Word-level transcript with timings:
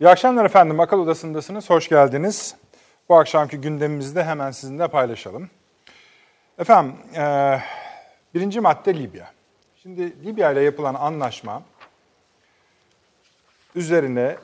İyi 0.00 0.08
akşamlar 0.08 0.44
efendim. 0.44 0.80
Akıl 0.80 0.98
Odası'ndasınız. 0.98 1.70
Hoş 1.70 1.88
geldiniz. 1.88 2.56
Bu 3.08 3.16
akşamki 3.16 3.60
gündemimizi 3.60 4.14
de 4.14 4.24
hemen 4.24 4.50
sizinle 4.50 4.88
paylaşalım. 4.88 5.50
Efendim, 6.58 6.94
e, 7.16 7.58
birinci 8.34 8.60
madde 8.60 8.94
Libya. 8.94 9.30
Şimdi 9.82 10.26
Libya 10.26 10.52
ile 10.52 10.60
yapılan 10.60 10.94
anlaşma 10.94 11.62
üzerine 13.74 14.36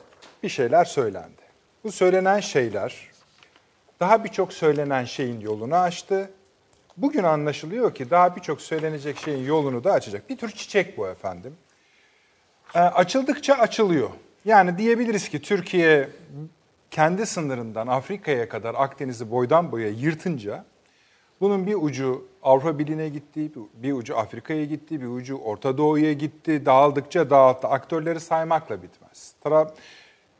bir 0.43 0.49
şeyler 0.49 0.85
söylendi. 0.85 1.41
Bu 1.83 1.91
söylenen 1.91 2.39
şeyler 2.39 3.09
daha 3.99 4.23
birçok 4.23 4.53
söylenen 4.53 5.05
şeyin 5.05 5.39
yolunu 5.39 5.75
açtı. 5.75 6.31
Bugün 6.97 7.23
anlaşılıyor 7.23 7.95
ki 7.95 8.09
daha 8.09 8.35
birçok 8.35 8.61
söylenecek 8.61 9.17
şeyin 9.17 9.45
yolunu 9.45 9.83
da 9.83 9.91
açacak. 9.91 10.29
Bir 10.29 10.37
tür 10.37 10.51
çiçek 10.51 10.97
bu 10.97 11.07
efendim. 11.07 11.57
E, 12.75 12.79
açıldıkça 12.79 13.53
açılıyor. 13.53 14.09
Yani 14.45 14.77
diyebiliriz 14.77 15.29
ki 15.29 15.41
Türkiye 15.41 16.09
kendi 16.91 17.25
sınırından 17.25 17.87
Afrika'ya 17.87 18.49
kadar 18.49 18.75
Akdeniz'i 18.77 19.31
boydan 19.31 19.71
boya 19.71 19.89
yırtınca 19.89 20.65
bunun 21.41 21.67
bir 21.67 21.75
ucu 21.75 22.27
Avrupa 22.43 22.79
Birliği'ne 22.79 23.09
gitti, 23.09 23.51
bir 23.73 23.93
ucu 23.93 24.17
Afrika'ya 24.17 24.65
gitti, 24.65 25.01
bir 25.01 25.07
ucu 25.07 25.37
Orta 25.37 25.77
Doğu'ya 25.77 26.13
gitti. 26.13 26.65
Dağıldıkça 26.65 27.29
dağıttı. 27.29 27.67
Aktörleri 27.67 28.19
saymakla 28.19 28.83
bitmez. 28.83 29.33
Tara 29.41 29.73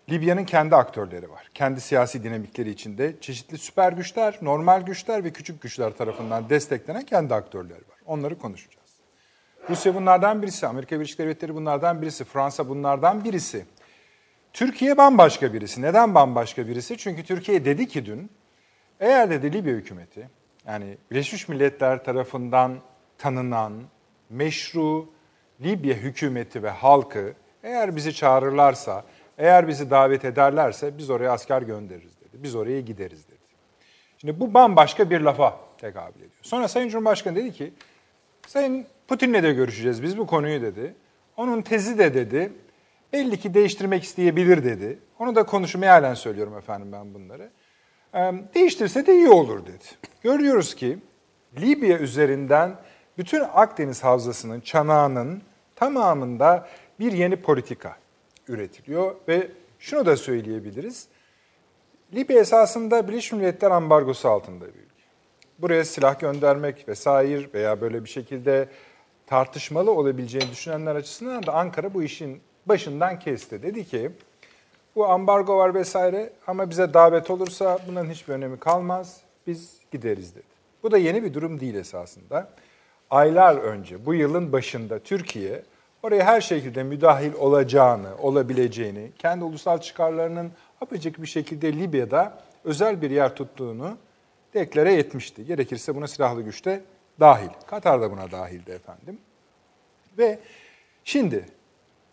Libya'nın 0.10 0.46
kendi 0.46 0.76
aktörleri 0.76 1.30
var. 1.30 1.50
Kendi 1.54 1.82
siyasi 1.82 2.24
dinamikleri 2.24 2.70
içinde 2.70 3.16
çeşitli 3.22 3.58
süper 3.58 3.94
güçler, 3.94 4.40
normal 4.42 4.82
güçler 4.82 5.24
ve 5.24 5.34
küçük 5.34 5.62
güçler 5.62 5.92
tarafından 5.98 6.50
desteklenen 6.50 7.02
kendi 7.02 7.34
aktörleri 7.34 7.72
var. 7.72 8.00
Onları 8.06 8.38
konuşacağız. 8.38 8.92
Rusya 9.70 9.96
bunlardan 9.96 10.42
birisi, 10.42 10.68
Amerika 10.68 10.96
Birleşik 10.96 11.20
Devletleri 11.20 11.56
bunlardan 11.56 12.02
birisi, 12.02 12.24
Fransa 12.24 12.70
bunlardan 12.70 13.24
birisi. 13.24 13.66
Türkiye 14.54 14.98
bambaşka 14.98 15.54
birisi. 15.54 15.82
Neden 15.82 16.16
bambaşka 16.16 16.68
birisi? 16.68 16.98
Çünkü 16.98 17.24
Türkiye 17.24 17.66
dedi 17.66 17.88
ki 17.88 18.06
dün, 18.06 18.30
eğer 19.00 19.30
dedi 19.30 19.54
Libya 19.54 19.74
hükümeti, 19.74 20.30
yani 20.68 20.98
Birleşmiş 21.12 21.48
Milletler 21.48 22.04
tarafından 22.04 22.80
tanınan, 23.18 23.74
meşru 24.30 25.10
Libya 25.62 25.96
hükümeti 25.96 26.64
ve 26.64 26.70
halkı 26.70 27.34
eğer 27.64 27.96
bizi 27.96 28.14
çağırırlarsa, 28.14 29.06
eğer 29.38 29.68
bizi 29.68 29.90
davet 29.90 30.26
ederlerse 30.26 30.98
biz 30.98 31.10
oraya 31.10 31.32
asker 31.32 31.62
göndeririz 31.62 32.22
dedi. 32.22 32.44
Biz 32.44 32.56
oraya 32.56 32.82
gideriz 32.82 33.28
dedi. 33.28 33.38
Şimdi 34.18 34.40
bu 34.40 34.54
bambaşka 34.54 35.10
bir 35.10 35.22
lafa 35.22 35.60
tekabül 35.78 36.20
ediyor. 36.20 36.32
Sonra 36.42 36.68
Sayın 36.68 36.90
Cumhurbaşkanı 36.90 37.36
dedi 37.36 37.54
ki, 37.54 37.74
Sayın 38.48 38.86
Putin'le 39.08 39.44
de 39.44 39.54
görüşeceğiz 39.54 40.04
biz 40.04 40.18
bu 40.18 40.28
konuyu 40.28 40.62
dedi. 40.62 40.96
Onun 41.38 41.62
tezi 41.62 41.98
de 41.98 42.14
dedi, 42.14 42.54
belli 43.14 43.40
ki 43.40 43.54
değiştirmek 43.54 44.04
isteyebilir 44.04 44.64
dedi. 44.64 45.00
Onu 45.20 45.36
da 45.36 45.44
konuşmaya 45.44 45.94
halen 45.94 46.14
söylüyorum 46.14 46.58
efendim 46.58 46.92
ben 46.92 47.14
bunları. 47.14 47.50
Değiştirse 48.56 49.06
de 49.06 49.16
iyi 49.16 49.30
olur 49.30 49.66
dedi. 49.66 49.86
Görüyoruz 50.22 50.76
ki 50.76 51.00
Libya 51.62 51.98
üzerinden 51.98 52.76
bütün 53.18 53.44
Akdeniz 53.54 54.04
Havzası'nın, 54.04 54.60
çanağının 54.60 55.42
tamamında 55.76 56.68
bir 57.00 57.12
yeni 57.12 57.36
politika 57.36 57.98
üretiliyor 58.48 59.16
ve 59.28 59.48
şunu 59.80 60.06
da 60.06 60.18
söyleyebiliriz. 60.18 61.08
Libya 62.14 62.40
esasında 62.40 63.08
Birleşmiş 63.08 63.32
Milletler 63.32 63.72
ambargosu 63.72 64.30
altında 64.30 64.66
bir 64.66 64.80
ülke. 64.80 65.04
Buraya 65.60 65.86
silah 65.86 66.20
göndermek 66.20 66.88
vesaire 66.88 67.54
veya 67.54 67.82
böyle 67.82 68.04
bir 68.04 68.10
şekilde 68.10 68.68
tartışmalı 69.28 69.92
olabileceğini 69.92 70.52
düşünenler 70.52 70.96
açısından 70.96 71.46
da 71.46 71.54
Ankara 71.54 71.94
bu 71.94 72.04
işin 72.04 72.42
başından 72.66 73.20
kesti. 73.20 73.64
Dedi 73.64 73.86
ki 73.86 74.12
bu 74.96 75.06
ambargo 75.06 75.58
var 75.58 75.74
vesaire 75.74 76.30
ama 76.48 76.70
bize 76.70 76.94
davet 76.94 77.30
olursa 77.30 77.80
bunların 77.88 78.10
hiçbir 78.10 78.34
önemi 78.34 78.60
kalmaz. 78.60 79.22
Biz 79.48 79.78
gideriz 79.92 80.36
dedi. 80.36 80.44
Bu 80.84 80.92
da 80.92 80.98
yeni 80.98 81.24
bir 81.24 81.34
durum 81.34 81.60
değil 81.60 81.76
esasında. 81.76 82.50
Aylar 83.10 83.56
önce, 83.56 84.06
bu 84.06 84.14
yılın 84.14 84.52
başında 84.52 85.00
Türkiye 85.00 85.64
oraya 86.04 86.26
her 86.26 86.42
şekilde 86.42 86.84
müdahil 86.84 87.34
olacağını, 87.34 88.18
olabileceğini, 88.18 89.12
kendi 89.20 89.44
ulusal 89.44 89.78
çıkarlarının 89.78 90.52
apacık 90.82 91.22
bir 91.22 91.28
şekilde 91.28 91.74
Libya'da 91.74 92.38
özel 92.64 93.02
bir 93.02 93.12
yer 93.12 93.36
tuttuğunu 93.36 93.98
deklare 94.54 94.94
etmişti. 94.94 95.46
Gerekirse 95.46 95.96
buna 95.96 96.08
silahlı 96.08 96.42
güçte 96.42 96.82
dahil. 97.20 97.50
Katar 97.68 98.02
da 98.02 98.12
buna 98.12 98.32
dahildi 98.32 98.72
efendim. 98.72 99.18
Ve 100.18 100.40
şimdi 101.04 101.46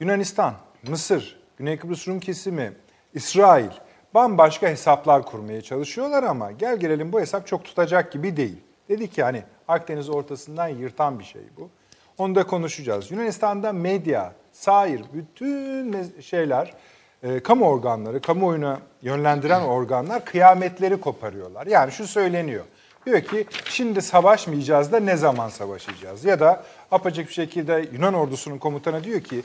Yunanistan, 0.00 0.54
Mısır, 0.88 1.41
Güney 1.56 1.76
Kıbrıs 1.76 2.09
Rum 2.09 2.20
kesimi, 2.20 2.72
İsrail 3.14 3.70
bambaşka 4.14 4.69
hesaplar 4.69 5.22
kurmaya 5.22 5.62
çalışıyorlar 5.62 6.22
ama 6.22 6.53
gel 6.53 6.76
gelelim 6.76 7.12
bu 7.12 7.20
hesap 7.20 7.47
çok 7.47 7.64
tutacak 7.64 8.12
gibi 8.12 8.36
değil. 8.36 8.56
Dedi 8.88 9.10
ki 9.10 9.22
hani 9.22 9.42
Akdeniz 9.69 10.09
ortasından 10.09 10.69
yırtan 10.69 11.19
bir 11.19 11.25
şey 11.25 11.42
bu. 11.56 11.70
Onu 12.19 12.34
da 12.34 12.47
konuşacağız. 12.47 13.10
Yunanistan'da 13.10 13.72
medya, 13.72 14.32
sair, 14.53 15.03
bütün 15.12 16.20
şeyler, 16.20 16.75
e, 17.22 17.41
kamu 17.41 17.69
organları, 17.69 18.20
kamuoyuna 18.20 18.80
yönlendiren 19.03 19.60
organlar 19.69 20.25
kıyametleri 20.25 21.00
koparıyorlar. 21.00 21.66
Yani 21.66 21.92
şu 21.92 22.06
söyleniyor. 22.06 22.65
Diyor 23.06 23.20
ki 23.20 23.47
şimdi 23.65 24.03
savaşmayacağız 24.03 24.92
da 24.92 25.00
ne 25.00 25.16
zaman 25.16 25.48
savaşacağız? 25.48 26.25
Ya 26.25 26.41
da 26.41 26.65
apacık 26.91 27.28
bir 27.28 27.32
şekilde 27.32 27.88
Yunan 27.92 28.15
ordusunun 28.15 28.59
komutanı 28.59 29.04
diyor 29.04 29.20
ki 29.20 29.42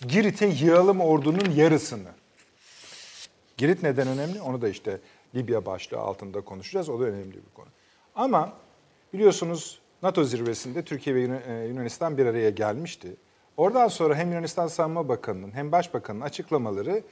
Girit'e 0.00 0.46
yığalım 0.46 1.00
ordunun 1.00 1.50
yarısını. 1.56 2.08
Girit 3.56 3.82
neden 3.82 4.08
önemli? 4.08 4.40
Onu 4.40 4.62
da 4.62 4.68
işte 4.68 5.00
Libya 5.34 5.66
başlığı 5.66 5.98
altında 5.98 6.40
konuşacağız. 6.40 6.88
O 6.88 7.00
da 7.00 7.04
önemli 7.04 7.34
bir 7.34 7.54
konu. 7.54 7.66
Ama 8.14 8.52
biliyorsunuz 9.12 9.80
NATO 10.02 10.24
zirvesinde 10.24 10.82
Türkiye 10.82 11.16
ve 11.16 11.40
e, 11.46 11.66
Yunanistan 11.66 12.18
bir 12.18 12.26
araya 12.26 12.50
gelmişti. 12.50 13.16
Oradan 13.56 13.88
sonra 13.88 14.14
hem 14.14 14.28
Yunanistan 14.32 14.66
Savunma 14.66 15.08
Bakanı'nın 15.08 15.54
hem 15.54 15.72
Başbakanı'nın 15.72 16.24
açıklamaları 16.24 17.02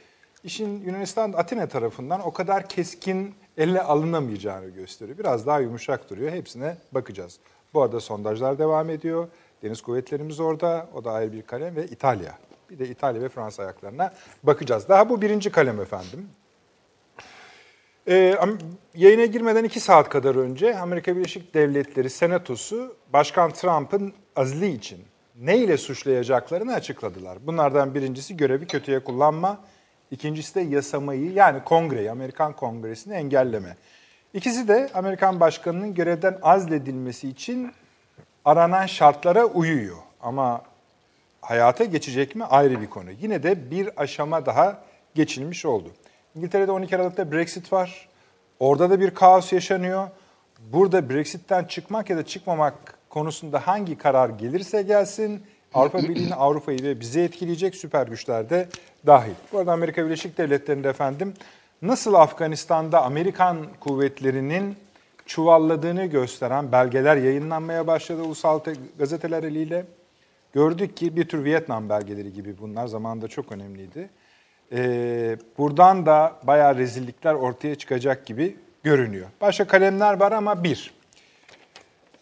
işin 0.45 0.85
Yunanistan 0.85 1.33
Atina 1.33 1.69
tarafından 1.69 2.21
o 2.21 2.33
kadar 2.33 2.69
keskin 2.69 3.35
elle 3.57 3.83
alınamayacağını 3.83 4.69
gösteriyor. 4.69 5.19
Biraz 5.19 5.47
daha 5.47 5.61
yumuşak 5.61 6.11
duruyor. 6.11 6.33
Hepsine 6.33 6.77
bakacağız. 6.93 7.39
Bu 7.75 7.83
arada 7.83 8.01
sondajlar 8.01 8.59
devam 8.59 8.91
ediyor. 8.91 9.29
Deniz 9.63 9.83
kuvvetlerimiz 9.83 10.41
orada. 10.41 10.89
O 10.95 11.05
da 11.05 11.13
ayrı 11.13 11.33
bir 11.33 11.43
kalem 11.43 11.77
ve 11.77 11.87
İtalya. 11.87 12.39
Bir 12.71 12.79
de 12.79 12.89
İtalya 12.89 13.23
ve 13.23 13.29
Fransa 13.29 13.63
ayaklarına 13.63 14.13
bakacağız. 14.43 14.89
Daha 14.89 15.09
bu 15.09 15.23
birinci 15.23 15.51
kalem 15.51 15.81
efendim. 15.81 16.29
Ee, 18.09 18.37
yayına 18.95 19.25
girmeden 19.25 19.65
iki 19.65 19.81
saat 19.81 20.09
kadar 20.09 20.35
önce 20.35 20.79
Amerika 20.79 21.17
Birleşik 21.17 21.55
Devletleri 21.55 22.11
Senatosu 22.11 22.97
Başkan 23.13 23.51
Trump'ın 23.51 24.13
azli 24.37 24.69
için 24.73 24.99
ne 25.41 25.59
ile 25.59 25.77
suçlayacaklarını 25.77 26.75
açıkladılar. 26.75 27.39
Bunlardan 27.47 27.95
birincisi 27.95 28.37
görevi 28.37 28.67
kötüye 28.67 29.05
kullanma, 29.05 29.61
ikincisi 30.11 30.55
de 30.55 30.61
yasamayı 30.61 31.33
yani 31.33 31.65
kongreyi, 31.65 32.11
Amerikan 32.11 32.53
Kongresi'ni 32.53 33.15
engelleme. 33.15 33.77
İkisi 34.35 34.69
de 34.69 34.91
Amerikan 34.95 35.41
Başkanı'nın 35.41 35.95
görevden 35.95 36.39
azledilmesi 36.43 37.29
için 37.29 37.73
aranan 38.45 38.87
şartlara 38.87 39.45
uyuyor. 39.45 39.97
Ama 40.21 40.63
hayata 41.45 41.85
geçecek 41.85 42.35
mi 42.35 42.45
ayrı 42.45 42.81
bir 42.81 42.87
konu. 42.87 43.11
Yine 43.21 43.43
de 43.43 43.71
bir 43.71 44.03
aşama 44.03 44.47
daha 44.47 44.83
geçilmiş 45.15 45.65
oldu. 45.65 45.89
İngiltere'de 46.35 46.73
12 46.73 46.97
Aralık'ta 46.97 47.33
Brexit 47.33 47.73
var. 47.73 48.09
Orada 48.61 48.91
da 48.91 49.01
bir 49.01 49.11
kaos 49.11 49.53
yaşanıyor. 49.53 50.09
Burada 50.73 51.11
Brexit'ten 51.11 51.65
çıkmak 51.65 52.11
ya 52.11 52.17
da 52.17 52.27
çıkmamak 52.27 52.75
konusunda 53.11 53.67
hangi 53.67 53.99
karar 53.99 54.29
gelirse 54.29 54.83
gelsin 54.83 55.43
Avrupa 55.75 55.99
Birliği'ni, 56.09 56.35
Avrupa'yı 56.35 56.83
ve 56.83 57.01
bizi 57.01 57.21
etkileyecek 57.21 57.75
süper 57.75 58.07
güçler 58.07 58.51
de 58.51 58.69
dahil. 59.07 59.35
Bu 59.53 59.59
arada 59.59 59.73
Amerika 59.73 60.05
Birleşik 60.05 60.39
Devletleri'nde 60.39 60.89
efendim 60.89 61.35
nasıl 61.83 62.15
Afganistan'da 62.15 63.03
Amerikan 63.03 63.67
kuvvetlerinin 63.81 64.77
çuvalladığını 65.27 66.05
gösteren 66.05 66.73
belgeler 66.73 67.17
yayınlanmaya 67.17 67.87
başladı 67.87 68.23
ulusal 68.23 68.61
gazeteler 68.99 69.43
eliyle. 69.43 69.87
Gördük 70.55 70.97
ki 70.97 71.17
bir 71.17 71.29
tür 71.29 71.45
Vietnam 71.45 71.89
belgeleri 71.89 72.33
gibi 72.33 72.59
bunlar 72.59 72.87
zamanında 72.87 73.29
çok 73.29 73.53
önemliydi. 73.53 74.11
Ee, 74.73 75.37
buradan 75.59 76.07
da 76.07 76.37
bayağı 76.43 76.77
rezillikler 76.77 77.35
ortaya 77.35 77.75
çıkacak 77.75 78.27
gibi 78.27 78.57
görünüyor. 78.83 79.27
Başka 79.41 79.67
kalemler 79.67 80.21
var 80.21 80.33
ama 80.33 80.65
bir. 80.65 80.95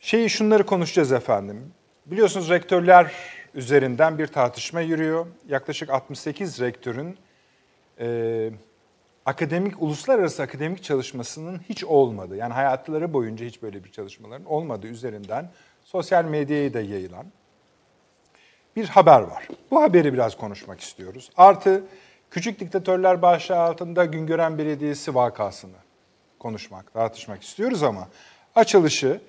Şeyi 0.00 0.30
şunları 0.30 0.66
konuşacağız 0.66 1.12
efendim. 1.12 1.72
Biliyorsunuz 2.06 2.50
rektörler 2.50 3.12
üzerinden 3.54 4.18
bir 4.18 4.26
tartışma 4.26 4.80
yürüyor. 4.80 5.26
Yaklaşık 5.48 5.90
68 5.90 6.60
rektörün 6.60 7.16
e, 8.00 8.50
akademik, 9.26 9.82
uluslararası 9.82 10.42
akademik 10.42 10.82
çalışmasının 10.82 11.58
hiç 11.68 11.84
olmadığı, 11.84 12.36
yani 12.36 12.52
hayatları 12.52 13.12
boyunca 13.12 13.46
hiç 13.46 13.62
böyle 13.62 13.84
bir 13.84 13.90
çalışmaların 13.90 14.46
olmadığı 14.46 14.86
üzerinden 14.86 15.50
sosyal 15.84 16.24
medyaya 16.24 16.74
da 16.74 16.80
yayılan 16.80 17.26
bir 18.76 18.88
haber 18.88 19.20
var. 19.20 19.48
Bu 19.70 19.82
haberi 19.82 20.12
biraz 20.12 20.36
konuşmak 20.36 20.80
istiyoruz. 20.80 21.30
Artı 21.36 21.82
Küçük 22.32 22.60
diktatörler 22.60 23.22
başlığı 23.22 23.58
altında 23.58 24.04
Güngören 24.04 24.58
Belediyesi 24.58 25.14
vakasını 25.14 25.76
konuşmak, 26.38 26.92
tartışmak 26.92 27.42
istiyoruz 27.42 27.82
ama 27.82 28.08
açılışı 28.54 29.20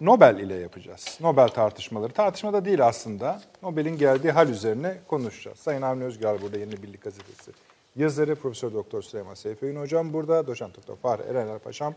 Nobel 0.00 0.38
ile 0.38 0.54
yapacağız. 0.54 1.18
Nobel 1.20 1.48
tartışmaları. 1.48 2.12
Tartışmada 2.12 2.64
değil 2.64 2.86
aslında. 2.86 3.42
Nobel'in 3.62 3.98
geldiği 3.98 4.30
hal 4.30 4.48
üzerine 4.48 4.98
konuşacağız. 5.08 5.58
Sayın 5.58 5.82
Avni 5.82 6.04
Özgür 6.04 6.42
burada 6.42 6.58
Yeni 6.58 6.82
Birlik 6.82 7.02
Gazetesi 7.02 7.52
yazarı 7.96 8.36
Profesör 8.36 8.72
Doktor 8.72 9.02
Süleyman 9.02 9.34
Seyfi 9.34 9.76
Hocam 9.78 10.12
burada. 10.12 10.46
Doçent 10.46 10.76
Doktor 10.76 10.96
Fahri 10.96 11.22
Erener 11.22 11.58
Paşam 11.58 11.94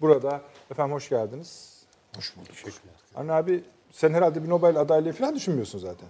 burada. 0.00 0.40
Efendim 0.70 0.94
hoş 0.94 1.08
geldiniz. 1.08 1.82
Hoş 2.16 2.36
bulduk. 2.36 2.48
Teşekkürler. 2.48 2.94
Avni 3.14 3.32
abi 3.32 3.64
sen 3.92 4.14
herhalde 4.14 4.44
bir 4.44 4.48
Nobel 4.48 4.76
adaylığı 4.76 5.12
falan 5.12 5.36
düşünmüyorsun 5.36 5.78
zaten. 5.78 6.08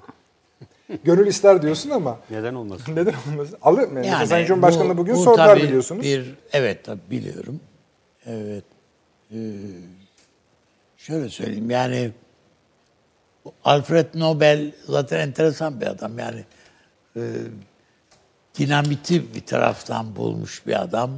Gönül 1.04 1.26
ister 1.26 1.62
diyorsun 1.62 1.90
ama. 1.90 2.18
Neden 2.30 2.54
olmasın? 2.54 2.96
Neden 2.96 3.14
olmasın? 3.28 3.58
Alır 3.62 3.88
mı? 3.88 4.06
Yani 4.06 4.26
Sayın 4.26 4.46
Cumhurbaşkanı'na 4.46 4.96
bugün 4.96 5.14
bu 5.14 5.22
sordular 5.22 5.46
tabii 5.46 5.62
biliyorsunuz. 5.62 6.02
Bir, 6.02 6.34
evet 6.52 6.84
tabii 6.84 7.00
biliyorum. 7.10 7.60
Evet. 8.26 8.64
Ee, 9.32 9.36
şöyle 10.96 11.28
söyleyeyim 11.28 11.70
yani 11.70 12.10
Alfred 13.64 14.06
Nobel 14.14 14.72
zaten 14.86 15.20
enteresan 15.20 15.80
bir 15.80 15.86
adam 15.86 16.18
yani 16.18 16.44
e, 17.16 17.22
dinamiti 18.58 19.34
bir 19.34 19.46
taraftan 19.46 20.16
bulmuş 20.16 20.66
bir 20.66 20.82
adam. 20.82 21.10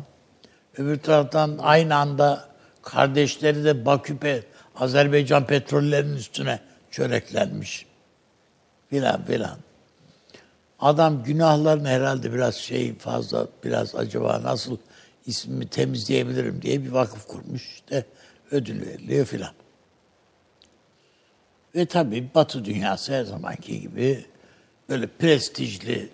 Öbür 0.78 0.98
taraftan 0.98 1.58
aynı 1.60 1.96
anda 1.96 2.48
kardeşleri 2.82 3.64
de 3.64 3.86
Bakü 3.86 4.18
pe, 4.18 4.42
Azerbaycan 4.76 5.46
petrollerinin 5.46 6.16
üstüne 6.16 6.60
çöreklenmiş. 6.90 7.86
Filan 8.90 9.24
filan. 9.24 9.58
Adam 10.78 11.24
günahlarını 11.24 11.88
herhalde 11.88 12.32
biraz 12.32 12.54
şey 12.54 12.98
fazla 12.98 13.48
biraz 13.64 13.94
acaba 13.94 14.42
nasıl 14.42 14.76
ismimi 15.26 15.66
temizleyebilirim 15.66 16.62
diye 16.62 16.84
bir 16.84 16.90
vakıf 16.90 17.26
kurmuş. 17.26 17.62
İşte 17.74 18.06
ödül 18.50 18.86
veriliyor 18.86 19.26
filan. 19.26 19.52
Ve 21.74 21.86
tabii 21.86 22.28
Batı 22.34 22.64
dünyası 22.64 23.12
her 23.12 23.24
zamanki 23.24 23.80
gibi 23.80 24.24
böyle 24.88 25.06
prestijli 25.06 26.10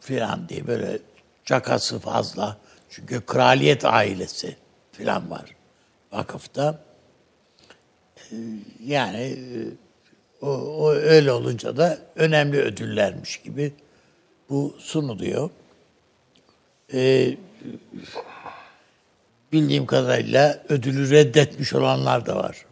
filan 0.00 0.48
diye 0.48 0.66
böyle 0.66 0.98
cakası 1.44 1.98
fazla. 1.98 2.56
Çünkü 2.90 3.26
kraliyet 3.26 3.84
ailesi 3.84 4.56
filan 4.92 5.30
var 5.30 5.56
vakıfta. 6.12 6.78
Yani 8.84 9.22
e, 9.22 9.36
o, 10.44 10.48
o 10.50 10.90
öyle 10.92 11.32
olunca 11.32 11.76
da 11.76 11.98
önemli 12.16 12.58
ödüllermiş 12.60 13.36
gibi 13.36 13.72
bu 14.50 14.74
sunuluyor. 14.78 15.50
Ee, 16.94 17.36
bildiğim 19.52 19.86
kadarıyla 19.86 20.62
ödülü 20.68 21.10
reddetmiş 21.10 21.74
olanlar 21.74 22.26
da 22.26 22.36
var. 22.36 22.66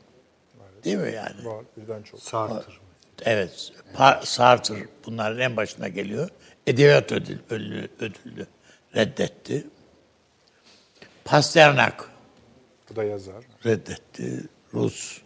Değil 0.84 0.96
mi 0.96 1.12
yani? 1.14 1.44
Var, 1.44 1.64
birden 1.76 2.02
çok. 2.02 2.20
Sartır. 2.20 2.80
Evet. 3.24 3.72
Pa- 3.96 4.26
Sartre 4.26 4.74
bunların 5.06 5.40
en 5.40 5.56
başına 5.56 5.88
geliyor. 5.88 6.28
Edebiyat 6.66 7.12
ödül, 7.12 7.38
ödülü, 7.50 7.88
ödülü 8.00 8.46
reddetti. 8.96 9.66
Pasternak 11.24 12.10
Bu 12.90 12.96
da 12.96 13.04
yazar. 13.04 13.44
reddetti. 13.64 14.44
Rus. 14.74 15.20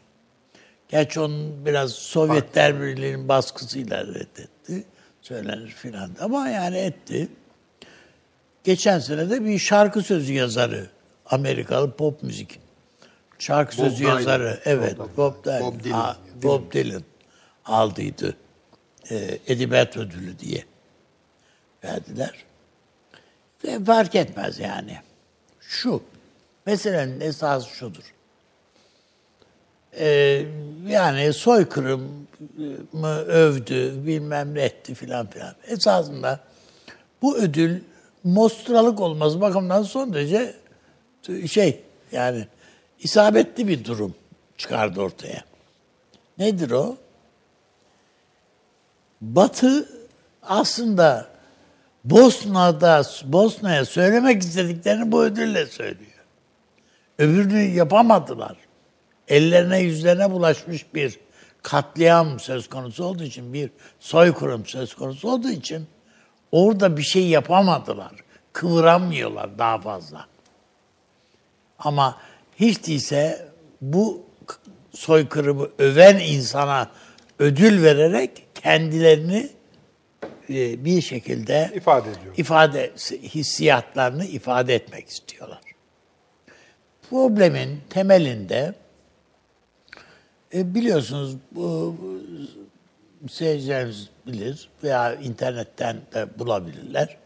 Gerçi 0.89 1.21
onun 1.21 1.67
biraz 1.67 1.93
Sovyetler 1.93 2.81
Birliği'nin 2.81 3.29
baskısıyla 3.29 4.07
reddetti. 4.07 4.85
Söylenir 5.23 5.69
filan. 5.69 6.11
Ama 6.21 6.49
yani 6.49 6.77
etti. 6.77 7.29
Geçen 8.65 8.99
sene 8.99 9.31
de 9.31 9.45
bir 9.45 9.59
şarkı 9.59 10.03
sözü 10.03 10.33
yazarı. 10.33 10.87
Amerikalı 11.27 11.97
pop 11.97 12.23
müzik. 12.23 12.61
Şarkı 13.39 13.79
Bob 13.79 13.83
sözü 13.83 14.05
Dylan. 14.05 14.19
yazarı. 14.19 14.61
Evet. 14.65 14.99
Bob 14.99 15.17
Bob 15.17 15.45
Dylan. 15.45 15.63
Bob 15.63 15.85
Dylan. 15.85 15.99
Ha, 15.99 16.17
Bob 16.43 16.73
Dylan 16.73 17.03
aldıydı. 17.65 18.37
Ee, 19.11 19.39
edebiyat 19.47 19.97
ödülü 19.97 20.39
diye 20.39 20.65
verdiler. 21.85 22.45
Ve 23.65 23.85
fark 23.85 24.15
etmez 24.15 24.59
yani. 24.59 24.99
Şu. 25.61 26.03
Meselenin 26.67 27.21
esası 27.21 27.69
şudur. 27.71 28.15
Ee, 29.99 30.45
yani 30.89 31.33
soykırımı 31.33 33.17
övdü, 33.27 34.07
bilmem 34.07 34.55
ne 34.55 34.63
etti 34.63 34.95
filan 34.95 35.27
filan. 35.27 35.55
Esasında 35.67 36.41
bu 37.23 37.37
ödül 37.37 37.81
mostralık 38.25 39.01
olması 39.01 39.41
bakımından 39.41 39.83
son 39.83 40.15
derece 40.15 40.55
şey 41.51 41.81
yani 42.13 42.47
isabetli 43.01 43.69
bir 43.69 43.85
durum 43.85 44.15
çıkardı 44.57 45.01
ortaya. 45.01 45.45
Nedir 46.39 46.71
o? 46.71 46.97
Batı 49.21 49.89
aslında 50.43 51.29
Bosna'da 52.05 53.03
Bosna'ya 53.25 53.85
söylemek 53.85 54.43
istediklerini 54.43 55.13
bu 55.13 55.25
ödülle 55.25 55.67
söylüyor. 55.67 56.09
Öbürünü 57.19 57.63
yapamadılar. 57.63 58.68
Ellerine 59.29 59.79
yüzlerine 59.79 60.31
bulaşmış 60.31 60.95
bir 60.95 61.19
katliam 61.63 62.41
söz 62.41 62.69
konusu 62.69 63.05
olduğu 63.05 63.23
için, 63.23 63.53
bir 63.53 63.71
soykırım 64.01 64.67
söz 64.67 64.95
konusu 64.95 65.31
olduğu 65.31 65.51
için 65.51 65.87
orada 66.53 66.97
bir 66.97 67.03
şey 67.03 67.29
yapamadılar. 67.29 68.13
Kıvıramıyorlar 68.53 69.59
daha 69.59 69.79
fazla. 69.81 70.27
Ama 71.79 72.19
hiç 72.57 72.87
değilse 72.87 73.49
bu 73.81 74.23
soykırımı 74.95 75.69
öven 75.79 76.19
insana 76.19 76.91
ödül 77.39 77.83
vererek 77.83 78.47
kendilerini 78.55 79.51
e, 80.51 80.85
bir 80.85 81.01
şekilde 81.01 81.71
İfade 81.75 82.11
ediyor. 82.11 82.35
ifade 82.37 82.93
hissiyatlarını 83.23 84.25
ifade 84.25 84.75
etmek 84.75 85.09
istiyorlar. 85.09 85.61
Problemin 87.11 87.81
temelinde 87.91 88.75
e, 90.55 90.75
biliyorsunuz 90.75 91.37
bu 91.53 91.97
seyircilerimiz 93.29 94.09
bilir 94.27 94.69
veya 94.83 95.15
internetten 95.15 95.97
de 96.15 96.39
bulabilirler. 96.39 97.17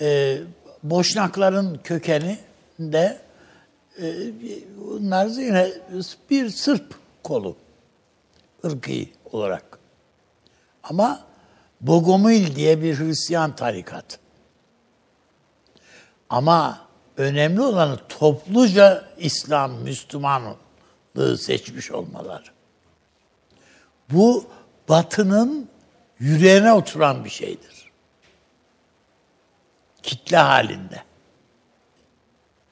E, 0.00 0.38
Boşnakların 0.82 1.80
kökeni 1.84 2.38
de 2.78 3.18
e, 4.02 4.12
bunlar 4.78 5.26
yine 5.26 5.70
bir 6.30 6.50
Sırp 6.50 6.94
kolu 7.22 7.56
ırkı 8.64 8.92
olarak. 9.32 9.78
Ama 10.82 11.24
Bogomil 11.80 12.56
diye 12.56 12.82
bir 12.82 12.98
Hristiyan 12.98 13.56
tarikat. 13.56 14.18
Ama 16.30 16.78
önemli 17.16 17.60
olanı 17.60 17.98
topluca 18.08 19.04
İslam, 19.18 19.74
Müslümanlığı 19.74 20.65
seçmiş 21.38 21.90
olmaları. 21.90 22.44
Bu 24.10 24.46
batının 24.88 25.68
yüreğine 26.18 26.72
oturan 26.72 27.24
bir 27.24 27.30
şeydir. 27.30 27.90
Kitle 30.02 30.36
halinde. 30.36 31.02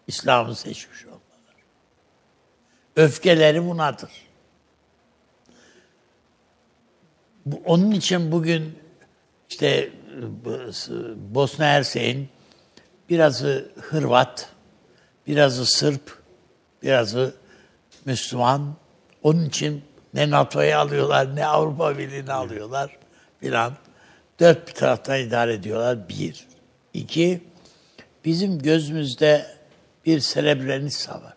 İslam'ı 0.06 0.54
seçmiş 0.54 1.04
olmaları. 1.04 1.20
Öfkeleri 2.96 3.64
bunadır. 3.64 4.10
Bu, 7.46 7.62
onun 7.64 7.90
için 7.90 8.32
bugün 8.32 8.78
işte 9.50 9.92
Bosna 11.16 11.64
Hersek'in 11.64 12.28
birazı 13.08 13.72
Hırvat, 13.80 14.48
birazı 15.26 15.66
Sırp, 15.66 16.22
birazı 16.82 17.34
Müslüman. 18.04 18.74
Onun 19.22 19.44
için 19.44 19.84
ne 20.14 20.30
NATO'yu 20.30 20.76
alıyorlar, 20.76 21.36
ne 21.36 21.46
Avrupa 21.46 21.98
Birliği'ni 21.98 22.32
alıyorlar 22.32 22.98
filan. 23.40 23.72
Dört 24.40 24.68
bir 24.68 24.72
taraftan 24.72 25.20
idare 25.20 25.54
ediyorlar. 25.54 26.08
Bir. 26.08 26.46
İki, 26.94 27.40
bizim 28.24 28.58
gözümüzde 28.58 29.46
bir 30.06 30.20
Srebrenica 30.20 31.12
var. 31.14 31.34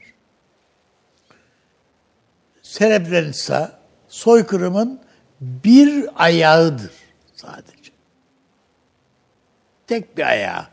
Srebrenica 2.62 3.80
soykırımın 4.08 5.02
bir 5.42 6.10
ayağıdır 6.16 6.92
sadece. 7.36 7.92
Tek 9.88 10.18
bir 10.18 10.24
ayağı. 10.24 10.68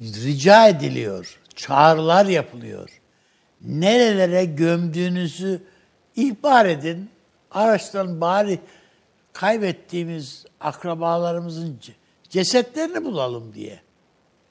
Rica 0.00 0.68
ediliyor, 0.68 1.40
çağrılar 1.56 2.26
yapılıyor. 2.26 2.99
Nerelere 3.60 4.44
gömdüğünüzü 4.44 5.62
ihbar 6.16 6.66
edin. 6.66 7.10
Araçtan 7.50 8.20
bari 8.20 8.58
kaybettiğimiz 9.32 10.46
akrabalarımızın 10.60 11.78
ce- 11.82 11.92
cesetlerini 12.28 13.04
bulalım 13.04 13.54
diye. 13.54 13.80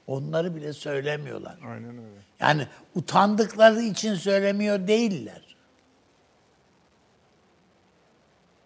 Onları 0.08 0.56
bile 0.56 0.74
söylemiyorlar. 0.74 1.58
Aynen 1.66 1.98
öyle. 1.98 2.22
Yani 2.40 2.68
utandıkları 2.96 3.82
için 3.82 4.16
söylemiyor 4.16 4.88
değiller. 4.88 5.56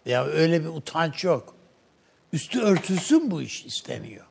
Ya 0.06 0.24
öyle 0.24 0.62
bir 0.62 0.68
utanç 0.68 1.24
yok. 1.24 1.54
Üstü 2.32 2.60
örtülsün 2.60 3.30
bu 3.30 3.42
iş 3.42 3.64
isteniyor. 3.64 4.26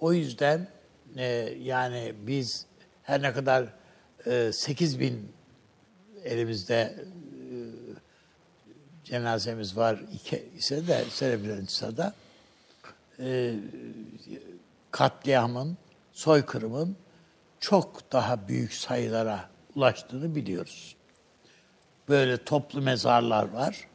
O 0.00 0.12
yüzden 0.12 0.68
e, 1.16 1.24
yani 1.62 2.14
biz 2.26 2.66
her 3.02 3.22
ne 3.22 3.32
kadar 3.32 3.66
8 4.52 5.00
bin 5.00 5.32
elimizde 6.24 6.74
e, 6.74 7.04
cenazemiz 9.04 9.76
var 9.76 10.00
iki, 10.14 10.48
ise 10.56 10.86
de 10.86 11.04
Srebrenica'da 11.10 12.14
e, 13.18 13.54
katliamın, 14.90 15.76
soykırımın 16.12 16.96
çok 17.60 18.12
daha 18.12 18.48
büyük 18.48 18.72
sayılara 18.72 19.48
ulaştığını 19.74 20.34
biliyoruz. 20.34 20.96
Böyle 22.08 22.44
toplu 22.44 22.82
mezarlar 22.82 23.48
var. 23.48 23.88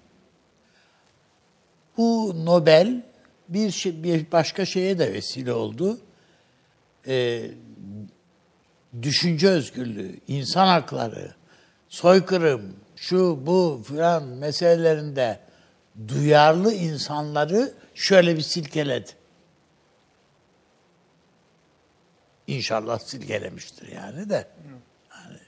Bu 1.97 2.35
Nobel 2.45 3.03
bir, 3.49 3.85
bir 4.03 4.31
başka 4.31 4.65
şeye 4.65 4.99
de 4.99 5.13
vesile 5.13 5.53
oldu. 5.53 5.99
Ee, 7.07 7.51
düşünce 9.01 9.49
özgürlüğü, 9.49 10.19
insan 10.27 10.67
hakları, 10.67 11.35
soykırım, 11.89 12.75
şu 12.95 13.45
bu 13.45 13.81
filan 13.87 14.23
meselelerinde 14.23 15.39
duyarlı 16.07 16.73
insanları 16.73 17.73
şöyle 17.95 18.37
bir 18.37 18.41
silkeledi. 18.41 19.11
İnşallah 22.47 22.99
silkelemiştir 22.99 23.87
yani 23.87 24.29
de. 24.29 24.47
Yani 25.13 25.39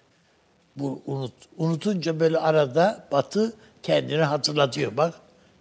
bu 0.76 1.02
unut, 1.06 1.34
unutunca 1.58 2.20
böyle 2.20 2.38
arada 2.38 3.08
Batı 3.12 3.54
kendini 3.84 4.22
hatırlatıyor. 4.22 4.98
Bak 4.98 5.14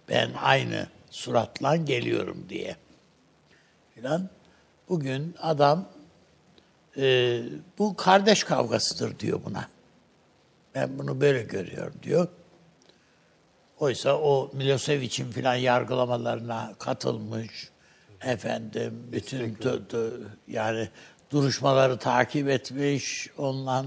ben 0.09 0.31
aynı 0.41 0.87
suratla 1.09 1.75
geliyorum 1.75 2.45
diye. 2.49 2.75
Filan. 3.95 4.29
Bugün 4.89 5.35
adam 5.41 5.89
e, 6.97 7.41
bu 7.79 7.95
kardeş 7.95 8.43
kavgasıdır 8.43 9.19
diyor 9.19 9.39
buna. 9.45 9.67
Ben 10.75 10.99
bunu 10.99 11.21
böyle 11.21 11.43
görüyorum 11.43 11.93
diyor. 12.03 12.27
Oysa 13.79 14.17
o 14.17 14.51
Milosevic'in 14.53 15.31
filan 15.31 15.55
yargılamalarına 15.55 16.73
katılmış. 16.79 17.69
Efendim 18.21 19.07
bütün 19.11 19.55
dö- 19.55 19.87
dö- 19.87 20.23
yani 20.47 20.89
duruşmaları 21.31 21.97
takip 21.97 22.49
etmiş. 22.49 23.29
Onunla 23.37 23.85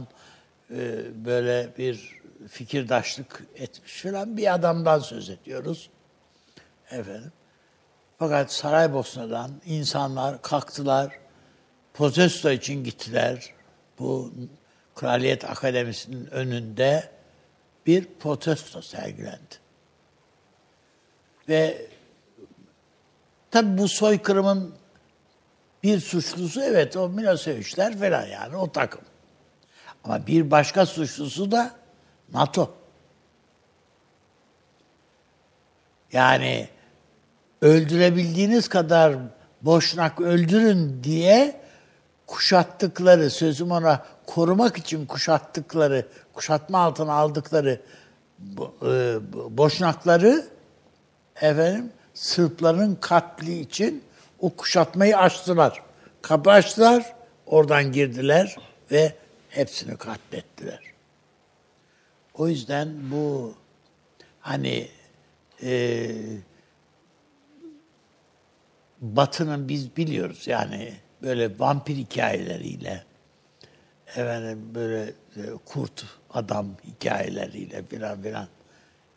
e, 0.71 1.05
böyle 1.25 1.71
bir 1.79 2.21
fikirdaşlık 2.49 3.43
etmiş 3.55 3.93
filan 3.93 4.37
bir 4.37 4.55
adamdan 4.55 4.99
söz 4.99 5.31
ediyoruz. 5.31 5.91
Efendim. 6.91 7.33
Fakat 8.19 8.53
Saraybosna'dan 8.53 9.51
insanlar 9.67 10.43
kalktılar, 10.43 11.19
protesto 11.97 12.51
için 12.51 12.85
gittiler. 12.85 13.51
Bu 13.99 14.33
Kraliyet 14.95 15.45
Akademisi'nin 15.45 16.27
önünde 16.27 17.11
bir 17.87 18.09
protesto 18.21 18.83
sergilendi. 18.83 19.55
Ve 21.49 21.87
tabi 23.51 23.79
bu 23.79 23.89
soykırımın 23.89 24.75
bir 25.83 26.01
suçlusu 26.01 26.63
evet 26.63 26.97
o 26.97 27.09
Milosevic'ler 27.09 27.99
falan 27.99 28.27
yani 28.27 28.57
o 28.57 28.73
takım. 28.73 29.01
Ama 30.05 30.27
bir 30.27 30.51
başka 30.51 30.87
suçlusu 30.87 31.51
da 31.51 31.75
NATO. 32.33 32.75
Yani 36.13 36.69
öldürebildiğiniz 37.63 38.69
kadar 38.69 39.17
boşnak 39.63 40.21
öldürün 40.21 41.05
diye 41.05 41.66
kuşattıkları, 42.27 43.31
sözüm 43.31 43.71
ona 43.71 44.05
korumak 44.27 44.79
için 44.79 45.07
kuşattıkları, 45.07 46.07
kuşatma 46.33 46.79
altına 46.79 47.13
aldıkları 47.13 47.81
e, 48.83 49.19
boşnakları 49.51 50.47
efendim 51.37 51.93
Sırpların 52.15 52.95
katli 52.95 53.61
için 53.61 54.05
o 54.41 54.51
kuşatmayı 54.57 55.19
açtılar. 55.19 55.83
Kapı 56.23 56.51
açtılar, 56.51 57.15
oradan 57.47 57.93
girdiler 57.93 58.57
ve 58.91 59.15
hepsini 59.49 59.97
katlettiler. 59.97 60.81
O 62.35 62.49
yüzden 62.49 62.89
bu 63.11 63.55
hani 64.41 64.89
e, 65.63 66.11
Batı'nın 69.01 69.69
biz 69.69 69.97
biliyoruz 69.97 70.47
yani 70.47 70.93
böyle 71.23 71.59
vampir 71.59 71.97
hikayeleriyle 71.97 73.05
efendim 74.09 74.71
böyle 74.75 75.03
e, 75.37 75.43
kurt 75.65 76.05
adam 76.31 76.67
hikayeleriyle 76.87 77.83
filan 77.83 78.23
filan 78.23 78.49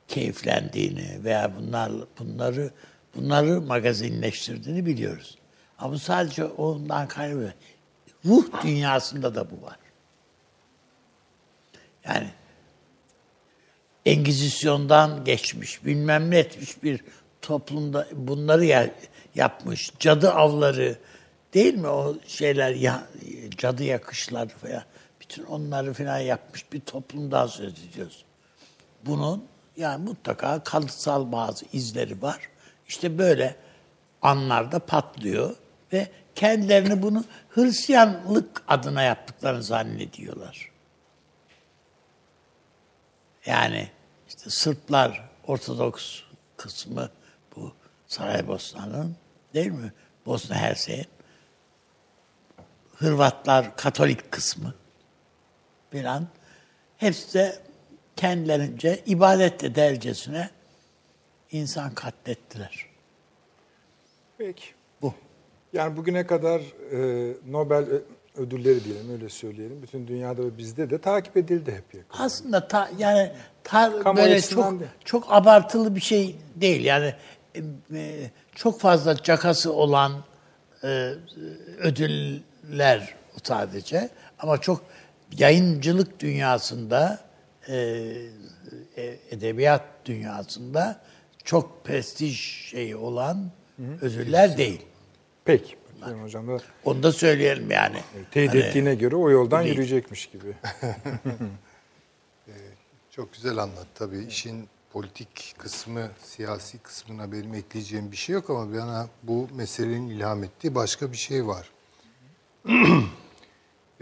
keyiflendiğini 0.07 1.23
veya 1.23 1.51
bunlar 1.57 1.91
bunları 2.19 2.71
bunları 3.15 3.61
magazinleştirdiğini 3.61 4.85
biliyoruz. 4.85 5.37
Ama 5.79 5.97
sadece 5.97 6.45
ondan 6.45 7.07
kaynaklı. 7.07 7.53
Ruh 8.25 8.63
dünyasında 8.63 9.35
da 9.35 9.51
bu 9.51 9.65
var. 9.65 9.75
Yani 12.05 12.29
Engizisyon'dan 14.05 15.23
geçmiş, 15.25 15.85
bilmem 15.85 16.31
ne 16.31 16.37
etmiş 16.37 16.83
bir 16.83 17.01
toplumda 17.41 18.07
bunları 18.11 18.65
ya- 18.65 18.91
yapmış. 19.35 19.91
Cadı 19.99 20.31
avları 20.31 20.97
değil 21.53 21.75
mi 21.75 21.87
o 21.87 22.15
şeyler 22.27 22.71
ya, 22.71 23.07
cadı 23.57 23.83
yakışlar 23.83 24.47
falan. 24.47 24.83
Bütün 25.21 25.43
onları 25.43 25.93
falan 25.93 26.19
yapmış 26.19 26.73
bir 26.73 26.79
toplumdan 26.79 27.47
söz 27.47 27.73
ediyoruz. 27.83 28.25
Bunun 29.05 29.45
yani 29.77 30.03
mutlaka 30.03 30.63
kalıtsal 30.63 31.31
bazı 31.31 31.65
izleri 31.73 32.21
var. 32.21 32.49
İşte 32.87 33.17
böyle 33.17 33.55
anlarda 34.21 34.79
patlıyor 34.79 35.55
ve 35.93 36.07
kendilerini 36.35 37.01
bunu 37.01 37.25
Hristiyanlık 37.49 38.63
adına 38.67 39.01
yaptıklarını 39.01 39.63
zannediyorlar. 39.63 40.71
Yani 43.45 43.89
işte 44.27 44.49
Sırplar 44.49 45.29
Ortodoks 45.47 46.19
kısmı 46.57 47.09
bu 47.55 47.73
Saraybosna'nın 48.07 49.15
değil 49.53 49.71
mi? 49.71 49.93
Bosna 50.25 50.55
Hersey'in. 50.55 51.07
Hırvatlar 52.99 53.75
Katolik 53.75 54.31
kısmı 54.31 54.73
filan. 55.91 56.27
Hepsi 56.97 57.33
de 57.33 57.55
kendilerince 58.15 58.99
ibadet 59.05 59.63
edercesine 59.63 60.49
insan 61.51 61.93
katlettiler. 61.93 62.85
Peki. 64.37 64.63
Bu. 65.01 65.13
Yani 65.73 65.97
bugüne 65.97 66.27
kadar 66.27 66.61
e, 66.91 67.33
Nobel 67.47 67.85
ödülleri 68.35 68.83
diyelim 68.83 69.11
öyle 69.11 69.29
söyleyelim. 69.29 69.81
Bütün 69.81 70.07
dünyada 70.07 70.41
ve 70.41 70.57
bizde 70.57 70.89
de 70.89 71.01
takip 71.01 71.37
edildi 71.37 71.71
hep 71.71 71.93
yakın. 71.93 72.23
Aslında 72.23 72.67
ta, 72.67 72.89
yani 72.97 73.31
ta, 73.63 73.99
Kamu 74.03 74.17
böyle 74.17 74.41
çok 74.41 74.79
değil. 74.79 74.91
çok 75.05 75.33
abartılı 75.33 75.95
bir 75.95 76.01
şey 76.01 76.35
değil. 76.55 76.85
Yani 76.85 77.13
e, 77.55 77.61
e, 77.93 78.31
çok 78.55 78.79
fazla 78.79 79.23
cakası 79.23 79.73
olan 79.73 80.11
e, 80.83 81.13
ödüller 82.73 83.15
sadece 83.43 84.09
ama 84.39 84.57
çok 84.61 84.81
yayıncılık 85.37 86.19
dünyasında 86.19 87.19
e, 87.67 87.75
e, 88.97 89.15
edebiyat 89.31 89.81
dünyasında 90.05 91.01
çok 91.43 91.85
prestij 91.85 92.35
şeyi 92.69 92.95
olan 92.95 93.51
ödüller 94.01 94.57
değil. 94.57 94.81
Peki. 95.45 95.75
Sayın 96.03 96.23
Hocam 96.23 96.47
da 96.47 96.57
Onu 96.85 97.03
da 97.03 97.11
söyleyelim 97.11 97.71
yani. 97.71 97.97
teyit 98.31 98.51
Hani- 98.51 98.59
ettiğine 98.61 98.95
göre 98.95 99.15
o 99.15 99.29
yoldan 99.29 99.63
değil. 99.63 99.73
yürüyecekmiş 99.73 100.25
gibi. 100.29 100.53
Çok 103.11 103.33
güzel 103.33 103.57
anlat 103.57 103.87
tabii. 103.95 104.25
İşin 104.29 104.67
politik 104.93 105.55
kısmı, 105.57 106.09
siyasi 106.23 106.77
kısmına 106.77 107.31
benim 107.31 107.53
ekleyeceğim 107.53 108.11
bir 108.11 108.17
şey 108.17 108.33
yok 108.33 108.49
ama 108.49 108.73
bana 108.73 109.07
bu 109.23 109.47
meselenin 109.55 110.09
ilham 110.09 110.43
ettiği 110.43 110.75
başka 110.75 111.11
bir 111.11 111.17
şey 111.17 111.47
var. 111.47 111.69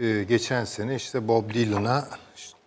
Ee, 0.00 0.24
geçen 0.28 0.64
sene 0.64 0.94
işte 0.94 1.28
Bob 1.28 1.54
Dylan'a 1.54 2.08
işte 2.36 2.58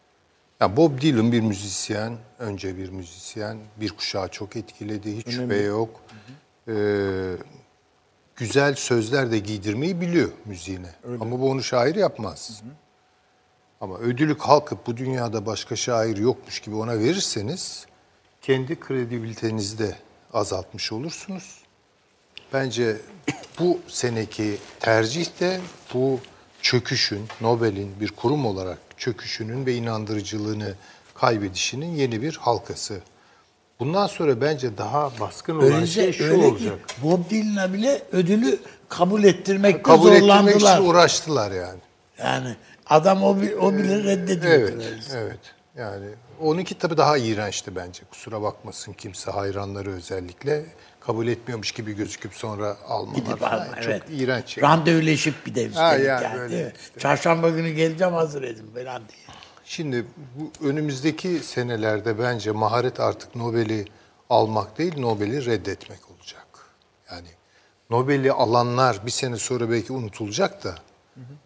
Ya 0.62 0.78
Bob 0.78 1.02
Dylan 1.02 1.32
bir 1.32 1.42
müzisyen, 1.42 2.18
önce 2.40 2.78
bir 2.78 2.90
müzisyen, 2.90 3.58
bir 3.78 3.90
kuşağı 3.90 4.28
çok 4.28 4.56
etkiledi, 4.56 5.18
hiç 5.18 5.26
şüphe 5.36 5.56
yok. 5.56 6.02
Ee, 6.68 7.34
güzel 8.36 8.76
sözler 8.76 9.32
de 9.32 9.40
giydirmeyi 9.40 10.02
biliyor 10.02 10.30
müziğine. 10.46 10.90
Ama 11.20 11.40
bu 11.40 11.50
onu 11.50 11.64
şair 11.64 11.96
yapmaz. 11.96 12.64
Ama 13.82 13.98
ödülü 13.98 14.38
kalkıp 14.38 14.88
bu 14.88 14.98
dünyada 14.98 15.46
başka 15.46 15.76
şair 15.76 16.18
yokmuş 16.18 16.60
gibi 16.60 16.76
ona 16.76 17.00
verirseniz 17.00 17.86
kendi 18.42 18.80
kredibilitenizi 18.80 19.80
de 19.80 19.96
azaltmış 20.34 20.92
olursunuz. 20.92 21.61
Bence 22.54 22.98
bu 23.60 23.80
seneki 23.88 24.58
tercih 24.80 25.40
de 25.40 25.60
bu 25.94 26.20
çöküşün, 26.62 27.28
Nobel'in 27.42 28.00
bir 28.00 28.12
kurum 28.12 28.46
olarak 28.46 28.78
çöküşünün 28.98 29.66
ve 29.66 29.74
inandırıcılığını 29.76 30.74
kaybedişinin 31.16 31.96
yeni 31.96 32.22
bir 32.22 32.36
halkası. 32.38 33.00
Bundan 33.80 34.08
sonra 34.08 34.42
bence 34.42 34.78
daha 34.78 35.12
baskın 35.20 35.56
olan 35.56 35.74
Öylece 35.74 36.02
şey 36.02 36.14
şu 36.14 36.24
öyle 36.24 36.46
olacak. 36.46 36.88
ki 36.90 36.96
Bob 37.04 37.30
Dylan'a 37.30 37.74
bile 37.74 38.02
ödülü 38.12 38.60
kabul 38.90 39.24
ettirmekte 39.24 39.82
Kabul 39.82 40.12
ettirmek 40.12 40.22
zorlandılar. 40.22 40.78
için 40.78 40.90
uğraştılar 40.90 41.52
yani. 41.52 41.80
Yani 42.20 42.56
adam 42.90 43.24
o, 43.24 43.30
o 43.62 43.74
bile 43.74 44.04
reddediyor. 44.04 44.54
Evet, 44.54 45.12
evet. 45.16 45.40
Yani 45.78 46.06
onunki 46.42 46.78
tabii 46.78 46.98
daha 46.98 47.18
iğrençti 47.18 47.76
bence. 47.76 48.04
Kusura 48.12 48.42
bakmasın 48.42 48.94
kimse 48.94 49.32
hayranları 49.32 49.92
özellikle 49.92 50.66
kabul 51.12 51.28
etmiyormuş 51.28 51.72
gibi 51.72 51.96
gözüküp 51.96 52.34
sonra 52.34 52.78
almalar 52.88 53.16
Gidip 53.16 53.40
falan. 53.40 53.66
alma, 53.66 53.76
Çok 53.76 53.86
evet. 53.86 54.04
iğrenç. 54.12 54.58
Randevuleşip 54.62 55.46
bir 55.46 55.56
de 55.56 55.66
üstelik 55.66 55.78
Ha, 55.78 55.96
yani 55.96 56.24
yani. 56.24 56.38
böyle 56.38 56.74
işte. 56.82 57.00
Çarşamba 57.00 57.50
günü 57.50 57.70
geleceğim 57.72 58.14
hazır 58.14 58.44
edin 58.44 58.68
falan 58.74 59.02
diye. 59.10 59.36
Şimdi 59.66 60.06
bu 60.36 60.68
önümüzdeki 60.68 61.40
senelerde 61.40 62.20
bence 62.20 62.52
maharet 62.52 63.00
artık 63.00 63.36
Nobel'i 63.36 63.86
almak 64.30 64.78
değil, 64.78 65.00
Nobel'i 65.00 65.46
reddetmek 65.46 66.00
olacak. 66.12 66.48
Yani 67.12 67.28
Nobel'i 67.90 68.32
alanlar 68.32 69.06
bir 69.06 69.12
sene 69.12 69.38
sonra 69.38 69.72
belki 69.72 69.94
unutulacak 69.94 70.64
da 70.64 70.76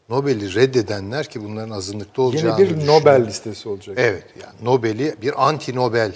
Nobel'i 0.09 0.55
reddedenler 0.55 1.25
ki 1.29 1.43
bunların 1.43 1.69
azınlıkta 1.69 2.21
olacağını 2.21 2.61
Yeni 2.61 2.69
bir 2.69 2.75
düşünüyorum. 2.75 3.01
Nobel 3.01 3.27
listesi 3.27 3.69
olacak. 3.69 3.95
Evet 3.99 4.23
yani 4.41 4.55
Nobel'i 4.61 5.15
bir 5.21 5.47
anti-Nobel 5.47 6.11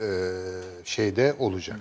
e, 0.00 0.08
şeyde 0.84 1.34
olacak. 1.38 1.80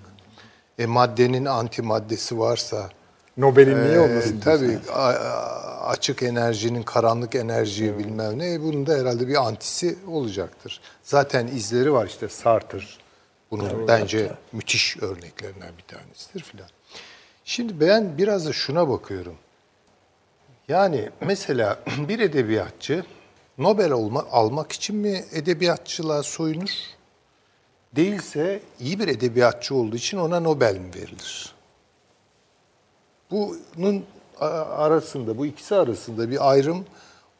E 0.79 0.85
maddenin 0.85 1.45
anti 1.45 1.81
maddesi 1.81 2.39
varsa 2.39 2.89
Nobel'in 3.37 3.83
niye 3.83 3.95
ee, 3.95 3.99
olmasın? 3.99 4.39
tabii 4.39 4.79
a- 4.93 5.89
açık 5.89 6.23
enerjinin 6.23 6.83
karanlık 6.83 7.35
enerji 7.35 7.97
bilmem 7.97 8.39
ne 8.39 8.61
bunun 8.61 8.85
da 8.85 8.93
herhalde 8.93 9.27
bir 9.27 9.35
antisi 9.35 9.97
olacaktır. 10.07 10.81
Zaten 11.03 11.47
izleri 11.47 11.93
var 11.93 12.07
işte 12.07 12.29
Sartre 12.29 12.79
bunun 13.51 13.87
bence 13.87 14.31
müthiş 14.51 14.97
örneklerinden 14.97 15.71
bir 15.77 15.95
tanesidir 15.95 16.43
filan. 16.43 16.69
Şimdi 17.45 17.79
ben 17.79 18.17
biraz 18.17 18.45
da 18.45 18.53
şuna 18.53 18.89
bakıyorum. 18.89 19.35
Yani 20.67 21.09
mesela 21.21 21.79
bir 22.07 22.19
edebiyatçı 22.19 23.03
Nobel 23.57 23.91
olma, 23.91 24.25
almak 24.31 24.71
için 24.71 24.95
mi 24.95 25.25
edebiyatçılığa 25.31 26.23
soyunur? 26.23 26.69
Değilse 27.95 28.59
iyi 28.79 28.99
bir 28.99 29.07
edebiyatçı 29.07 29.75
olduğu 29.75 29.95
için 29.95 30.17
ona 30.17 30.39
Nobel 30.39 30.75
mi 30.75 30.91
verilir? 30.95 31.53
bunun 33.31 34.03
arasında, 34.77 35.37
bu 35.37 35.45
ikisi 35.45 35.75
arasında 35.75 36.29
bir 36.29 36.51
ayrım 36.51 36.85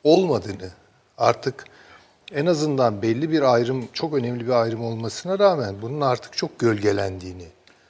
olmadığını 0.04 0.72
artık 1.18 1.66
en 2.34 2.46
azından 2.46 3.02
belli 3.02 3.32
bir 3.32 3.42
ayrım, 3.42 3.88
çok 3.94 4.14
önemli 4.14 4.46
bir 4.48 4.52
ayrım 4.52 4.84
olmasına 4.84 5.40
rağmen 5.40 5.76
bunun 5.82 6.02
artık 6.02 6.38
çok 6.38 6.60
gölgelendiğini, 6.60 7.46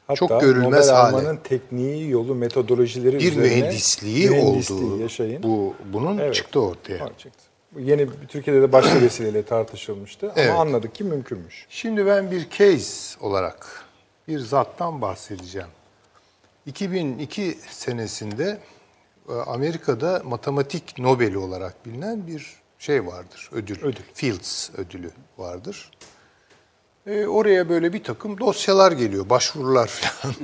Hatta 0.08 0.16
çok 0.16 0.42
görülmez 0.42 0.88
Nobel 0.88 1.02
hale, 1.02 1.18
almanın 1.18 1.40
tekniği, 1.44 2.10
yolu, 2.10 2.36
metodolojileri 2.36 3.20
bir 3.20 3.32
üzerine 3.32 3.44
mühendisliği, 3.44 4.30
mühendisliği 4.30 4.80
olduğu 4.82 5.02
yaşayın. 5.02 5.44
bu 5.44 5.74
bunun 5.94 6.18
Evet. 6.18 6.36
çıktı 6.36 6.62
ortaya. 6.62 7.08
Çıktı. 7.18 7.49
Yeni 7.78 8.08
Türkiye'de 8.28 8.62
de 8.62 8.72
başka 8.72 9.02
vesileyle 9.02 9.46
tartışılmıştı 9.46 10.32
Evet. 10.36 10.50
ama 10.50 10.62
anladık 10.62 10.96
ki 10.96 11.04
mümkünmüş. 11.04 11.66
Şimdi 11.70 12.06
ben 12.06 12.32
bir 12.32 12.50
case 12.50 13.20
olarak 13.20 13.86
bir 14.28 14.40
zattan 14.40 15.02
bahsedeceğim. 15.02 15.68
2002 16.66 17.58
senesinde 17.70 18.58
e, 19.30 19.34
Amerika'da 19.34 20.22
matematik 20.26 21.00
Nobel'i 21.00 21.38
olarak 21.38 21.86
bilinen 21.86 22.28
bir 22.28 22.54
şey 22.80 23.06
vardır, 23.06 23.50
ödül. 23.52 23.82
Ödül. 23.82 24.04
Fields 24.14 24.70
ödülü 24.78 25.12
vardır. 25.38 25.92
E, 27.08 27.26
oraya 27.26 27.70
böyle 27.70 27.94
bir 27.94 28.04
takım 28.04 28.40
dosyalar 28.40 28.92
geliyor, 28.92 29.30
başvurular 29.30 29.88
falan. 29.88 30.36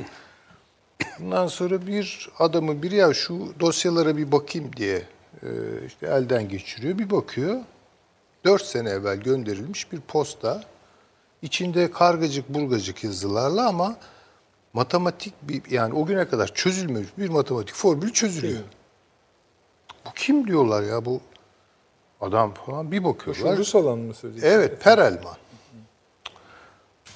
Bundan 1.19 1.47
sonra 1.47 1.87
bir 1.87 2.29
adamı 2.39 2.83
bir 2.83 2.91
ya 2.91 3.13
şu 3.13 3.53
dosyalara 3.59 4.17
bir 4.17 4.31
bakayım 4.31 4.71
diye 4.77 5.03
işte 5.87 6.07
elden 6.07 6.49
geçiriyor. 6.49 6.97
Bir 6.97 7.09
bakıyor. 7.09 7.61
Dört 8.45 8.65
sene 8.65 8.89
evvel 8.89 9.17
gönderilmiş 9.17 9.91
bir 9.91 10.01
posta. 10.01 10.63
İçinde 11.41 11.91
kargacık 11.91 12.49
burgacık 12.49 13.03
yazılarla 13.03 13.67
ama 13.67 13.97
matematik 14.73 15.33
bir 15.41 15.71
yani 15.71 15.93
o 15.93 16.05
güne 16.05 16.27
kadar 16.27 16.53
çözülmemiş 16.53 17.09
bir 17.17 17.29
matematik 17.29 17.75
formülü 17.75 18.13
çözülüyor. 18.13 18.59
Bu 20.05 20.09
kim 20.15 20.47
diyorlar 20.47 20.83
ya 20.83 21.05
bu 21.05 21.21
adam 22.21 22.53
falan 22.53 22.91
bir 22.91 22.97
Şu 22.97 23.03
bakıyorlar. 23.03 23.57
Rus 23.57 23.75
olan 23.75 23.99
mı 23.99 24.13
söyleyeceksin? 24.13 24.57
Evet, 24.57 24.83
Perelman. 24.83 25.37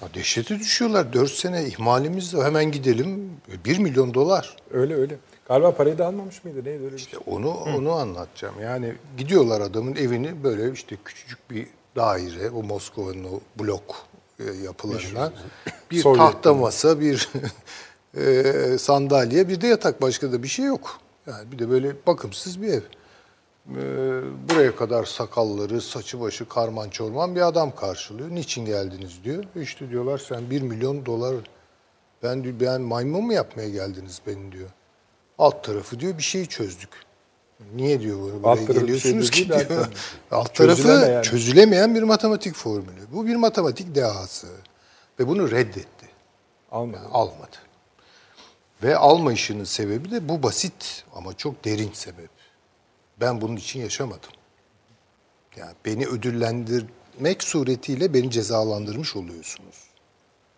Ya 0.02 0.14
dehşete 0.14 0.60
düşüyorlar. 0.60 1.14
Dört 1.14 1.32
sene 1.32 1.66
ihmalimiz 1.66 2.36
var. 2.36 2.46
Hemen 2.46 2.72
gidelim. 2.72 3.32
Bir 3.66 3.80
milyon 3.80 4.14
dolar. 4.14 4.58
Öyle 4.72 4.96
öyle. 4.96 5.18
Galiba 5.50 5.76
parayı 5.76 5.98
da 5.98 6.06
almamış 6.06 6.44
mıydı? 6.44 6.58
Neydi 6.58 6.84
öyle 6.84 6.84
bir 6.84 6.90
şey? 6.90 7.06
İşte 7.06 7.18
onu 7.18 7.52
onu 7.52 7.92
anlatacağım. 7.92 8.56
Yani 8.62 8.96
gidiyorlar 9.18 9.62
adamın 9.62 9.96
evini 9.96 10.44
böyle 10.44 10.72
işte 10.72 10.98
küçücük 11.06 11.52
bir 11.52 11.68
daire, 11.96 12.50
o 12.50 12.64
Moskova'nın 12.64 13.24
o 13.24 13.40
blok 13.60 13.96
e, 14.40 14.44
yapılarına. 14.44 15.34
Bir 15.92 16.04
tahta 16.04 16.54
masa, 16.54 17.00
bir 17.00 17.30
e, 18.18 18.78
sandalye, 18.78 19.50
bir 19.50 19.62
de 19.62 19.68
yatak. 19.68 20.02
Başka 20.02 20.32
da 20.32 20.44
bir 20.44 20.48
şey 20.48 20.66
yok. 20.66 21.00
Yani 21.28 21.52
bir 21.52 21.60
de 21.60 21.70
böyle 21.70 21.92
bakımsız 22.08 22.62
bir 22.62 22.68
ev. 22.68 22.82
E, 23.70 23.84
buraya 24.50 24.76
kadar 24.76 25.06
sakalları, 25.06 25.82
saçı 25.82 26.22
başı 26.22 26.50
karman 26.50 26.90
çorman 26.90 27.36
bir 27.36 27.48
adam 27.48 27.76
karşılıyor. 27.76 28.30
Niçin 28.30 28.66
geldiniz 28.66 29.24
diyor. 29.24 29.44
İşte 29.56 29.90
diyorlar 29.90 30.18
sen 30.18 30.50
bir 30.50 30.62
milyon 30.62 31.06
dolar 31.06 31.36
ben 32.24 32.60
ben 32.60 32.82
maymun 32.82 33.24
mu 33.24 33.34
yapmaya 33.34 33.70
geldiniz 33.70 34.22
beni 34.28 34.52
diyor. 34.52 34.70
Alt 35.40 35.64
tarafı 35.64 36.00
diyor 36.00 36.18
bir 36.18 36.24
şeyi 36.24 36.48
çözdük. 36.48 36.90
Niye 37.76 38.00
diyor 38.02 38.22
böyle 38.22 38.44
buraya 38.44 38.50
Alt 38.52 38.58
şey 38.68 38.68
geliyorsunuz 38.76 39.32
ki 39.32 39.48
diyor. 39.48 39.60
zaten. 39.60 39.86
Alt 40.32 40.56
tarafı 40.56 40.82
Çözülemeyen. 40.84 41.22
çözülemeyen 41.22 41.96
bir 41.96 42.04
matematik 42.04 42.56
formülü. 42.56 43.02
Bu 43.14 43.26
bir 43.28 43.36
matematik 43.36 43.96
dehası. 43.96 44.48
Ve 45.20 45.28
bunu 45.28 45.52
reddetti. 45.52 46.10
Almadı. 46.72 47.02
Almadı. 47.12 47.56
Ve 48.84 48.98
almayışının 48.98 49.64
sebebi 49.64 50.12
de 50.12 50.30
bu 50.30 50.44
basit 50.44 51.04
ama 51.16 51.38
çok 51.38 51.66
derin 51.66 51.92
sebep. 51.94 52.30
Ben 53.22 53.42
bunun 53.42 53.56
için 53.56 53.80
yaşamadım. 53.80 54.30
Yani 55.58 55.72
beni 55.86 56.08
ödüllendirmek 56.08 57.44
suretiyle 57.44 58.14
beni 58.14 58.32
cezalandırmış 58.32 59.16
oluyorsunuz. 59.16 59.76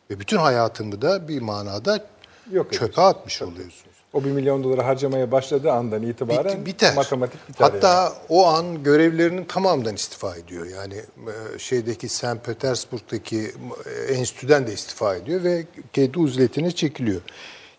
Ve 0.10 0.20
bütün 0.20 0.38
hayatımı 0.38 1.02
da 1.02 1.28
bir 1.28 1.42
manada 1.42 2.06
Yok 2.52 2.74
çöpe 2.74 2.86
ediyorsun. 2.86 3.02
atmış 3.02 3.42
oluyorsunuz. 3.42 3.91
O 4.14 4.24
bir 4.24 4.32
milyon 4.32 4.64
doları 4.64 4.82
harcamaya 4.82 5.32
başladığı 5.32 5.72
andan 5.72 6.04
itibaren 6.04 6.66
biter. 6.66 6.96
matematik 6.96 7.50
biter. 7.50 7.66
yani. 7.66 7.74
Hatta 7.74 8.14
o 8.30 8.48
an 8.48 8.84
görevlerinin 8.84 9.46
tamamından 9.46 9.96
istifa 9.96 10.36
ediyor. 10.36 10.66
Yani 10.66 10.96
e, 10.96 11.60
şeydeki 11.60 12.10
St. 12.10 12.46
Petersburg'daki 12.46 13.52
e, 13.86 14.14
enstitüden 14.14 14.68
de 14.68 14.74
istifa 14.74 15.16
ediyor 15.16 15.44
ve 15.44 15.66
kendi 15.94 16.20
uzletine 16.20 16.72
çekiliyor. 16.72 17.22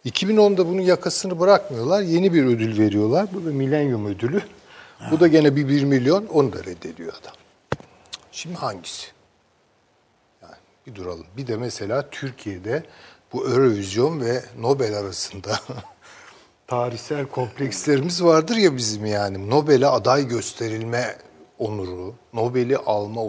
2010'da 0.07 0.69
bunun 0.69 0.81
yakasını 0.81 1.41
bırakmıyorlar. 1.41 2.03
Yeni 2.03 2.33
bir 2.33 2.45
ödül 2.45 2.79
veriyorlar. 2.79 3.27
Bu 3.33 3.45
da 3.47 3.51
milenyum 3.51 4.07
ödülü. 4.07 4.43
Bu 5.11 5.21
da 5.21 5.29
gene 5.29 5.57
bir 5.57 5.69
1 5.69 5.85
milyon. 5.85 6.27
Onu 6.27 6.53
da 6.53 6.65
reddediyor 6.65 7.13
adam. 7.21 7.33
Şimdi 8.33 8.57
hangisi? 8.57 9.07
Yani 10.43 10.55
bir 10.87 10.95
duralım. 10.95 11.27
Bir 11.37 11.47
de 11.47 11.57
mesela 11.57 12.11
Türkiye'de 12.11 12.83
bu 13.33 13.49
Eurovision 13.49 14.21
ve 14.21 14.43
Nobel 14.59 14.99
arasında 14.99 15.59
tarihsel 16.73 17.27
komplekslerimiz 17.27 18.25
vardır 18.25 18.57
ya 18.57 18.77
bizim 18.77 19.07
yani. 19.07 19.51
Nobel'e 19.51 19.87
aday 19.87 20.29
gösterilme 20.29 21.17
onuru, 21.59 22.15
Nobel'i 22.33 22.77
alma 22.77 23.21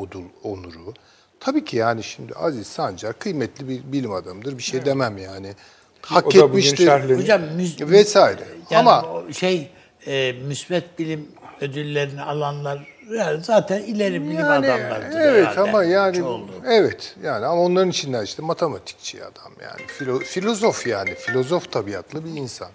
onuru. 0.43 0.93
Tabii 1.39 1.65
ki 1.65 1.77
yani 1.77 2.03
şimdi 2.03 2.34
Aziz 2.34 2.67
Sancar 2.67 3.19
kıymetli 3.19 3.67
bir 3.69 3.91
bilim 3.91 4.13
adamıdır. 4.13 4.58
Bir 4.58 4.63
şey 4.63 4.86
demem 4.86 5.17
yani. 5.17 5.53
Hak 6.01 6.36
etmiştir 6.36 6.88
Hocam 7.17 7.41
müs- 7.41 7.89
vesaire. 7.91 8.43
yani 8.69 8.89
Ama 8.89 9.23
şey 9.34 9.71
e, 10.08 10.32
müsbet 10.32 10.99
bilim 10.99 11.27
ödüllerini 11.62 12.21
alanlar 12.21 12.88
Yani 13.17 13.43
zaten 13.43 13.82
ileri 13.82 14.21
bilim 14.21 14.39
Yani 14.39 14.47
adamlarıdır 14.67 15.19
evet 15.19 15.47
herhalde. 15.47 15.69
ama 15.69 15.84
yani 15.84 16.17
Çoğunluğu. 16.17 16.51
evet 16.67 17.15
yani 17.23 17.45
ama 17.45 17.62
onların 17.62 17.89
içinden 17.89 18.23
işte 18.23 18.41
matematikçi 18.41 19.23
adam 19.23 19.51
yani 19.63 19.88
filo, 19.88 20.19
filozof 20.19 20.88
yani 20.88 21.15
filozof 21.15 21.71
tabiatlı 21.71 22.25
bir 22.25 22.41
insan. 22.41 22.69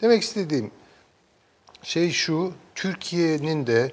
Demek 0.00 0.22
istediğim 0.22 0.70
şey 1.82 2.10
şu 2.10 2.52
Türkiye'nin 2.74 3.66
de 3.66 3.92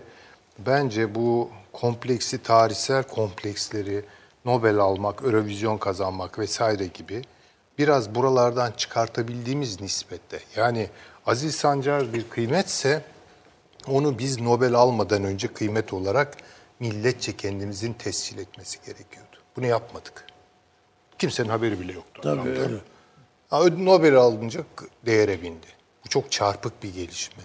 bence 0.60 1.16
bu 1.16 1.50
kompleksi 1.74 2.44
tarihsel 2.44 3.04
kompleksleri 3.04 4.06
Nobel 4.46 4.78
almak, 4.78 5.24
Eurovision 5.24 5.78
kazanmak 5.78 6.40
vesaire 6.40 6.86
gibi 6.86 7.22
biraz 7.78 8.16
buralardan 8.16 8.72
çıkartabildiğimiz 8.72 9.82
nispette. 9.82 10.40
Yani 10.56 10.90
Aziz 11.26 11.56
Sancar 11.56 12.14
bir 12.14 12.30
kıymetse 12.30 13.04
onu 13.88 14.20
biz 14.20 14.42
Nobel 14.42 14.74
almadan 14.74 15.24
önce 15.24 15.48
kıymet 15.48 15.94
olarak 15.94 16.38
milletçe 16.80 17.38
kendimizin 17.38 17.94
tescil 17.94 18.38
etmesi 18.38 18.78
gerekiyordu. 18.86 19.38
Bunu 19.56 19.66
yapmadık. 19.66 20.26
Kimsenin 21.20 21.50
haberi 21.50 21.80
bile 21.80 21.94
yoktu. 21.94 22.22
Tabii 22.24 22.50
öyle. 22.50 23.86
Nobel 23.86 24.16
alınca 24.16 24.64
değere 25.06 25.42
bindi. 25.42 25.75
Bu 26.06 26.10
çok 26.10 26.32
çarpık 26.32 26.84
bir 26.84 26.94
gelişme. 26.94 27.44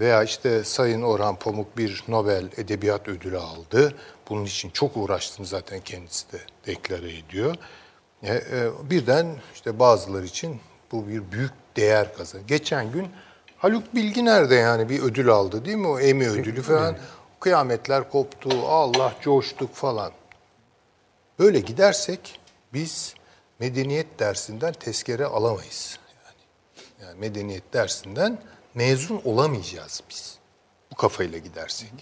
Veya 0.00 0.22
işte 0.22 0.64
Sayın 0.64 1.02
Orhan 1.02 1.36
Pamuk 1.36 1.78
bir 1.78 2.04
Nobel 2.08 2.44
Edebiyat 2.56 3.08
Ödülü 3.08 3.38
aldı. 3.38 3.94
Bunun 4.28 4.44
için 4.44 4.70
çok 4.70 4.96
uğraştığını 4.96 5.46
zaten 5.46 5.80
kendisi 5.80 6.32
de 6.32 6.38
deklare 6.66 7.18
ediyor. 7.18 7.54
E, 8.22 8.34
e, 8.34 8.70
birden 8.90 9.36
işte 9.54 9.78
bazıları 9.78 10.24
için 10.24 10.60
bu 10.92 11.08
bir 11.08 11.32
büyük 11.32 11.52
değer 11.76 12.16
kazandı. 12.16 12.44
Geçen 12.48 12.92
gün 12.92 13.08
Haluk 13.58 13.94
Bilginer 13.94 14.50
de 14.50 14.54
yani 14.54 14.88
bir 14.88 15.02
ödül 15.02 15.28
aldı 15.28 15.64
değil 15.64 15.76
mi? 15.76 15.86
O 15.86 16.00
Emmy 16.00 16.28
ödülü 16.28 16.62
falan. 16.62 16.96
Kıyametler 17.40 18.10
koptu, 18.10 18.50
Allah 18.68 19.14
coştuk 19.20 19.74
falan. 19.74 20.12
Böyle 21.38 21.60
gidersek 21.60 22.40
biz 22.72 23.14
medeniyet 23.58 24.18
dersinden 24.18 24.72
tezkere 24.72 25.24
alamayız. 25.24 25.99
Yani, 27.02 27.20
medeniyet 27.20 27.72
dersinden 27.72 28.38
mezun 28.74 29.20
olamayacağız 29.24 30.02
biz. 30.10 30.38
Bu 30.92 30.96
kafayla 30.96 31.38
gidersek. 31.38 31.92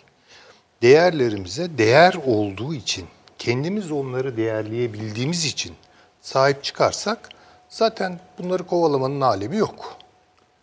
Değerlerimize 0.83 1.79
değer 1.79 2.15
olduğu 2.27 2.75
için, 2.75 3.07
kendimiz 3.39 3.93
onları 3.93 4.37
değerleyebildiğimiz 4.37 5.45
için 5.45 5.75
sahip 6.21 6.65
çıkarsak 6.65 7.29
zaten 7.69 8.21
bunları 8.39 8.67
kovalamanın 8.67 9.21
alemi 9.21 9.57
yok. 9.57 9.97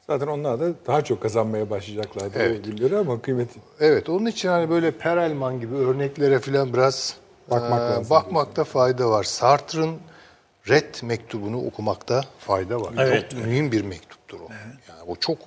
Zaten 0.08 0.28
onlar 0.28 0.60
da 0.60 0.66
daha 0.88 1.04
çok 1.04 1.22
kazanmaya 1.22 1.70
başlayacaklardı 1.70 2.40
Evet. 2.40 2.60
ödülleri 2.60 2.98
ama 2.98 3.22
kıymeti. 3.22 3.60
Evet, 3.80 4.10
onun 4.10 4.26
için 4.26 4.50
hani 4.50 4.70
böyle 4.70 4.92
Perelman 4.92 5.60
gibi 5.60 5.76
örneklere 5.76 6.40
falan 6.40 6.74
biraz 6.74 7.16
Bakmak 7.52 7.82
e, 7.82 7.94
lazım 7.94 8.10
bakmakta 8.10 8.64
fayda 8.64 9.10
var. 9.10 9.24
Sartre'ın 9.24 10.00
Red 10.70 10.96
mektubunu 11.04 11.66
okumakta 11.68 12.22
fayda 12.40 12.82
var. 12.82 12.94
Evet, 12.98 13.32
çok 13.32 13.46
mühim 13.46 13.72
bir 13.72 13.82
mektuptur 13.82 14.25
o. 14.40 14.48
Yani 14.90 15.02
o 15.08 15.16
çok 15.16 15.38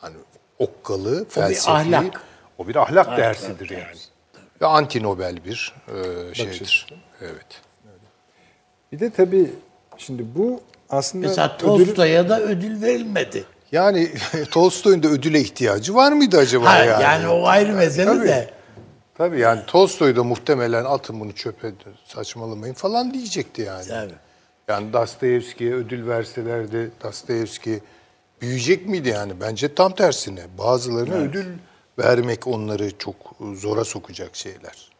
hani 0.00 0.16
okkalı, 0.58 1.20
bir 1.24 1.30
felsefi. 1.30 1.70
ahlak. 1.70 2.20
O 2.58 2.68
bir 2.68 2.76
ahlak, 2.76 3.08
Ahlak 3.08 3.18
dersidir 3.18 3.68
dersi. 3.68 3.74
yani. 3.74 3.96
Ve 4.62 4.66
anti 4.66 5.02
Nobel 5.02 5.44
bir 5.44 5.74
e, 5.88 6.34
şeydir. 6.34 6.86
Evet. 7.20 7.46
Bir 8.92 9.00
de 9.00 9.10
tabii 9.10 9.50
şimdi 9.98 10.22
bu 10.34 10.60
aslında 10.90 11.26
Mesela 11.28 11.56
Tolstoy'a 11.56 12.28
da 12.28 12.40
ödül 12.40 12.82
verilmedi. 12.82 13.44
Yani 13.72 14.10
Tolstoy'un 14.50 15.02
da 15.02 15.08
ödüle 15.08 15.40
ihtiyacı 15.40 15.94
var 15.94 16.12
mıydı 16.12 16.38
acaba 16.38 16.72
Ha, 16.74 16.84
yani? 16.84 17.02
yani. 17.02 17.28
o 17.28 17.46
ayrı 17.46 17.72
mesele 17.72 18.06
Tabii. 18.06 18.28
de. 18.28 18.50
Tabii 19.18 19.40
yani 19.40 19.60
Tolstoy 19.66 20.16
da 20.16 20.24
muhtemelen 20.24 20.84
atın 20.84 21.20
bunu 21.20 21.32
çöpe 21.32 21.72
saçmalamayın 22.04 22.74
falan 22.74 23.14
diyecekti 23.14 23.62
yani. 23.62 23.88
Tabii. 23.88 24.12
Yani 24.68 24.92
Dostoyevski'ye 24.92 25.74
ödül 25.74 26.06
verselerdi 26.08 26.90
Dostoyevski 27.02 27.80
büyüyecek 28.40 28.86
miydi 28.86 29.08
yani? 29.08 29.40
Bence 29.40 29.74
tam 29.74 29.94
tersine. 29.94 30.42
Bazılarına 30.58 31.14
ödül 31.14 31.46
vermek 31.98 32.46
onları 32.46 32.98
çok 32.98 33.16
zora 33.54 33.84
sokacak 33.84 34.36
şeyler. 34.36 34.90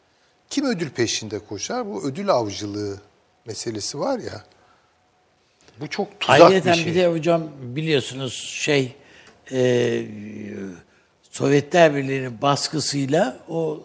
Kim 0.50 0.66
ödül 0.66 0.90
peşinde 0.90 1.38
koşar? 1.38 1.86
Bu 1.86 2.04
ödül 2.04 2.30
avcılığı 2.30 3.00
meselesi 3.46 4.00
var 4.00 4.18
ya. 4.18 4.44
Bu 5.80 5.88
çok 5.88 6.20
tuzak 6.20 6.40
Ayrıca 6.40 6.72
bir 6.72 6.76
şey. 6.76 6.86
bir 6.86 6.94
de 6.94 7.06
hocam 7.06 7.42
biliyorsunuz 7.60 8.32
şey 8.34 8.96
e, 9.52 10.06
Sovyetler 11.30 11.94
Birliği'nin 11.94 12.42
baskısıyla 12.42 13.36
o 13.48 13.84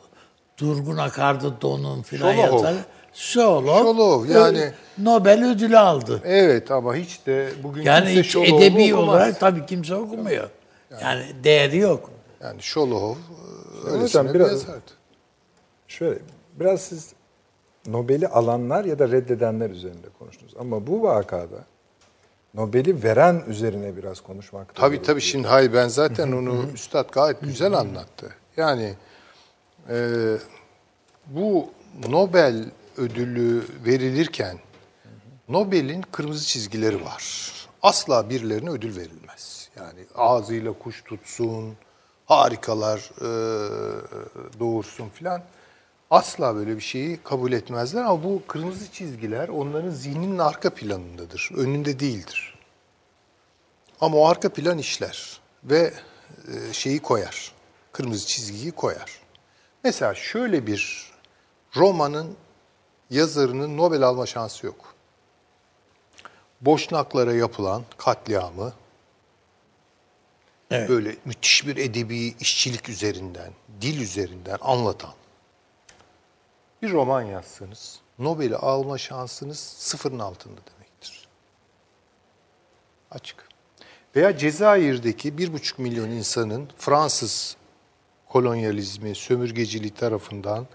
Durgun 0.57 0.97
Akardı 0.97 1.61
Don'un 1.61 2.01
filan 2.01 2.35
Şolov. 2.35 2.75
Şolov, 3.19 3.83
Şolov, 3.83 4.25
ö- 4.29 4.33
yani- 4.33 4.71
Nobel 4.97 5.45
ödülü 5.51 5.77
aldı. 5.77 6.21
Evet 6.25 6.71
ama 6.71 6.95
hiç 6.95 7.25
de 7.25 7.49
bugün 7.63 7.81
Yani 7.83 8.05
kimse 8.05 8.19
hiç 8.23 8.31
Şolov'u 8.31 8.47
edebi 8.63 8.93
okumaz. 8.95 9.09
olarak 9.09 9.39
tabii 9.39 9.65
kimse 9.65 9.95
okumuyor. 9.95 10.49
Yani 11.01 11.25
değeri 11.43 11.77
yok. 11.77 12.09
Yani 12.43 12.61
Şolov 12.61 13.15
Hocam 13.81 13.93
öylesine 13.93 14.29
bir 14.29 14.33
biraz- 14.33 14.51
yazardı. 14.51 14.91
Şöyle 15.87 16.19
biraz 16.59 16.81
siz 16.81 17.13
Nobel'i 17.87 18.27
alanlar 18.27 18.85
ya 18.85 18.99
da 18.99 19.11
reddedenler 19.11 19.69
üzerinde 19.69 20.07
konuştunuz. 20.19 20.53
Ama 20.59 20.87
bu 20.87 21.03
vakada 21.03 21.65
Nobel'i 22.53 23.03
veren 23.03 23.43
üzerine 23.47 23.97
biraz 23.97 24.21
konuşmak 24.21 24.75
Tabii 24.75 25.01
tabii 25.01 25.21
şimdi 25.21 25.47
hayır 25.47 25.73
ben 25.73 25.87
zaten 25.87 26.31
onu 26.31 26.65
Üstad 26.73 27.09
gayet 27.11 27.41
güzel 27.41 27.73
anlattı. 27.73 28.29
Yani 28.57 28.93
e, 29.89 29.97
bu 31.27 31.67
Nobel 32.09 32.65
ödülü 32.99 33.65
verilirken 33.85 34.59
Nobel'in 35.49 36.01
kırmızı 36.01 36.47
çizgileri 36.47 37.05
var. 37.05 37.51
Asla 37.81 38.29
birilerine 38.29 38.69
ödül 38.69 38.97
verilmez. 38.97 39.69
Yani 39.77 40.05
ağzıyla 40.15 40.73
kuş 40.73 41.03
tutsun, 41.03 41.75
harikalar 42.25 42.99
e, 43.17 43.29
doğursun 44.59 45.09
filan. 45.09 45.43
Asla 46.11 46.55
böyle 46.55 46.75
bir 46.75 46.81
şeyi 46.81 47.19
kabul 47.23 47.51
etmezler 47.51 48.01
ama 48.01 48.23
bu 48.23 48.41
kırmızı 48.47 48.91
çizgiler 48.91 49.49
onların 49.49 49.89
zihninin 49.89 50.37
arka 50.37 50.69
planındadır, 50.69 51.49
önünde 51.55 51.99
değildir. 51.99 52.55
Ama 54.01 54.17
o 54.17 54.27
arka 54.27 54.49
plan 54.49 54.77
işler 54.77 55.39
ve 55.63 55.93
e, 56.47 56.73
şeyi 56.73 56.99
koyar. 56.99 57.51
Kırmızı 57.91 58.27
çizgiyi 58.27 58.71
koyar. 58.71 59.19
Mesela 59.83 60.15
şöyle 60.15 60.67
bir 60.67 61.11
romanın 61.75 62.35
yazarının 63.09 63.77
Nobel 63.77 64.03
alma 64.03 64.25
şansı 64.25 64.65
yok. 64.65 64.95
Boşnaklara 66.61 67.33
yapılan 67.33 67.83
katliamı 67.97 68.73
Evet. 70.71 70.89
böyle 70.89 71.15
müthiş 71.25 71.67
bir 71.67 71.77
edebi 71.77 72.35
işçilik 72.39 72.89
üzerinden, 72.89 73.51
dil 73.81 74.01
üzerinden 74.01 74.57
anlatan 74.61 75.13
bir 76.81 76.91
roman 76.91 77.21
yazsanız 77.21 77.99
Nobel'i 78.19 78.55
alma 78.55 78.97
şansınız 78.97 79.59
sıfırın 79.59 80.19
altında 80.19 80.61
demektir. 80.75 81.27
Açık. 83.11 83.47
Veya 84.15 84.37
Cezayir'deki 84.37 85.37
bir 85.37 85.53
buçuk 85.53 85.79
milyon 85.79 86.09
insanın 86.09 86.69
Fransız 86.77 87.57
kolonyalizmi, 88.29 89.15
sömürgeciliği 89.15 89.93
tarafından 89.93 90.67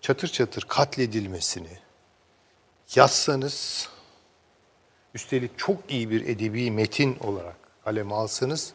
çatır 0.00 0.28
çatır 0.28 0.62
katledilmesini 0.62 1.68
yazsanız, 2.94 3.88
üstelik 5.14 5.58
çok 5.58 5.76
iyi 5.88 6.10
bir 6.10 6.28
edebi 6.28 6.70
metin 6.70 7.16
olarak 7.20 7.56
kaleme 7.84 8.14
alsanız 8.14 8.72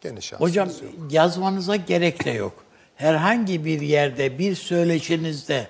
gene 0.00 0.20
şansınız 0.20 0.50
Hocam 0.50 0.68
yok. 0.68 1.12
yazmanıza 1.12 1.76
gerek 1.76 2.24
de 2.24 2.30
yok. 2.30 2.64
Herhangi 2.96 3.64
bir 3.64 3.80
yerde 3.80 4.38
bir 4.38 4.54
söyleşinizde 4.54 5.66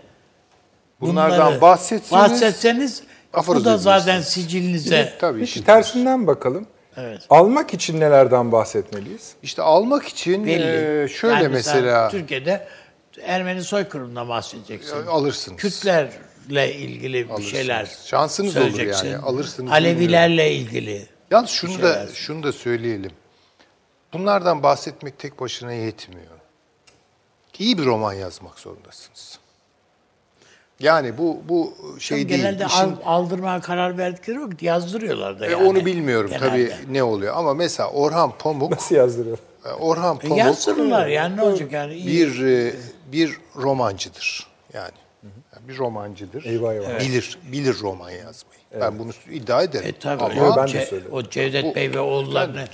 Bunlardan 1.00 1.52
bahsetseniz- 1.60 2.10
bahsetseniz 2.12 3.02
bu 3.46 3.64
da 3.64 3.78
zaten 3.78 4.20
sicilinize 4.20 5.12
Tabii 5.20 5.40
Peki 5.40 5.64
tersinden 5.64 6.26
bakalım. 6.26 6.66
Evet. 6.96 7.22
Almak 7.30 7.74
için 7.74 8.00
nelerden 8.00 8.52
bahsetmeliyiz? 8.52 9.34
İşte 9.42 9.62
almak 9.62 10.04
için 10.08 10.46
belli. 10.46 11.02
e, 11.04 11.08
şöyle 11.08 11.34
Yani 11.34 11.48
mesela 11.48 12.08
Türkiye'de 12.08 12.68
Ermeni 13.22 13.64
soykırımından 13.64 14.28
bahsedeceksin. 14.28 15.06
alırsınız. 15.06 15.60
Kürtlerle 15.60 16.74
ilgili 16.74 17.24
bir 17.24 17.30
Alırsınız. 17.30 17.50
şeyler 17.50 17.88
Şansınız 18.06 18.56
olur 18.56 18.80
yani, 18.80 19.16
alırsınız 19.16 19.72
Alevilerle 19.72 20.52
ilgili. 20.52 21.06
Yalnız 21.30 21.50
şunu 21.50 21.82
da 21.82 22.06
şunu 22.14 22.42
da 22.42 22.52
söyleyelim. 22.52 23.10
Bunlardan 24.12 24.62
bahsetmek 24.62 25.18
tek 25.18 25.40
başına 25.40 25.72
yetmiyor. 25.72 26.26
İyi 27.58 27.78
bir 27.78 27.84
roman 27.84 28.12
yazmak 28.12 28.58
zorundasınız. 28.58 29.38
Yani 30.80 31.18
bu 31.18 31.42
bu 31.48 31.74
şey 32.00 32.28
değil. 32.28 32.40
Genelde 32.40 32.64
işin- 32.66 32.76
al- 32.78 32.96
aldırmaya 33.04 33.60
karar 33.60 33.98
verdikleri 33.98 34.36
yok. 34.36 34.62
Yazdırıyorlar 34.62 35.40
da 35.40 35.46
E, 35.46 35.50
yani. 35.50 35.64
onu 35.68 35.84
bilmiyorum 35.86 36.30
genelde. 36.30 36.48
tabii 36.48 36.72
ne 36.90 37.02
oluyor 37.02 37.34
ama 37.36 37.54
mesela 37.54 37.90
Orhan 37.90 38.32
Pamuk 38.38 38.70
Nasıl 38.72 38.94
yazdırıyor? 38.94 39.38
e, 39.64 39.68
Orhan 39.68 40.16
E, 40.16 40.18
Pamuk 40.18 40.38
Yazdırırlar 40.38 41.06
yani 41.06 41.36
ne 41.36 41.42
olacak 41.42 41.72
yani? 41.72 41.94
İyi. 41.94 42.06
bir 42.06 42.44
e, 42.46 42.74
bir 43.12 43.38
romancıdır. 43.56 44.46
Yani, 44.72 44.92
Yani 45.24 45.68
bir 45.68 45.78
romancıdır. 45.78 46.44
Eyvah 46.44 46.72
eyvah. 46.72 47.00
Bilir, 47.00 47.38
bilir 47.52 47.78
roman 47.80 48.10
yazmayı. 48.10 48.60
Ben 48.80 48.98
bunu 48.98 49.10
iddia 49.30 49.62
ederim. 49.62 49.86
E 49.88 49.92
tabii 49.98 50.22
Ama 50.22 50.52
o, 50.52 50.56
ben 50.56 50.72
de 50.72 50.86
söyledim. 50.86 51.12
o 51.12 51.22
Cevdet 51.22 51.76
Bey 51.76 51.92
ve 51.92 52.00
oğullarını 52.00 52.64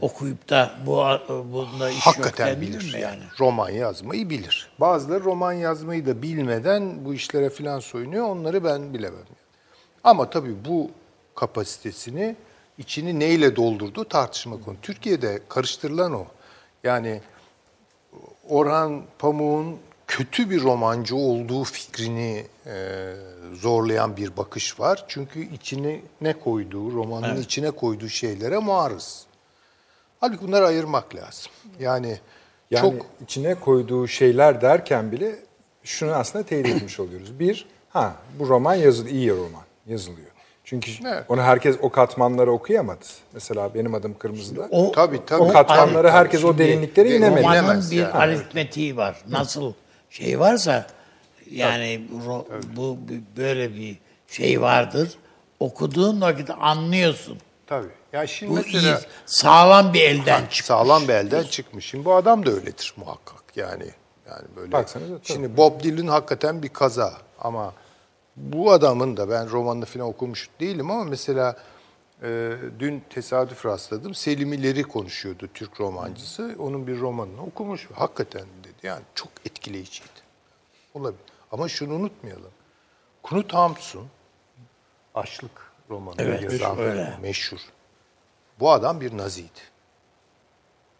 okuyup 0.00 0.48
da 0.48 0.70
bu 0.86 1.04
bunda 1.52 1.90
iş 1.90 2.06
yok 2.06 2.16
hakikaten 2.16 2.56
denilir 2.56 2.80
bilir. 2.80 2.94
mi 2.94 3.00
Yani. 3.00 3.02
yani? 3.02 3.22
Roman 3.40 3.70
yazmayı 3.70 4.30
bilir. 4.30 4.70
Bazıları 4.80 5.24
roman 5.24 5.52
yazmayı 5.52 6.06
da 6.06 6.22
bilmeden 6.22 7.04
bu 7.04 7.14
işlere 7.14 7.50
filan 7.50 7.80
soyunuyor. 7.80 8.24
Onları 8.28 8.64
ben 8.64 8.94
bilemem. 8.94 9.24
Ama 10.04 10.30
tabii 10.30 10.64
bu 10.68 10.90
kapasitesini 11.34 12.36
içini 12.78 13.18
neyle 13.20 13.56
doldurduğu 13.56 14.04
tartışma 14.04 14.60
konu. 14.64 14.76
Türkiye'de 14.82 15.40
karıştırılan 15.48 16.12
o. 16.14 16.26
Yani 16.84 17.20
Orhan 18.48 19.02
Pamuk'un 19.18 19.78
kötü 20.06 20.50
bir 20.50 20.62
romancı 20.62 21.16
olduğu 21.16 21.64
fikrini 21.64 22.44
e, 22.66 23.14
zorlayan 23.54 24.16
bir 24.16 24.36
bakış 24.36 24.80
var. 24.80 25.04
Çünkü 25.08 25.54
içine 25.54 26.00
ne 26.20 26.32
koyduğu, 26.32 26.92
romanın 26.92 27.42
içine 27.42 27.70
koyduğu 27.70 28.08
şeylere 28.08 28.58
muarız. 28.58 29.26
Halbuki 30.20 30.42
bunları 30.42 30.66
ayırmak 30.66 31.14
lazım. 31.14 31.52
Yani, 31.80 32.18
Yani 32.70 32.80
çok 32.80 33.06
içine 33.22 33.54
koyduğu 33.54 34.08
şeyler 34.08 34.60
derken 34.60 35.12
bile 35.12 35.36
şunu 35.84 36.12
aslında 36.12 36.44
teyit 36.44 36.66
etmiş 36.68 37.00
oluyoruz. 37.00 37.40
Bir, 37.40 37.66
ha 37.88 38.16
bu 38.38 38.48
roman 38.48 38.74
yazılı, 38.74 39.08
iyi 39.08 39.30
roman 39.30 39.64
yazılıyor. 39.86 40.27
Çünkü 40.68 40.90
Evet. 41.08 41.24
onu 41.28 41.42
herkes 41.42 41.76
o 41.82 41.90
katmanları 41.90 42.52
okuyamadı. 42.52 43.04
Mesela 43.32 43.74
benim 43.74 43.94
adım 43.94 44.18
Kırmızı'da. 44.18 44.68
O, 44.70 44.92
Tabii, 44.92 45.20
tabii. 45.26 45.42
o 45.42 45.48
katmanları 45.52 46.02
Tabii, 46.02 46.08
herkes 46.16 46.44
o 46.44 46.46
Şimdi 46.48 46.58
derinliklere 46.58 47.10
de- 47.10 47.16
inemedi. 47.16 47.40
roman- 47.46 47.62
romanın 47.62 47.90
bir 47.90 47.96
yani. 47.96 48.12
aritmetiği 48.12 48.96
var. 48.96 49.16
Nasıl 49.28 49.72
şey 50.10 50.40
varsa 50.40 50.86
yani 51.50 52.00
ro- 52.26 52.44
bu 52.76 52.98
bu- 53.08 53.36
böyle 53.40 53.74
bir 53.74 53.98
şey 54.28 54.60
vardır. 54.60 55.10
Okuduğun 55.60 56.20
vakit 56.20 56.50
anlıyorsun. 56.60 57.38
tabii. 57.66 57.86
Yani 58.12 58.28
şimdi 58.28 58.52
Bu 58.52 58.56
mesela 58.56 58.98
iyi, 58.98 59.04
sağlam 59.26 59.94
bir 59.94 60.00
elden 60.02 60.40
çıkmış. 60.40 60.64
sağlam 60.64 61.02
bir 61.08 61.14
elden 61.14 61.42
çıkmış. 61.42 61.86
Şimdi 61.86 62.04
bu 62.04 62.14
adam 62.14 62.46
da 62.46 62.50
öyledir 62.50 62.94
muhakkak. 62.96 63.42
Yani 63.56 63.84
yani 64.30 64.42
böyle. 64.56 64.72
Baksanıza, 64.72 65.14
tabii. 65.14 65.26
Şimdi 65.26 65.56
Bob 65.56 65.82
Dylan 65.82 66.06
hakikaten 66.06 66.62
bir 66.62 66.68
kaza 66.68 67.12
ama 67.40 67.72
bu 68.38 68.72
adamın 68.72 69.16
da 69.16 69.30
ben 69.30 69.50
romanını 69.50 69.84
falan 69.84 70.06
okumuş 70.06 70.48
değilim 70.60 70.90
ama 70.90 71.04
mesela 71.04 71.56
e, 72.22 72.56
dün 72.78 73.02
tesadüf 73.10 73.66
rastladım. 73.66 74.14
Selim 74.14 74.52
İleri 74.52 74.82
konuşuyordu 74.82 75.48
Türk 75.54 75.80
romancısı. 75.80 76.56
Onun 76.58 76.86
bir 76.86 77.00
romanını 77.00 77.42
okumuş. 77.42 77.88
Hakikaten 77.94 78.46
dedi. 78.64 78.86
Yani 78.86 79.02
çok 79.14 79.28
etkileyiciydi. 79.46 80.08
Olabilir. 80.94 81.20
Ama 81.52 81.68
şunu 81.68 81.94
unutmayalım. 81.94 82.50
Knut 83.22 83.54
Hamsun 83.54 84.06
Açlık 85.14 85.72
romanı 85.90 86.14
Evet, 86.18 86.42
yazan 86.42 86.78
öyle. 86.78 87.18
meşhur. 87.22 87.58
Bu 88.60 88.70
adam 88.72 89.00
bir 89.00 89.16
naziydi. 89.16 89.60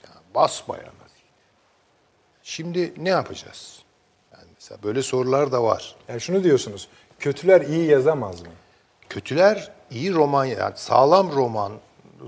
Yani 0.07 0.21
basbayağı 0.35 0.87
naziydi. 0.87 1.29
Şimdi 2.43 2.95
ne 2.97 3.09
yapacağız? 3.09 3.83
Yani 4.33 4.49
mesela 4.55 4.83
böyle 4.83 5.03
sorular 5.03 5.53
da 5.53 5.63
var. 5.63 5.97
Yani 6.09 6.21
şunu 6.21 6.45
diyorsunuz. 6.45 6.89
Kötüler 7.19 7.61
iyi 7.61 7.87
yazamaz 7.87 8.41
mı? 8.41 8.49
Kötüler 9.09 9.71
iyi 9.91 10.13
roman 10.15 10.45
yani 10.45 10.73
sağlam 10.77 11.33
roman 11.33 11.73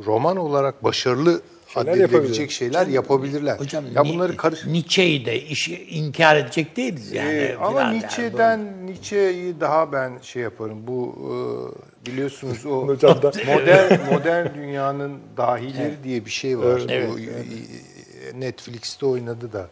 roman 0.07 0.37
olarak 0.37 0.85
başarılı 0.85 1.41
Şeyler 1.75 1.97
yapabilir. 1.97 2.49
şeyler 2.49 2.87
yapabilirler. 2.87 3.59
Hocam 3.59 3.85
ya 3.95 4.05
bunları 4.05 4.37
karış 4.37 4.67
Nietzsche'yi 4.67 5.27
de 5.27 5.41
işi 5.43 5.85
inkar 5.85 6.37
edecek 6.37 6.77
değiliz 6.77 7.13
yani. 7.13 7.33
Ee, 7.39 7.57
ama 7.57 7.69
filan 7.71 7.85
yani. 7.85 7.95
Nietzsche'den 7.99 8.87
Nietzsche'yi 8.87 9.61
daha 9.61 9.93
ben 9.93 10.19
şey 10.23 10.43
yaparım. 10.43 10.87
Bu 10.87 11.15
e, 11.19 12.07
biliyorsunuz 12.07 12.67
o 12.67 12.71
Hocam 12.89 13.23
da- 13.23 13.33
modern 13.47 14.13
modern 14.13 14.55
dünyanın 14.55 15.19
dahileri 15.37 16.05
diye 16.05 16.25
bir 16.25 16.31
şey 16.31 16.59
var. 16.59 16.83
Evet, 16.89 17.11
Bu, 17.13 17.19
e, 17.19 17.23
e, 17.25 18.41
Netflix'te 18.41 19.07
oynadı 19.07 19.53
da. 19.53 19.69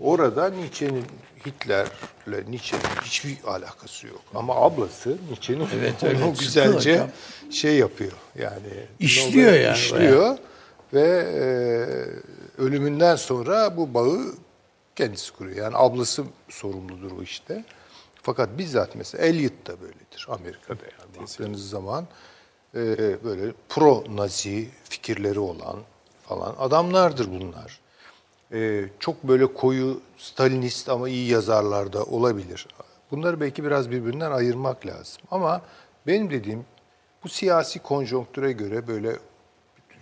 Orada 0.00 0.50
Nietzsche'nin 0.50 1.04
Hitler'le 1.46 2.50
Nietzsche'nin 2.50 3.02
hiçbir 3.04 3.36
alakası 3.46 4.06
yok. 4.06 4.20
Ama 4.34 4.54
ablası 4.56 5.16
Nietzsche'nin 5.28 5.68
Evet, 5.78 5.94
evet, 6.02 6.38
güzelce 6.38 6.92
hocam. 6.94 7.08
şey 7.50 7.76
yapıyor. 7.76 8.12
Yani 8.38 8.86
İşliyor 9.00 9.52
yani. 9.52 9.76
işliyor 9.76 10.38
ve 10.92 11.26
e, 11.34 11.42
ölümünden 12.62 13.16
sonra 13.16 13.76
bu 13.76 13.94
bağı 13.94 14.34
kendisi 14.96 15.32
kuruyor. 15.32 15.56
Yani 15.56 15.76
ablası 15.76 16.24
sorumludur 16.48 17.12
o 17.18 17.22
işte. 17.22 17.64
Fakat 18.22 18.58
bizzat 18.58 18.94
mesela 18.94 19.24
Eliot 19.24 19.66
da 19.66 19.80
böyledir 19.80 20.26
Amerika'da 20.28 20.82
yani 20.82 21.20
baktığınız 21.20 21.70
zaman 21.70 22.06
e, 22.74 22.80
böyle 23.24 23.52
pro 23.68 24.04
nazi 24.08 24.68
fikirleri 24.84 25.38
olan 25.40 25.76
falan 26.28 26.54
adamlardır 26.58 27.28
bunlar. 27.30 27.80
E, 28.52 28.84
çok 29.00 29.22
böyle 29.22 29.46
koyu 29.54 30.00
Stalinist 30.18 30.88
ama 30.88 31.08
iyi 31.08 31.30
yazarlar 31.30 31.92
da 31.92 32.04
olabilir. 32.04 32.66
Bunları 33.10 33.40
belki 33.40 33.64
biraz 33.64 33.90
birbirinden 33.90 34.30
ayırmak 34.30 34.86
lazım. 34.86 35.22
Ama 35.30 35.62
benim 36.06 36.30
dediğim 36.30 36.64
bu 37.24 37.28
siyasi 37.28 37.78
konjonktüre 37.78 38.52
göre 38.52 38.86
böyle 38.86 39.12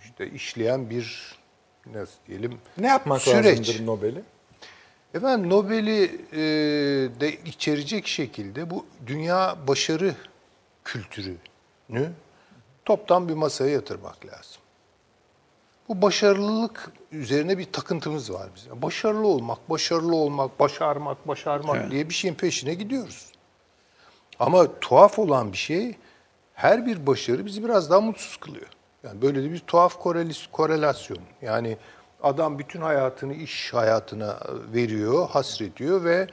işte 0.03 0.29
işleyen 0.29 0.89
bir 0.89 1.35
nasıl 1.93 2.13
diyelim 2.27 2.57
Ne 2.77 2.87
yapmak 2.87 3.21
süreç. 3.21 3.59
lazımdır 3.59 3.85
Nobel'i? 3.85 4.21
Efendim 5.13 5.49
Nobel'i 5.49 6.03
e, 6.31 6.39
de 7.19 7.33
içerecek 7.45 8.07
şekilde 8.07 8.69
bu 8.69 8.85
dünya 9.07 9.57
başarı 9.67 10.15
kültürünü 10.83 11.37
toptan 12.85 13.29
bir 13.29 13.33
masaya 13.33 13.71
yatırmak 13.71 14.25
lazım. 14.25 14.61
Bu 15.89 16.01
başarılılık 16.01 16.91
üzerine 17.11 17.57
bir 17.57 17.65
takıntımız 17.71 18.33
var 18.33 18.49
bizim. 18.55 18.81
Başarılı 18.81 19.27
olmak, 19.27 19.69
başarılı 19.69 20.15
olmak, 20.15 20.59
başarmak, 20.59 21.27
başarmak 21.27 21.91
diye 21.91 22.09
bir 22.09 22.13
şeyin 22.13 22.35
peşine 22.35 22.73
gidiyoruz. 22.73 23.31
Ama 24.39 24.79
tuhaf 24.79 25.19
olan 25.19 25.51
bir 25.51 25.57
şey 25.57 25.95
her 26.53 26.85
bir 26.85 27.07
başarı 27.07 27.45
bizi 27.45 27.63
biraz 27.63 27.89
daha 27.91 28.01
mutsuz 28.01 28.37
kılıyor. 28.37 28.67
Yani 29.03 29.21
böyle 29.21 29.43
de 29.43 29.51
bir 29.51 29.59
tuhaf 29.59 29.95
korelis- 29.95 30.51
korelasyon. 30.51 31.19
Yani 31.41 31.77
adam 32.23 32.59
bütün 32.59 32.81
hayatını 32.81 33.33
iş 33.33 33.73
hayatına 33.73 34.39
veriyor, 34.73 35.29
hasrediyor 35.29 36.03
ve 36.03 36.27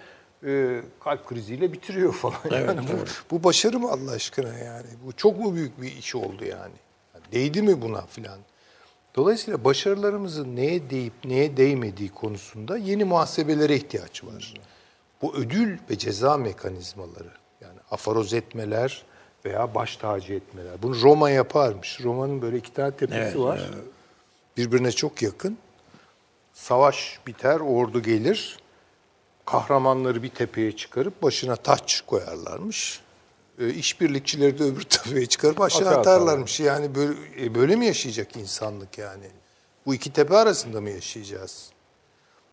e, 0.47 0.81
kalp 1.01 1.27
kriziyle 1.29 1.73
bitiriyor 1.73 2.13
falan. 2.13 2.37
yani 2.51 2.81
bu, 2.81 3.05
bu 3.31 3.45
başarı 3.45 3.79
mı 3.79 3.91
Allah 3.91 4.11
aşkına 4.13 4.59
yani? 4.59 4.87
Bu 5.07 5.13
çok 5.13 5.39
mu 5.39 5.55
büyük 5.55 5.83
bir 5.83 5.93
iş 5.97 6.15
oldu 6.15 6.45
yani? 6.45 6.73
Yani 7.15 7.25
değdi 7.33 7.63
mi 7.63 7.83
buna 7.83 8.07
filan? 8.07 8.39
Dolayısıyla 9.15 9.65
başarılarımızın 9.65 10.57
neye 10.57 10.91
değip 10.91 11.13
neye 11.25 11.57
değmediği 11.57 12.09
konusunda 12.09 12.77
yeni 12.77 13.05
muhasebelere 13.05 13.77
ihtiyaç 13.77 14.25
var. 14.25 14.55
Bu 15.23 15.35
ödül 15.35 15.79
ve 15.91 15.99
ceza 15.99 16.37
mekanizmaları 16.37 17.31
yani 17.61 17.79
afaroz 17.91 18.35
etmeler 18.35 19.05
veya 19.45 19.75
baş 19.75 19.97
tacı 19.97 20.33
etmeler. 20.33 20.83
Bunu 20.83 21.03
Roma 21.03 21.31
yaparmış. 21.31 22.01
Roma'nın 22.03 22.43
böyle 22.43 22.57
iki 22.57 22.73
tane 22.73 22.97
tepesi 22.97 23.21
Evet, 23.21 23.39
var. 23.39 23.71
Birbirine 24.57 24.93
çok 24.93 25.23
yakın. 25.23 25.59
Savaş 26.53 27.21
biter, 27.27 27.61
ordu 27.61 28.03
gelir. 28.03 28.59
Kahramanları 29.45 30.23
bir 30.23 30.29
tepeye 30.29 30.77
çıkarıp 30.77 31.23
başına 31.23 31.57
taç 31.57 32.01
koyarlarmış. 32.07 33.01
E, 33.63 33.75
işbirlikçileri 33.75 34.59
de 34.59 34.65
öbür 34.65 34.83
tepeye 34.83 35.27
çıkarıp 35.33 35.61
aşağı 35.61 35.89
Aşağı 35.89 35.99
atarlarmış. 36.01 36.61
Yani 36.61 36.95
böyle, 36.95 37.15
e, 37.41 37.55
böyle 37.55 37.77
mi 37.77 37.87
yaşayacak 37.87 38.37
insanlık 38.37 38.99
yani? 38.99 39.25
Bu 39.87 39.95
iki 39.95 40.13
tepe 40.13 40.37
arasında 40.37 40.81
mı 40.81 40.91
yaşayacağız? 40.91 41.71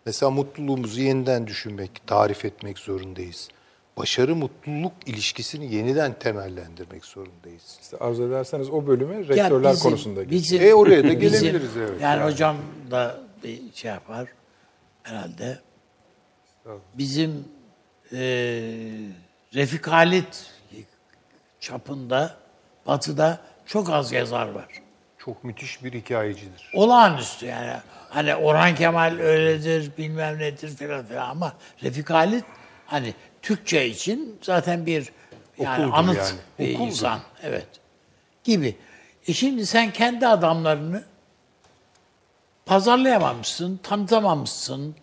Mesela 0.05 0.29
mutluluğumuzu 0.29 1.01
yeniden 1.01 1.47
düşünmek, 1.47 2.01
tarif 2.07 2.45
etmek 2.45 2.79
zorundayız. 2.79 3.47
Başarı 3.97 4.35
mutluluk 4.35 4.91
ilişkisini 5.05 5.75
yeniden 5.75 6.19
temellendirmek 6.19 7.05
zorundayız. 7.05 7.77
İşte 7.81 7.97
arzu 7.97 8.27
ederseniz 8.27 8.69
o 8.69 8.87
bölüme 8.87 9.15
Ya 9.15 9.21
rektörler 9.27 9.73
bizim- 9.73 9.83
konusunda 9.89 10.23
geçelim. 10.23 10.43
bizim- 10.43 10.61
E, 10.61 10.73
oraya 10.73 11.03
da 11.03 11.21
bizim- 11.21 11.41
gelebiliriz, 11.41 11.77
evet. 11.77 12.01
Yani, 12.01 12.19
Yani. 12.19 12.31
hocam 12.31 12.57
da 12.91 13.19
bir 13.43 13.61
şey 13.73 13.91
yapar 13.91 14.27
herhalde. 15.03 15.59
Bizim 16.97 17.45
e, 18.11 18.19
Refik 19.53 19.87
Halit 19.87 20.45
çapında 21.59 22.35
Batı'da 22.87 23.39
çok 23.65 23.89
az 23.89 24.11
yazar 24.11 24.47
var. 24.47 24.65
Çok 25.17 25.43
müthiş 25.43 25.83
bir 25.83 25.93
hikayecidir. 25.93 26.71
Olağanüstü 26.73 27.45
yani. 27.45 27.73
Hani 28.09 28.35
Orhan 28.35 28.75
Kemal 28.75 29.19
öyledir, 29.19 29.91
bilmem 29.97 30.39
nedir 30.39 30.69
falan 30.77 31.05
filan 31.05 31.29
ama 31.29 31.53
Refik 31.83 32.09
Halit 32.09 32.45
hani 32.85 33.13
Türkçe 33.41 33.87
için 33.87 34.39
zaten 34.41 34.85
bir 34.85 35.09
yani 35.59 35.85
Okuldur 35.85 35.97
anıt 35.97 36.17
yani. 36.17 36.29
bir 36.59 36.75
Okuldur. 36.75 36.87
insan. 36.87 37.19
Evet. 37.43 37.67
Gibi. 38.43 38.75
E 39.27 39.33
şimdi 39.33 39.65
sen 39.65 39.91
kendi 39.93 40.27
adamlarını 40.27 41.03
pazarlayamamışsın, 42.65 43.77
tanıtamamışsın. 43.83 44.95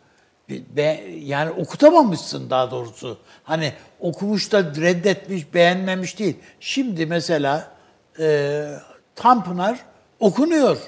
Be, 0.51 1.05
yani 1.19 1.51
okutamamışsın 1.51 2.51
daha 2.51 2.71
doğrusu. 2.71 3.19
Hani 3.45 3.73
okumuş 4.00 4.52
da 4.52 4.61
reddetmiş, 4.64 5.54
beğenmemiş 5.54 6.18
değil. 6.18 6.37
Şimdi 6.61 7.06
mesela 7.06 7.72
e, 8.20 8.64
Tanpınar 9.14 9.78
okunuyor. 10.20 10.78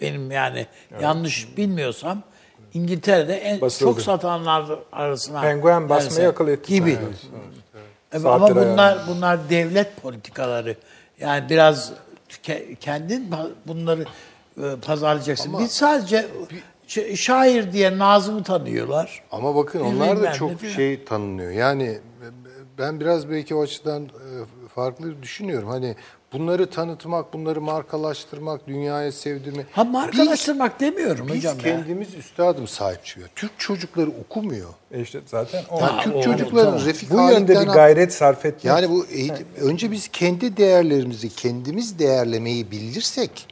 Benim 0.00 0.30
yani 0.30 0.66
yanlış 1.00 1.56
bilmiyorsam 1.56 2.22
İngiltere'de 2.74 3.36
en 3.36 3.60
Basıldı. 3.60 3.90
çok 3.90 4.00
satanlar 4.00 4.64
arasına. 4.92 5.40
Penguen 5.40 5.88
basmayı 5.88 6.28
akıl 6.28 6.48
etti 6.48 6.74
Gibi. 6.74 6.90
evet. 6.90 7.26
Evet, 8.12 8.26
ama 8.26 8.50
bunlar 8.50 8.96
ayarlı. 8.96 9.02
bunlar 9.08 9.50
devlet 9.50 10.02
politikaları. 10.02 10.76
Yani 11.20 11.50
biraz 11.50 11.92
ke- 12.44 12.76
kendin 12.76 13.30
bunları 13.66 14.04
e, 14.62 14.76
pazarlayacaksın. 14.86 15.58
Biz 15.58 15.70
sadece 15.72 16.26
şair 17.14 17.72
diye 17.72 17.98
Nazım'ı 17.98 18.42
tanıyorlar. 18.42 19.22
Ama 19.30 19.56
bakın 19.56 19.80
onlar 19.80 20.22
da 20.22 20.32
çok 20.32 20.50
şey 20.76 21.04
tanınıyor. 21.04 21.50
Yani 21.50 21.98
ben 22.78 23.00
biraz 23.00 23.30
belki 23.30 23.54
o 23.54 23.62
açıdan 23.62 24.02
e, 24.04 24.08
farklı 24.74 25.22
düşünüyorum. 25.22 25.68
Hani 25.68 25.96
bunları 26.32 26.70
tanıtmak, 26.70 27.32
bunları 27.32 27.60
markalaştırmak, 27.60 28.66
dünyaya 28.66 29.12
sevdirmek. 29.12 29.66
Ha 29.72 29.84
markalaştırmak 29.84 30.80
demiyorum 30.80 31.28
Biz, 31.28 31.36
hocam 31.36 31.58
biz 31.58 31.64
ya. 31.64 31.76
kendimiz 31.76 32.14
üstadım 32.14 32.68
sahip 32.68 33.04
çıkıyor. 33.04 33.28
Türk 33.36 33.58
çocukları 33.58 34.10
okumuyor. 34.10 34.68
E 34.90 35.00
işte 35.00 35.20
zaten 35.26 35.64
o. 35.70 35.80
Yani 35.80 35.90
Ha, 35.90 36.02
Türk 36.02 36.22
çocukların 36.22 36.70
tamam. 36.72 36.86
refik 36.86 37.10
bu 37.10 37.16
yönde 37.30 37.60
bir 37.60 37.66
gayret 37.66 38.12
sarf 38.14 38.44
etmek. 38.46 38.64
Yani 38.64 38.90
bu 38.90 39.06
eğitim, 39.06 39.46
önce 39.60 39.90
biz 39.90 40.08
kendi 40.08 40.56
değerlerimizi 40.56 41.28
kendimiz 41.28 41.98
değerlemeyi 41.98 42.70
bilirsek 42.70 43.48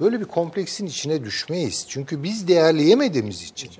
böyle 0.00 0.20
bir 0.20 0.24
kompleksin 0.24 0.86
içine 0.86 1.24
düşmeyiz. 1.24 1.86
Çünkü 1.88 2.22
biz 2.22 2.48
değerleyemediğimiz 2.48 3.42
için 3.42 3.70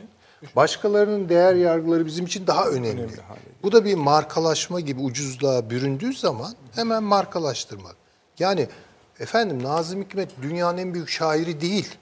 başkalarının 0.57 1.29
değer 1.29 1.55
yargıları 1.55 2.07
bizim 2.07 2.27
için 2.27 2.47
daha 2.47 2.67
önemli. 2.67 3.09
Bu 3.63 3.73
da 3.73 3.85
bir 3.85 3.95
markalaşma 3.95 4.81
gibi 4.81 5.01
ucuzluğa 5.01 5.71
büründüğü 5.71 6.15
zaman 6.15 6.55
hemen 6.75 7.03
markalaştırmak. 7.03 7.97
Yani 8.39 8.69
efendim 9.21 9.63
Nazım 9.63 10.03
Hikmet 10.03 10.43
dünyanın 10.43 10.79
en 10.79 10.95
büyük 10.95 11.09
şairi 11.09 11.61
değil. 11.61 11.95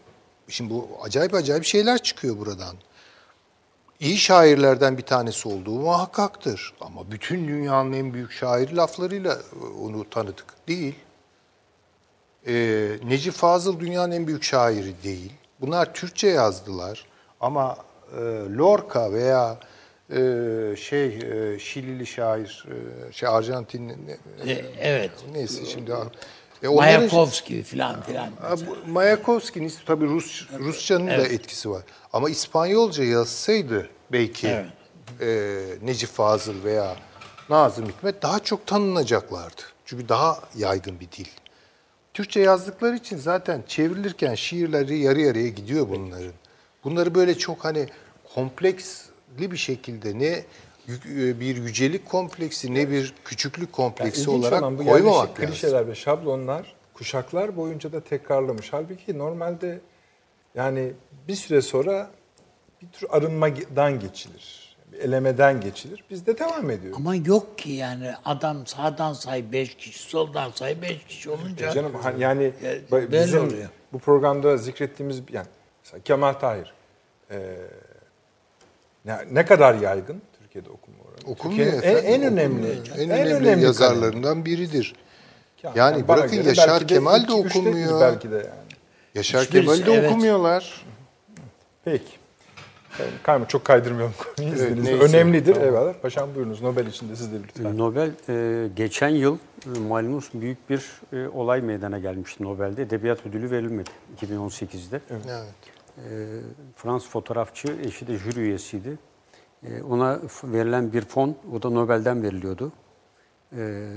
Şimdi 0.49 0.75
bu 0.75 0.89
acayip 1.03 1.35
acayip 1.35 1.65
şeyler 1.65 2.03
çıkıyor 2.03 2.39
buradan 2.39 2.77
iyi 4.01 4.19
şairlerden 4.19 4.99
bir 4.99 5.03
tanesi 5.03 5.49
olduğu 5.49 5.81
muhakkaktır. 5.81 6.75
Ama 6.81 7.11
bütün 7.11 7.49
dünyanın 7.49 7.93
en 7.93 8.15
büyük 8.15 8.33
şairi 8.33 8.77
laflarıyla 8.77 9.39
onu 9.83 10.11
tanıdık. 10.11 10.69
Değil. 10.69 10.95
Ee, 12.47 12.99
Necip 13.05 13.35
Fazıl 13.35 13.81
dünyanın 13.81 14.13
en 14.13 14.27
büyük 14.27 14.43
şairi 14.43 14.95
değil. 15.05 15.33
Bunlar 15.61 15.95
Türkçe 15.95 16.29
yazdılar. 16.29 17.07
Ama 17.41 17.77
e, 18.17 18.21
Lorca 18.57 19.13
veya 19.13 19.59
e, 20.11 20.77
şey 20.77 21.07
e, 21.07 21.59
Şilili 21.59 22.07
şair, 22.07 22.67
e, 23.09 23.13
şey 23.13 23.29
Arjantinli 23.29 23.97
E, 24.47 24.53
evet. 24.81 25.11
neyse 25.33 25.67
şimdi 25.67 25.91
e, 25.91 25.95
onların- 26.69 26.75
Mayakovski 26.75 27.63
falan 27.63 28.03
filan. 28.03 28.31
Ha, 28.41 28.55
bu 28.67 28.91
Mayakovski'nin 28.91 29.73
tabii 29.87 30.07
Rus, 30.07 30.47
Rusçanın 30.59 31.07
da 31.07 31.27
etkisi 31.27 31.71
var. 31.71 31.83
Ama 32.13 32.31
İspanyolca 32.31 33.05
yazsaydı 33.05 33.89
belki 34.13 34.49
Evet. 34.49 34.67
e, 35.21 35.87
Necip 35.87 36.09
Fazıl 36.11 36.65
veya 36.65 36.97
Nazım 37.51 37.87
Hikmet 37.89 38.23
daha 38.23 38.39
çok 38.41 38.67
tanınacaklardı. 38.67 39.63
Çünkü 39.85 40.09
daha 40.09 40.39
yaygın 40.57 41.01
bir 41.01 41.11
dil. 41.11 41.27
Türkçe 42.15 42.41
yazdıkları 42.41 42.97
için 42.97 43.17
zaten 43.17 43.63
çevrilirken 43.69 44.35
şiirleri 44.35 44.99
yarı 44.99 45.21
yarıya 45.21 45.49
gidiyor 45.49 45.89
bunların. 45.89 46.33
Bunları 46.85 47.15
böyle 47.15 47.39
çok 47.39 47.65
hani 47.65 47.87
kompleksli 48.35 49.51
bir 49.53 49.57
şekilde 49.57 50.19
ne 50.19 50.45
yü- 50.89 51.41
bir 51.41 51.57
yücelik 51.57 52.09
kompleksi 52.09 52.75
ne 52.75 52.91
bir 52.91 53.15
küçüklük 53.25 53.73
kompleksi 53.73 54.21
İlginç 54.21 54.29
olarak 54.39 54.63
olan 54.63 54.79
bu 54.79 54.85
koymamak 54.85 55.31
lazım. 55.41 55.47
klişeler 55.51 55.89
ve 55.89 55.95
şablonlar 55.95 56.75
kuşaklar 56.95 57.57
boyunca 57.57 57.93
da 57.93 58.01
tekrarlamış. 58.01 58.73
Halbuki 58.73 59.19
normalde 59.19 59.81
yani 60.55 60.93
bir 61.29 61.35
süre 61.35 61.63
sonra 61.63 62.11
bir 62.83 62.89
tür 62.89 63.07
arınmadan 63.11 64.01
geçilir. 64.01 64.77
Bir 64.93 64.99
elemeden 64.99 65.61
geçilir. 65.61 66.05
Bizde 66.11 66.39
devam 66.39 66.71
ediyor. 66.71 66.95
Ama 66.97 67.15
yok 67.15 67.59
ki 67.59 67.71
yani 67.71 68.13
adam 68.25 68.67
sağdan 68.67 69.13
say 69.13 69.53
5 69.53 69.75
kişi, 69.77 69.99
soldan 69.99 70.51
say 70.51 70.83
5 70.83 71.05
kişi 71.05 71.31
olunca. 71.31 71.71
Canım 71.71 71.93
hani 72.03 72.23
yani 72.23 72.53
Ya, 72.93 73.13
bizim 73.13 73.47
oluyor. 73.47 73.69
bu 73.93 73.99
programda 73.99 74.57
zikrettiğimiz 74.57 75.23
yani 75.33 75.47
mesela 75.85 76.03
Kemal 76.05 76.33
Tahir 76.33 76.75
e, 77.31 77.57
ne, 79.05 79.17
ne 79.33 79.45
kadar 79.45 79.75
yaygın 79.75 80.23
Türkiye'de 80.41 80.71
okuma 80.71 80.97
oranı? 80.99 81.33
Okunmuyor 81.33 81.73
Türkiye'nin 81.73 81.99
efendim. 81.99 82.13
en, 82.15 82.21
en 82.21 82.33
önemli 82.33 82.81
okunmuyor. 82.81 83.19
En, 83.19 83.31
önemli, 83.31 83.65
yazarlarından 83.65 84.45
biridir. 84.45 84.95
kalem. 85.63 85.77
Yani 85.77 86.09
bana 86.09 86.19
bırakın 86.19 86.43
Yaşar 86.43 86.69
belki 86.69 86.89
de 86.89 86.95
Kemal 86.95 87.17
de 87.17 87.23
üçtedir 87.23 87.47
okunmuyor. 87.47 88.01
Belki 88.01 88.31
de 88.31 88.37
yani. 88.37 88.49
Yaşar 89.15 89.45
Hiçbirisi, 89.45 89.85
Kemal 89.85 89.87
de 89.87 89.99
evet. 89.99 90.11
okumuyorlar. 90.11 90.85
Peki. 91.85 92.13
Yani 92.99 93.11
Kayma 93.23 93.49
çok 93.49 93.65
kaydırmayalım 93.65 94.15
konuyu 94.37 94.55
Evet. 94.59 95.03
Önemlidir. 95.03 95.57
Eyvallah. 95.57 95.95
Paşam 96.03 96.35
buyurunuz. 96.35 96.63
Nobel 96.63 96.87
için 96.87 97.09
de 97.09 97.17
siz 97.17 97.33
de 97.33 97.37
lütfen. 97.43 97.79
Nobel 97.79 98.11
e, 98.29 98.69
geçen 98.77 99.09
yıl 99.09 99.39
e, 99.77 99.79
malumunuz 99.79 100.31
büyük 100.35 100.71
bir 100.71 100.91
e, 101.13 101.29
olay 101.29 101.61
meydana 101.61 101.99
gelmişti 101.99 102.45
Nobel'de. 102.45 102.83
Edebiyat 102.83 103.27
ödülü 103.27 103.51
verilmedi 103.51 103.91
2018'de. 104.23 105.01
Evet. 105.11 105.45
Fransız 106.77 107.09
fotoğrafçı, 107.09 107.77
eşi 107.85 108.07
de 108.07 108.17
jüri 108.17 108.41
üyesiydi. 108.41 108.99
E, 109.63 109.83
ona 109.83 110.21
verilen 110.45 110.93
bir 110.93 111.03
fon, 111.03 111.37
o 111.55 111.63
da 111.63 111.71
Nobel'den 111.71 112.23
veriliyordu. 112.23 112.73
E, 113.57 113.89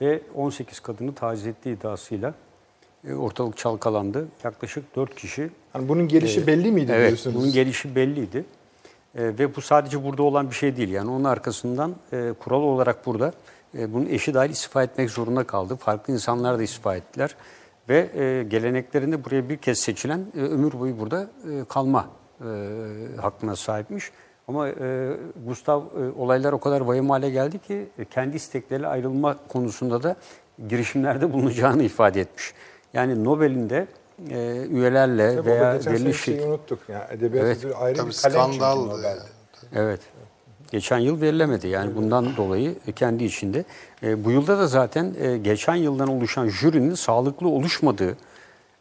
ve 0.00 0.20
18 0.34 0.80
kadını 0.80 1.14
taciz 1.14 1.46
ettiği 1.46 1.76
iddiasıyla 1.76 2.34
e, 3.08 3.14
ortalık 3.14 3.56
çalkalandı. 3.56 4.28
Yaklaşık 4.44 4.96
4 4.96 5.14
kişi 5.14 5.50
Hani 5.72 5.88
bunun 5.88 6.08
gelişi 6.08 6.46
belli 6.46 6.72
miydi 6.72 6.92
Evet, 6.94 7.08
diyorsunuz? 7.08 7.36
bunun 7.36 7.52
gelişi 7.52 7.96
belliydi. 7.96 8.44
Ee, 9.16 9.22
ve 9.38 9.56
bu 9.56 9.60
sadece 9.60 10.04
burada 10.04 10.22
olan 10.22 10.50
bir 10.50 10.54
şey 10.54 10.76
değil. 10.76 10.88
Yani 10.88 11.10
onun 11.10 11.24
arkasından 11.24 11.94
e, 12.12 12.32
kural 12.40 12.62
olarak 12.62 13.06
burada 13.06 13.32
e, 13.78 13.92
bunun 13.92 14.06
eşi 14.06 14.34
dahil 14.34 14.50
istifa 14.50 14.82
etmek 14.82 15.10
zorunda 15.10 15.44
kaldı. 15.44 15.76
Farklı 15.76 16.12
insanlar 16.12 16.58
da 16.58 16.62
istifa 16.62 16.96
ettiler. 16.96 17.36
Ve 17.88 18.10
e, 18.14 18.42
geleneklerinde 18.42 19.24
buraya 19.24 19.48
bir 19.48 19.56
kez 19.56 19.78
seçilen 19.78 20.26
e, 20.36 20.40
ömür 20.40 20.72
boyu 20.72 20.98
burada 20.98 21.22
e, 21.22 21.64
kalma 21.68 22.08
e, 22.40 22.46
hakkına 23.20 23.56
sahipmiş. 23.56 24.10
Ama 24.48 24.68
e, 24.68 25.16
Gustav 25.46 25.80
e, 25.80 26.12
olaylar 26.18 26.52
o 26.52 26.60
kadar 26.60 26.80
vahim 26.80 27.10
hale 27.10 27.30
geldi 27.30 27.58
ki 27.58 27.86
e, 27.98 28.04
kendi 28.04 28.36
istekleriyle 28.36 28.86
ayrılma 28.86 29.36
konusunda 29.48 30.02
da 30.02 30.16
girişimlerde 30.68 31.32
bulunacağını 31.32 31.82
ifade 31.82 32.20
etmiş. 32.20 32.54
Yani 32.94 33.24
Nobel'in 33.24 33.70
de 33.70 33.86
e, 34.30 34.66
üyelerle 34.70 35.36
Tabii 35.36 35.46
veya 35.46 35.80
belli 35.86 36.14
şey... 36.14 36.40
unuttuk. 36.40 36.78
Yani 36.88 37.04
edebiyat 37.10 37.46
Evet. 37.46 37.58
ödülü 37.58 37.74
ayrı 37.74 37.96
Tabii 37.96 38.10
bir 38.10 38.16
kalem 38.22 38.52
skandaldı 38.52 39.02
yani. 39.02 39.20
Evet. 39.74 40.00
Geçen 40.70 40.98
yıl 40.98 41.20
verilemedi. 41.20 41.68
Yani 41.68 41.96
bundan 41.96 42.36
dolayı 42.36 42.74
kendi 42.96 43.24
içinde. 43.24 43.64
E, 44.02 44.24
bu 44.24 44.30
yılda 44.30 44.58
da 44.58 44.66
zaten 44.66 45.14
e, 45.20 45.38
geçen 45.38 45.74
yıldan 45.74 46.08
oluşan 46.08 46.48
jürinin 46.48 46.94
sağlıklı 46.94 47.48
oluşmadığı 47.48 48.10
e, 48.10 48.16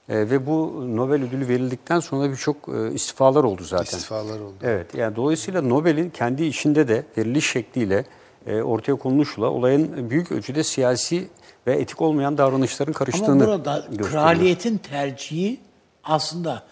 ve 0.10 0.46
bu 0.46 0.84
Nobel 0.98 1.24
ödülü 1.24 1.48
verildikten 1.48 2.00
sonra 2.00 2.32
birçok 2.32 2.58
e, 2.70 2.92
istifalar 2.94 3.44
oldu 3.44 3.64
zaten. 3.64 3.98
İstifalar 3.98 4.40
oldu. 4.40 4.56
Evet. 4.64 4.96
Yani 4.96 5.16
dolayısıyla 5.16 5.62
Nobel'in 5.62 6.10
kendi 6.10 6.44
içinde 6.44 6.88
de 6.88 7.06
veriliş 7.18 7.52
şekliyle 7.52 8.06
e, 8.48 8.62
ortaya 8.62 8.96
konuluşla 8.96 9.50
olayın 9.50 10.10
büyük 10.10 10.32
ölçüde 10.32 10.64
siyasi 10.64 11.28
ve 11.68 11.74
etik 11.74 12.02
olmayan 12.02 12.38
davranışların 12.38 12.94
karıştığını 12.94 13.32
Ama 13.32 13.46
burada 13.46 13.76
gösteriyor. 13.80 14.10
kraliyetin 14.10 14.78
tercihi 14.78 15.60
aslında 16.04 16.64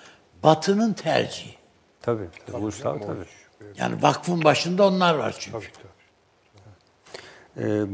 Batı'nın 0.43 0.93
tercihi. 0.93 1.55
Tabii. 2.01 2.27
tabii, 2.47 2.57
Ulusal 2.57 2.97
tabii. 2.99 3.25
Yani 3.77 4.01
vakfın 4.01 4.43
başında 4.43 4.87
onlar 4.87 5.15
var 5.15 5.35
çünkü. 5.39 5.57
Ee, 5.57 5.82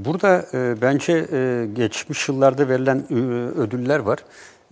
Burada 0.05 0.45
e, 0.53 0.81
bence 0.81 1.25
e, 1.33 1.65
geçmiş 1.73 2.29
yıllarda 2.29 2.69
verilen 2.69 3.03
e, 3.11 3.13
ödüller 3.59 3.99
var. 3.99 4.19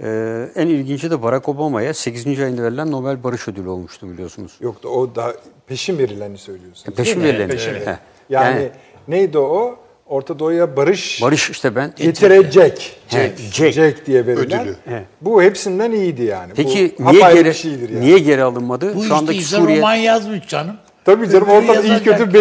E, 0.03 0.47
En 0.55 0.67
ilginci 0.67 1.11
de 1.11 1.23
Barack 1.23 1.49
Obama'ya 1.49 1.93
8. 1.93 2.39
ayında 2.39 2.63
verilen 2.63 2.91
Nobel 2.91 3.23
Barış 3.23 3.47
Ödülü 3.47 3.69
olmuştu 3.69 4.11
biliyorsunuz. 4.11 4.51
Yok 4.61 4.83
da 4.83 4.89
o 4.89 5.15
da 5.15 5.33
peşin 5.67 5.97
verileni 5.97 6.37
söylüyorsunuz. 6.37 6.97
Peşin 6.97 7.23
verileni. 7.23 7.51
Peşin 7.51 7.69
He. 7.71 7.75
verilen. 7.75 7.99
Yani, 8.29 8.55
Yani- 8.55 8.69
neydi 9.07 9.37
o? 9.37 9.79
Orta 10.07 10.39
Doğu'ya 10.39 10.77
barış, 10.77 11.21
Barış 11.21 11.49
işte 11.49 11.75
ben. 11.75 11.93
getirecek. 11.95 12.99
He, 13.07 13.31
Jack. 13.51 13.73
Jack. 13.73 14.05
diye 14.05 14.27
verilen. 14.27 14.61
Ödülü. 14.61 14.75
He. 14.85 15.03
Bu 15.21 15.41
hepsinden 15.41 15.91
iyiydi 15.91 16.23
yani. 16.23 16.51
Peki 16.55 16.95
Bu 16.99 17.11
niye 17.11 17.33
geri 17.33 17.47
yani. 17.67 17.99
niye 18.01 18.19
geri 18.19 18.43
alınmadı? 18.43 18.89
Bu 18.95 18.99
Şu 18.99 19.03
işte 19.03 19.13
andaki 19.15 19.43
Suriye 19.43 19.77
roman 19.77 19.95
yazmış 19.95 20.47
canım. 20.47 20.75
Tabii 21.05 21.29
canım 21.29 21.47
ortada 21.49 21.81
iyi 21.81 22.03
kötü 22.03 22.33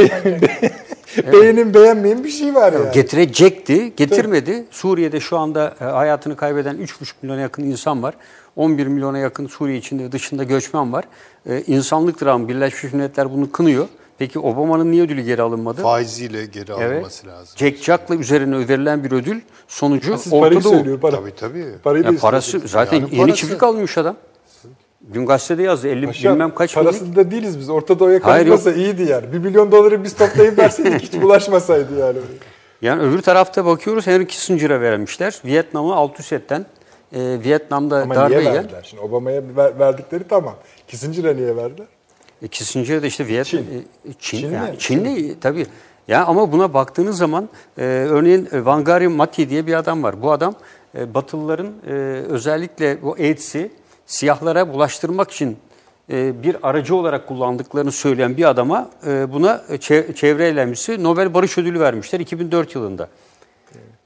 be- 1.19 1.33
Beğenin 1.33 1.75
beğenmeyin 1.75 2.25
bir 2.25 2.29
şey 2.31 2.55
var 2.55 2.73
yani. 2.73 2.93
Getirecekti, 2.93 3.93
getirmedi. 3.97 4.65
Suriye'de 4.71 5.21
şu 5.21 5.39
anda 5.39 5.75
e, 5.81 5.85
hayatını 5.85 6.37
kaybeden 6.37 6.77
3,5 6.77 7.13
milyona 7.23 7.41
yakın 7.41 7.63
insan 7.63 8.03
var. 8.03 8.15
11 8.57 8.87
milyona 8.87 9.19
yakın 9.19 9.47
Suriye 9.47 9.79
içinde 9.79 10.05
ve 10.05 10.13
dışında 10.13 10.45
göçmen 10.45 10.93
var. 10.93 11.05
Ee, 11.49 11.63
insanlık 11.67 12.23
dramı, 12.23 12.49
Birleşmiş 12.49 12.93
Milletler 12.93 13.33
bunu 13.33 13.53
kınıyor. 13.53 13.87
Peki 14.19 14.39
Obama'nın 14.39 14.91
niye 14.93 15.03
ödülü 15.03 15.23
geri 15.23 15.43
alınmadı? 15.43 15.83
Faiziyle 15.83 16.47
geri 16.47 16.73
Evet. 16.79 16.93
alınması 16.93 17.27
lazım. 17.27 17.55
Jack 17.57 17.77
Jack'la 17.83 18.15
üzerine 18.15 18.69
verilen 18.69 19.05
bir 19.05 19.13
ödül 19.13 19.41
sonucu 19.69 20.19
Siz 20.19 20.31
parayı 20.33 20.57
ortada 20.57 20.69
o. 20.69 20.73
söylüyor. 20.73 21.01
Para. 21.01 21.17
Tabii 21.17 21.35
tabii. 21.35 21.65
Parayı 21.85 22.05
Ya 22.05 22.13
parası 22.21 22.61
zaten 22.65 22.97
Yani 22.97 23.09
yeni 23.13 23.21
parası. 23.23 23.37
çiftlik 23.41 23.63
almış 23.63 23.99
adam. 23.99 24.17
Dün 25.13 25.27
gazetede 25.27 25.63
yazdı 25.63 25.89
50 25.89 26.07
Paşam, 26.07 26.33
bilmem 26.35 26.55
kaç 26.55 26.75
parasında 26.75 27.31
değiliz 27.31 27.59
biz. 27.59 27.71
Orta 27.71 27.99
Doğu'ya 27.99 28.21
kalmasa 28.21 28.73
iyiydi 28.73 29.03
yani. 29.03 29.33
Bir 29.33 29.39
milyon 29.39 29.73
doları 29.73 30.05
biz 30.05 30.15
toplayıp 30.17 30.59
verseydik 30.59 31.03
hiç 31.03 31.23
bulaşmasaydı 31.23 31.99
yani. 31.99 32.19
Yani 32.83 33.03
öbür 33.03 33.23
tarafta 33.23 33.65
bakıyoruz 33.67 34.07
Henry 34.07 34.27
Kissinger'a 34.27 34.81
vermişler. 34.81 35.41
Vietnam'ı 35.45 35.95
alt 35.95 36.21
üst 36.21 36.33
etten, 36.33 36.67
e, 37.13 37.39
Vietnam'da 37.45 37.97
Ama 38.03 38.15
darbe 38.15 38.39
niye 38.39 38.53
verdiler? 38.55 38.87
Şimdi 38.91 39.03
Obama'ya 39.03 39.43
ver- 39.57 39.79
verdikleri 39.79 40.25
tamam. 40.29 40.55
Kissinger'a 40.89 41.35
niye 41.35 41.57
verdiler? 41.57 41.87
E, 42.43 42.49
Kissinger 42.49 43.03
de 43.03 43.07
işte 43.07 43.27
Vietnam, 43.27 43.45
Çin. 43.45 43.59
e, 44.11 44.13
Çin, 44.19 44.39
Çin 44.39 44.53
yani 44.53 44.71
mi? 44.71 44.79
Çinli 44.79 45.41
tabii. 45.41 45.67
Ya 46.09 46.25
ama 46.25 46.53
buna 46.53 46.75
baktığınız 46.75 47.19
zaman 47.19 47.49
e, 47.79 47.83
örneğin 47.85 48.45
e, 48.45 48.51
Wangari 48.51 49.09
Maathai 49.09 49.51
diye 49.51 49.67
bir 49.67 49.75
adam 49.75 50.03
var. 50.03 50.23
Bu 50.23 50.33
adam 50.33 50.55
e, 50.99 51.15
Batılıların 51.15 51.73
e, 51.89 51.93
özellikle 52.29 53.03
bu 53.03 53.13
AIDS'i 53.15 53.71
siyahlara 54.07 54.73
bulaştırmak 54.73 55.31
için 55.31 55.59
e, 56.11 56.43
bir 56.43 56.57
aracı 56.69 56.97
olarak 56.97 57.27
kullandıklarını 57.27 57.93
söyleyen 57.93 58.37
bir 58.37 58.45
adama 58.49 58.91
e, 59.07 59.33
buna 59.33 59.63
çe- 59.71 60.15
çevre 60.15 60.47
eylemcisi 60.47 61.03
Nobel 61.03 61.35
Barış 61.35 61.59
Ödülü 61.59 61.81
vermişler 61.81 62.21
2004 62.21 62.75
yılında. 62.75 63.09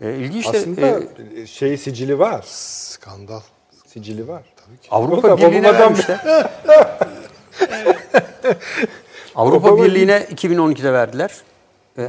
E, 0.01 0.15
ilginç 0.15 0.45
de 0.53 0.59
Aslında 0.59 1.01
e, 1.37 1.47
şey 1.47 1.77
sicili 1.77 2.19
var. 2.19 2.45
Skandal. 2.47 3.41
Sicili 3.87 4.29
var. 4.29 4.43
Avrupa 4.91 5.29
Orada 5.29 5.47
Birliği'ne 5.47 5.73
vermişler. 5.79 6.21
Avrupa 9.35 9.69
Obama- 9.69 9.85
Birliği'ne 9.85 10.27
2012'de 10.35 10.93
verdiler. 10.93 11.31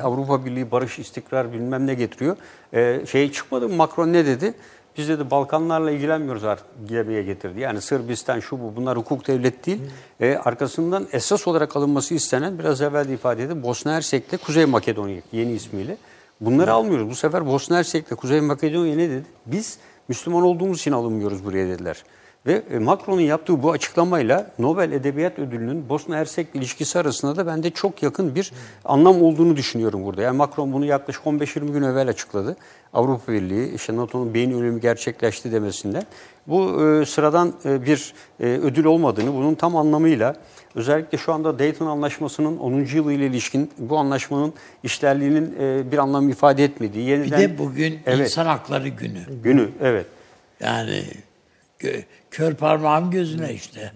Avrupa 0.03 0.45
Birliği 0.45 0.71
barış, 0.71 0.99
istikrar 0.99 1.53
bilmem 1.53 1.87
ne 1.87 1.93
getiriyor. 1.93 2.37
Şey 3.07 3.31
çıkmadı 3.31 3.69
mı 3.69 3.75
Macron 3.75 4.13
ne 4.13 4.25
dedi? 4.25 4.53
Biz 4.97 5.09
dedi 5.09 5.31
Balkanlarla 5.31 5.91
ilgilenmiyoruz 5.91 6.43
artık 6.43 6.65
diye 6.87 7.23
getirdi. 7.23 7.59
Yani 7.59 7.81
Sırbistan 7.81 8.39
şu 8.39 8.59
bu 8.59 8.75
bunlar 8.75 8.97
hukuk 8.97 9.27
devlet 9.27 9.65
değil. 9.65 9.81
Ee, 10.19 10.35
arkasından 10.35 11.07
esas 11.11 11.47
olarak 11.47 11.75
alınması 11.75 12.13
istenen 12.13 12.59
biraz 12.59 12.81
evvel 12.81 13.07
de 13.07 13.13
ifade 13.13 13.43
edildi. 13.43 13.63
Bosna 13.63 13.93
Hersek'le 13.93 14.37
Kuzey 14.45 14.65
Makedonya 14.65 15.21
yeni 15.31 15.51
ismiyle. 15.51 15.97
Bunları 16.41 16.73
almıyoruz. 16.73 17.09
Bu 17.09 17.15
sefer 17.15 17.45
Bosna 17.45 17.77
Hersek'le 17.77 18.15
Kuzey 18.15 18.41
Makedonya 18.41 18.95
ne 18.95 19.09
dedi? 19.09 19.25
Biz 19.45 19.77
Müslüman 20.07 20.43
olduğumuz 20.43 20.79
için 20.79 20.91
alınmıyoruz 20.91 21.45
buraya 21.45 21.67
dediler. 21.67 22.03
Ve 22.45 22.61
e, 22.71 22.79
Macron'un 22.79 23.21
yaptığı 23.21 23.63
bu 23.63 23.71
açıklamayla 23.71 24.51
Nobel 24.59 24.91
Edebiyat 24.91 25.39
Ödülü'nün 25.39 25.89
Bosna 25.89 26.17
Hersek 26.17 26.47
ilişkisi 26.53 26.99
arasında 26.99 27.35
da 27.35 27.47
bende 27.47 27.69
çok 27.69 28.03
yakın 28.03 28.35
bir 28.35 28.51
anlam 28.85 29.21
olduğunu 29.21 29.55
düşünüyorum 29.55 30.03
burada. 30.03 30.21
Yani 30.21 30.37
Macron 30.37 30.73
bunu 30.73 30.85
yaklaşık 30.85 31.23
15-20 31.23 31.71
gün 31.71 31.81
evvel 31.81 32.07
açıkladı. 32.09 32.57
Avrupa 32.93 33.31
Birliği, 33.31 33.75
işte 33.75 33.95
NATO'nun 33.95 34.33
beyin 34.33 34.51
ölümü 34.51 34.81
gerçekleşti 34.81 35.51
demesinden. 35.51 36.03
Bu 36.47 36.85
e, 36.85 37.05
sıradan 37.05 37.53
e, 37.65 37.85
bir 37.85 38.13
e, 38.39 38.45
ödül 38.45 38.85
olmadığını, 38.85 39.33
bunun 39.33 39.55
tam 39.55 39.75
anlamıyla 39.75 40.35
özellikle 40.75 41.17
şu 41.17 41.33
anda 41.33 41.59
Dayton 41.59 41.87
Anlaşması'nın 41.87 42.57
10. 42.57 42.73
yılı 42.73 43.13
ile 43.13 43.25
ilişkin 43.25 43.71
bu 43.77 43.97
anlaşmanın 43.97 44.53
işlerliğinin 44.83 45.55
e, 45.59 45.91
bir 45.91 45.97
anlam 45.97 46.29
ifade 46.29 46.63
etmediği, 46.63 47.07
Bir 47.07 47.11
yeniden... 47.11 47.39
de 47.39 47.57
bugün 47.57 47.99
Evet. 48.05 48.19
insan 48.19 48.45
hakları 48.45 48.87
günü. 48.87 49.19
Günü, 49.43 49.69
evet. 49.81 50.05
Yani 50.59 51.03
kör 52.31 52.53
parmağım 52.53 53.11
gözüne 53.11 53.53
işte. 53.53 53.91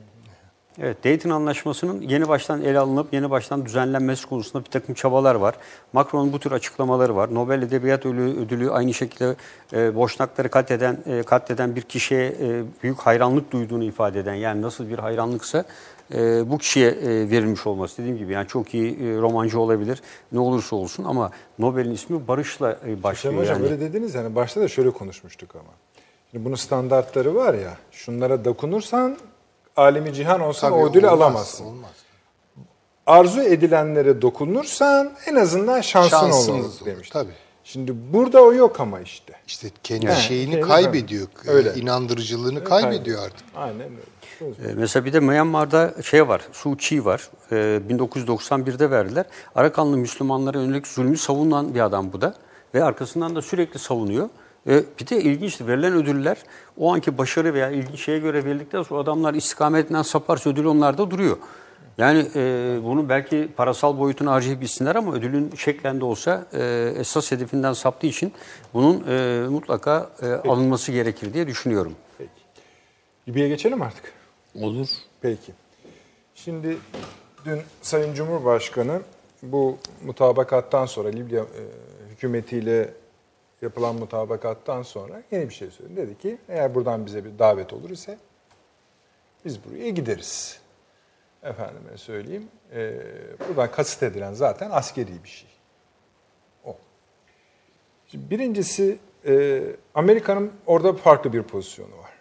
Evet, 0.81 1.03
Dayton 1.03 1.29
Anlaşması'nın 1.29 2.01
yeni 2.01 2.27
baştan 2.27 2.61
ele 2.61 2.79
alınıp 2.79 3.13
yeni 3.13 3.29
baştan 3.29 3.65
düzenlenmesi 3.65 4.27
konusunda 4.27 4.65
bir 4.65 4.69
takım 4.69 4.95
çabalar 4.95 5.35
var. 5.35 5.55
Macron'un 5.93 6.33
bu 6.33 6.39
tür 6.39 6.51
açıklamaları 6.51 7.15
var. 7.15 7.33
Nobel 7.33 7.61
Edebiyat 7.61 8.05
Ödülü, 8.05 8.71
aynı 8.71 8.93
şekilde 8.93 9.35
e, 9.73 9.95
boşnakları 9.95 10.49
katleden, 10.49 10.97
e, 11.05 11.23
katleden 11.23 11.75
bir 11.75 11.81
kişiye 11.81 12.27
e, 12.27 12.63
büyük 12.83 12.99
hayranlık 12.99 13.51
duyduğunu 13.51 13.83
ifade 13.83 14.19
eden, 14.19 14.33
yani 14.33 14.61
nasıl 14.61 14.89
bir 14.89 14.99
hayranlıksa 14.99 15.63
e, 16.13 16.49
bu 16.49 16.57
kişiye 16.57 16.89
e, 16.89 17.29
verilmiş 17.29 17.67
olması. 17.67 17.97
Dediğim 17.97 18.17
gibi 18.17 18.33
yani 18.33 18.47
çok 18.47 18.73
iyi 18.73 18.93
e, 18.93 19.17
romancı 19.17 19.59
olabilir, 19.59 20.01
ne 20.31 20.39
olursa 20.39 20.75
olsun 20.75 21.03
ama 21.03 21.31
Nobel'in 21.59 21.91
ismi 21.91 22.27
barışla 22.27 22.77
e, 22.87 23.03
başlıyor. 23.03 23.37
hocam 23.37 23.63
yani. 23.63 23.65
öyle 23.65 23.79
dediniz 23.79 24.15
yani 24.15 24.35
başta 24.35 24.61
da 24.61 24.67
şöyle 24.67 24.91
konuşmuştuk 24.91 25.55
ama. 25.55 25.84
Şimdi 26.35 26.45
bunun 26.45 26.55
standartları 26.55 27.35
var 27.35 27.53
ya. 27.53 27.77
Şunlara 27.91 28.45
dokunursan 28.45 29.17
alemi 29.77 30.13
cihan 30.13 30.41
olsan 30.41 30.69
Tabii 30.71 30.81
o 30.81 30.89
ödülü 30.89 31.07
olmaz, 31.07 31.21
alamazsın. 31.21 31.65
Olmaz. 31.65 31.91
Arzu 33.07 33.41
edilenlere 33.41 34.21
dokunursan 34.21 35.11
en 35.27 35.35
azından 35.35 35.81
şansın 35.81 36.09
Şansınız 36.09 36.49
olur 36.49 36.59
olur, 36.59 36.85
demiş. 36.85 37.09
tabii. 37.09 37.31
Şimdi 37.63 37.93
burada 38.13 38.41
o 38.43 38.53
yok 38.53 38.79
ama 38.79 38.99
işte. 38.99 39.33
İşte 39.47 39.67
kendi 39.83 40.05
Yani 40.05 40.15
şeyini 40.19 40.51
şeyini 40.51 40.67
kaybediyor. 40.67 41.27
öyle. 41.47 41.73
inandırıcılığını 41.73 42.63
kaybediyor 42.63 43.25
artık. 43.25 43.45
Aynen 43.55 43.81
öyle. 44.41 44.71
E, 44.71 44.73
Mesela 44.75 45.05
bir 45.05 45.13
de 45.13 45.19
Myanmar'da 45.19 45.93
şey 46.03 46.27
var, 46.27 46.41
Suu 46.51 46.77
Kyi 46.77 47.05
var. 47.05 47.29
E, 47.51 47.55
1991'de 47.89 48.91
verdiler. 48.91 49.25
Arakanlı 49.55 49.97
Müslümanlara 49.97 50.61
yönelik 50.61 50.87
zulmü 50.87 51.17
savunan 51.17 51.75
bir 51.75 51.79
adam 51.79 52.13
bu 52.13 52.21
da. 52.21 52.33
Ve 52.73 52.83
arkasından 52.83 53.35
da 53.35 53.41
sürekli 53.41 53.79
savunuyor. 53.79 54.29
E, 54.67 54.83
bir 54.99 55.07
de 55.07 55.21
ilginçti, 55.21 55.67
verilen 55.67 55.93
ödüller 55.93 56.37
o 56.77 56.93
anki 56.93 57.17
başarı 57.17 57.53
veya 57.53 57.69
ilginç 57.69 57.99
şeye 57.99 58.19
göre 58.19 58.45
verildikten 58.45 58.83
sonra 58.83 59.01
adamlar 59.01 59.33
istikametinden 59.33 60.01
saparsa 60.01 60.49
ödül 60.49 60.65
onlarda 60.65 61.11
duruyor. 61.11 61.37
Yani 61.97 62.25
e, 62.35 62.77
bunu 62.83 63.09
belki 63.09 63.49
parasal 63.57 63.99
boyutunu 63.99 64.31
harcayıp 64.31 64.61
bilsinler 64.61 64.95
ama 64.95 65.13
ödülün 65.13 65.51
şeklen 65.55 65.99
de 65.99 66.05
olsa 66.05 66.45
e, 66.53 66.93
esas 66.97 67.31
hedefinden 67.31 67.73
saptığı 67.73 68.07
için 68.07 68.33
bunun 68.73 69.03
e, 69.07 69.47
mutlaka 69.49 70.09
e, 70.21 70.27
alınması 70.27 70.91
gerekir 70.91 71.33
diye 71.33 71.47
düşünüyorum. 71.47 71.95
Peki. 72.17 72.31
Libya'ya 73.27 73.49
geçelim 73.49 73.81
artık. 73.81 74.13
Olur. 74.61 74.87
Peki. 75.21 75.51
Şimdi 76.35 76.77
dün 77.45 77.61
Sayın 77.81 78.13
Cumhurbaşkanı 78.13 79.01
bu 79.43 79.77
mutabakattan 80.05 80.85
sonra 80.85 81.09
Libya 81.09 81.41
e, 81.41 81.61
hükümetiyle 82.11 82.93
yapılan 83.65 83.95
mutabakattan 83.95 84.81
sonra 84.81 85.23
yeni 85.31 85.49
bir 85.49 85.53
şey 85.53 85.71
söyledi. 85.71 85.95
Dedi 85.97 86.17
ki 86.17 86.37
eğer 86.49 86.75
buradan 86.75 87.05
bize 87.05 87.25
bir 87.25 87.39
davet 87.39 87.73
olur 87.73 87.89
ise 87.89 88.17
biz 89.45 89.63
buraya 89.65 89.89
gideriz. 89.89 90.59
Efendime 91.43 91.97
söyleyeyim. 91.97 92.47
e, 92.73 92.93
buradan 93.49 93.71
kasıt 93.71 94.03
edilen 94.03 94.33
zaten 94.33 94.71
askeri 94.71 95.23
bir 95.23 95.29
şey. 95.29 95.49
O. 96.65 96.77
Şimdi 98.07 98.29
birincisi 98.29 98.97
e, 99.27 99.61
Amerika'nın 99.93 100.51
orada 100.65 100.93
farklı 100.93 101.33
bir 101.33 101.43
pozisyonu 101.43 101.97
var. 101.97 102.11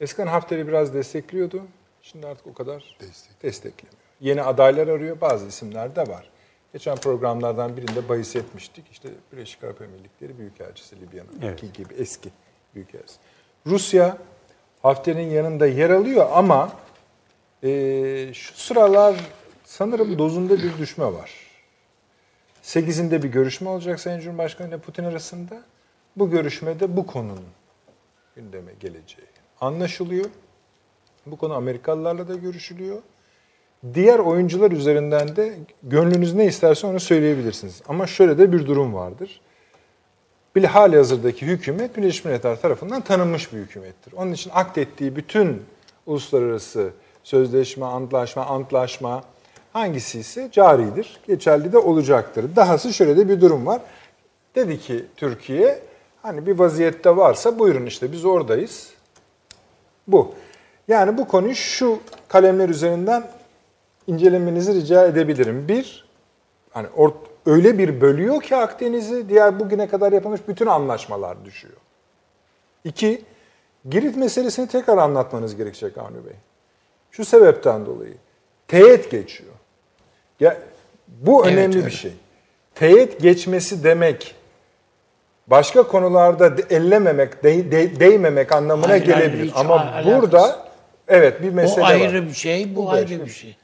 Eskiden 0.00 0.26
Hafter'i 0.26 0.68
biraz 0.68 0.94
destekliyordu. 0.94 1.62
Şimdi 2.02 2.26
artık 2.26 2.46
o 2.46 2.54
kadar 2.54 2.96
Destek. 3.00 3.42
desteklemiyor. 3.42 3.98
Yeni 4.20 4.42
adaylar 4.42 4.88
arıyor. 4.88 5.20
Bazı 5.20 5.46
isimler 5.46 5.96
de 5.96 6.08
var. 6.08 6.30
Geçen 6.72 6.96
programlardan 6.96 7.76
birinde 7.76 8.08
bahis 8.08 8.36
etmiştik. 8.36 8.84
İşte 8.92 9.08
Birleşik 9.32 9.64
Arap 9.64 9.82
Emirlikleri 9.82 10.38
Büyükelçisi 10.38 11.00
Libya'nın 11.00 11.40
Evet. 11.42 11.60
ki 11.60 11.72
gibi 11.72 11.94
eski 11.94 12.30
Büyükelçisi. 12.74 13.18
Rusya 13.66 14.18
Hafter'in 14.82 15.30
yanında 15.30 15.66
yer 15.66 15.90
alıyor 15.90 16.26
ama 16.32 16.72
e, 17.62 18.30
şu 18.34 18.54
sıralar 18.54 19.16
sanırım 19.64 20.18
dozunda 20.18 20.56
bir 20.58 20.78
düşme 20.78 21.04
var. 21.04 21.30
8'inde 22.62 23.22
bir 23.22 23.28
görüşme 23.28 23.68
olacak 23.68 24.00
Sayın 24.00 24.20
Cumhurbaşkanı 24.20 24.68
ile 24.68 24.78
Putin 24.78 25.04
arasında. 25.04 25.62
Bu 26.16 26.30
görüşmede 26.30 26.96
bu 26.96 27.06
konunun 27.06 27.44
gündeme 28.36 28.72
geleceği 28.80 29.26
anlaşılıyor. 29.60 30.26
Bu 31.26 31.36
konu 31.36 31.54
Amerikalılarla 31.54 32.28
da 32.28 32.34
görüşülüyor. 32.34 33.02
Diğer 33.94 34.18
oyuncular 34.18 34.70
üzerinden 34.70 35.36
de 35.36 35.54
gönlünüz 35.82 36.34
ne 36.34 36.46
isterse 36.46 36.86
onu 36.86 37.00
söyleyebilirsiniz. 37.00 37.82
Ama 37.88 38.06
şöyle 38.06 38.38
de 38.38 38.52
bir 38.52 38.66
durum 38.66 38.94
vardır. 38.94 39.40
Bilhali 40.56 40.96
hazırdaki 40.96 41.46
hükümet 41.46 41.96
Birleşmiş 41.96 42.24
Milletler 42.24 42.60
tarafından 42.60 43.00
tanınmış 43.00 43.52
bir 43.52 43.58
hükümettir. 43.58 44.12
Onun 44.12 44.32
için 44.32 44.50
akdettiği 44.54 45.16
bütün 45.16 45.62
uluslararası 46.06 46.90
sözleşme, 47.24 47.86
antlaşma, 47.86 48.46
antlaşma 48.46 49.24
hangisi 49.72 50.18
ise 50.18 50.48
caridir, 50.52 51.20
geçerli 51.26 51.72
de 51.72 51.78
olacaktır. 51.78 52.56
Dahası 52.56 52.92
şöyle 52.92 53.16
de 53.16 53.28
bir 53.28 53.40
durum 53.40 53.66
var. 53.66 53.80
Dedi 54.54 54.80
ki 54.80 55.04
Türkiye, 55.16 55.78
hani 56.22 56.46
bir 56.46 56.58
vaziyette 56.58 57.16
varsa 57.16 57.58
buyurun 57.58 57.86
işte 57.86 58.12
biz 58.12 58.24
oradayız. 58.24 58.90
Bu. 60.06 60.34
Yani 60.88 61.18
bu 61.18 61.28
konuyu 61.28 61.54
şu 61.54 61.98
kalemler 62.28 62.68
üzerinden 62.68 63.30
incelemenizi 64.06 64.74
rica 64.74 65.06
edebilirim. 65.06 65.68
Bir, 65.68 66.08
hani 66.70 66.86
or- 66.96 67.12
öyle 67.46 67.78
bir 67.78 68.00
bölüyor 68.00 68.42
ki 68.42 68.56
Akdeniz'i 68.56 69.28
diğer 69.28 69.60
bugüne 69.60 69.88
kadar 69.88 70.12
yapılmış 70.12 70.40
bütün 70.48 70.66
anlaşmalar 70.66 71.44
düşüyor. 71.44 71.74
İki, 72.84 73.22
Girit 73.90 74.16
meselesini 74.16 74.68
tekrar 74.68 74.98
anlatmanız 74.98 75.56
gerekecek 75.56 75.98
Avni 75.98 76.24
Bey. 76.26 76.32
Şu 77.10 77.24
sebepten 77.24 77.86
dolayı. 77.86 78.14
Teğet 78.68 79.10
geçiyor. 79.10 79.52
Ya, 80.40 80.56
bu 81.08 81.44
Evet, 81.46 81.52
önemli 81.56 81.76
öyle. 81.76 81.86
bir 81.86 81.90
şey. 81.92 82.12
Teğet 82.74 83.20
geçmesi 83.20 83.84
demek 83.84 84.34
başka 85.46 85.82
konularda 85.82 86.52
ellememek, 86.70 87.44
de- 87.44 87.70
de- 87.72 88.00
değmemek 88.00 88.52
anlamına 88.52 88.88
Hayır, 88.88 89.06
hayır, 89.08 89.26
gelebilir. 89.26 89.44
hiç 89.50 89.56
Ama 89.56 89.74
alakası. 89.80 90.18
burada 90.22 90.66
evet 91.08 91.42
bir 91.42 91.50
mesele 91.50 91.80
var. 91.84 91.90
ayrı 91.90 92.26
bir 92.28 92.32
şey, 92.34 92.76
bu, 92.76 92.82
Bu 92.86 92.90
ayrı 92.90 93.08
şey. 93.08 93.24
bir 93.24 93.30
şey. 93.30 93.56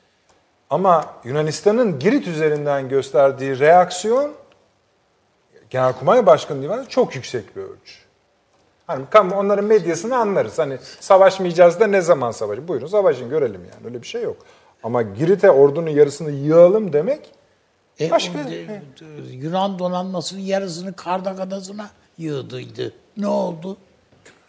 Ama 0.73 1.07
Yunanistan'ın 1.25 1.99
Girit 1.99 2.27
üzerinden 2.29 2.89
gösterdiği 2.89 3.59
reaksiyon 3.59 4.33
Genelkurmay 5.71 6.27
Başkanı 6.27 6.63
Divanı 6.63 6.89
çok 6.89 7.15
yüksek 7.15 7.57
bir 7.57 7.61
ölçü. 7.63 7.95
Hani 8.87 9.05
kamu 9.11 9.35
onların 9.37 9.65
medyasını 9.65 10.17
anlarız. 10.17 10.59
Hani 10.59 10.79
savaşmayacağız 11.01 11.81
da 11.81 11.87
ne 11.87 12.01
zaman 12.01 12.31
savaşı? 12.31 12.69
Buyurun 12.69 12.87
savaşın 12.87 13.31
görelim 13.31 13.61
yani. 13.61 13.87
Öyle 13.87 14.03
bir 14.03 14.07
şey 14.07 14.23
yok. 14.23 14.37
Ama 14.83 15.03
Girit'e 15.03 15.51
ordunun 15.51 15.91
yarısını 15.91 16.31
yığalım 16.31 16.93
demek 16.93 17.31
E, 18.01 18.11
Başka- 18.11 18.39
o 18.47 18.51
de- 18.51 18.83
Yunan 19.33 19.79
donanmasının 19.79 20.41
yarısını 20.41 20.93
Kardak 20.97 21.41
Adası'na 21.41 21.91
yığdıydı. 22.19 22.93
Ne 23.17 23.27
oldu? 23.27 23.77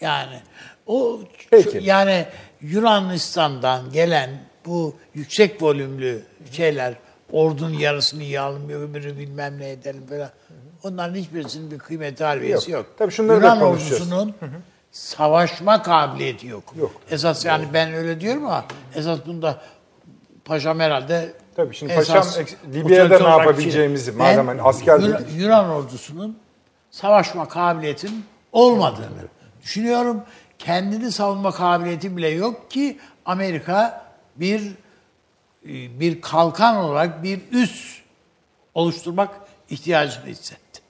Yani 0.02 0.42
o 0.88 1.20
Peki. 1.52 1.80
yani 1.82 2.26
Yunanistan'dan 2.62 3.92
gelen 3.92 4.30
bu 4.66 4.96
yüksek 5.16 5.62
volümlü 5.64 6.22
şeyler 6.52 6.94
ordunun 7.32 7.74
yarısını 7.74 8.24
yığalım 8.24 8.70
öbürü 8.70 9.18
bilmem 9.18 9.60
ne 9.60 9.70
edelim 9.70 10.04
falan. 10.10 10.30
Onların 10.84 11.16
hiçbirisinin 11.16 11.72
bir 11.72 11.80
kıymeti 11.80 12.24
harbiyesi 12.24 12.72
Yok. 12.72 12.80
yok. 12.86 12.94
Tabii 12.98 13.12
şunları 13.12 13.42
da 13.42 13.46
Yunan 13.46 13.60
konuşacağız. 13.60 14.02
ordusunun 14.02 14.34
savaşma 14.92 15.82
kabiliyeti 15.84 16.48
yok. 16.48 16.64
Yok. 16.80 16.92
Esas 17.12 17.46
yani 17.46 17.66
ben 17.74 17.94
öyle 17.94 18.22
diyorum 18.22 18.46
ama 18.46 18.66
esas 18.96 19.20
bunda 19.26 19.62
Paşam 20.46 20.80
herhalde 20.80 21.34
Tabii 21.56 21.76
şimdi 21.76 21.94
esas 21.94 22.38
Paşam 22.38 22.46
Libya'da 22.74 23.20
ne 23.20 23.30
yapabileceğimizi, 23.30 24.06
şey- 24.06 24.14
madem 24.16 24.48
hani 24.48 24.62
asker 24.62 25.00
Yunan, 25.00 25.24
dedik. 25.24 25.42
Yunan 25.42 25.70
ordusunun 25.70 26.38
savaşma 26.92 27.48
kabiliyetinin 27.48 28.26
olmadığını 28.52 29.28
düşünüyorum. 29.64 30.22
Kendini 30.60 31.12
savunma 31.12 31.52
kabiliyeti 31.52 32.18
bile 32.18 32.28
yok 32.30 32.72
ki 32.72 33.00
Amerika 33.26 34.03
bir 34.36 34.72
e, 35.66 36.00
bir 36.00 36.22
kalkan 36.22 36.76
olarak 36.76 37.24
bir 37.24 37.42
üs 37.52 38.02
oluşturmak 38.74 39.30
ihtiyacını 39.70 40.26
hissetti. 40.26 40.82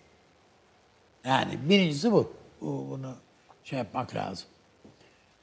Yani 1.26 1.60
birincisi 1.70 2.12
bu. 2.12 2.34
bu 2.62 2.88
bunu 2.90 3.16
şey 3.64 3.80
yapmak 3.80 4.16
lazım. 4.16 4.46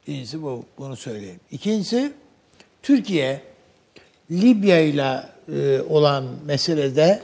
Birincisi 0.07 0.43
bu. 0.43 0.65
Bunu 0.79 0.97
söyleyeyim. 0.97 1.41
İkincisi 1.51 2.13
Türkiye 2.83 3.43
Libya 4.31 4.81
ile 4.81 5.23
e, 5.53 5.81
olan 5.81 6.25
meselede 6.45 7.23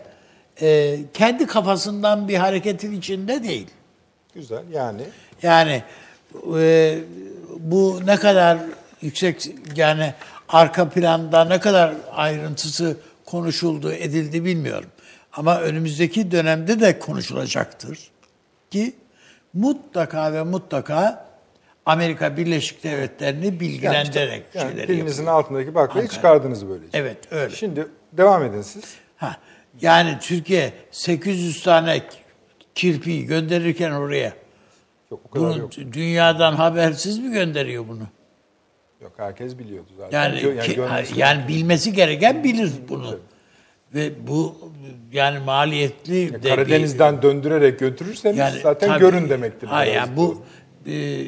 e, 0.61 0.99
kendi 1.15 1.47
kafasından 1.47 2.29
bir 2.29 2.37
hareketin 2.37 2.93
içinde 2.93 3.43
değil. 3.43 3.67
Güzel 4.35 4.65
yani. 4.73 5.03
Yani 5.43 5.83
e, 6.59 6.99
bu 7.59 8.01
ne 8.07 8.17
kadar 8.17 8.59
yüksek 9.03 9.49
yani 9.77 10.15
arka 10.49 10.89
planda 10.89 11.45
ne 11.45 11.61
kadar 11.61 11.95
ayrıntısı 12.13 12.97
konuşuldu, 13.25 13.93
edildi 13.93 14.45
bilmiyorum. 14.45 14.91
Ama 15.33 15.61
önümüzdeki 15.61 16.31
dönemde 16.31 16.81
de 16.81 16.99
konuşulacaktır 16.99 17.99
ki 18.71 18.93
mutlaka 19.55 20.33
ve 20.33 20.43
mutlaka 20.43 21.27
Amerika 21.87 22.37
Birleşik 22.37 22.85
Devletleri'ni 22.85 23.61
bilgilendirerek 23.61 24.43
Yani 24.55 24.71
şeyleri 24.71 24.89
dilinizin 24.89 25.23
yapıyor. 25.23 25.39
altındaki 25.45 25.75
baklayı 25.75 26.03
Ankara. 26.03 26.17
çıkardınız 26.17 26.69
böylece. 26.69 26.99
Evet, 26.99 27.17
öyle. 27.31 27.57
Şimdi 27.57 27.87
devam 28.13 28.43
edin 28.45 28.63
siz. 28.63 28.85
Ha, 29.17 29.37
yani 29.81 30.17
Türkiye 30.21 30.73
800 30.91 31.63
tane 31.63 32.03
kirpiyi 32.75 33.27
gönderirken 33.27 33.91
oraya 33.91 34.33
Yok 35.11 35.21
o 35.27 35.31
kadar 35.31 35.49
bunu 35.49 35.59
yok. 35.59 35.73
dünyadan 35.93 36.53
habersiz 36.53 37.19
mi 37.19 37.33
gönderiyor 37.33 37.89
bunu? 37.89 38.03
Yok 39.03 39.13
herkes 39.17 39.59
biliyordu 39.59 39.89
zaten. 39.99 40.23
Yani 40.25 40.41
Gö- 40.41 41.05
ki- 41.05 41.21
yani 41.21 41.49
bilmesi 41.49 41.93
gereken 41.93 42.45
bilir 42.45 42.71
bunu. 42.89 43.19
Ve 43.95 44.27
bu 44.27 44.57
yani 45.13 45.39
maliyetli 45.39 46.33
de 46.33 46.43
bir- 46.43 46.49
Karadeniz'den 46.49 47.23
döndürerek 47.23 47.79
götürürseniz 47.79 48.61
zaten 48.63 48.89
tabii- 48.89 49.01
görün 49.01 49.29
demektir. 49.29 49.69
Biraz. 49.69 49.89
yani 49.89 50.17
bu 50.17 50.43
e, 50.87 51.23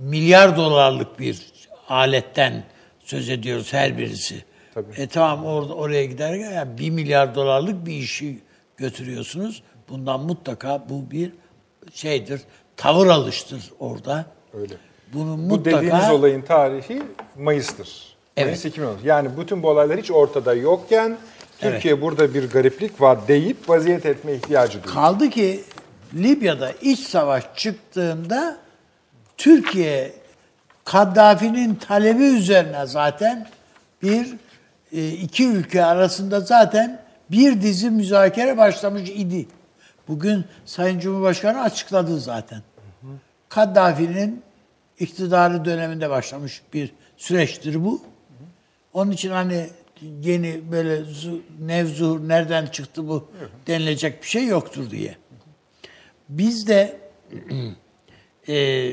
milyar 0.00 0.56
dolarlık 0.56 1.18
bir 1.18 1.52
aletten 1.88 2.64
söz 3.04 3.28
ediyoruz 3.30 3.72
her 3.72 3.98
birisi. 3.98 4.44
Tabii. 4.74 4.92
E 4.96 5.06
tamam 5.06 5.46
orada 5.46 5.74
oraya 5.74 6.04
giderken 6.04 6.52
yani 6.52 6.78
bir 6.78 6.90
milyar 6.90 7.34
dolarlık 7.34 7.86
bir 7.86 7.92
işi 7.92 8.38
götürüyorsunuz. 8.76 9.62
Bundan 9.88 10.20
mutlaka 10.20 10.84
bu 10.88 11.10
bir 11.10 11.32
şeydir. 11.94 12.40
Tavır 12.76 13.06
alıştır 13.06 13.70
orada. 13.78 14.26
Öyle. 14.54 14.74
Bunu 15.12 15.32
Bu 15.32 15.36
mutlaka 15.36 15.78
dediğiniz 15.78 16.10
olayın 16.10 16.42
tarihi 16.42 17.02
Mayıs'tır. 17.38 18.16
Evet. 18.36 18.46
Mayıs 18.46 18.64
2010. 18.64 18.96
Yani 19.04 19.28
bütün 19.38 19.62
bu 19.62 19.68
olaylar 19.68 19.98
hiç 19.98 20.10
ortada 20.10 20.54
yokken 20.54 21.16
Türkiye 21.58 22.02
burada 22.02 22.34
bir 22.34 22.50
gariplik 22.50 23.00
var 23.00 23.28
deyip 23.28 23.68
vaziyet 23.68 24.06
etme 24.06 24.32
ihtiyacı 24.32 24.72
duyuyor. 24.72 24.94
Kaldı 24.94 25.30
ki 25.30 25.64
Libya'da 26.14 26.72
iç 26.82 27.00
savaş 27.00 27.44
çıktığında 27.56 28.56
Türkiye 29.36 30.12
Kaddafi'nin 30.84 31.74
talebi 31.74 32.22
üzerine 32.22 32.86
zaten 32.86 33.48
bir 34.02 34.34
e, 34.92 35.08
iki 35.08 35.48
ülke 35.48 35.84
arasında 35.84 36.40
zaten 36.40 37.02
bir 37.30 37.62
dizi 37.62 37.90
müzakere 37.90 38.58
başlamış 38.58 39.10
idi. 39.10 39.46
Bugün 40.08 40.44
Sayın 40.64 40.98
Cumhurbaşkanı 40.98 41.60
açıkladı 41.62 42.20
zaten. 42.20 42.62
Kaddafi'nin 43.48 44.42
iktidarı 44.98 45.64
döneminde 45.64 46.10
başlamış 46.10 46.62
bir 46.72 46.92
süreçtir 47.16 47.84
bu. 47.84 48.02
Onun 48.92 49.10
için 49.10 49.30
hani 49.30 49.66
yeni 50.22 50.60
böyle 50.72 50.96
zu- 50.96 51.40
nevzuhur 51.60 52.28
nereden 52.28 52.66
çıktı 52.66 53.08
bu 53.08 53.28
denilecek 53.66 54.22
bir 54.22 54.28
şey 54.28 54.46
yoktur 54.46 54.90
diye. 54.90 55.16
Biz 56.28 56.66
de 56.66 57.00
e, 58.48 58.92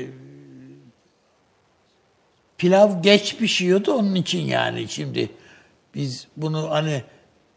pilav 2.58 3.02
geç 3.02 3.36
pişiyordu 3.36 3.92
onun 3.92 4.14
için 4.14 4.40
yani 4.40 4.88
şimdi 4.88 5.30
biz 5.94 6.26
bunu 6.36 6.70
hani 6.70 7.02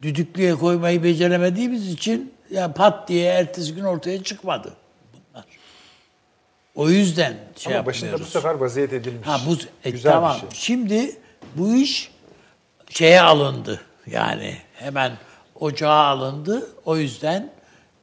düdüklüye 0.01 0.55
koymayı 0.55 1.03
beceremediğimiz 1.03 1.93
için 1.93 2.33
ya 2.51 2.73
pat 2.73 3.07
diye 3.07 3.25
ertesi 3.25 3.75
gün 3.75 3.83
ortaya 3.83 4.23
çıkmadı. 4.23 4.73
O 6.75 6.89
yüzden 6.89 7.37
şey 7.57 7.75
Ama 7.75 7.85
başında 7.85 8.07
bu 8.07 8.11
yapmıyoruz. 8.11 8.33
sefer 8.33 8.53
vaziyet 8.53 8.93
edilmiş. 8.93 9.27
Ha 9.27 9.39
bu 9.47 9.57
e, 9.83 9.89
Güzel 9.91 10.11
tamam. 10.11 10.35
bir 10.35 10.39
şey. 10.39 10.49
Şimdi 10.53 11.15
bu 11.55 11.75
iş 11.75 12.11
şeye 12.89 13.21
alındı. 13.21 13.81
Yani 14.07 14.57
hemen 14.73 15.11
ocağa 15.55 15.89
alındı. 15.91 16.69
O 16.85 16.97
yüzden 16.97 17.51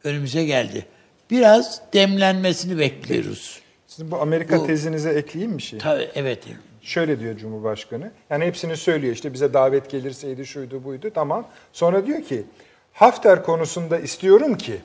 önümüze 0.04 0.44
geldi. 0.44 0.86
Biraz 1.30 1.82
demlenmesini 1.92 2.78
bekliyoruz. 2.78 3.60
Sizin 3.86 4.10
bu 4.10 4.16
Amerika 4.20 4.58
Bu- 4.60 4.66
tezinize 4.66 5.10
ekleyeyim 5.10 5.58
bir 5.58 5.62
şey. 5.62 5.78
Tabii 5.78 6.08
evet. 6.14 6.44
Şöyle 6.82 7.20
diyor 7.20 7.36
Cumhurbaşkanı. 7.36 8.10
Yani 8.30 8.44
hepsini 8.44 8.76
söylüyor 8.76 9.14
işte 9.14 9.32
bize 9.32 9.54
davet 9.54 9.90
gelirseydi 9.90 10.46
şuydu 10.46 10.84
buydu 10.84 11.10
tamam. 11.14 11.46
Sonra 11.72 12.06
diyor 12.06 12.22
ki 12.22 12.44
Hafter 12.92 13.42
konusunda 13.42 13.98
istiyorum 13.98 14.54
ki 14.58 14.76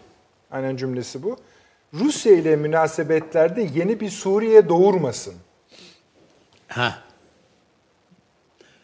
aynen 0.51 0.77
cümlesi 0.77 1.23
bu. 1.23 1.37
Rusya 1.99 2.33
ile 2.33 2.55
münasebetlerde 2.55 3.69
yeni 3.75 3.99
bir 3.99 4.09
Suriye 4.09 4.69
doğurmasın. 4.69 5.33
Ha. 6.67 6.97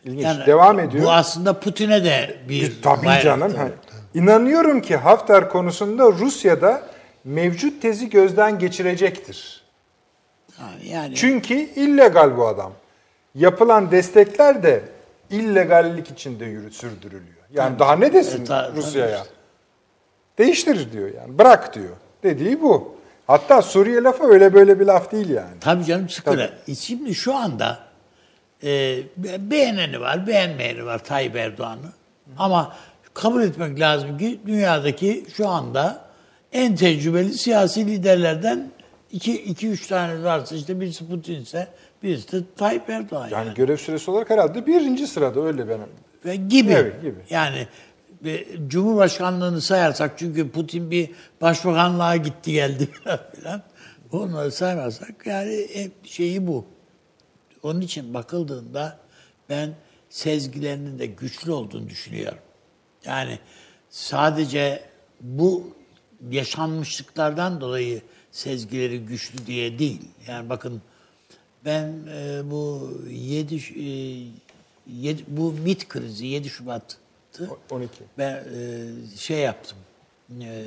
İlginç. 0.04 0.24
Yani 0.24 0.46
Devam 0.46 0.80
ediyor. 0.80 1.04
Bu 1.06 1.12
aslında 1.12 1.60
Putin'e 1.60 2.04
de 2.04 2.38
bir 2.50 2.82
Tabii 2.82 3.06
bayrak. 3.06 3.24
canım. 3.24 3.56
Ha. 3.56 3.68
İnanıyorum 4.14 4.82
ki 4.82 4.96
Hafter 4.98 5.50
konusunda 5.50 6.12
Rusya'da 6.12 6.84
mevcut 7.24 7.82
tezi 7.82 8.10
gözden 8.10 8.60
geçirecektir. 8.60 9.62
Ha, 10.58 10.70
yani 10.84 11.16
Çünkü 11.16 11.54
illegal 11.54 12.38
bu 12.38 12.48
adam. 12.48 12.74
Yapılan 13.36 13.92
destekler 13.92 14.64
de 14.64 14.84
illegallik 15.30 16.12
içinde 16.12 16.46
yürü, 16.46 16.72
sürdürülüyor. 16.72 17.42
Yani 17.54 17.80
daha 17.80 17.96
ne 17.96 18.14
desin 18.14 18.42
E, 18.42 18.46
ta- 18.46 18.72
Rusya'ya? 18.76 19.18
tabii 19.18 19.30
Değiştirir 20.38 20.92
diyor 20.92 21.10
yani. 21.16 21.38
Bırak 21.38 21.76
diyor. 21.76 21.96
Dediği 22.24 22.62
bu. 22.62 22.96
Hatta 23.28 23.62
Suriye 23.62 24.04
lafı 24.04 24.24
öyle 24.24 24.54
böyle 24.54 24.80
bir 24.80 24.86
laf 24.86 25.12
değil 25.12 25.30
yani. 25.30 25.60
Tabii 25.62 25.86
canım 25.86 26.10
sıkıra. 26.10 26.50
E, 26.68 26.76
Şimdi 26.76 27.16
şu 27.16 27.36
anda 27.36 27.80
e, 28.64 28.98
beğeneni 29.38 30.02
var, 30.02 30.28
beğenmeyeni 30.28 30.86
var 30.86 31.04
Tayyip 31.04 31.36
Erdoğan'ı. 31.36 31.92
Ama 32.38 32.76
kabul 33.14 33.42
etmek 33.44 33.80
lazım 33.80 34.18
ki 34.18 34.40
dünyadaki 34.46 35.26
şu 35.38 35.48
anda 35.48 36.02
en 36.54 36.76
tecrübeli 36.76 37.34
siyasi 37.34 37.86
liderlerden 37.88 38.72
iki, 39.12 39.42
iki 39.42 39.68
üç 39.70 39.88
tane 39.88 40.24
varsa 40.24 40.56
işte 40.56 40.80
birisi 40.82 41.08
Putin 41.08 41.42
ise 41.42 41.68
birisi 42.04 42.32
de 42.32 42.46
Tayyip 42.58 42.90
Erdoğan. 42.90 43.28
Yani, 43.30 43.48
Yani 43.48 43.56
görev 43.56 43.78
süresi 43.78 44.12
olarak 44.12 44.30
herhalde 44.30 44.68
birinci 44.68 45.08
sırada 45.08 45.42
öyle 45.42 45.70
benim. 45.70 45.88
Ve 46.26 46.36
gibi. 46.36 46.72
Evet, 46.72 47.02
gibi. 47.02 47.20
Yani 47.30 47.68
Cumhurbaşkanlığını 48.68 49.62
sayarsak 49.62 50.18
çünkü 50.18 50.52
Putin 50.52 50.92
bir 50.92 51.10
başbakanlığa 51.42 52.16
gitti 52.16 52.52
geldi 52.52 52.90
falan. 53.04 53.64
Onları 54.12 54.52
saymazsak 54.52 55.28
yani 55.28 55.68
şeyi 56.04 56.48
bu. 56.48 56.66
Onun 57.64 57.82
için 57.82 58.14
bakıldığında 58.14 59.00
ben 59.50 59.74
sezgilerinin 60.10 61.00
de 61.00 61.06
güçlü 61.06 61.52
olduğunu 61.52 61.90
düşünüyorum. 61.90 62.40
Yani 63.06 63.40
sadece 63.90 64.84
bu 65.22 65.74
yaşanmışlıklardan 66.32 67.62
dolayı 67.62 68.02
sezgileri 68.32 69.00
güçlü 69.00 69.46
diye 69.46 69.80
değil. 69.80 70.02
Yani 70.28 70.50
bakın 70.50 70.82
ben 71.66 71.94
e, 72.14 72.42
bu 72.52 72.92
7, 73.10 73.56
e, 73.56 73.62
7 74.88 75.24
bu 75.28 75.52
MIT 75.52 75.88
krizi 75.88 76.28
7 76.28 76.50
Şubat'tı. 77.38 77.76
12. 77.76 77.90
Ben 78.18 78.34
e, 78.34 79.18
şey 79.18 79.38
yaptım. 79.38 79.78
E, 80.42 80.66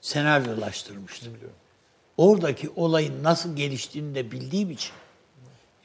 senaryolaştırmıştım. 0.00 1.32
Oradaki 2.16 2.70
olayın 2.76 3.22
nasıl 3.22 3.56
geliştiğini 3.56 4.14
de 4.14 4.30
bildiğim 4.30 4.70
için 4.70 4.92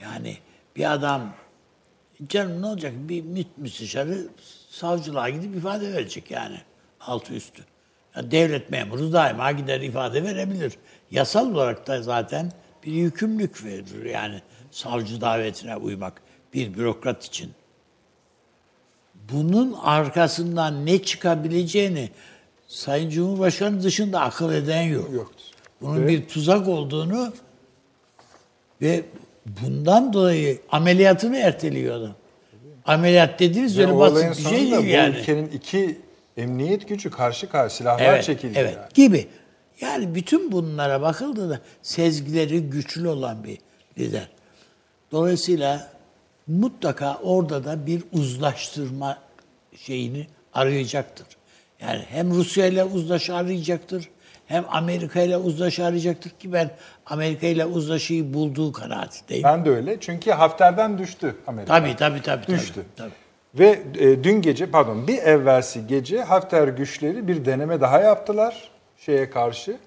yani 0.01 0.37
bir 0.75 0.93
adam 0.93 1.33
canım 2.27 2.61
ne 2.61 2.65
olacak 2.65 2.93
bir 2.97 3.23
MİT 3.23 3.57
müsteşarı 3.57 4.27
savcılığa 4.69 5.29
gidip 5.29 5.55
ifade 5.55 5.93
verecek 5.93 6.31
yani 6.31 6.61
altı 6.99 7.33
üstü. 7.33 7.65
Ya 8.15 8.31
devlet 8.31 8.69
memuru 8.69 9.13
daima 9.13 9.51
gider 9.51 9.81
ifade 9.81 10.23
verebilir. 10.23 10.73
Yasal 11.11 11.51
olarak 11.51 11.87
da 11.87 12.01
zaten 12.01 12.51
bir 12.83 12.91
yükümlülük 12.91 13.63
verir 13.63 14.05
yani 14.05 14.41
savcı 14.71 15.21
davetine 15.21 15.75
uymak 15.75 16.21
bir 16.53 16.73
bürokrat 16.73 17.25
için. 17.25 17.51
Bunun 19.31 19.73
arkasından 19.83 20.85
ne 20.85 21.01
çıkabileceğini 21.01 22.09
Sayın 22.67 23.09
Cumhurbaşkanı 23.09 23.83
dışında 23.83 24.21
akıl 24.21 24.53
eden 24.53 24.81
yok. 24.81 25.09
Yoktur. 25.13 25.45
Bunun 25.81 26.03
Ve- 26.03 26.07
bir 26.07 26.27
tuzak 26.27 26.67
olduğunu 26.67 27.33
ve 28.81 29.03
bundan 29.45 30.13
dolayı 30.13 30.59
ameliyatını 30.71 31.37
erteliyor 31.37 31.95
adam. 31.95 32.15
Ameliyat 32.85 33.39
dediğiniz 33.39 33.79
öyle 33.79 33.97
basit 33.97 34.29
bir 34.29 34.43
şey 34.43 34.51
değil 34.51 34.77
bu 34.77 34.85
yani. 34.85 35.15
ülkenin 35.15 35.49
iki 35.49 36.01
emniyet 36.37 36.89
gücü 36.89 37.09
karşı 37.09 37.49
karşı 37.49 37.75
silahlar 37.75 38.13
evet, 38.13 38.23
çekildi 38.23 38.53
evet, 38.59 38.75
yani. 38.75 38.87
gibi. 38.93 39.27
Yani 39.81 40.15
bütün 40.15 40.51
bunlara 40.51 41.01
bakıldığında 41.01 41.59
sezgileri 41.81 42.61
güçlü 42.61 43.07
olan 43.07 43.43
bir 43.43 43.57
lider. 43.97 44.29
Dolayısıyla 45.11 45.91
mutlaka 46.49 47.17
orada 47.23 47.63
da 47.65 47.85
bir 47.85 48.03
uzlaştırma 48.13 49.17
şeyini 49.77 50.27
arayacaktır. 50.53 51.27
Yani 51.81 52.03
hem 52.09 52.31
Rusya 52.35 52.65
ile 52.65 52.83
uzlaşı 52.83 53.35
arayacaktır, 53.35 54.09
hem 54.47 54.65
Amerika 54.69 55.21
ile 55.21 55.37
uzlaşı 55.37 55.85
arayacaktır 55.85 56.29
ki 56.29 56.53
ben 56.53 56.71
Amerika 57.05 57.47
ile 57.47 57.65
uzlaşıyı 57.65 58.33
bulduğu 58.33 58.71
kanaatindeyim. 58.71 59.43
Ben 59.43 59.65
de 59.65 59.69
öyle. 59.69 59.99
Çünkü 59.99 60.31
Hafter'den 60.31 60.97
düştü 60.97 61.35
Amerika. 61.47 61.73
Tabii 61.73 61.95
tabii 61.95 62.21
tabii. 62.21 62.45
tabii, 62.45 62.57
Düştü. 62.57 62.85
tabii. 62.95 63.11
Ve 63.55 63.83
e, 63.99 64.23
dün 64.23 64.41
gece 64.41 64.65
pardon 64.65 65.07
bir 65.07 65.17
evvelsi 65.17 65.87
gece 65.87 66.23
Hafter 66.23 66.67
güçleri 66.67 67.27
bir 67.27 67.45
deneme 67.45 67.81
daha 67.81 67.99
yaptılar 67.99 68.69
şeye 68.97 69.29
karşı. 69.29 69.77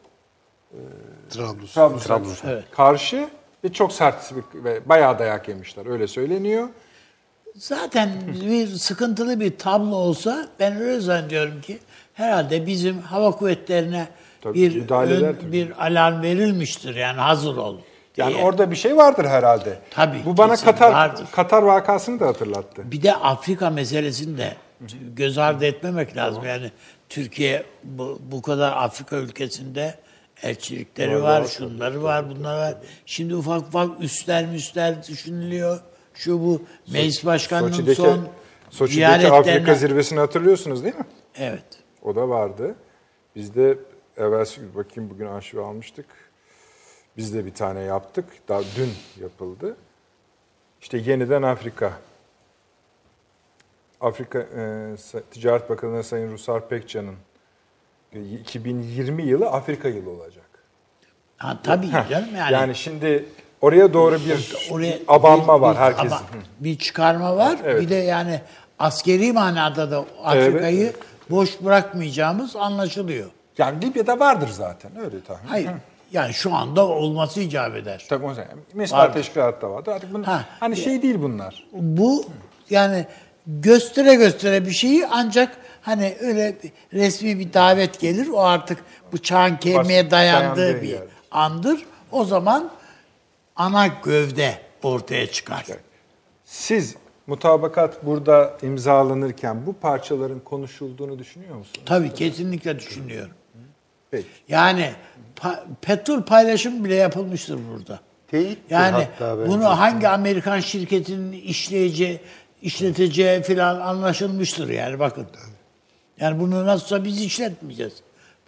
Trablus. 1.30 1.74
Trablus'a 1.74 2.50
Evet. 2.50 2.64
karşı 2.70 3.28
ve 3.64 3.72
çok 3.72 3.92
sert 3.92 4.32
ve 4.54 4.88
bayağı 4.88 5.18
dayak 5.18 5.48
yemişler 5.48 5.86
öyle 5.86 6.06
söyleniyor. 6.08 6.68
Zaten 7.56 8.10
bir 8.42 8.66
sıkıntılı 8.66 9.40
bir 9.40 9.58
tablo 9.58 9.94
olsa 9.96 10.48
ben 10.60 10.76
öyle 10.80 11.00
zannediyorum 11.00 11.60
ki 11.60 11.78
herhalde 12.14 12.66
bizim 12.66 12.98
hava 12.98 13.30
kuvvetlerine 13.30 14.08
Tabii, 14.40 14.54
bir 14.54 14.80
ön- 14.82 14.86
tabii. 14.86 15.52
bir 15.52 15.86
alarm 15.86 16.22
verilmiştir 16.22 16.94
yani 16.94 17.20
hazır 17.20 17.56
ol. 17.56 17.78
Yani 18.16 18.34
diye. 18.34 18.44
orada 18.44 18.70
bir 18.70 18.76
şey 18.76 18.96
vardır 18.96 19.24
herhalde. 19.24 19.78
Tabii, 19.90 20.18
Bu 20.24 20.36
bana 20.36 20.56
Katar 20.56 20.92
vardır. 20.92 21.24
Katar 21.32 21.62
vakasını 21.62 22.20
da 22.20 22.26
hatırlattı. 22.26 22.90
Bir 22.92 23.02
de 23.02 23.14
Afrika 23.14 23.70
meselesini 23.70 24.38
de 24.38 24.54
göz 25.16 25.38
ardı 25.38 25.64
etmemek 25.64 26.16
lazım. 26.16 26.44
Yani 26.46 26.70
Türkiye 27.08 27.64
bu, 27.84 28.18
bu 28.32 28.42
kadar 28.42 28.72
Afrika 28.76 29.16
ülkesinde 29.16 29.94
elçilikleri 30.42 31.22
var, 31.22 31.44
şunları 31.44 32.02
var, 32.02 32.30
bunlar 32.30 32.58
var. 32.58 32.74
Şimdi 33.06 33.34
ufak 33.34 33.62
ufak 33.62 34.02
üstler 34.02 34.46
müstler 34.46 35.06
düşünülüyor. 35.08 35.80
Şu 36.14 36.40
bu 36.40 36.62
meclis 36.92 37.24
başkanının 37.24 37.72
Soçi'deki, 37.72 38.02
son 38.02 38.28
Soçi'deki 38.70 38.94
ziyaretlerine... 38.94 39.36
Afrika 39.36 39.74
zirvesini 39.74 40.18
hatırlıyorsunuz 40.18 40.84
değil 40.84 40.94
mi? 40.94 41.06
Evet. 41.36 41.64
O 42.02 42.14
da 42.14 42.28
vardı. 42.28 42.74
Biz 43.36 43.54
de 43.54 43.78
evvelsi 44.16 44.60
gün 44.60 44.74
bakayım 44.74 45.10
bugün 45.10 45.26
arşiv 45.26 45.58
almıştık. 45.58 46.06
Biz 47.16 47.34
de 47.34 47.46
bir 47.46 47.54
tane 47.54 47.80
yaptık. 47.80 48.24
Daha 48.48 48.60
dün 48.76 49.22
yapıldı. 49.22 49.76
İşte 50.80 50.98
yeniden 50.98 51.42
Afrika. 51.42 51.92
Afrika 54.00 54.38
e, 54.38 54.94
Ticaret 55.30 55.70
Bakanı 55.70 56.04
Sayın 56.04 56.32
Rusar 56.32 56.68
Pekcan'ın 56.68 57.16
2020 58.16 59.22
yılı 59.22 59.46
Afrika 59.46 59.88
yılı 59.88 60.10
olacak. 60.10 60.44
Ha, 61.36 61.58
tabii 61.64 61.90
canım 62.10 62.28
yani. 62.36 62.52
Yani, 62.52 62.74
şimdi 62.74 63.24
oraya 63.60 63.92
doğru 63.92 64.14
bir 64.26 64.52
Oraya 64.70 64.98
abanma 65.08 65.56
bir- 65.56 65.62
var 65.62 65.76
herkesin. 65.76 66.06
aba- 66.08 66.22
bir 66.60 66.78
çıkarma 66.78 67.36
var. 67.36 67.58
Evet. 67.64 67.80
Bir 67.82 67.88
de 67.88 67.94
yani 67.94 68.40
askeri 68.78 69.32
manada 69.32 69.90
da 69.90 70.04
Afrika'yı 70.24 70.92
boş 71.30 71.60
bırakmayacağımız 71.60 72.56
anlaşılıyor. 72.56 73.30
Yani 73.58 73.84
Libya'da 73.86 74.20
vardır 74.20 74.48
zaten 74.48 74.90
öyle 75.04 75.20
tahmin. 75.24 75.48
Hayır. 75.48 75.70
Yani 76.12 76.34
şu 76.34 76.54
anda 76.54 76.86
olması 76.88 77.40
icap 77.40 77.76
eder. 77.76 78.06
Tabii 78.08 78.24
o 78.26 78.34
zaman. 78.34 78.50
Mesut 78.74 78.96
Vardır. 78.98 79.14
Teşkilat'ta 79.14 79.70
vardı. 79.70 79.92
Artık 79.92 80.12
bunlar, 80.14 80.24
Ha. 80.26 80.44
hani 80.60 80.76
şey 80.76 81.02
değil 81.02 81.16
bunlar. 81.22 81.66
Bu 81.72 82.24
yani 82.70 83.06
göstere 83.46 84.14
göstere 84.14 84.66
bir 84.66 84.70
şeyi 84.70 85.06
ancak 85.06 85.56
hani 85.82 86.16
öyle 86.20 86.56
resmi 86.92 87.38
bir 87.38 87.52
davet 87.52 88.00
gelir. 88.00 88.28
O 88.28 88.40
artık 88.40 88.78
bıçağın 89.12 89.56
kemiğe 89.56 90.10
dayandığı 90.10 90.56
dayandığı 90.56 90.82
bir 90.82 90.88
yer. 90.88 91.02
andır. 91.30 91.86
O 92.12 92.24
zaman 92.24 92.70
ana 93.56 93.86
gövde 93.86 94.58
ortaya 94.82 95.26
çıkar. 95.26 95.64
Siz 96.44 96.96
mutabakat 97.26 98.06
burada 98.06 98.56
imzalanırken 98.62 99.66
bu 99.66 99.72
parçaların 99.72 100.40
konuşulduğunu 100.40 101.18
düşünüyor 101.18 101.54
musunuz? 101.56 101.80
Tabii 101.86 102.14
kesinlikle 102.14 102.78
düşünüyorum. 102.78 103.32
Peki. 104.10 104.26
Yani 104.48 104.92
pa- 105.36 105.60
petrol 105.82 106.22
paylaşımı 106.22 106.84
bile 106.84 106.94
yapılmıştır 106.94 107.58
burada. 107.72 108.00
Teyittir 108.30 108.74
Yani 108.74 109.04
hatta 109.18 109.38
bence. 109.38 109.48
bunu 109.50 109.78
hangi 109.78 110.08
Amerikan 110.08 110.60
şirketinin 110.60 111.32
işleyeceği, 111.32 112.20
işleteceği 112.62 113.42
filan 113.42 113.80
anlaşılmıştır 113.80 114.68
yani 114.68 114.98
bakın. 114.98 115.26
Yani 116.22 116.40
bunu 116.40 116.66
nasılsa 116.66 117.04
biz 117.04 117.20
işletmeyeceğiz. 117.20 117.92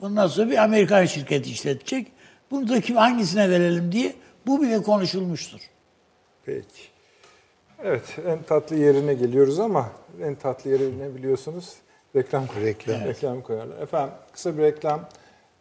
Bunu 0.00 0.14
nasılsa 0.14 0.50
bir 0.50 0.62
Amerikan 0.64 1.04
şirketi 1.04 1.50
işletecek. 1.50 2.06
Bunu 2.50 2.68
da 2.68 2.80
kim 2.80 2.96
hangisine 2.96 3.50
verelim 3.50 3.92
diye 3.92 4.14
bu 4.46 4.62
bile 4.62 4.82
konuşulmuştur. 4.82 5.60
Peki. 6.44 6.82
Evet, 7.82 8.18
en 8.26 8.42
tatlı 8.42 8.76
yerine 8.76 9.14
geliyoruz 9.14 9.60
ama 9.60 9.90
en 10.22 10.34
tatlı 10.34 10.70
yeri 10.70 10.98
ne 10.98 11.14
biliyorsunuz? 11.14 11.72
Reklam 12.16 12.46
Reklam. 12.62 13.00
reklam 13.04 13.42
koyarlar. 13.42 13.82
Efendim 13.82 14.14
kısa 14.32 14.58
bir 14.58 14.62
reklam. 14.62 15.08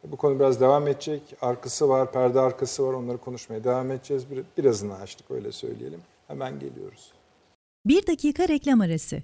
Bu 0.03 0.16
konu 0.18 0.39
biraz 0.39 0.61
devam 0.61 0.88
edecek. 0.88 1.22
Arkası 1.41 1.89
var, 1.89 2.11
perde 2.11 2.39
arkası 2.39 2.88
var. 2.88 2.93
Onları 2.93 3.18
konuşmaya 3.18 3.64
devam 3.64 3.91
edeceğiz. 3.91 4.32
Bir- 4.32 4.43
Birazını 4.64 4.95
açtık 4.99 5.32
öyle 5.32 5.51
söyleyelim. 5.51 6.01
Hemen 6.28 6.59
geliyoruz. 6.59 7.11
Bir 7.86 8.07
dakika 8.07 8.47
reklam 8.47 8.82
arası. 8.82 9.24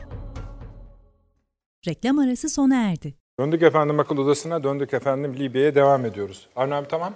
Reklam 1.87 2.19
arası 2.19 2.49
sona 2.49 2.75
erdi. 2.75 3.13
Döndük 3.39 3.61
efendim 3.61 3.99
akıl 3.99 4.17
odasına, 4.17 4.63
döndük 4.63 4.93
efendim 4.93 5.35
Libya'ya 5.39 5.75
devam 5.75 6.05
ediyoruz. 6.05 6.47
Arne 6.55 6.75
abi 6.75 6.87
tamam. 6.87 7.13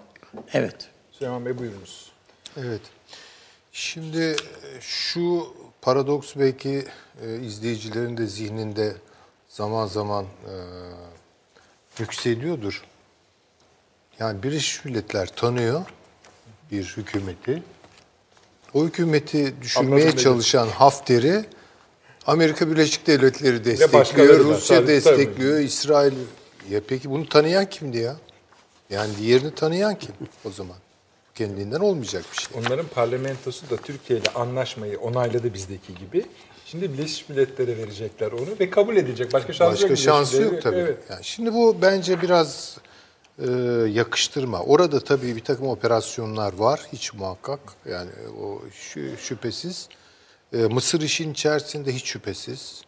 Evet. 0.53 0.89
Süleyman 1.11 1.45
Bey 1.45 1.57
buyurunuz. 1.57 2.11
Evet. 2.57 2.82
Şimdi 3.72 4.36
şu 4.82 5.47
paradoks 5.82 6.36
belki 6.36 6.86
e, 7.22 7.39
izleyicilerin 7.39 8.18
de 8.18 8.28
zihninde 8.28 8.95
zaman 9.49 9.88
zaman 9.88 10.26
e, 10.26 10.53
yükseliyordur. 11.99 12.84
Yani 14.20 14.43
Birleşmiş 14.43 14.86
Milletler 14.86 15.28
tanıyor 15.28 15.86
bir 16.72 16.93
hükümeti. 16.97 17.63
O 18.74 18.86
hükümeti 18.86 19.61
düşürmeye 19.61 20.03
Anladım, 20.03 20.24
çalışan 20.24 20.68
Hafter'i 20.68 21.45
Amerika 22.28 22.71
Birleşik 22.71 23.07
Devletleri 23.07 23.65
destekliyor, 23.65 24.39
da, 24.39 24.43
Rusya 24.43 24.78
tabii, 24.78 24.88
destekliyor, 24.88 25.59
İsrail. 25.59 26.13
Ya 26.69 26.82
peki 26.88 27.09
bunu 27.09 27.30
tanıyan 27.30 27.65
kimdi 27.69 27.97
ya? 27.97 28.15
Yani 28.89 29.17
diğerini 29.17 29.55
tanıyan 29.55 29.95
kim 29.95 30.11
o 30.45 30.49
zaman? 30.51 30.76
Kendinden 31.36 31.80
olmayacak 31.80 32.23
bir 32.34 32.38
şey. 32.38 32.47
Onların 32.61 32.86
parlamentosu 32.88 33.69
da 33.69 33.78
Türkiye 33.78 34.19
ile 34.19 34.30
anlaşmayı 34.36 34.99
onayladı 34.99 35.53
bizdeki 35.53 35.95
gibi. 35.95 36.26
Şimdi 36.65 36.93
Birleşmiş 36.93 37.30
Milletler'e 37.30 37.78
verecekler 37.78 38.32
onu 38.32 38.47
ve 38.59 38.69
kabul 38.69 38.95
edecek. 38.95 39.34
Başka 39.34 39.53
şansı 39.53 39.73
Başka 39.73 39.88
yok. 39.88 39.97
şansı 39.97 40.34
Birleşmiş 40.34 40.53
yok 40.53 40.63
tabii. 40.63 40.78
Evet. 40.78 40.97
Yani 41.09 41.23
şimdi 41.23 41.53
bu 41.53 41.78
bence 41.82 42.21
biraz 42.21 42.78
e, 43.39 43.51
yakıştırma. 43.91 44.59
Orada 44.63 44.99
tabii 44.99 45.36
bir 45.36 45.43
takım 45.43 45.67
operasyonlar 45.67 46.53
var 46.53 46.82
hiç 46.93 47.13
muhakkak. 47.13 47.59
Yani 47.89 48.09
o 48.41 48.61
şü- 48.71 49.17
şüphesiz. 49.17 49.89
E, 50.56 50.58
Mısır 50.58 51.01
işin 51.01 51.32
içerisinde 51.32 51.95
hiç 51.95 52.06
şüphesiz. 52.06 52.82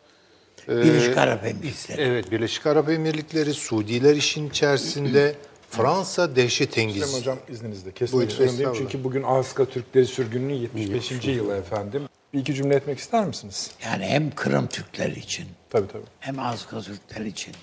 Birleşik 0.67 1.17
Arap 1.17 1.45
Emirlikleri. 1.45 2.01
Evet, 2.01 2.31
Birleşik 2.31 2.65
Arap 2.65 2.89
Emirlikleri, 2.89 3.53
Suudiler 3.53 4.15
işin 4.15 4.49
içerisinde. 4.49 5.35
Fransa 5.69 6.35
dehşet 6.35 6.73
Süleyman 6.73 6.95
engiz. 6.95 7.13
Hocam 7.19 7.37
izninizle 7.49 7.91
kesmek 7.91 8.31
zorundayım. 8.31 8.53
estağfurullah. 8.53 8.79
Çünkü 8.91 9.03
bugün 9.03 9.23
Aska 9.23 9.65
Türkleri 9.65 10.05
sürgününün 10.05 10.53
75. 10.53 11.11
yılı 11.25 11.55
efendim. 11.57 12.01
Bir 12.33 12.39
iki 12.39 12.55
cümle 12.55 12.75
etmek 12.75 12.99
ister 12.99 13.25
misiniz? 13.25 13.71
Yani 13.85 14.05
hem 14.05 14.31
Kırım 14.31 14.67
Türkleri 14.67 15.19
için 15.19 15.45
Tabii 15.69 15.87
tabii. 15.87 16.03
hem 16.19 16.39
Azka 16.39 16.81
Türkleri 16.81 17.27
için. 17.27 17.53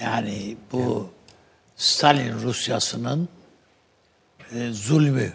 Yani 0.00 0.56
bu 0.72 1.08
Stalin 1.76 2.32
Rusyası'nın 2.42 3.28
e, 4.54 4.70
zulmü 4.72 5.32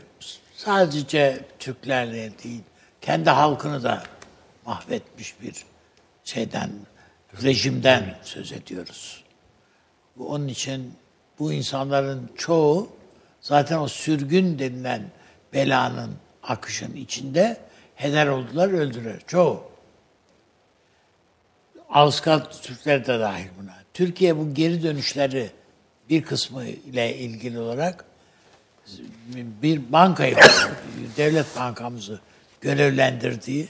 sadece 0.55 1.45
Türklerle 1.59 2.31
değil, 2.43 2.61
kendi 3.05 3.29
halkını 3.29 3.83
da 3.83 4.03
mahvetmiş 4.65 5.41
bir 5.41 5.65
şeyden, 6.23 6.69
rejimden 7.43 8.15
söz 8.23 8.51
ediyoruz. 8.51 9.23
Bu 10.17 10.29
Onun 10.29 10.47
için 10.47 10.93
bu 11.39 11.53
insanların 11.53 12.31
çoğu 12.37 12.89
zaten 13.41 13.79
o 13.79 13.87
sürgün 13.87 14.59
denilen 14.59 15.03
belanın 15.53 16.15
akışın 16.43 16.95
içinde 16.95 17.57
heder 17.95 18.27
oldular, 18.27 18.69
öldüler. 18.69 19.19
Çoğu. 19.27 19.63
Avskat 21.89 22.63
Türkler 22.63 23.05
de 23.05 23.19
dahil 23.19 23.47
buna. 23.61 23.75
Türkiye 23.93 24.37
bu 24.37 24.53
geri 24.53 24.83
dönüşleri 24.83 25.51
bir 26.09 26.23
kısmı 26.23 26.65
ile 26.65 27.17
ilgili 27.17 27.59
olarak 27.59 28.05
bir 29.35 29.91
bankayı, 29.91 30.35
devlet 31.17 31.55
bankamızı 31.55 32.19
görevlendirdiği 32.63 33.67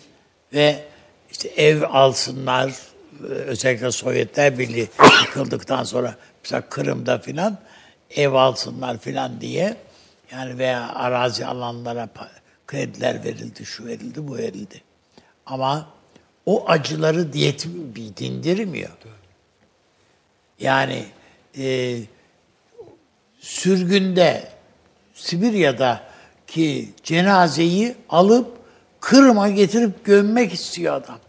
ve 0.54 0.84
işte 1.32 1.50
ev 1.50 1.82
alsınlar, 1.82 2.74
özellikle 3.20 3.92
Sovyetler 3.92 4.60
Birliği 4.60 4.90
yıkıldıktan 5.26 5.84
sonra 5.84 6.16
mesela 6.44 6.62
Kırım'da 6.62 7.20
filan 7.20 7.58
ev 8.10 8.34
alsınlar 8.34 8.98
filan 8.98 9.42
diye 9.42 9.78
yani 10.32 10.58
veya 10.58 10.94
arazi 10.94 11.46
alanlara 11.46 12.10
krediler 12.68 13.24
verildi, 13.24 13.66
şu 13.66 13.86
verildi, 13.86 14.28
bu 14.28 14.38
verildi. 14.38 14.82
Ama 15.46 15.90
o 16.46 16.70
acıları 16.70 17.34
diyet 17.34 17.68
dindirmiyor. 18.18 18.90
Yani 20.60 21.06
e, 21.58 21.98
sürgünde 23.40 24.50
Sibirya'da 25.14 26.04
ki 26.48 26.90
cenazeyi 27.04 27.96
alıp 28.10 28.63
Kırım'a 29.04 29.50
getirip 29.50 30.06
gömmek 30.06 30.54
istiyor 30.54 30.94
adam. 30.94 31.20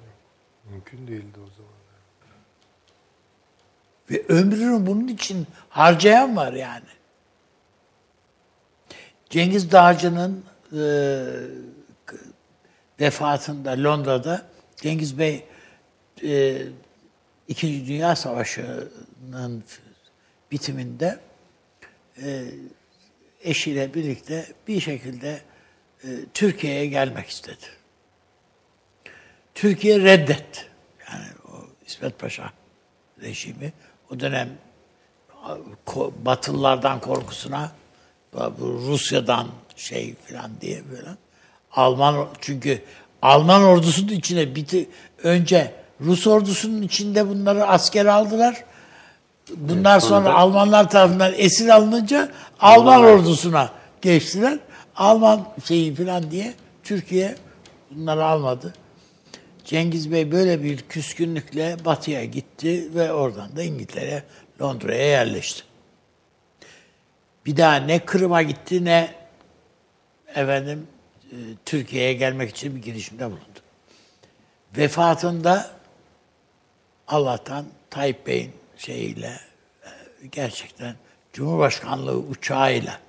Mümkün 0.70 1.07
değildi 1.07 1.39
o 1.47 1.51
zaman. 1.57 1.72
Ve 4.11 4.25
ömrünü 4.29 4.87
bunun 4.87 5.09
için 5.09 5.47
harcayan 5.68 6.37
var 6.37 6.53
yani. 6.53 6.85
Cengiz 9.31 9.72
Dağcı'nın 9.72 10.45
e, 10.72 10.83
vefatında 13.01 13.70
Londra'da 13.70 14.47
Cengiz 14.77 15.18
Bey 15.18 15.45
e, 16.22 16.62
İkinci 17.49 17.87
Dünya 17.87 18.16
Savaşı'nın 18.16 19.64
bitiminde 20.51 21.18
e, 22.22 22.45
eşiyle 23.43 23.95
birlikte 23.95 24.47
bir 24.68 24.81
şekilde 24.81 25.41
e, 26.05 26.09
Türkiye'ye 26.35 26.87
gelmek 26.87 27.29
istedi. 27.29 27.67
Türkiye 29.55 30.01
reddetti. 30.01 30.61
Yani 31.13 31.27
o 31.49 31.53
İsmet 31.87 32.19
Paşa 32.19 32.53
rejimi 33.23 33.73
o 34.11 34.21
dönem 34.21 34.49
Batılılardan 36.25 37.01
korkusuna 37.01 37.73
bu 38.33 38.83
Rusya'dan 38.87 39.47
şey 39.77 40.15
falan 40.15 40.51
diye 40.61 40.83
böyle 40.91 41.09
Alman 41.73 42.29
çünkü 42.41 42.83
Alman 43.23 43.63
ordusunun 43.63 44.13
içine 44.13 44.55
biti 44.55 44.89
önce 45.23 45.73
Rus 46.01 46.27
ordusunun 46.27 46.83
içinde 46.83 47.29
bunları 47.29 47.67
asker 47.67 48.07
aldılar. 48.07 48.65
Bunlar 49.57 50.01
sonra, 50.01 50.35
Almanlar 50.35 50.91
tarafından 50.91 51.33
esir 51.37 51.69
alınınca 51.69 52.29
Alman 52.61 53.05
ordusuna 53.05 53.71
geçtiler. 54.03 54.59
Alman 54.97 55.49
şeyi 55.65 55.95
falan 55.95 56.31
diye 56.31 56.55
Türkiye 56.83 57.37
bunları 57.91 58.25
almadı. 58.25 58.75
Cengiz 59.65 60.13
Bey 60.13 60.33
böyle 60.33 60.63
bir 60.63 60.79
küskünlükle 60.79 61.77
batıya 61.85 62.25
gitti 62.25 62.95
ve 62.95 63.13
oradan 63.13 63.57
da 63.57 63.63
İngiltere, 63.63 64.23
Londra'ya 64.61 65.07
yerleşti. 65.07 65.63
Bir 67.47 67.57
daha 67.57 67.77
ne 67.77 68.05
Kırım'a 68.05 68.43
gitti 68.43 68.85
ne 68.85 69.15
efendim 70.35 70.87
e, 71.33 71.37
Türkiye'ye 71.65 72.13
gelmek 72.13 72.51
için 72.51 72.77
bir 72.77 72.83
girişimde 72.83 73.27
bulundu. 73.27 73.61
Vefatında 74.77 75.71
Allah'tan 77.09 77.67
Tayyip 77.91 78.27
Bey'in 78.27 78.53
şeyiyle 78.77 79.41
e, 79.85 79.91
gerçekten 80.33 80.95
Cumhurbaşkanlığı 81.33 82.17
uçağıyla 82.19 83.01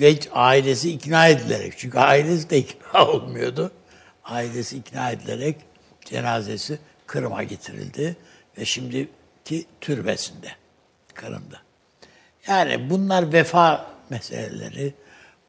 ve 0.00 0.18
ailesi 0.32 0.92
ikna 0.92 1.28
edilerek 1.28 1.78
çünkü 1.78 1.98
ailesi 1.98 2.50
de 2.50 2.58
ikna 2.58 3.06
olmuyordu. 3.08 3.72
Ailesi 4.24 4.76
ikna 4.76 5.10
edilerek 5.10 5.56
cenazesi 6.04 6.78
Kırım'a 7.06 7.42
getirildi 7.42 8.16
ve 8.58 8.64
şimdiki 8.64 9.66
türbesinde 9.80 10.48
Kırım'da. 11.14 11.60
Yani 12.46 12.90
bunlar 12.90 13.32
vefa 13.32 13.86
meseleleri. 14.10 14.94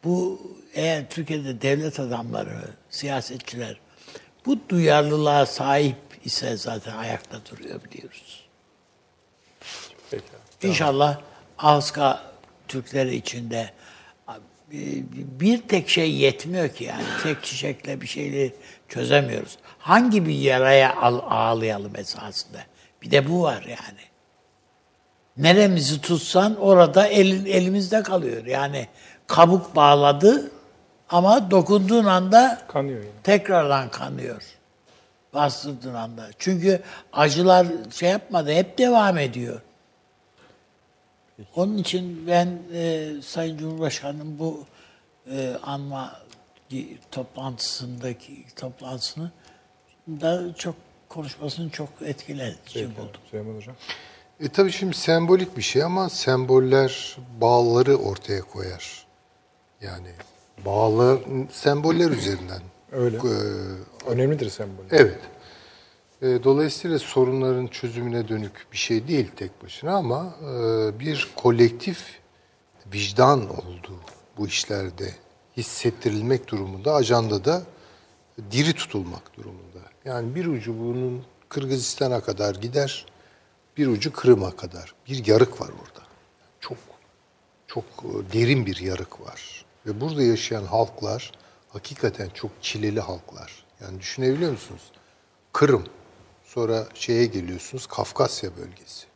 Bu 0.04 0.42
eğer 0.74 1.10
Türkiye'de 1.10 1.62
devlet 1.62 2.00
adamları, 2.00 2.70
siyasetçiler 2.90 3.80
bu 4.46 4.60
duyarlılığa 4.70 5.46
sahip 5.46 5.98
ise 6.26 6.58
zaten 6.58 6.98
ayakta 6.98 7.38
duruyor 7.46 7.84
biliyoruz. 7.84 8.48
Peki. 10.12 10.24
İnşallah 10.64 11.22
Avska 11.58 12.22
Türkleri 12.68 13.16
içinde 13.16 13.72
bir 14.72 15.62
tek 15.62 15.90
şey 15.90 16.12
yetmiyor 16.16 16.70
ki 16.70 16.84
yani 16.84 17.04
tek 17.24 17.44
çiçekle 17.44 18.02
bir 18.02 18.08
şeyleri 18.08 18.54
çözemiyoruz. 18.90 19.58
Hangi 19.80 20.26
bir 20.26 20.36
yaraya 20.36 20.96
al- 20.96 21.22
ağlayalım 21.30 21.96
esasında? 21.96 22.58
Bir 23.02 23.12
de 23.12 23.30
bu 23.30 23.42
var 23.44 23.62
yani. 23.64 24.00
Neremizi 25.38 26.02
tutsan 26.02 26.56
orada 26.60 27.08
elin, 27.08 27.46
elimizde 27.46 28.04
kalıyor. 28.04 28.46
Yani 28.46 28.88
kabuk 29.28 29.76
bağladı 29.76 30.52
ama 31.10 31.52
dokunduğun 31.52 32.06
anda 32.06 32.62
Kanıyor 32.68 33.00
yine. 33.00 33.12
tekrardan 33.24 33.90
kanıyor. 33.90 34.42
Bastırdığın 35.34 35.94
anda. 35.94 36.28
Çünkü 36.40 36.82
acılar 37.14 37.68
şey 37.92 38.10
yapmadı, 38.10 38.52
hep 38.54 38.78
devam 38.78 39.18
ediyor. 39.18 39.62
Onun 41.56 41.78
için 41.78 42.28
ben 42.28 42.60
e, 42.74 43.10
Sayın 43.22 43.58
Cumhurbaşkanı'nın 43.58 44.40
bu 44.40 44.66
e, 45.32 45.56
anma 45.64 46.22
toplantısındaki 47.12 48.46
toplantısını 48.56 49.32
da 50.08 50.56
çok 50.56 50.76
konuşmasını 51.10 51.70
çok 51.70 51.90
etkileyici 52.02 52.90
buldum. 52.98 53.22
Süleyman 53.32 53.56
Hocam. 53.56 53.76
E 54.40 54.50
tabii 54.50 54.72
şimdi 54.72 54.98
sembolik 54.98 55.58
bir 55.58 55.62
şey 55.62 55.84
ama 55.84 56.10
semboller 56.10 57.18
bağları 57.42 57.96
ortaya 57.98 58.42
koyar. 58.42 59.06
Yani 59.82 60.10
bağlar 60.66 61.20
semboller 61.52 62.12
üzerinden. 62.12 62.62
Öyle. 62.92 63.18
Ee, 63.18 64.10
Önemlidir 64.10 64.50
sembol. 64.50 64.84
evet. 64.92 65.20
E, 66.22 66.44
dolayısıyla 66.44 67.00
sorunların 67.00 67.68
çözümüne 67.68 68.28
dönük 68.28 68.68
bir 68.72 68.78
şey 68.78 69.08
değil 69.08 69.32
tek 69.36 69.64
başına 69.64 69.96
ama 69.96 70.36
e, 70.42 71.00
bir 71.00 71.30
kolektif 71.36 72.20
vicdan 72.94 73.50
olduğu 73.50 74.00
bu 74.38 74.48
işlerde 74.48 75.16
hissettirilmek 75.58 76.48
durumunda 76.48 76.94
ajandada 76.94 77.64
diri 78.52 78.74
tutulmak 78.74 79.38
durumunda. 79.38 79.80
Yani 80.06 80.36
bir 80.36 80.46
ucu 80.46 80.80
bunun 80.80 81.24
Kırgızistan'a 81.50 82.22
kadar 82.22 82.56
gider, 82.56 83.06
bir 83.78 83.88
ucu 83.88 84.14
Kırım'a 84.14 84.52
kadar. 84.52 84.94
Bir 85.08 85.26
yarık 85.28 85.62
var 85.62 85.70
orada. 85.70 86.08
Çok 86.60 86.78
çok 87.68 87.84
e, 87.86 88.34
derin 88.34 88.66
bir 88.66 88.78
yarık 88.78 89.22
var. 89.22 89.66
Ve 89.86 90.02
burada 90.02 90.24
yaşayan 90.24 90.66
halklar 90.66 91.32
hakikaten 91.70 92.30
çok 92.34 92.52
çileli 92.62 93.00
halklar. 93.00 93.66
Yani 93.82 94.00
düşünebiliyor 94.00 94.52
musunuz? 94.52 94.92
Kırım, 95.54 95.84
sonra 96.48 96.88
şeye 96.94 97.26
geliyorsunuz 97.26 97.88
Kafkasya 97.88 98.50
bölgesi. 98.58 99.08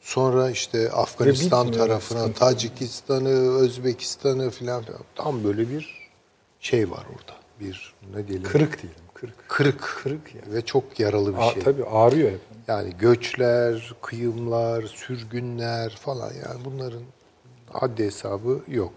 Sonra 0.00 0.50
işte 0.50 0.90
Afganistan 0.90 1.72
tarafına. 1.72 2.32
Tacikistan'ı, 2.32 3.58
Özbekistan'ı 3.58 4.50
filan 4.50 4.82
filan. 4.82 5.00
Tam 5.14 5.44
böyle 5.44 5.70
bir 5.70 6.10
şey 6.60 6.90
var 6.90 7.06
orada. 7.10 7.38
Bir 7.60 7.94
ne 8.14 8.28
diyelim? 8.28 8.48
Kırık 8.48 8.82
diyelim. 8.82 9.00
Kırık. 9.14 9.48
Kırık. 9.48 9.80
Kırık 10.02 10.34
yani. 10.34 10.54
Ve 10.54 10.62
çok 10.62 11.00
yaralı 11.00 11.36
bir 11.36 11.42
Aa, 11.42 11.52
şey. 11.52 11.62
Tabii 11.62 11.84
ağrıyor 11.84 12.30
hep. 12.30 12.40
Yani 12.68 12.92
göçler, 12.98 13.94
kıyımlar, 14.02 14.82
sürgünler 14.82 15.96
falan 15.96 16.32
yani 16.34 16.64
bunların 16.64 17.02
haddi 17.72 18.04
hesabı 18.04 18.60
yok. 18.68 18.92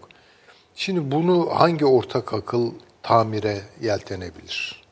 Şimdi 0.74 1.10
bunu 1.10 1.50
hangi 1.52 1.86
ortak 1.86 2.34
akıl 2.34 2.72
tamire 3.02 3.60
yeltenebilir? 3.80 4.84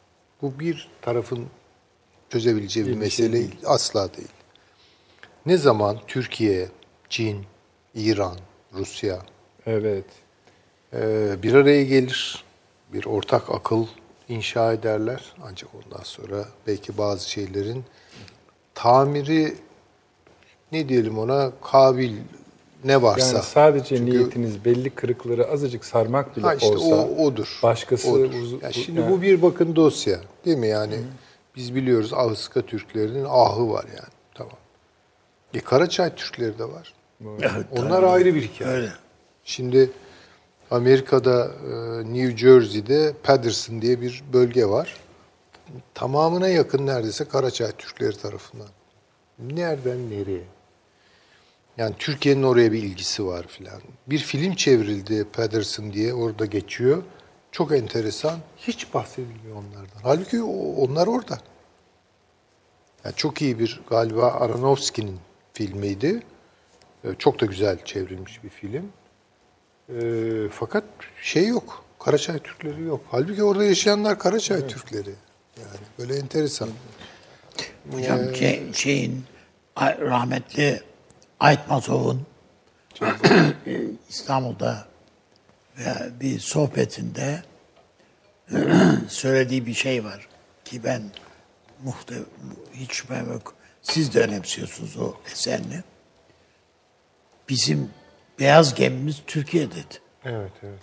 Bu 0.42 0.60
bir 0.60 0.88
tarafın 1.02 1.46
çözebileceği 2.30 2.86
bir 2.86 2.90
Bir 2.90 2.94
şey 2.96 3.00
mesele 3.00 3.32
değil. 3.32 3.56
asla 3.66 4.14
değil. 4.16 4.28
Ne 5.46 5.56
zaman 5.56 5.98
Türkiye, 6.06 6.68
Çin, 7.08 7.44
İran, 7.94 8.36
Rusya 8.74 9.18
Evet. 9.66 10.04
ee, 10.92 11.42
bir 11.42 11.54
araya 11.54 11.84
gelir, 11.84 12.44
bir 12.92 13.04
ortak 13.06 13.50
akıl 13.50 13.86
inşa 14.28 14.72
ederler. 14.72 15.32
Ancak 15.42 15.70
ondan 15.74 16.02
sonra 16.04 16.44
belki 16.66 16.98
bazı 16.98 17.30
şeylerin 17.30 17.84
tamiri 18.74 19.54
ne 20.72 20.88
diyelim 20.88 21.18
ona 21.18 21.52
kabil 21.62 22.16
ne 22.84 23.02
varsa. 23.02 23.36
Yani 23.36 23.44
sadece 23.46 23.96
Çünkü- 23.96 24.10
niyetiniz 24.18 24.64
belli 24.64 24.90
kırıkları 24.90 25.50
azıcık 25.50 25.84
sarmak 25.84 26.36
bile 26.36 26.46
Ha 26.46 26.54
işte 26.54 26.66
olsa 26.66 26.94
o 26.96 27.24
odur. 27.24 27.58
başkası 27.62 28.10
Odur. 28.10 28.34
uz- 28.42 28.52
Ya 28.52 28.58
bu- 28.68 28.72
şimdi 28.72 29.00
yani- 29.00 29.10
bu 29.12 29.22
bir 29.22 29.42
bakın 29.42 29.76
dosya 29.76 30.20
değil 30.44 30.58
mi 30.58 30.66
yani? 30.68 30.94
Biz 31.58 31.74
biliyoruz 31.74 32.12
Ahıska 32.12 32.62
Türklerinin 32.62 33.24
ahı 33.24 33.70
var 33.70 33.84
yani. 33.84 34.12
Tamam. 34.34 34.56
E 35.54 35.60
Karaçay 35.60 36.14
Türkleri 36.14 36.58
de 36.58 36.64
var. 36.64 36.94
Onlar 37.72 38.02
ayrı 38.02 38.34
bir 38.34 38.42
hikaye. 38.42 38.70
Öyle. 38.70 38.92
Şimdi 39.44 39.90
Amerika'da 40.70 41.44
e, 41.44 42.14
New 42.14 42.36
Jersey'de 42.36 43.12
Patterson 43.22 43.82
diye 43.82 44.00
bir 44.00 44.22
bölge 44.32 44.66
var. 44.66 44.96
Tamamına 45.94 46.48
yakın 46.48 46.86
neredeyse 46.86 47.24
Karaçay 47.24 47.72
Türkleri 47.72 48.16
tarafından. 48.16 48.68
Nereden 49.38 50.10
nereye? 50.10 50.44
Yani 51.78 51.94
Türkiye'nin 51.98 52.42
oraya 52.42 52.72
bir 52.72 52.82
ilgisi 52.82 53.26
var 53.26 53.46
filan. 53.46 53.80
Bir 54.06 54.18
film 54.18 54.54
çevrildi 54.54 55.26
Patterson 55.32 55.92
diye 55.92 56.14
orada 56.14 56.46
geçiyor. 56.46 57.02
Çok 57.52 57.72
enteresan. 57.72 58.38
Hiç 58.56 58.94
bahsedilmiyor 58.94 59.56
onlardan. 59.56 60.00
Halbuki 60.02 60.42
onlar 60.76 61.06
orada. 61.06 61.38
Yani 63.04 63.14
çok 63.16 63.42
iyi 63.42 63.58
bir 63.58 63.80
galiba 63.90 64.32
Aronofsky'nin 64.32 65.18
filmiydi. 65.52 66.22
E, 67.04 67.08
Çok 67.18 67.40
da 67.40 67.46
güzel 67.46 67.84
çevrilmiş 67.84 68.44
bir 68.44 68.48
film. 68.48 68.92
E, 69.88 70.48
fakat 70.50 70.84
şey 71.22 71.46
yok. 71.48 71.84
Karaçay 71.98 72.38
Türkleri 72.38 72.82
yok. 72.82 73.00
Halbuki 73.10 73.42
orada 73.44 73.64
yaşayanlar 73.64 74.18
Karaçay 74.18 74.66
Türkleri. 74.66 75.14
Yani 75.58 75.78
böyle 75.98 76.16
enteresan. 76.16 76.68
Hocam 77.92 78.34
şey- 78.34 78.72
şeyin 78.72 79.24
rahmetli 79.80 80.82
Aytmatov'un 81.40 82.26
e, 83.66 83.80
İstanbul'da 84.08 84.87
bir 86.20 86.38
sohbetinde 86.40 87.42
söylediği 89.08 89.66
bir 89.66 89.74
şey 89.74 90.04
var 90.04 90.28
ki 90.64 90.84
ben 90.84 91.02
muhte 91.84 92.14
hiç 92.74 92.92
şüphem 92.92 93.32
yok. 93.32 93.54
Siz 93.82 94.14
de 94.14 94.20
önemsiyorsunuz 94.20 94.96
o 94.96 95.14
eserini. 95.32 95.82
Bizim 97.48 97.90
beyaz 98.38 98.74
gemimiz 98.74 99.22
Türkiye 99.26 99.70
dedi. 99.70 100.00
Evet, 100.24 100.52
evet. 100.62 100.78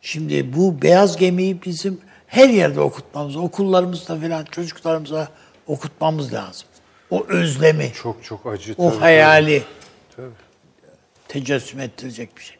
Şimdi 0.00 0.56
bu 0.56 0.82
beyaz 0.82 1.16
gemiyi 1.16 1.62
bizim 1.62 2.00
her 2.26 2.48
yerde 2.48 2.80
okutmamız, 2.80 3.36
okullarımızda 3.36 4.16
falan 4.20 4.44
çocuklarımıza 4.44 5.28
okutmamız 5.66 6.32
lazım. 6.32 6.68
O 7.10 7.24
özlemi, 7.28 7.92
Çok 7.92 8.24
çok 8.24 8.46
acı. 8.46 8.74
o 8.78 8.90
tabii, 8.90 9.00
hayali 9.00 9.62
Tabii. 10.16 10.30
tecessüm 11.28 11.80
ettirecek 11.80 12.36
bir 12.36 12.42
şey. 12.42 12.56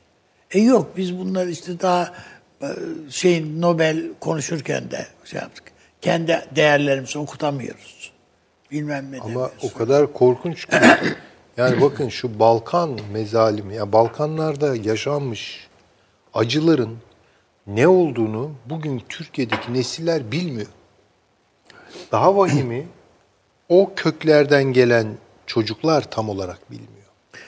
E 0.51 0.61
yok 0.61 0.97
biz 0.97 1.19
bunlar 1.19 1.47
işte 1.47 1.81
daha 1.81 2.15
e, 2.63 2.69
şey 3.11 3.61
Nobel 3.61 4.05
konuşurken 4.21 4.91
de 4.91 5.07
şey 5.25 5.41
yaptık. 5.41 5.73
Kendi 6.01 6.45
değerlerimizi 6.57 7.19
okutamıyoruz. 7.19 8.13
Bilmem 8.71 9.13
ne 9.13 9.21
Ama 9.21 9.51
o 9.63 9.73
kadar 9.73 10.13
korkunç 10.13 10.67
ki. 10.67 10.77
Yani 11.57 11.81
bakın 11.81 12.09
şu 12.09 12.39
Balkan 12.39 13.01
mezalimi, 13.13 13.75
ya 13.75 13.93
Balkanlarda 13.93 14.77
yaşanmış 14.77 15.69
acıların 16.35 16.99
ne 17.67 17.89
olduğunu 17.89 18.53
bugün 18.67 19.03
Türkiye'deki 19.09 19.75
nesiller 19.75 20.33
bilmiyor. 20.33 20.67
Daha 22.13 22.37
vahimi 22.37 22.87
o 23.69 23.93
köklerden 23.97 24.65
gelen 24.65 25.07
çocuklar 25.47 26.11
tam 26.11 26.29
olarak 26.29 26.71
bilmiyor. 26.71 27.00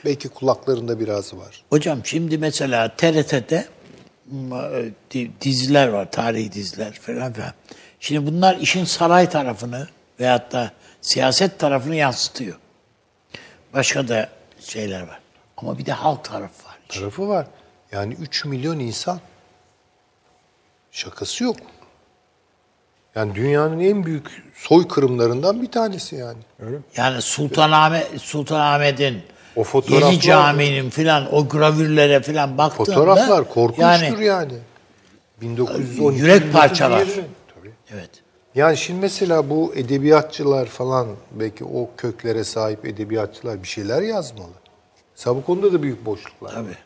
Belki 0.05 0.29
kulaklarında 0.29 0.99
biraz 0.99 1.33
var. 1.33 1.63
Hocam 1.69 1.99
şimdi 2.05 2.37
mesela 2.37 2.95
TRT'de 2.97 3.67
m- 4.31 4.91
di- 5.11 5.31
diziler 5.41 5.87
var, 5.87 6.11
tarihi 6.11 6.51
diziler 6.51 6.93
falan 6.93 7.33
filan. 7.33 7.51
Şimdi 7.99 8.27
bunlar 8.31 8.55
işin 8.57 8.85
saray 8.85 9.29
tarafını 9.29 9.87
veyahut 10.19 10.51
da 10.51 10.71
siyaset 11.01 11.59
tarafını 11.59 11.95
yansıtıyor. 11.95 12.55
Başka 13.73 14.07
da 14.07 14.29
şeyler 14.59 15.01
var. 15.01 15.19
Ama 15.57 15.77
bir 15.77 15.85
de 15.85 15.91
halk 15.91 16.23
tarafı 16.23 16.65
var. 16.67 16.77
Tarafı 16.89 17.27
var. 17.27 17.47
Yani 17.91 18.13
3 18.13 18.45
milyon 18.45 18.79
insan. 18.79 19.19
Şakası 20.91 21.43
yok. 21.43 21.57
Yani 23.15 23.35
dünyanın 23.35 23.79
en 23.79 24.05
büyük 24.05 24.43
soykırımlarından 24.55 25.61
bir 25.61 25.71
tanesi 25.71 26.15
yani. 26.15 26.37
Yani 26.97 27.21
Sultanahmet 27.21 28.21
Sultanahmet'in 28.21 29.23
O 29.55 29.63
fotoğraflar- 29.63 30.11
Yeni 30.11 30.19
Cami'nin 30.21 30.89
filan 30.89 31.35
o 31.35 31.47
gravürlere 31.49 32.21
filan 32.21 32.57
baktığında 32.57 32.85
Fotoğraflar 32.85 33.49
korkunçtur 33.49 33.83
yani. 34.19 34.25
yani, 34.25 34.53
1912 35.41 36.21
Yürek 36.21 36.53
parçalar. 36.53 37.05
Tabii. 37.55 37.71
evet. 37.93 38.09
Yani 38.55 38.77
şimdi 38.77 38.99
mesela 38.99 39.49
bu 39.49 39.73
edebiyatçılar 39.75 40.65
falan 40.65 41.07
belki 41.31 41.65
o 41.65 41.89
köklere 41.97 42.43
sahip 42.43 42.85
edebiyatçılar 42.85 43.63
bir 43.63 43.67
şeyler 43.67 44.01
yazmalı. 44.01 44.51
Mesela 45.17 45.35
bu 45.35 45.43
konuda 45.45 45.73
da 45.73 45.83
büyük 45.83 46.05
boşluklar. 46.05 46.49
var. 46.49 46.55
Tabii. 46.55 46.77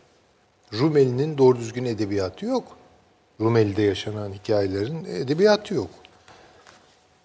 Rumeli'nin 0.80 1.38
doğru 1.38 1.58
düzgün 1.60 1.86
edebiyatı 1.86 2.46
yok. 2.46 2.64
Rumeli'de 3.42 3.82
yaşanan 3.82 4.34
hikayelerin 4.34 5.06
edebiyatı 5.06 5.74
yok. 5.74 5.90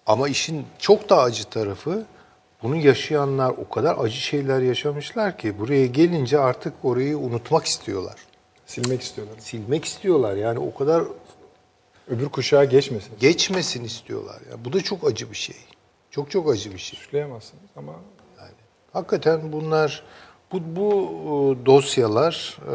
Ama 0.05 0.27
işin 0.27 0.65
çok 0.79 1.09
daha 1.09 1.21
acı 1.21 1.43
tarafı 1.43 2.05
bunu 2.63 2.75
yaşayanlar 2.75 3.49
o 3.49 3.69
kadar 3.69 3.95
acı 3.97 4.15
şeyler 4.17 4.61
yaşamışlar 4.61 5.37
ki 5.37 5.59
buraya 5.59 5.85
gelince 5.85 6.39
artık 6.39 6.73
orayı 6.83 7.17
unutmak 7.17 7.65
istiyorlar. 7.65 8.15
Silmek 8.65 9.01
istiyorlar. 9.01 9.35
Silmek 9.39 9.85
istiyorlar. 9.85 10.35
Yani 10.35 10.59
o 10.59 10.73
kadar 10.73 11.03
Öbür 12.07 12.29
kuşağa 12.29 12.63
geçmesin. 12.65 13.11
geçmesin 13.19 13.83
istiyorlar. 13.83 14.35
Ya 14.51 14.65
bu 14.65 14.73
da 14.73 14.81
çok 14.81 15.07
acı 15.07 15.31
bir 15.31 15.35
şey. 15.35 15.55
Çok 16.11 16.31
çok 16.31 16.49
acı 16.51 16.73
bir 16.73 16.77
şey. 16.77 16.99
Suçlayamazsınız 16.99 17.69
ama 17.75 17.93
Hakikaten 18.93 19.51
bunlar 19.51 20.03
bu 20.51 20.59
bu 20.75 20.91
e, 21.61 21.65
dosyalar 21.65 22.57
e, 22.61 22.73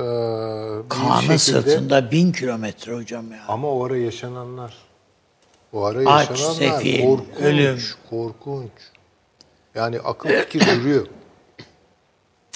Kaan'ın 0.88 1.20
şekilde 1.20 1.38
sırtında 1.38 2.10
bin 2.10 2.32
kilometre 2.32 2.94
hocam 2.94 3.32
ya. 3.32 3.38
ama 3.48 3.68
o 3.72 3.84
ara 3.84 3.96
yaşananlar 3.96 4.74
o 5.72 5.84
ara 5.84 5.98
Aç, 6.12 6.30
yaşananlar 6.30 6.54
sefil, 6.54 7.02
korkunç, 7.06 7.40
ölüm. 7.40 7.78
korkunç. 8.10 8.70
Yani 9.74 10.00
akıl 10.00 10.28
fikir 10.28 10.60
duruyor. 10.60 11.06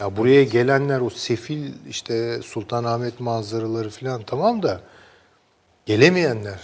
Ya 0.00 0.16
buraya 0.16 0.44
gelenler 0.44 1.00
o 1.00 1.10
sefil 1.10 1.72
işte 1.88 2.42
Sultanahmet 2.42 3.20
manzaraları 3.20 3.90
falan 3.90 4.22
tamam 4.22 4.62
da 4.62 4.80
gelemeyenler 5.86 6.60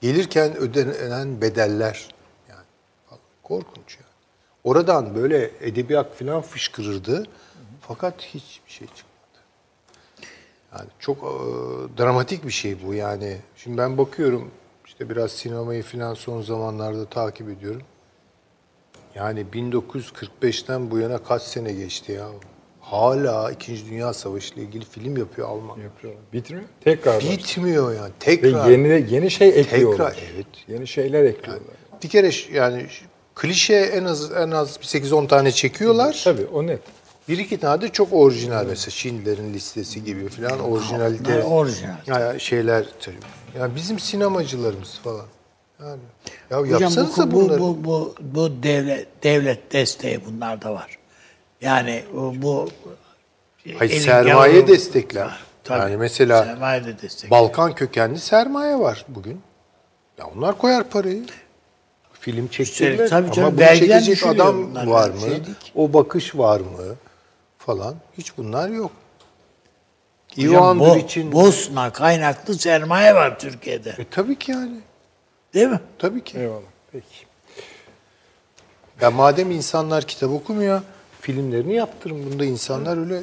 gelirken 0.00 0.56
ödenen 0.56 1.40
bedeller 1.40 2.08
yani 2.48 2.64
korkunç 3.42 3.96
yani. 3.96 4.10
Oradan 4.64 5.14
böyle 5.14 5.50
edebiyat 5.60 6.14
falan 6.14 6.40
fışkırırdı 6.40 7.26
fakat 7.80 8.22
hiçbir 8.22 8.70
şey 8.70 8.86
çıkmadı. 8.86 9.44
Yani 10.72 10.88
çok 10.98 11.18
e, 11.18 11.28
dramatik 11.98 12.46
bir 12.46 12.50
şey 12.50 12.86
bu 12.86 12.94
yani. 12.94 13.36
Şimdi 13.56 13.78
ben 13.78 13.98
bakıyorum 13.98 14.50
işte 14.86 15.10
biraz 15.10 15.32
sinemayı 15.32 15.82
falan 15.82 16.14
son 16.14 16.42
zamanlarda 16.42 17.06
takip 17.06 17.48
ediyorum. 17.48 17.82
Yani 19.20 19.44
1945'ten 19.54 20.90
bu 20.90 20.98
yana 20.98 21.18
kaç 21.18 21.42
sene 21.42 21.72
geçti 21.72 22.12
ya. 22.12 22.26
Hala 22.80 23.50
2. 23.50 23.86
Dünya 23.90 24.12
Savaşı 24.12 24.54
ile 24.54 24.62
ilgili 24.62 24.84
film 24.84 25.16
yapıyor 25.16 25.48
Alman. 25.48 25.78
yapıyorlar. 25.80 26.22
Bitmiyor. 26.32 26.64
Tekrar 26.84 27.16
başlıyor. 27.16 27.34
Bitmiyor 27.38 27.94
yani. 27.94 28.08
Ve 28.08 28.12
Tekrar. 28.20 28.68
yeni 28.70 29.06
yeni 29.14 29.30
şey 29.30 29.48
ekliyorlar. 29.48 30.14
Tekrar, 30.14 30.30
evet. 30.34 30.46
Yeni 30.68 30.86
şeyler 30.86 31.24
ekliyorlar. 31.24 31.74
Bir 32.02 32.08
kere 32.08 32.30
yani 32.52 32.86
klişe 33.34 33.74
en 33.74 34.04
az 34.04 34.32
en 34.32 34.50
az 34.50 34.80
bir 34.80 34.86
8-10 34.86 35.28
tane 35.28 35.52
çekiyorlar. 35.52 36.20
Tabii 36.24 36.46
o 36.52 36.66
net. 36.66 36.80
Bir 37.28 37.38
iki 37.38 37.58
tane 37.58 37.82
de 37.82 37.88
çok 37.88 38.12
orijinal 38.12 38.66
mesela 38.66 38.90
Schindler'in 38.90 39.54
listesi 39.54 40.04
gibi 40.04 40.28
falan 40.28 40.60
orijinalite 40.60 41.44
orijinal. 41.44 41.96
ya 42.06 42.38
şeyler 42.38 42.84
tabii. 43.00 43.16
Ya 43.58 43.74
bizim 43.74 43.98
sinemacılarımız 43.98 44.98
falan. 45.04 45.26
Yani 45.82 46.00
ya 46.50 46.58
Hocam 46.60 46.92
bu, 46.96 47.30
bu, 47.30 47.30
bunları. 47.32 47.60
bu, 47.60 47.84
bu, 47.84 48.14
bu 48.20 48.62
devlet, 48.62 49.22
devlet 49.22 49.72
desteği 49.72 50.20
bunlar 50.26 50.62
da 50.62 50.74
var. 50.74 50.98
Yani 51.60 52.04
bu, 52.14 52.34
bu 52.42 52.68
Hayır, 53.78 54.00
sermaye 54.00 54.60
gavuru- 54.60 54.66
destekler. 54.66 55.30
Tabii, 55.64 55.78
Yani 55.80 55.96
mesela 55.96 56.44
sermaye 56.44 56.84
de 56.84 57.02
destek. 57.02 57.30
Balkan 57.30 57.74
kökenli 57.74 58.18
sermaye 58.18 58.78
var 58.78 59.04
bugün. 59.08 59.40
Ya 60.18 60.26
onlar 60.36 60.58
koyar 60.58 60.84
parayı. 60.84 61.24
Film 62.12 62.48
çektirirler 62.48 63.08
tabii 63.08 63.32
canım, 63.32 63.48
ama 63.48 63.58
bunu 63.68 63.76
çekecek 63.78 64.26
adam 64.26 64.74
var 64.76 65.10
mı? 65.10 65.16
o 65.74 65.92
bakış 65.92 66.36
var 66.36 66.60
mı? 66.60 66.96
Falan. 67.58 67.94
Hiç 68.18 68.36
bunlar 68.36 68.68
yok. 68.68 68.90
Hocam, 70.36 70.80
Bo- 70.80 70.98
için 70.98 71.32
Bosna 71.32 71.92
kaynaklı 71.92 72.54
sermaye 72.54 73.14
var 73.14 73.38
Türkiye'de. 73.38 73.94
e, 73.98 74.04
tabii 74.10 74.38
ki 74.38 74.52
yani. 74.52 74.80
Değil 75.54 75.68
mi? 75.68 75.80
Tabii 75.98 76.24
ki. 76.24 76.38
Eyvallah. 76.38 76.60
Peki. 76.92 77.06
Ya 79.00 79.10
madem 79.10 79.50
insanlar 79.50 80.04
kitap 80.04 80.30
okumuyor, 80.30 80.82
filmlerini 81.20 81.74
yaptırın. 81.74 82.30
Bunda 82.32 82.44
insanlar 82.44 82.98
öyle 82.98 83.14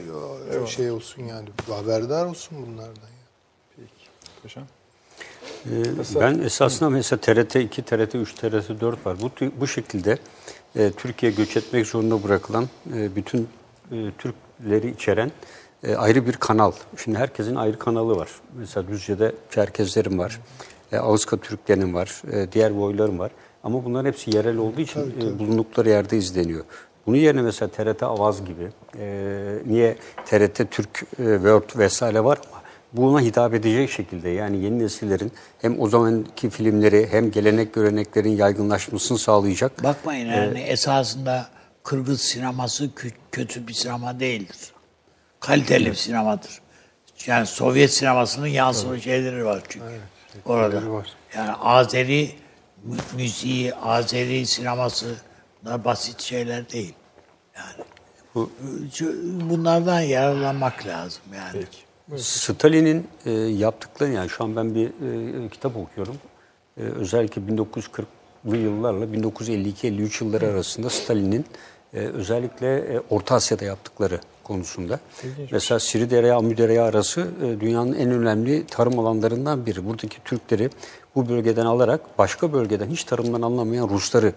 ya, 0.59 0.67
şey 0.67 0.91
olsun 0.91 1.23
yani. 1.23 1.49
Haberdar 1.69 2.25
olsun 2.25 2.57
bunlardan. 2.67 2.91
ya. 3.78 3.86
Hocam. 4.43 4.63
Ee, 5.65 6.19
Ben 6.21 6.39
esasında 6.39 6.89
mesela 6.89 7.19
TRT 7.21 7.55
2, 7.55 7.82
TRT 7.82 8.15
3, 8.15 8.34
TRT 8.34 8.82
4 8.82 9.05
var. 9.05 9.17
Bu 9.21 9.32
bu 9.59 9.67
şekilde 9.67 10.17
e, 10.75 10.91
Türkiye 10.91 11.32
göç 11.32 11.57
etmek 11.57 11.88
zorunda 11.88 12.23
bırakılan 12.23 12.69
e, 12.93 13.15
bütün 13.15 13.49
e, 13.91 13.95
Türkleri 14.17 14.89
içeren 14.91 15.32
e, 15.84 15.95
ayrı 15.95 16.28
bir 16.28 16.34
kanal. 16.34 16.71
Şimdi 17.03 17.17
herkesin 17.17 17.55
ayrı 17.55 17.80
kanalı 17.80 18.15
var. 18.15 18.30
Mesela 18.57 18.88
Düzce'de 18.88 19.36
Çerkezlerin 19.51 20.17
var. 20.17 20.39
E, 20.92 20.98
Ağızka 20.98 21.38
Türklerin 21.38 21.94
var. 21.94 22.22
E, 22.32 22.52
diğer 22.52 22.78
boyların 22.78 23.20
var. 23.20 23.32
Ama 23.64 23.86
bunların 23.86 24.08
hepsi 24.08 24.36
yerel 24.38 24.58
olduğu 24.58 24.82
için 24.82 25.00
e, 25.22 25.40
bulundukları 25.40 25.90
yerde 25.90 26.18
izleniyor. 26.18 26.66
Bunun 27.08 27.18
yerine 27.18 27.42
mesela 27.42 27.70
TRT 27.72 28.04
Avaz 28.04 28.46
gibi, 28.46 28.68
e, 29.00 29.06
niye 29.66 29.96
TRT 30.26 30.72
Türk 30.72 31.04
e, 31.20 31.24
World 31.24 31.78
vesaire 31.78 32.24
var 32.24 32.40
ama 32.52 32.62
buna 32.94 33.22
hitap 33.22 33.54
edecek 33.54 33.90
şekilde 33.90 34.30
yani 34.30 34.64
yeni 34.64 34.80
nesillerin 34.80 35.32
hem 35.62 35.80
o 35.82 35.90
zamanki 35.90 36.50
filmleri 36.50 37.08
hem 37.12 37.32
gelenek 37.32 37.74
göreneklerin 37.74 38.32
yaygınlaşmasını 38.38 39.18
sağlayacak. 39.18 39.84
Bakmayın 39.84 40.28
yani 40.28 40.60
esasında 40.60 41.48
Kırgız 41.84 42.22
sineması 42.22 42.86
kö- 42.86 43.12
kötü 43.32 43.68
bir 43.68 43.74
sinema 43.74 44.20
değildir. 44.20 44.72
Kaliteli 45.40 45.86
bir 45.86 45.96
sinemadır. 45.96 46.62
Yani 47.26 47.46
Sovyet 47.46 47.94
sinemasının 47.94 48.48
yansıma 48.48 49.00
şeyleri 49.00 49.46
var 49.46 49.64
çünkü. 49.70 49.86
Orada. 50.46 50.92
var. 50.92 51.08
Yani 51.36 51.52
Azeri 51.52 52.32
mü- 52.84 52.98
müziği, 53.18 53.76
Azeri 53.76 54.46
sineması 54.46 55.16
bunlar 55.64 55.86
basit 55.86 56.22
şeyler 56.22 56.70
değil. 56.70 56.94
Yani 57.58 57.86
Bu- 58.36 58.50
bunlardan 59.50 60.02
yararlanmak 60.02 60.86
lazım 60.88 61.22
yani. 61.36 61.66
Stalin'in 62.22 63.08
e, 63.26 63.32
yaptıkları 63.32 64.12
yani 64.12 64.30
şu 64.30 64.44
an 64.44 64.56
ben 64.56 64.76
bir 64.76 64.88
e, 64.88 65.50
kitap 65.50 65.78
okuyorum. 65.78 66.16
E, 66.78 66.82
özellikle 66.82 67.42
1940'lı 67.42 68.58
yıllarla 68.58 69.06
1952-53 69.06 70.24
yılları 70.24 70.48
arasında 70.48 70.90
Stalin'in 70.90 71.46
e, 71.94 71.98
özellikle 72.00 72.78
e, 72.78 73.00
Orta 73.10 73.36
Asya'da 73.36 73.66
yaptıkları 73.66 74.20
konusunda. 74.48 75.00
Mesela 75.52 75.80
Siriderya 75.80 76.38
Amüderya 76.38 76.84
arası 76.84 77.28
e, 77.43 77.60
dünyanın 77.60 77.93
en 77.93 78.12
önemli 78.12 78.66
tarım 78.66 79.00
alanlarından 79.00 79.66
biri. 79.66 79.86
Buradaki 79.86 80.24
Türkleri 80.26 80.70
bu 81.16 81.30
bölgeden 81.30 81.66
alarak 81.66 82.18
başka 82.18 82.54
bölgeden 82.54 82.88
hiç 82.89 83.04
tarımdan 83.04 83.41
anlamayan 83.41 83.89
Rusları 83.89 84.34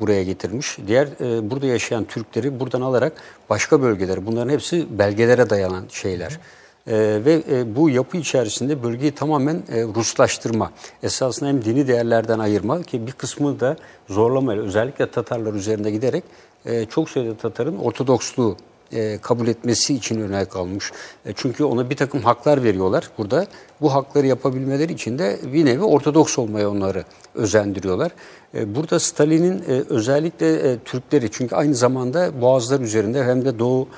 buraya 0.00 0.22
getirmiş. 0.22 0.78
Diğer 0.86 1.06
e, 1.06 1.50
burada 1.50 1.66
yaşayan 1.66 2.04
Türkleri 2.04 2.60
buradan 2.60 2.80
alarak 2.80 3.12
başka 3.50 3.82
bölgelere, 3.82 4.26
bunların 4.26 4.52
hepsi 4.52 4.98
belgelere 4.98 5.50
dayanan 5.50 5.84
şeyler. 5.90 6.38
E, 6.86 6.94
ve 7.24 7.42
e, 7.50 7.76
bu 7.76 7.90
yapı 7.90 8.16
içerisinde 8.16 8.82
bölgeyi 8.82 9.12
tamamen 9.12 9.54
e, 9.54 9.82
Ruslaştırma, 9.82 10.72
esasında 11.02 11.48
hem 11.48 11.64
dini 11.64 11.88
değerlerden 11.88 12.38
ayırma 12.38 12.82
ki 12.82 13.06
bir 13.06 13.12
kısmı 13.12 13.60
da 13.60 13.76
zorlamayla 14.08 14.62
özellikle 14.62 15.10
Tatarlar 15.10 15.54
üzerinde 15.54 15.90
giderek 15.90 16.24
e, 16.66 16.84
çok 16.84 17.10
sayıda 17.10 17.36
Tatar'ın 17.36 17.78
Ortodoksluğu 17.78 18.56
e, 18.92 19.18
kabul 19.22 19.48
etmesi 19.48 19.94
için 19.94 20.20
öne 20.20 20.44
kalmış. 20.44 20.92
E, 21.26 21.32
çünkü 21.36 21.64
ona 21.64 21.90
bir 21.90 21.96
takım 21.96 22.22
haklar 22.22 22.64
veriyorlar 22.64 23.10
burada. 23.18 23.46
Bu 23.80 23.94
hakları 23.94 24.26
yapabilmeleri 24.26 24.92
için 24.92 25.18
de 25.18 25.38
bir 25.52 25.64
nevi 25.64 25.82
Ortodoks 25.82 26.38
olmaya 26.38 26.70
onları 26.70 27.04
özendiriyorlar. 27.34 28.12
E, 28.54 28.74
burada 28.74 29.00
Stalin'in 29.00 29.64
özellikle 29.88 30.78
Türkleri 30.78 31.30
çünkü 31.30 31.56
aynı 31.56 31.74
zamanda 31.74 32.40
Boğazlar 32.40 32.80
üzerinde 32.80 33.24
hem 33.24 33.44
de 33.44 33.58
Doğu 33.58 33.88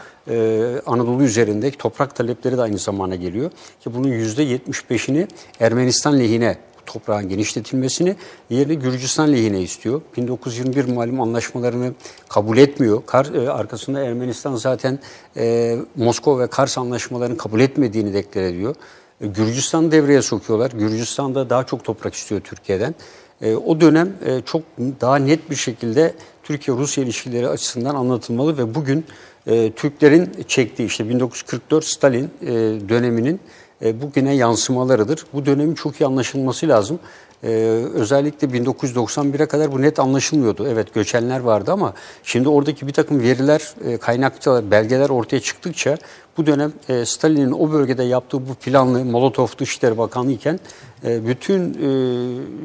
Anadolu 0.86 1.22
üzerindeki 1.22 1.78
toprak 1.78 2.14
talepleri 2.14 2.56
de 2.56 2.62
aynı 2.62 2.78
zamana 2.78 3.14
geliyor. 3.14 3.50
Ki 3.80 3.94
bunun 3.94 4.08
%75'ini 4.08 5.28
Ermenistan 5.60 6.18
lehine 6.18 6.56
toprağın 6.86 7.28
genişletilmesini 7.28 8.16
yerine 8.50 8.74
Gürcistan 8.74 9.32
lehine 9.32 9.62
istiyor. 9.62 10.00
1921 10.16 10.84
malum 10.84 11.20
anlaşmalarını 11.20 11.92
kabul 12.28 12.58
etmiyor. 12.58 13.02
Kar, 13.06 13.34
e, 13.34 13.50
arkasında 13.50 14.00
Ermenistan 14.00 14.56
zaten 14.56 14.98
e, 15.36 15.76
Moskova 15.96 16.40
ve 16.40 16.46
Kars 16.46 16.78
anlaşmalarını 16.78 17.36
kabul 17.36 17.60
etmediğini 17.60 18.14
deklar 18.14 18.42
ediyor. 18.42 18.74
E, 19.20 19.26
Gürcistan 19.26 19.92
devreye 19.92 20.22
sokuyorlar. 20.22 20.70
Gürcistan'da 20.70 21.50
daha 21.50 21.64
çok 21.64 21.84
toprak 21.84 22.14
istiyor 22.14 22.40
Türkiye'den. 22.40 22.94
E, 23.42 23.54
o 23.54 23.80
dönem 23.80 24.12
e, 24.26 24.40
çok 24.40 24.62
daha 25.00 25.16
net 25.16 25.50
bir 25.50 25.56
şekilde 25.56 26.14
Türkiye-Rusya 26.42 27.04
ilişkileri 27.04 27.48
açısından 27.48 27.94
anlatılmalı 27.94 28.58
ve 28.58 28.74
bugün 28.74 29.04
e, 29.46 29.72
Türklerin 29.72 30.30
çektiği 30.48 30.86
işte 30.86 31.08
1944 31.08 31.84
Stalin 31.84 32.30
e, 32.42 32.46
döneminin 32.88 33.40
e, 33.84 34.02
bugüne 34.02 34.34
yansımalarıdır. 34.34 35.26
Bu 35.32 35.46
dönemin 35.46 35.74
çok 35.74 36.00
iyi 36.00 36.06
anlaşılması 36.06 36.68
lazım. 36.68 36.98
E, 37.42 37.48
özellikle 37.94 38.48
1991'e 38.48 39.46
kadar 39.46 39.72
bu 39.72 39.82
net 39.82 39.98
anlaşılmıyordu. 39.98 40.68
Evet 40.68 40.94
göçenler 40.94 41.40
vardı 41.40 41.72
ama 41.72 41.94
şimdi 42.22 42.48
oradaki 42.48 42.86
bir 42.86 42.92
takım 42.92 43.20
veriler, 43.20 43.74
e, 43.84 43.96
kaynakçalar, 43.96 44.70
belgeler 44.70 45.10
ortaya 45.10 45.40
çıktıkça 45.40 45.98
bu 46.36 46.46
dönem 46.46 46.72
e, 46.88 47.04
Stalin'in 47.04 47.52
o 47.52 47.72
bölgede 47.72 48.02
yaptığı 48.02 48.48
bu 48.48 48.54
planlı 48.54 49.04
Molotov 49.04 49.46
Dışişleri 49.58 49.98
Bakanı 49.98 50.32
iken 50.32 50.60
e, 51.04 51.26
bütün 51.26 51.74
e, 51.74 51.88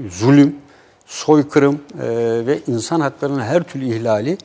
zulüm, 0.10 0.56
soykırım 1.06 1.80
e, 2.02 2.08
ve 2.46 2.60
insan 2.68 3.00
haklarının 3.00 3.42
her 3.42 3.64
türlü 3.64 3.86
ihlali 3.86 4.38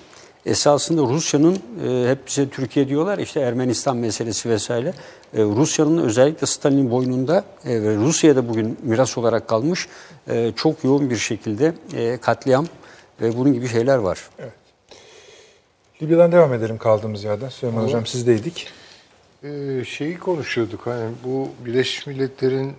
esasında 0.46 1.02
Rusya'nın 1.02 1.58
e, 1.86 2.10
hep 2.10 2.26
bize 2.26 2.48
Türkiye 2.48 2.88
diyorlar 2.88 3.18
işte 3.18 3.40
Ermenistan 3.40 3.96
meselesi 3.96 4.48
vesaire. 4.48 4.94
E, 5.34 5.42
Rusya'nın 5.42 5.98
özellikle 5.98 6.46
Stalin'in 6.46 6.90
boynunda 6.90 7.44
e, 7.64 7.82
ve 7.82 7.96
Rusya'da 7.96 8.48
bugün 8.48 8.78
miras 8.82 9.18
olarak 9.18 9.48
kalmış 9.48 9.88
e, 10.28 10.52
çok 10.56 10.84
yoğun 10.84 11.10
bir 11.10 11.16
şekilde 11.16 11.74
e, 11.96 12.16
katliam 12.16 12.66
ve 13.20 13.36
bunun 13.36 13.52
gibi 13.52 13.68
şeyler 13.68 13.96
var. 13.96 14.30
Libya'dan 16.02 16.32
devam 16.32 16.54
edelim 16.54 16.78
kaldığımız 16.78 17.24
yerden. 17.24 17.48
Süleyman 17.48 17.84
Hocam 17.84 18.06
sizdeydik. 18.06 18.68
Ee, 19.44 19.84
şeyi 19.84 20.18
konuşuyorduk 20.18 20.86
hani 20.86 21.10
bu 21.24 21.48
Birleşmiş 21.66 22.06
Milletler'in 22.06 22.72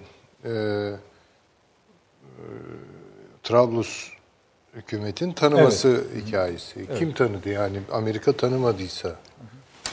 e, 0.46 0.50
e, 0.50 0.54
Trablus 3.44 4.10
hükümetin 4.76 5.34
tanıması 5.34 6.04
hikayesi. 6.16 6.88
Kim 7.00 7.14
tanıdı 7.14 7.50
yani 7.50 7.80
Amerika 7.92 8.34
tanımadıysa, 8.34 9.16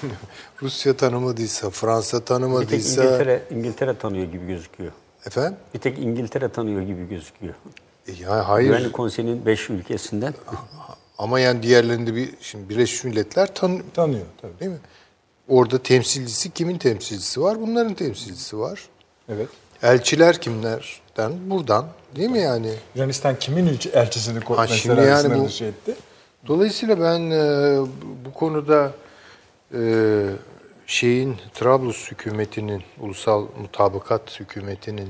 Rusya 0.63 0.97
tanımadıysa, 0.97 1.71
Fransa 1.71 2.17
Bir 2.17 2.21
tek 2.21 2.27
tanımadıysa, 2.29 3.05
İngiltere, 3.05 3.43
İngiltere 3.51 3.99
tanıyor 3.99 4.27
gibi 4.27 4.47
gözüküyor. 4.47 4.93
efendim? 5.27 5.57
Bir 5.75 5.79
tek 5.79 5.99
İngiltere 5.99 6.49
tanıyor 6.49 6.83
gibi 6.83 7.09
gözüküyor. 7.09 7.55
E, 8.09 8.13
Ya 8.13 8.49
hayır. 8.49 8.69
Güvenlik 8.69 8.93
Konseyi'nin 8.93 9.47
5 9.47 9.71
ülkesinden 9.71 10.35
Ama 11.19 11.41
yani 11.41 11.63
diğerlerinde 11.63 12.15
bir 12.15 12.31
şimdi 12.41 12.69
Birleşmiş 12.69 13.05
Milletler 13.05 13.55
tan 13.55 13.83
Tanıyor 13.95 14.27
tabii. 14.43 14.61
değil 14.61 14.71
mi? 14.71 14.79
Orada 15.49 15.79
temsilcisi 15.79 16.51
kimin 16.51 16.79
temsilcisi 16.79 17.43
var? 17.43 17.61
Bunların 17.61 17.95
temsilcisi 17.95 18.59
var. 18.59 18.89
Evet. 19.29 19.49
Elçiler 19.83 20.41
kimlerden? 20.41 21.33
Buradan. 21.51 21.87
Değil 22.17 22.31
mi 22.31 22.39
yani? 22.41 22.71
Yunanistan 22.95 23.39
kimin 23.39 23.79
elçisini 23.93 24.41
Ha, 24.45 24.67
mesela 24.71 24.77
şimdi 24.79 25.01
yani 25.01 25.41
bu- 25.41 25.47
dışı 25.49 25.65
etti? 25.65 25.95
Dolayısıyla 26.47 27.01
ben 27.01 27.31
e, 27.31 27.79
bu 28.25 28.33
konuda 28.35 28.93
e, 29.75 30.25
şeyin 30.87 31.37
Trablus 31.55 32.11
hükümetinin, 32.11 32.83
ulusal 33.01 33.47
mutabakat 33.61 34.41
hükümetinin 34.41 35.09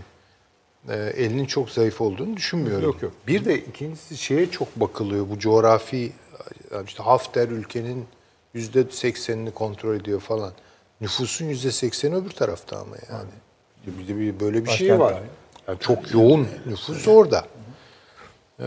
e, 0.89 0.95
elinin 0.97 1.47
çok 1.47 1.71
zayıf 1.71 2.01
olduğunu 2.01 2.37
düşünmüyorum. 2.37 2.85
Yok, 2.85 3.03
yok. 3.03 3.13
Bir 3.27 3.45
de 3.45 3.59
ikincisi 3.59 4.17
şeye 4.17 4.51
çok 4.51 4.77
bakılıyor. 4.77 5.31
Bu 5.31 5.39
coğrafi 5.39 6.13
işte 6.87 7.03
Hafter 7.03 7.49
ülkenin 7.49 8.07
yüzde 8.55 8.85
seksenini 8.91 9.51
kontrol 9.51 9.95
ediyor 9.95 10.21
falan. 10.21 10.53
Nüfusun 11.01 11.47
yüzde 11.47 11.73
sekseni 11.73 12.15
öbür 12.15 12.31
tarafta 12.31 12.77
ama 12.77 12.97
yani. 13.11 13.31
Bir 13.87 14.09
de 14.09 14.19
bir 14.19 14.41
böyle 14.41 14.65
bir 14.65 14.71
şey 14.71 14.99
var. 14.99 15.23
Yani 15.69 15.79
çok 15.81 16.15
yoğun 16.15 16.49
nüfus 16.67 17.09
orada. 17.09 17.47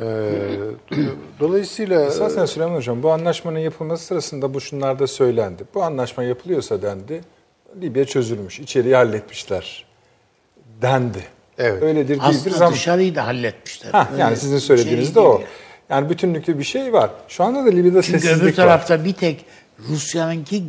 Ee, 0.01 0.57
dolayısıyla 1.39 2.05
Esasen 2.05 2.45
Süleyman 2.45 2.75
Hocam 2.75 3.03
bu 3.03 3.11
anlaşmanın 3.11 3.59
yapılması 3.59 4.05
sırasında 4.05 4.53
bu 4.53 4.61
şunlar 4.61 4.99
da 4.99 5.07
söylendi. 5.07 5.63
Bu 5.73 5.83
anlaşma 5.83 6.23
yapılıyorsa 6.23 6.81
dendi. 6.81 7.21
Libya 7.81 8.05
çözülmüş. 8.05 8.59
içeriği 8.59 8.95
halletmişler. 8.95 9.85
Dendi. 10.81 11.19
Evet. 11.57 11.83
Öyledir 11.83 12.07
değildir 12.09 12.23
Aslında 12.23 12.57
zaman. 12.57 12.73
dışarıyı 12.73 13.15
da 13.15 13.27
halletmişler. 13.27 13.91
Yani 13.93 14.23
Öyle 14.23 14.35
sizin 14.35 14.57
söylediğiniz 14.57 15.05
şey 15.05 15.15
de 15.15 15.19
o. 15.19 15.37
değil. 15.37 15.47
Yani 15.89 16.09
bütünlüklü 16.09 16.59
bir 16.59 16.63
şey 16.63 16.93
var. 16.93 17.09
Şu 17.27 17.43
anda 17.43 17.65
da 17.65 17.69
Libya'da 17.69 18.01
Çünkü 18.01 18.19
sessizlik 18.19 18.43
öbür 18.43 18.51
var. 18.51 18.55
tarafta 18.55 19.05
bir 19.05 19.13
tek 19.13 19.45
Rusya'nınki 19.89 20.63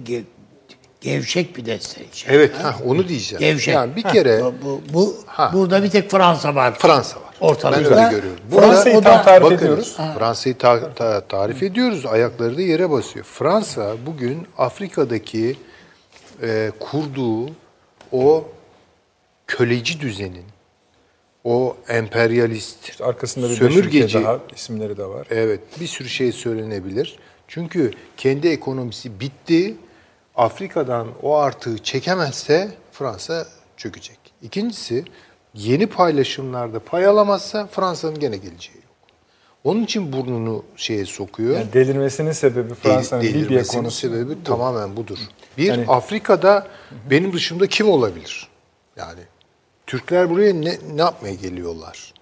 gevşek 1.00 1.56
bir 1.56 1.66
destek. 1.66 2.14
Şey. 2.14 2.36
Evet, 2.36 2.54
ha, 2.62 2.76
onu 2.86 3.08
diyeceğim. 3.08 3.40
Gevşek. 3.40 3.74
Yani 3.74 3.96
bir 3.96 4.02
kere 4.02 4.40
Bu, 4.42 4.54
bu, 4.62 4.80
bu- 4.94 5.16
Ha. 5.26 5.50
burada 5.54 5.82
bir 5.82 5.90
tek 5.90 6.10
Fransa 6.10 6.54
var. 6.54 6.78
Fransa 6.78 7.16
var. 7.16 7.26
Ortalıkta. 7.40 7.90
Ben 7.96 8.04
öyle 8.04 8.16
görüyorum. 8.16 8.40
Fransa'yı 8.50 9.00
tam 9.00 9.22
tarif 9.24 9.42
Bakın, 9.44 9.56
ediyoruz. 9.56 9.96
Fransa'yı 10.18 10.58
ta- 10.58 10.94
ta- 10.94 11.20
tarif 11.20 11.62
ediyoruz. 11.62 12.06
Ayakları 12.06 12.56
da 12.56 12.62
yere 12.62 12.90
basıyor. 12.90 13.24
Fransa 13.24 13.94
bugün 14.06 14.46
Afrika'daki 14.58 15.56
e, 16.42 16.72
kurduğu 16.80 17.50
o 18.12 18.44
köleci 19.46 20.00
düzenin, 20.00 20.44
o 21.44 21.76
emperyalist, 21.88 23.00
Arkasında 23.02 23.50
bir 23.50 23.54
sömürgeci, 23.54 24.24
daha 24.24 24.38
isimleri 24.56 24.96
de 24.96 25.04
var. 25.06 25.26
Evet, 25.30 25.60
bir 25.80 25.86
sürü 25.86 26.08
şey 26.08 26.32
söylenebilir. 26.32 27.16
Çünkü 27.48 27.90
kendi 28.16 28.48
ekonomisi 28.48 29.20
bitti. 29.20 29.74
Afrika'dan 30.36 31.08
o 31.22 31.36
artığı 31.36 31.78
çekemezse 31.78 32.70
Fransa 32.92 33.46
çökecek. 33.76 34.18
İkincisi, 34.42 35.04
yeni 35.54 35.86
paylaşımlarda 35.86 36.80
pay 36.80 37.06
alamazsa 37.06 37.66
Fransa'nın 37.66 38.18
gene 38.20 38.36
geleceği 38.36 38.76
yok. 38.76 38.84
Onun 39.64 39.82
için 39.84 40.12
burnunu 40.12 40.64
şeye 40.76 41.04
sokuyor. 41.06 41.54
Yani 41.56 41.72
delirmesinin 41.72 42.32
sebebi 42.32 42.74
Fransa'nın 42.74 43.22
Del- 43.22 43.34
Libya 43.34 43.62
konusu. 43.62 43.96
sebebi 43.96 44.44
tamamen 44.44 44.96
budur. 44.96 45.18
Bir, 45.58 45.64
Yani- 45.66 45.84
Afrika'da 45.88 46.66
benim 47.10 47.32
dışımda 47.32 47.66
kim 47.66 47.88
olabilir? 47.88 48.48
Yani 48.96 49.20
Türkler 49.86 50.30
buraya 50.30 50.54
ne, 50.54 50.78
ne 50.94 51.00
yapmaya 51.00 51.34
geliyorlar? 51.34 52.12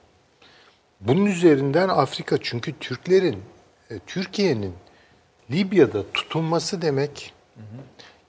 Bunun 1.01 1.27
üzerinden 1.27 1.89
Afrika 1.89 2.39
çünkü 2.43 2.79
Türklerin, 2.79 3.39
e, 3.91 3.99
Türkiye'nin 4.07 4.73
Libya'da 5.51 6.03
tutunması 6.15 6.83
demek 6.83 7.33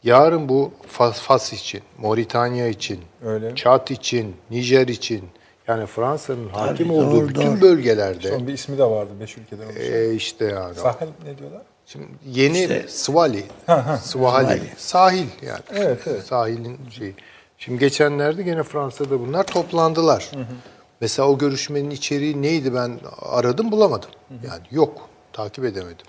yarın 0.06 0.49
bu 0.49 0.72
Fas, 0.88 1.20
Fas 1.22 1.53
için, 1.53 1.82
Moritanya 1.97 2.68
için, 2.68 2.99
Öyle. 3.26 3.56
Çat 3.56 3.91
için, 3.91 4.36
Nijer 4.51 4.88
için 4.88 5.24
yani 5.68 5.86
Fransa'nın 5.86 6.49
hakim 6.49 6.89
doğru, 6.89 7.06
olduğu 7.06 7.30
bütün 7.30 7.41
doğru. 7.51 7.62
bölgelerde 7.62 8.30
Son 8.30 8.47
bir 8.47 8.53
ismi 8.53 8.78
de 8.78 8.84
vardı 8.84 9.12
beş 9.20 9.38
ülkeden 9.38 9.66
oluşan. 9.66 9.82
e, 9.93 10.14
işte 10.14 10.45
yani 10.45 10.76
Sahel 10.76 11.08
ne 11.26 11.38
diyorlar? 11.38 11.62
Şimdi 11.86 12.06
yeni 12.26 12.60
İşte- 12.62 12.86
Swali, 12.88 13.43
Swahili, 14.03 14.62
sahil 14.78 15.28
yani. 15.41 15.60
Evet, 15.76 15.99
evet. 16.08 16.24
Sahilin 16.24 16.78
şeyi. 16.89 17.14
Şimdi 17.58 17.80
geçenlerde 17.80 18.43
gene 18.43 18.64
Fransa'da 18.64 19.20
bunlar 19.20 19.43
toplandılar. 19.47 20.32
Mesela 21.01 21.30
o 21.30 21.38
görüşmenin 21.38 21.89
içeriği 21.89 22.41
neydi 22.41 22.74
ben 22.74 22.99
aradım 23.22 23.72
bulamadım. 23.72 24.10
Yani 24.32 24.62
yok, 24.72 25.10
takip 25.34 25.66
edemedim. 25.66 26.06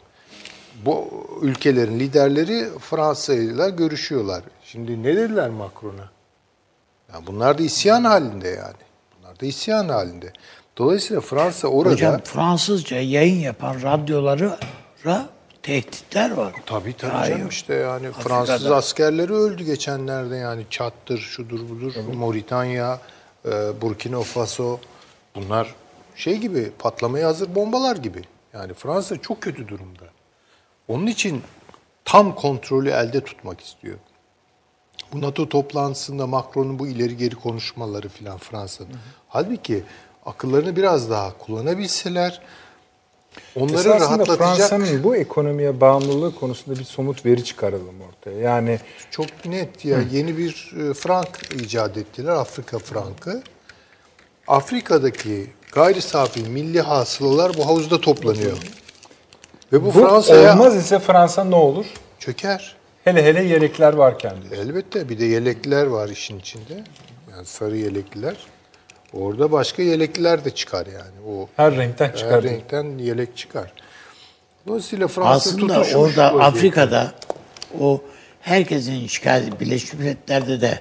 Bu 0.84 1.08
ülkelerin 1.42 2.00
liderleri 2.00 2.78
Fransa'yla 2.78 3.68
görüşüyorlar. 3.68 4.42
Şimdi 4.64 5.02
ne 5.02 5.16
dediler 5.16 5.50
Macron'a? 5.50 6.10
Yani 7.12 7.26
bunlar 7.26 7.58
da 7.58 7.62
isyan 7.62 8.04
halinde 8.04 8.48
yani. 8.48 8.82
Bunlar 9.18 9.40
da 9.40 9.46
isyan 9.46 9.88
halinde. 9.88 10.32
Dolayısıyla 10.78 11.20
Fransa 11.20 11.68
orada... 11.68 11.92
Hocam 11.92 12.20
Fransızca 12.24 13.00
yayın 13.00 13.40
yapan 13.40 13.82
radyolara 13.82 14.58
tehditler 15.62 16.30
var. 16.30 16.52
Tabii 16.66 16.96
tabii 16.96 17.12
Hayır. 17.12 17.36
canım 17.36 17.48
işte 17.48 17.74
yani 17.74 18.08
Afrika'da. 18.08 18.44
Fransız 18.44 18.70
askerleri 18.70 19.32
öldü 19.32 19.64
geçenlerde 19.64 20.36
yani 20.36 20.66
Çat'tır, 20.70 21.18
şudur 21.18 21.68
budur, 21.68 21.94
Moritanya, 22.14 23.00
e, 23.44 23.50
Burkina 23.80 24.20
Faso 24.20 24.78
bunlar 25.34 25.74
şey 26.16 26.36
gibi 26.36 26.70
patlamaya 26.78 27.28
hazır 27.28 27.54
bombalar 27.54 27.96
gibi. 27.96 28.22
Yani 28.52 28.74
Fransa 28.74 29.16
çok 29.16 29.40
kötü 29.40 29.68
durumda. 29.68 30.04
Onun 30.88 31.06
için 31.06 31.42
tam 32.04 32.34
kontrolü 32.34 32.90
elde 32.90 33.20
tutmak 33.20 33.60
istiyor. 33.60 33.98
Bu 35.12 35.20
NATO 35.20 35.48
toplantısında 35.48 36.26
Macron'un 36.26 36.78
bu 36.78 36.86
ileri 36.86 37.16
geri 37.16 37.34
konuşmaları 37.34 38.08
filan 38.08 38.38
Fransa'nın. 38.38 38.90
Halbuki 39.28 39.84
akıllarını 40.26 40.76
biraz 40.76 41.10
daha 41.10 41.38
kullanabilseler 41.38 42.40
onları 43.56 43.78
Esasında 43.78 44.00
rahatlatacak 44.00 44.38
Fransa'nın 44.68 45.04
bu 45.04 45.16
ekonomiye 45.16 45.80
bağımlılığı 45.80 46.34
konusunda 46.34 46.78
bir 46.78 46.84
somut 46.84 47.26
veri 47.26 47.44
çıkaralım 47.44 48.00
ortaya. 48.08 48.38
Yani 48.38 48.80
Çok 49.10 49.44
net 49.44 49.84
ya 49.84 49.98
yeni 50.12 50.38
bir 50.38 50.72
e, 50.80 50.94
frank 50.94 51.28
icat 51.54 51.96
ettiler 51.96 52.32
Afrika 52.32 52.78
frankı. 52.78 53.42
Afrika'daki 54.48 55.50
gayri 55.72 56.02
safi 56.02 56.40
milli 56.40 56.80
hasılalar 56.80 57.56
bu 57.56 57.66
havuzda 57.66 58.00
toplanıyor. 58.00 58.58
Ve 59.72 59.82
bu, 59.82 59.86
bu 59.86 59.90
Fransa'ya 59.90 60.52
olmaz 60.52 60.76
ise 60.76 60.98
Fransa 60.98 61.44
ne 61.44 61.54
olur? 61.54 61.86
çöker. 62.18 62.76
Hele 63.04 63.24
hele 63.24 63.42
yelekler 63.42 63.92
varken 63.92 64.32
diyor. 64.42 64.62
Elbette 64.64 65.08
bir 65.08 65.18
de 65.18 65.24
yelekliler 65.24 65.86
var 65.86 66.08
işin 66.08 66.38
içinde. 66.38 66.84
Yani 67.30 67.46
sarı 67.46 67.76
yelekliler. 67.76 68.36
Orada 69.12 69.52
başka 69.52 69.82
yelekliler 69.82 70.44
de 70.44 70.50
çıkar 70.50 70.86
yani. 70.86 71.28
O 71.30 71.48
Her 71.56 71.76
renkten 71.76 72.08
her 72.08 72.16
çıkar. 72.16 72.42
renkten 72.42 72.98
yelek 72.98 73.36
çıkar. 73.36 73.72
Dolayısıyla 74.66 75.08
Fransa 75.08 75.30
Aslında 75.30 75.82
orada. 75.98 76.24
Afrika'da 76.44 77.12
o 77.80 78.00
herkesin 78.40 79.06
şikayeti 79.06 79.60
Birleşmiş 79.60 79.92
Milletler'de 79.94 80.60
de 80.60 80.80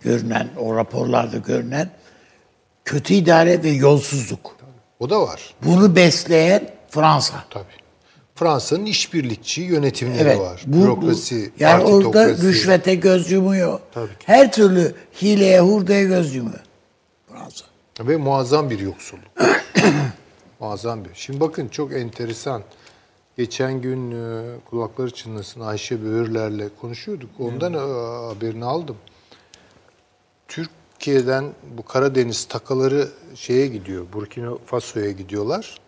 görünen, 0.00 0.48
o 0.58 0.76
raporlarda 0.76 1.36
görünen 1.36 1.90
kötü 2.84 3.14
idare 3.14 3.62
ve 3.62 3.68
yolsuzluk. 3.70 4.56
O 5.00 5.10
da 5.10 5.20
var. 5.22 5.54
Bunu 5.62 5.96
besleyen 5.96 6.70
Fransa. 6.90 7.44
Tabii. 7.50 7.85
Fransa'nın 8.36 8.86
işbirlikçi 8.86 9.62
yönetimleri 9.62 10.22
Evet. 10.22 10.38
var. 10.40 10.62
Bu, 10.66 10.76
bu- 10.76 10.82
Bürokrasi, 10.82 11.50
yani 11.58 11.84
orada 11.84 12.28
rüşvete 12.28 12.94
göz 12.94 13.30
yumuyor. 13.30 13.80
Tabii 13.94 14.08
ki. 14.08 14.14
Her 14.26 14.52
türlü 14.52 14.94
hileye 15.22 15.60
hurdaya 15.60 16.04
göz 16.04 16.34
yumuyor. 16.34 16.60
Fransa. 17.28 17.64
Ve 18.00 18.16
muazzam 18.16 18.70
bir 18.70 18.78
yoksulluk. 18.78 19.24
Muazzam 20.60 21.04
bir. 21.04 21.10
Şimdi 21.14 21.40
bakın 21.40 21.68
çok 21.68 21.92
enteresan. 21.92 22.62
Geçen 23.36 23.80
gün 23.80 24.10
e, 24.10 24.44
kulakları 24.70 25.10
çınlasın 25.10 25.60
Ayşe 25.60 26.02
Böğürler'le 26.04 26.68
konuşuyorduk. 26.80 27.30
Ondan 27.38 27.74
e, 27.74 27.78
haberini 28.34 28.64
aldım. 28.64 28.96
Türkiye'den 30.48 31.44
bu 31.76 31.82
Karadeniz 31.84 32.44
takaları 32.44 33.08
şeye 33.34 33.66
gidiyor. 33.66 34.06
Burkina 34.12 34.50
Faso'ya 34.66 35.10
gidiyorlar. 35.10 35.78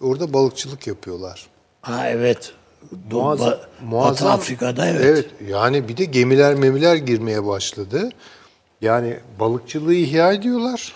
Orada 0.00 0.32
balıkçılık 0.32 0.86
yapıyorlar. 0.86 1.46
Ha 1.82 2.08
evet. 2.08 2.52
Do- 3.10 3.14
Muazzam, 3.14 3.48
Ba- 3.48 3.58
muazzam. 3.84 4.12
Batı 4.28 4.30
Afrika'da 4.30 4.86
evet. 4.88 5.00
Evet. 5.04 5.26
Yani 5.48 5.88
bir 5.88 5.96
de 5.96 6.04
gemiler 6.04 6.54
memiler 6.54 6.96
girmeye 6.96 7.46
başladı. 7.46 8.10
Yani 8.80 9.16
balıkçılığı 9.40 9.94
ihya 9.94 10.32
ediyorlar. 10.32 10.94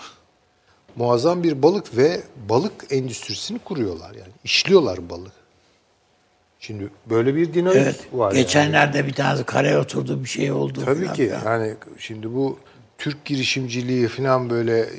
Muazzam 0.95 1.43
bir 1.43 1.63
balık 1.63 1.97
ve 1.97 2.21
balık 2.49 2.73
endüstrisini 2.89 3.59
kuruyorlar 3.59 4.09
yani. 4.15 4.31
işliyorlar 4.43 5.09
balık. 5.09 5.31
Şimdi 6.59 6.89
böyle 7.09 7.35
bir 7.35 7.53
dinamik 7.53 7.77
Evet. 7.77 8.07
var. 8.13 8.31
yani. 8.31 8.41
Geçenlerde 8.43 9.07
bir 9.07 9.13
tane 9.13 9.43
kareye 9.43 9.77
oturdu 9.77 10.23
bir 10.23 10.29
şey 10.29 10.51
oldu. 10.51 10.81
Tabii 10.85 11.07
ki 11.07 11.13
filan. 11.15 11.41
yani 11.45 11.73
şimdi 11.97 12.33
bu 12.33 12.57
Türk 12.97 13.25
girişimciliği 13.25 14.07
falan 14.07 14.49
böyle 14.49 14.89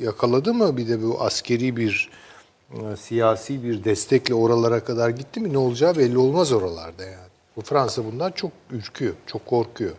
yakaladı 0.00 0.54
mı 0.54 0.76
bir 0.76 0.88
de 0.88 1.02
bu 1.02 1.22
askeri 1.22 1.76
bir 1.76 2.10
siyasi 2.96 3.64
bir 3.64 3.84
destekle 3.84 4.34
oralara 4.34 4.84
kadar 4.84 5.10
gitti 5.10 5.40
mi 5.40 5.52
ne 5.52 5.58
olacağı 5.58 5.96
belli 5.96 6.18
olmaz 6.18 6.52
oralarda 6.52 7.04
yani. 7.04 7.32
Bu 7.56 7.60
Fransa 7.62 8.04
bundan 8.04 8.32
çok 8.32 8.52
ürküyor, 8.70 9.14
çok 9.26 9.46
korkuyor. 9.46 9.92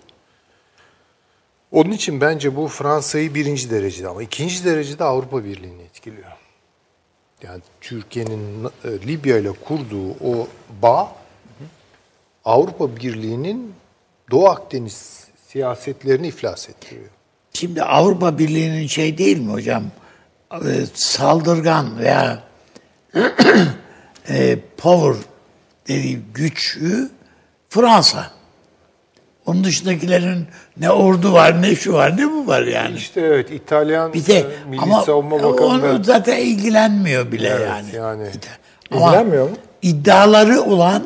Onun 1.71 1.91
için 1.91 2.21
bence 2.21 2.55
bu 2.55 2.67
Fransa'yı 2.67 3.35
birinci 3.35 3.69
derecede 3.69 4.07
ama 4.07 4.23
ikinci 4.23 4.65
derecede 4.65 5.03
Avrupa 5.03 5.43
Birliği'ni 5.43 5.81
etkiliyor. 5.81 6.31
Yani 7.43 7.61
Türkiye'nin 7.81 8.65
e, 8.65 8.89
Libya 9.07 9.37
ile 9.37 9.51
kurduğu 9.51 10.11
o 10.11 10.47
bağ 10.81 11.15
Avrupa 12.45 12.95
Birliği'nin 12.95 13.73
Doğu 14.31 14.47
Akdeniz 14.47 15.27
siyasetlerini 15.47 16.27
iflas 16.27 16.69
ettiriyor. 16.69 17.09
Şimdi 17.53 17.83
Avrupa 17.83 18.37
Birliği'nin 18.37 18.87
şey 18.87 19.17
değil 19.17 19.37
mi 19.37 19.51
hocam? 19.51 19.83
E, 20.53 20.85
saldırgan 20.93 21.99
veya 21.99 22.43
e, 24.29 24.59
power 24.77 25.15
dediği 25.87 26.19
güçlü 26.33 27.09
Fransa. 27.69 28.31
Onun 29.45 29.63
dışındakilerin 29.63 30.47
ne 30.77 30.91
ordu 30.91 31.33
var, 31.33 31.61
ne 31.61 31.75
şu 31.75 31.93
var, 31.93 32.17
ne 32.17 32.31
bu 32.31 32.47
var 32.47 32.61
yani. 32.61 32.95
İşte 32.95 33.21
evet 33.21 33.51
İtalyan 33.51 34.13
Bir 34.13 34.25
de 34.25 34.37
e, 34.39 34.45
Milli 34.69 34.81
ama 34.81 35.01
Savunma 35.01 35.35
onu 35.35 35.43
Bakanı 35.53 35.99
da 35.99 36.03
zaten 36.03 36.37
ilgilenmiyor 36.37 37.31
bile 37.31 37.47
Evet, 37.47 37.67
yani. 37.69 37.95
yani. 37.95 38.29
Ama 38.91 39.05
İlgilenmiyor 39.07 39.49
mu? 39.49 39.55
iddiaları 39.81 40.61
olan 40.61 41.03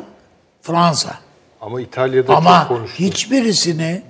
Fransa. 0.62 1.14
ama 1.60 1.80
İtalya'da 1.80 2.36
Ama 2.36 2.58
çok 2.68 2.68
konuştu. 2.78 2.98
hiçbirisini 3.04 4.02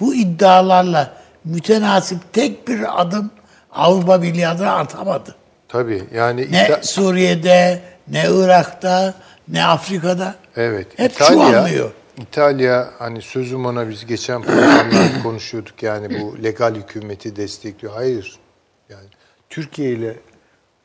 bu 0.00 0.14
iddialarla 0.14 1.12
mütenasip 1.44 2.32
tek 2.32 2.68
bir 2.68 3.00
adım 3.00 3.30
Avrupa 3.72 4.22
Birliği 4.22 4.48
adına 4.48 4.72
atamadı. 4.76 5.34
Tabii 5.76 6.02
yani 6.14 6.40
Ne 6.52 6.66
İta- 6.66 6.82
Suriye'de, 6.82 7.80
ne 8.08 8.24
Irak'ta, 8.30 9.14
ne 9.48 9.64
Afrika'da. 9.64 10.34
evet 10.56 10.86
Hep 10.98 11.12
İtalya 11.12 11.32
çuvanlıyor. 11.32 11.90
İtalya 12.22 12.90
hani 12.98 13.22
sözüm 13.22 13.66
ona 13.66 13.88
biz 13.88 14.06
geçen 14.06 14.42
programlarda 14.42 14.94
konuşuyorduk 15.22 15.82
yani 15.82 16.20
bu 16.20 16.42
legal 16.42 16.74
hükümeti 16.74 17.36
destekliyor. 17.36 17.94
Hayır. 17.94 18.38
Yani 18.88 19.04
Türkiye 19.50 19.90
ile 19.90 20.16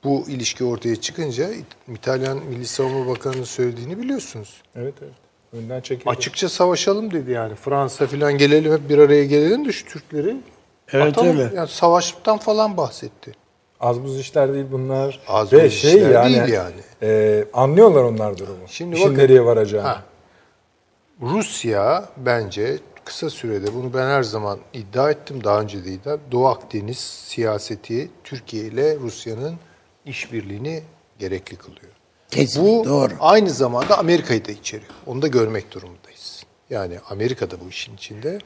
bu 0.03 0.25
ilişki 0.27 0.63
ortaya 0.63 0.95
çıkınca 0.95 1.49
İtalyan 1.93 2.37
Milli 2.37 2.67
Savunma 2.67 3.07
Bakanı'nın 3.11 3.43
söylediğini 3.43 3.97
biliyorsunuz. 3.99 4.61
Evet 4.75 4.93
evet. 5.01 5.13
Önden 5.53 5.81
çekildi. 5.81 6.09
Açıkça 6.09 6.49
savaşalım 6.49 7.11
dedi 7.11 7.31
yani. 7.31 7.55
Fransa 7.55 8.07
falan 8.07 8.37
gelelim 8.37 8.73
hep 8.73 8.89
bir 8.89 8.97
araya 8.97 9.25
gelelim 9.25 9.65
de 9.67 9.71
şu 9.71 9.85
Türkleri 9.85 10.35
Evet, 10.93 11.07
atalım. 11.07 11.29
öyle. 11.39 11.55
Yani 11.55 11.67
savaştan 11.67 12.37
falan 12.37 12.77
bahsetti. 12.77 13.31
Az 13.81 14.03
buz 14.03 14.19
işler 14.19 14.53
değil 14.53 14.65
bunlar. 14.71 15.19
Az 15.27 15.53
Ve 15.53 15.65
buz 15.65 15.73
şey 15.73 15.95
işler 15.95 16.09
yani, 16.09 16.35
değil 16.35 16.53
yani. 16.53 16.75
e, 17.01 17.45
anlıyorlar 17.53 18.03
onlar 18.03 18.37
durumu. 18.37 18.57
Şimdi 18.67 18.95
İşin 18.95 19.05
bakın- 19.09 19.17
nereye 19.23 19.45
varacağını. 19.45 19.87
Ha. 19.87 20.03
Rusya 21.21 22.09
bence 22.17 22.77
kısa 23.05 23.29
sürede 23.29 23.73
bunu 23.73 23.93
ben 23.93 24.07
her 24.07 24.23
zaman 24.23 24.59
iddia 24.73 25.11
ettim 25.11 25.43
daha 25.43 25.61
önce 25.61 25.85
de 25.85 25.89
iddia. 25.91 26.17
Doğu 26.31 26.47
Akdeniz 26.47 26.97
siyaseti 26.97 28.09
Türkiye 28.23 28.63
ile 28.63 28.95
Rusya'nın 28.99 29.55
işbirliğini 30.05 30.83
gerekli 31.19 31.55
kılıyor. 31.55 31.91
Kesin, 32.31 32.63
Bu 32.65 32.85
doğru. 32.85 33.13
aynı 33.19 33.49
zamanda 33.49 33.97
Amerika'yı 33.99 34.45
da 34.47 34.51
içeriyor. 34.51 34.91
Onu 35.07 35.21
da 35.21 35.27
görmek 35.27 35.71
durumundayız. 35.71 36.43
Yani 36.69 36.95
Amerika 37.09 37.51
da 37.51 37.55
bu 37.65 37.69
işin 37.69 37.95
içinde. 37.95 38.39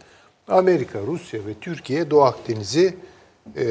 Amerika, 0.48 1.00
Rusya 1.08 1.40
ve 1.40 1.54
Türkiye 1.62 2.12
Doğu 2.12 2.24
Akdeniz'i 2.24 2.96
eee, 3.58 3.66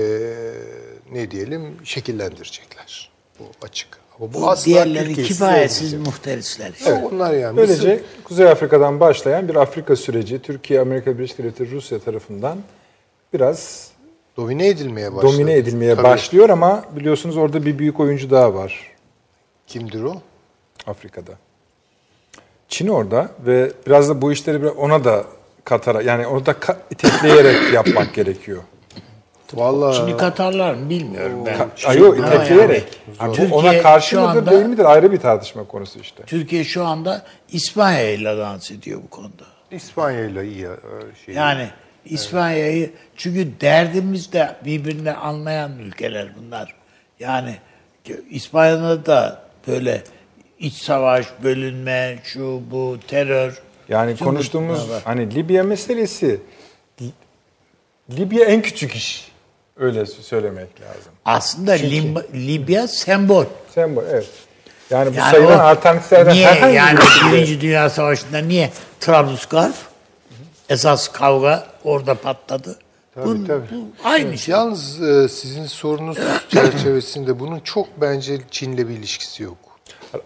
ne 1.13 1.31
diyelim 1.31 1.77
şekillendirecekler. 1.85 3.11
Bu 3.39 3.45
açık. 3.63 3.89
Ama 4.21 4.35
bu 4.35 4.51
asla 4.51 4.65
Diğerleri 4.65 5.15
kifayetsiz 5.15 5.95
muhterisler. 5.95 6.73
Yok, 6.89 7.13
Onlar 7.13 7.35
yani. 7.35 7.57
Böylece 7.57 7.89
Mısır- 7.95 8.25
Kuzey 8.25 8.49
Afrika'dan 8.49 9.01
başlayan 9.01 9.49
bir 9.49 9.55
Afrika 9.55 9.97
süreci 9.97 10.43
Türkiye, 10.43 10.81
Amerika 10.81 11.19
Birleşik 11.19 11.39
Devletleri, 11.39 11.71
Rusya 11.71 11.99
tarafından 11.99 12.59
biraz 13.33 13.91
domine 14.37 14.67
edilmeye 14.69 15.15
başladı. 15.15 15.33
domine 15.33 15.53
edilmeye 15.55 15.95
Tabii. 15.95 16.05
başlıyor 16.05 16.49
ama 16.49 16.85
biliyorsunuz 16.97 17.37
orada 17.37 17.67
bir 17.67 17.79
büyük 17.79 18.01
oyuncu 18.01 18.31
daha 18.31 18.55
var 18.55 18.95
Kimdir 19.67 20.03
o? 20.03 20.15
Afrika'da. 20.87 21.33
Çin 22.69 22.89
orada 22.89 23.31
ve 23.47 23.73
biraz 23.87 24.09
da 24.09 24.23
bu 24.23 24.33
işleri 24.33 24.69
ona 24.69 25.05
da 25.05 25.25
katara 25.65 26.03
yani 26.03 26.27
onu 26.27 26.47
da 26.47 26.53
ka- 26.53 26.77
itekleyerek 26.91 27.73
yapmak 27.73 28.15
gerekiyor. 28.15 28.63
Vallahi 29.53 29.97
Şimdi 29.97 30.17
Katarlar 30.17 30.75
mı 30.75 30.91
bilmiyorum 30.91 31.47
ben. 31.47 31.71
Ayo 31.89 32.13
Ama 32.13 32.27
itekleyerek. 32.27 32.85
yani 33.21 33.35
Türkiye 33.37 33.55
ona 33.59 33.83
karşı 33.83 34.09
şu 34.09 34.21
mıdır 34.21 34.39
anda- 34.39 34.51
değil 34.51 34.65
midir 34.65 34.85
ayrı 34.85 35.13
bir 35.13 35.21
tartışma 35.21 35.65
konusu 35.65 35.99
işte. 35.99 36.23
Türkiye 36.23 36.65
şu 36.65 36.85
anda 36.85 37.23
İspanya 37.53 38.11
ile 38.11 38.37
dans 38.39 38.71
ediyor 38.71 39.01
bu 39.05 39.11
konuda. 39.11 39.45
İspanya 39.71 40.25
ile 40.25 40.49
iyi 40.49 40.67
şey. 41.27 41.35
Yani 41.35 41.69
İspanya'yı 42.05 42.91
çünkü 43.17 43.61
derdimiz 43.61 44.33
de 44.33 44.57
birbirini 44.65 45.13
anlayan 45.13 45.79
ülkeler 45.79 46.29
bunlar. 46.39 46.75
Yani 47.21 47.57
İspanya'da 48.31 49.07
da 49.07 49.43
böyle 49.69 50.03
iç 50.59 50.75
savaş, 50.75 51.27
bölünme, 51.43 52.19
şu 52.25 52.63
bu 52.71 52.99
terör. 53.09 53.63
Yani 53.89 54.17
konuştuğumuz 54.17 54.89
hani 55.05 55.35
Libya 55.35 55.65
meselesi 55.65 56.41
Li- 57.03 57.13
Libya 58.11 58.45
en 58.45 58.63
küçük 58.63 58.95
iş. 58.95 59.34
Öyle 59.77 60.07
söylemek 60.07 60.81
lazım. 60.81 61.13
aslında 61.25 61.75
Lim- 61.77 62.33
Libya 62.35 62.89
sembol. 62.89 63.45
Sembol 63.75 64.03
evet. 64.11 64.27
Yani 64.91 65.13
bu 65.13 65.19
Yani 65.19 65.31
sayılan 65.31 65.59
alternatiflerden 65.59 66.35
niye 66.35 66.47
herhangi 66.47 66.77
yani 66.77 66.99
de- 66.99 67.33
Birinci 67.33 67.61
Dünya 67.61 67.91
Savaşı'nda 67.91 68.39
niye 68.39 68.71
Trablusgarp 69.01 69.75
esas 70.69 71.09
kavga 71.09 71.67
orada 71.85 72.15
patladı. 72.15 72.79
Tabii, 73.15 73.27
bu, 73.27 73.47
tabii. 73.47 73.67
bu 73.73 74.09
aynı 74.09 74.39
şey. 74.39 74.53
Yalnız 74.53 75.03
e, 75.03 75.29
sizin 75.29 75.67
sorunuz 75.67 76.19
çerçevesinde 76.49 77.41
bunun 77.41 77.61
çok 77.61 77.87
bence 78.01 78.39
Çin'le 78.51 78.77
bir 78.79 78.95
ilişkisi 78.95 79.43
yok. 79.43 79.57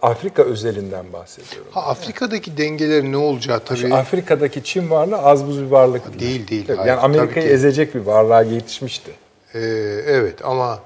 Afrika 0.01 0.43
özelinden 0.43 1.13
bahsediyorum. 1.13 1.71
Ha 1.71 1.81
Afrika'daki 1.81 2.57
dengelerin 2.57 3.11
ne 3.11 3.17
olacağı 3.17 3.59
tabii. 3.59 3.79
Şu 3.79 3.95
Afrika'daki 3.95 4.63
Çin 4.63 4.89
varlığı 4.89 5.17
az 5.17 5.47
buz 5.47 5.61
bir 5.61 5.65
varlık 5.71 6.19
değil. 6.19 6.19
Değil, 6.19 6.47
değil, 6.47 6.67
Tabii, 6.67 6.77
hayır, 6.77 6.89
yani 6.89 6.99
Amerika'yı 6.99 7.49
ezecek 7.49 7.95
bir 7.95 7.99
varlığa 7.99 8.41
yetişmişti. 8.41 9.11
Ee, 9.53 9.59
evet 10.05 10.45
ama 10.45 10.79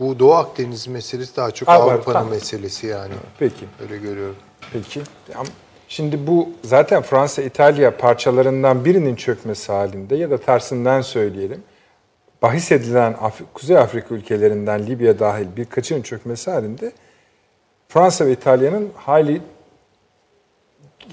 bu 0.00 0.18
Doğu 0.18 0.34
Akdeniz 0.34 0.86
meselesi 0.88 1.36
daha 1.36 1.50
çok 1.50 1.68
Avrupa'nın 1.68 2.18
meselesi 2.30 2.86
yani. 2.86 3.12
Peki. 3.38 3.64
Öyle 3.82 3.96
görüyorum. 3.96 4.36
Peki. 4.72 5.00
Şimdi 5.88 6.26
bu 6.26 6.48
zaten 6.64 7.02
Fransa 7.02 7.42
İtalya 7.42 7.96
parçalarından 7.96 8.84
birinin 8.84 9.16
çökmesi 9.16 9.72
halinde 9.72 10.16
ya 10.16 10.30
da 10.30 10.38
tersinden 10.38 11.00
söyleyelim. 11.00 11.62
Bahis 12.42 12.72
edilen 12.72 13.12
Af- 13.20 13.42
Kuzey 13.54 13.78
Afrika 13.78 14.14
ülkelerinden 14.14 14.86
Libya 14.86 15.18
dahil 15.18 15.46
birkaçının 15.56 16.02
çökmesi 16.02 16.50
halinde 16.50 16.92
Fransa 17.88 18.26
ve 18.26 18.32
İtalya'nın 18.32 18.88
hali 18.96 19.42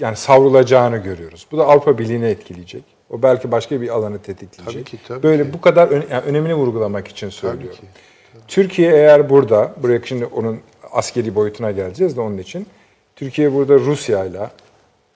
yani 0.00 0.16
savrulacağını 0.16 0.96
görüyoruz. 0.96 1.46
Bu 1.52 1.58
da 1.58 1.64
Avrupa 1.66 1.98
Birliği'ni 1.98 2.26
etkileyecek. 2.26 2.84
O 3.10 3.22
belki 3.22 3.50
başka 3.52 3.80
bir 3.80 3.88
alanı 3.88 4.18
tetikleyecek. 4.18 4.86
Tabii 4.86 4.96
ki, 4.98 4.98
tabii 5.08 5.22
Böyle 5.22 5.42
ki. 5.44 5.52
bu 5.52 5.60
kadar 5.60 5.88
ön- 5.88 6.04
yani 6.10 6.24
önemini 6.26 6.54
vurgulamak 6.54 7.08
için 7.08 7.28
söylüyorum. 7.28 7.76
ki, 7.76 7.82
Türkiye 8.48 8.92
eğer 8.92 9.30
burada, 9.30 9.72
buraya 9.82 10.00
şimdi 10.04 10.24
onun 10.24 10.60
askeri 10.92 11.34
boyutuna 11.34 11.70
geleceğiz 11.70 12.16
de 12.16 12.20
onun 12.20 12.38
için. 12.38 12.66
Türkiye 13.16 13.54
burada 13.54 13.74
Rusya'yla 13.74 14.50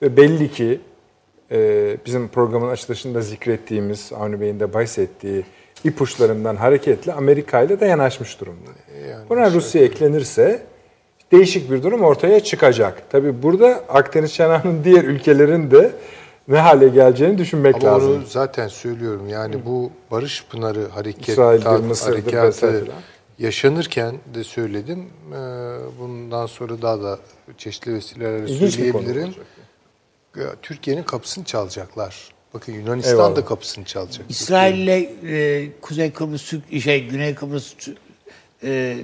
ve 0.01 0.17
belli 0.17 0.51
ki 0.51 0.79
e, 1.51 1.97
bizim 2.05 2.27
programın 2.27 2.69
açılışında 2.69 3.21
zikrettiğimiz, 3.21 4.11
Avni 4.13 4.41
Bey'in 4.41 4.59
de 4.59 4.73
bahsettiği 4.73 5.43
ipuçlarından 5.83 6.55
hareketle 6.55 7.13
Amerika 7.13 7.61
ile 7.61 7.79
de 7.79 7.85
yanaşmış 7.85 8.41
durumda. 8.41 8.69
Buna 9.29 9.51
Rusya 9.51 9.83
eklenirse 9.83 10.61
değişik 11.31 11.71
bir 11.71 11.83
durum 11.83 12.01
ortaya 12.03 12.39
çıkacak. 12.39 13.03
Tabii 13.09 13.43
burada 13.43 13.83
Akdeniz 13.89 14.33
çanağının 14.33 14.83
diğer 14.83 15.03
ülkelerin 15.03 15.71
de 15.71 15.91
ne 16.47 16.57
hale 16.59 16.87
geleceğini 16.89 17.37
düşünmek 17.37 17.75
Ama 17.75 17.85
lazım. 17.85 18.11
onu 18.11 18.25
zaten 18.27 18.67
söylüyorum. 18.67 19.29
Yani 19.29 19.65
bu 19.65 19.91
Barış 20.11 20.45
Pınarı 20.49 20.87
hareket 20.89 21.29
İsrail'dir, 21.29 21.65
Mısır'dır 21.67 22.33
harekatı 22.33 22.85
yaşanırken 23.39 24.15
de 24.35 24.43
söyledim. 24.43 24.99
Ee, 25.31 25.35
bundan 25.99 26.45
sonra 26.45 26.81
daha 26.81 27.01
da 27.03 27.19
çeşitli 27.57 27.93
vesilelerle 27.93 28.51
İlginç 28.51 28.73
söyleyebilirim. 28.73 29.33
Türkiye'nin 30.61 31.03
kapısını 31.03 31.43
çalacaklar. 31.43 32.29
Bakın 32.53 32.73
Yunanistan 32.73 33.13
Eyvallah. 33.13 33.35
da 33.35 33.45
kapısını 33.45 33.85
çalacak. 33.85 34.25
İsrail'le 34.29 35.09
e, 35.27 35.67
Kuzey 35.81 36.11
Kıbrıs 36.11 36.49
Türk- 36.49 36.81
şey 36.83 37.07
Güney 37.07 37.35
Kıbrıs 37.35 37.73
e, 38.63 38.97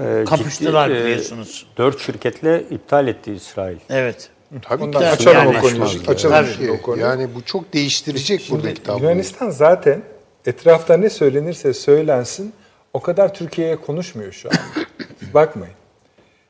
Ee, 0.00 0.24
kapıştılar 0.28 0.88
ciddi, 0.88 0.98
e, 1.00 1.04
biliyorsunuz. 1.04 1.66
Dört 1.78 2.00
şirketle 2.00 2.64
iptal 2.70 3.08
etti 3.08 3.32
İsrail. 3.32 3.76
Evet. 3.90 4.28
Tabii 4.62 4.90
ki 4.90 4.98
açalım 4.98 5.36
yani 5.36 5.58
o 5.58 5.60
konuyu. 5.60 5.84
Açalım 6.08 6.34
yani. 6.34 6.48
şimdi 6.56 6.70
o 6.70 6.82
konuyu. 6.82 7.02
Yani 7.02 7.28
bu 7.34 7.42
çok 7.42 7.72
değiştirecek 7.72 8.46
buradaki 8.50 8.74
Şimdi 8.74 8.82
tabloyu. 8.86 9.04
Yunanistan 9.04 9.50
zaten 9.50 10.02
etrafta 10.46 10.96
ne 10.96 11.10
söylenirse 11.10 11.74
söylensin 11.74 12.52
o 12.92 13.00
kadar 13.00 13.34
Türkiye'ye 13.34 13.76
konuşmuyor 13.76 14.32
şu 14.32 14.48
an. 14.48 14.54
Bakmayın. 15.34 15.74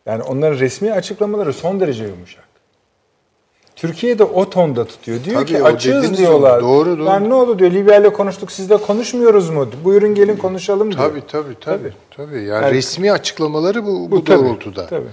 Yani 0.06 0.22
onların 0.22 0.58
resmi 0.58 0.92
açıklamaları 0.92 1.52
son 1.52 1.80
derece 1.80 2.04
yumuşak. 2.04 2.44
Türkiye 3.76 4.18
de 4.18 4.24
o 4.24 4.50
tonda 4.50 4.84
tutuyor. 4.84 5.24
Diyor 5.24 5.40
Tabii, 5.40 5.46
ki 5.46 5.64
açığız 5.64 6.18
diyorlar. 6.18 6.62
doğru, 6.62 6.98
doğru. 6.98 7.06
Lan 7.06 7.30
ne 7.30 7.34
oldu 7.34 7.58
diyor. 7.58 7.70
Libya 7.70 7.96
ile 8.00 8.12
konuştuk 8.12 8.52
sizle 8.52 8.76
konuşmuyoruz 8.76 9.50
mu? 9.50 9.68
Buyurun 9.84 10.14
gelin 10.14 10.36
konuşalım 10.36 10.92
diyor. 10.92 11.08
Tabii 11.08 11.26
tabii 11.26 11.54
tabii. 11.60 11.92
tabii. 12.16 12.42
Yani, 12.42 12.64
Yani- 12.64 12.74
resmi 12.74 13.12
açıklamaları 13.12 13.86
bu, 13.86 14.10
bu, 14.10 14.24
tabii, 14.24 14.38
doğrultuda. 14.38 14.86
Tabii. 14.86 15.08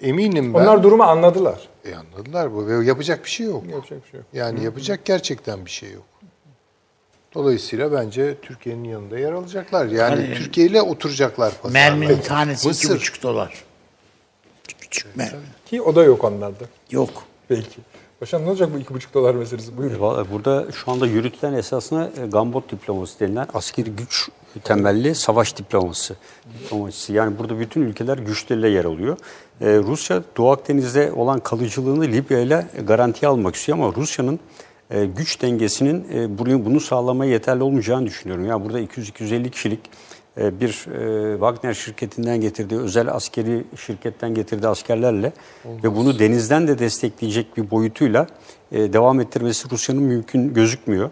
Eminim 0.00 0.54
ben. 0.54 0.60
Onlar 0.60 0.82
durumu 0.82 1.02
anladılar. 1.02 1.68
E, 1.84 1.94
anladılar 1.94 2.54
bu 2.54 2.66
ve 2.66 2.86
yapacak 2.86 3.24
bir 3.24 3.30
şey 3.30 3.46
yok. 3.46 3.64
Yapacak 3.70 4.04
bir 4.04 4.10
şey 4.10 4.20
yok. 4.20 4.26
Yani 4.32 4.64
yapacak 4.64 5.04
gerçekten 5.04 5.64
bir 5.64 5.70
şey 5.70 5.92
yok. 5.92 6.04
Dolayısıyla 7.34 7.92
bence 7.92 8.34
Türkiye'nin 8.42 8.84
yanında 8.84 9.18
yer 9.18 9.32
alacaklar. 9.32 9.86
Yani 9.86 10.24
Hani- 10.24 10.34
Türkiye 10.34 10.66
ile 10.66 10.82
oturacaklar 10.82 11.52
pazarda. 11.62 11.72
Merminin 11.72 12.20
tanesi 12.20 12.60
iki 12.60 12.68
Mısır. 12.68 12.96
buçuk 12.96 13.22
dolar. 13.22 13.64
Küçük 14.80 15.16
mermi. 15.16 15.38
Ki 15.66 15.82
o 15.82 15.94
da 15.94 16.04
yok 16.04 16.24
onlarda. 16.24 16.64
Yok. 16.90 17.10
Belki. 17.50 17.80
Paşam 18.20 18.44
ne 18.44 18.48
olacak 18.48 18.70
bu 18.74 18.78
iki 18.78 18.94
buçuk 18.94 19.14
dolar 19.14 19.34
meselesi? 19.34 19.76
Buyurun. 19.76 20.00
Vallahi 20.00 20.30
Burada 20.32 20.72
şu 20.72 20.90
anda 20.90 21.06
yürütülen 21.06 21.52
esasında 21.52 22.10
e, 22.22 22.26
gambot 22.26 22.70
diploması 22.70 23.20
denilen 23.20 23.46
askeri 23.54 23.90
güç 23.90 24.28
temelli 24.64 25.14
savaş 25.14 25.56
diploması. 25.56 26.16
diplomasisi. 26.58 27.12
Yani 27.12 27.38
burada 27.38 27.60
bütün 27.60 27.82
ülkeler 27.82 28.18
güçleriyle 28.18 28.68
yer 28.68 28.84
alıyor. 28.84 29.16
Ee, 29.60 29.78
Rusya 29.78 30.22
Doğu 30.36 30.50
Akdeniz'de 30.50 31.12
olan 31.12 31.40
kalıcılığını 31.40 32.04
Libya 32.04 32.40
ile 32.40 32.66
garantiye 32.86 33.28
almak 33.28 33.54
istiyor 33.54 33.78
ama 33.78 33.94
Rusya'nın 33.96 34.40
e, 34.90 35.04
güç 35.04 35.42
dengesinin 35.42 36.06
e, 36.14 36.38
bunu, 36.38 36.64
bunu 36.64 36.80
sağlamaya 36.80 37.32
yeterli 37.32 37.62
olmayacağını 37.62 38.06
düşünüyorum. 38.06 38.44
Yani 38.44 38.64
burada 38.64 38.80
200-250 38.80 39.50
kişilik 39.50 39.80
e, 39.80 39.90
bir 40.36 40.68
e, 40.68 41.32
Wagner 41.32 41.74
şirketinden 41.74 42.40
getirdiği 42.40 42.80
özel 42.80 43.08
askeri 43.08 43.64
şirketten 43.76 44.34
getirdiği 44.34 44.68
askerlerle 44.68 45.32
ve 45.64 45.96
bunu 45.96 46.18
denizden 46.18 46.68
de 46.68 46.78
destekleyecek 46.78 47.56
bir 47.56 47.70
boyutuyla 47.70 48.26
e, 48.72 48.92
devam 48.92 49.20
ettirmesi 49.20 49.70
Rusya'nın 49.70 50.02
mümkün 50.02 50.54
gözükmüyor. 50.54 51.10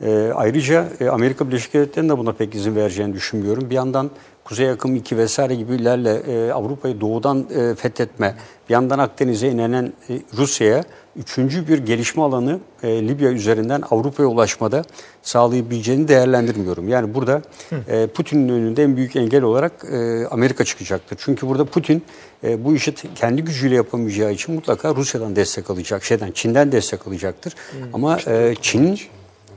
E, 0.00 0.32
ayrıca 0.34 0.88
e, 1.00 1.08
Amerika 1.08 1.48
Birleşik 1.48 1.74
Devletleri'nin 1.74 2.10
de 2.10 2.18
buna 2.18 2.32
pek 2.32 2.54
izin 2.54 2.76
vereceğini 2.76 3.14
düşünmüyorum. 3.14 3.70
Bir 3.70 3.74
yandan 3.74 4.10
Kuzey 4.44 4.70
Akım 4.70 4.96
2 4.96 5.16
vesaire 5.16 5.54
gibilerle 5.54 6.14
e, 6.14 6.52
Avrupa'yı 6.52 7.00
doğudan 7.00 7.46
e, 7.54 7.74
fethetme, 7.74 8.34
bir 8.68 8.74
yandan 8.74 8.98
Akdeniz'e 8.98 9.48
inenen 9.48 9.92
e, 10.10 10.20
Rusya'ya 10.36 10.84
üçüncü 11.16 11.68
bir 11.68 11.78
gelişme 11.78 12.22
alanı 12.22 12.60
e, 12.82 13.08
Libya 13.08 13.30
üzerinden 13.30 13.82
Avrupa'ya 13.90 14.28
ulaşmada 14.28 14.84
sağlayabileceğini 15.22 16.08
değerlendirmiyorum. 16.08 16.88
Yani 16.88 17.14
burada 17.14 17.42
e, 17.88 18.06
Putin'in 18.06 18.48
önünde 18.48 18.82
en 18.82 18.96
büyük 18.96 19.16
engel 19.16 19.42
olarak 19.42 19.72
e, 19.92 20.26
Amerika 20.26 20.64
çıkacaktır. 20.64 21.18
Çünkü 21.20 21.48
burada 21.48 21.64
Putin 21.64 22.02
e, 22.44 22.64
bu 22.64 22.74
işi 22.74 22.94
kendi 23.14 23.42
gücüyle 23.42 23.74
yapamayacağı 23.74 24.32
için 24.32 24.54
mutlaka 24.54 24.94
Rusya'dan 24.94 25.36
destek 25.36 25.70
alacak, 25.70 26.04
şeyden 26.04 26.32
Çin'den 26.32 26.72
destek 26.72 27.06
alacaktır. 27.06 27.54
Ama 27.92 28.18
e, 28.18 28.20
Çin 28.20 28.32
e, 28.32 28.54
Çin'in 28.62 29.00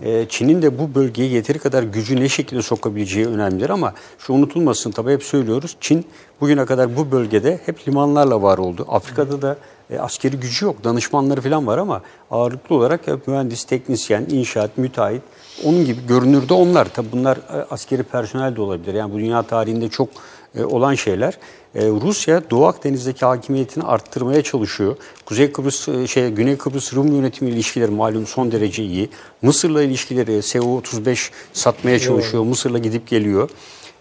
de 0.04 0.80
bu 0.80 0.96
bölgeye 0.96 1.30
yeteri 1.30 1.60
kadar 1.60 1.84
gücü 1.84 2.16
ne 2.16 2.30
şekilde 2.30 2.62
sokabileceği 2.62 3.28
önemlidir 3.28 3.70
ama 3.70 3.94
şu 4.20 4.34
unutulmasın 4.34 4.92
tabii 4.92 5.14
hep 5.14 5.24
söylüyoruz. 5.24 5.78
Çin 5.82 6.06
bugüne 6.42 6.66
kadar 6.66 6.98
bu 6.98 7.12
bölgede 7.12 7.60
hep 7.66 7.88
limanlarla 7.88 8.42
var 8.42 8.58
oldu. 8.58 8.86
Afrika'da 8.90 9.42
da 9.42 9.58
e, 9.90 10.00
askeri 10.00 10.38
gücü 10.38 10.66
yok, 10.66 10.84
danışmanları 10.84 11.42
falan 11.42 11.68
var 11.68 11.78
ama 11.78 12.02
ağırlıklı 12.32 12.76
olarak 12.76 13.08
hep 13.08 13.28
mühendis, 13.28 13.64
teknisyen, 13.64 14.26
inşaat, 14.32 14.78
müteahhit 14.78 15.22
onun 15.64 15.86
gibi 15.86 16.08
görünürde 16.08 16.54
onlar. 16.54 16.86
Tabii 16.94 17.12
bunlar 17.12 17.38
e, 17.38 17.66
askeri 17.72 18.04
personel 18.04 18.56
de 18.56 18.62
olabilir. 18.62 18.94
Yani 18.94 19.14
bu 19.14 19.18
dünya 19.18 19.44
tarihinde 19.44 19.90
çok 19.90 20.10
e, 20.56 20.64
olan 20.64 20.96
şeyler. 20.96 21.38
E, 21.76 21.88
Rusya 21.88 22.50
Doğu 22.50 22.66
Akdeniz'deki 22.66 23.26
hakimiyetini 23.26 23.84
arttırmaya 23.84 24.42
çalışıyor. 24.42 24.98
Kuzey 25.26 25.52
Kıbrıs 25.52 25.88
e, 25.88 26.08
şey 26.08 26.30
Güney 26.30 26.58
Kıbrıs 26.58 26.94
Rum 26.94 27.16
yönetimi 27.16 27.52
ilişkileri 27.52 27.92
malum 27.92 28.28
son 28.28 28.52
derece 28.52 28.84
iyi. 28.84 29.10
Mısır'la 29.42 29.84
ilişkileri 29.84 30.32
SU-35 30.42 31.30
satmaya 31.54 32.00
çalışıyor. 32.00 32.44
Mısır'la 32.44 32.78
gidip 32.78 33.08
geliyor. 33.08 33.50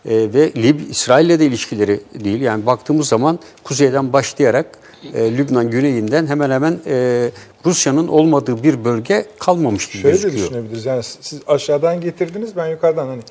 E, 0.09 0.15
ve 0.35 0.53
Lib 0.57 0.81
İsrail'le 0.91 1.39
de 1.41 1.47
ilişkileri 1.47 2.01
değil. 2.25 2.41
Yani 2.41 2.67
baktığımız 2.67 3.09
zaman 3.09 3.39
kuzeyden 3.65 4.13
başlayarak 4.13 4.67
e, 5.15 5.37
Lübnan 5.37 5.71
güneyinden 5.71 6.27
hemen 6.27 6.51
hemen 6.51 6.79
e, 6.87 7.31
Rusya'nın 7.67 8.09
olmadığı 8.09 8.63
bir 8.63 8.85
bölge 8.85 9.27
kalmamış 9.39 9.87
gibi 9.91 10.03
Şöyle 10.03 10.13
gözüküyor. 10.13 10.47
düşünebiliriz. 10.49 10.87
Yani 10.87 11.03
siz 11.03 11.41
aşağıdan 11.47 12.01
getirdiniz, 12.01 12.57
ben 12.57 12.67
yukarıdan 12.67 13.07
hani 13.07 13.23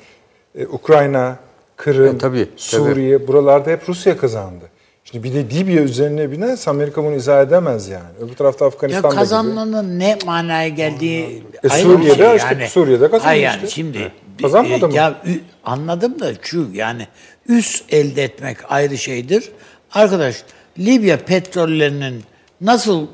e, 0.54 0.66
Ukrayna, 0.66 1.38
Kırım, 1.76 2.16
E, 2.16 2.18
tabii, 2.18 2.48
Suriye 2.56 3.28
buralarda 3.28 3.70
hep 3.70 3.88
Rusya 3.88 4.16
kazandı. 4.16 4.64
Şimdi 5.04 5.24
bir 5.24 5.34
de 5.34 5.50
Libya 5.50 5.82
üzerine 5.82 6.30
binerse 6.30 6.70
Amerika 6.70 7.04
bunu 7.04 7.14
izah 7.14 7.42
edemez 7.42 7.88
yani. 7.88 8.04
Öbür 8.20 8.34
tarafta 8.34 8.64
Ya 8.64 8.68
Afganistan'da 8.68 9.08
gibi. 9.08 9.16
kazanmanın 9.16 9.98
ne 9.98 10.18
manaya 10.26 10.68
geldiği 10.68 11.42
E, 11.64 11.64
bir 11.64 11.68
Suriye'de 11.70 12.36
işte, 12.36 12.68
Suriye'de 12.68 13.04
kazandı 13.04 13.24
Hayır 13.24 13.42
yani 13.42 13.70
şimdi. 13.70 14.12
Kazanmadı 14.42 14.84
e, 14.84 14.88
mı? 14.88 14.94
Ya 14.94 15.20
anladım 15.64 16.20
da 16.20 16.32
şu 16.42 16.68
yani 16.72 17.08
üs 17.48 17.82
elde 17.90 18.24
etmek 18.24 18.56
ayrı 18.72 18.98
şeydir. 18.98 19.50
Arkadaş 19.92 20.42
Libya 20.78 21.18
petrollerinin 21.18 22.24
nasıl 22.60 23.06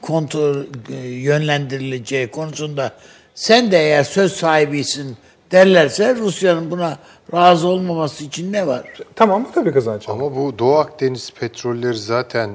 kontrol 0.00 0.64
e, 0.90 1.08
yönlendirileceği 1.08 2.26
konusunda 2.28 2.92
sen 3.34 3.72
de 3.72 3.78
eğer 3.78 4.04
söz 4.04 4.32
sahibisin 4.32 5.16
derlerse 5.52 6.14
Rusya'nın 6.14 6.70
buna 6.70 6.98
razı 7.34 7.68
olmaması 7.68 8.24
için 8.24 8.52
ne 8.52 8.66
var? 8.66 8.82
Tamam 9.16 9.44
bu 9.48 9.52
tabii 9.54 9.72
kazanç. 9.72 10.08
ama. 10.08 10.36
Bu 10.36 10.58
Doğu 10.58 10.74
Akdeniz 10.76 11.30
petrolleri 11.40 11.98
zaten 11.98 12.50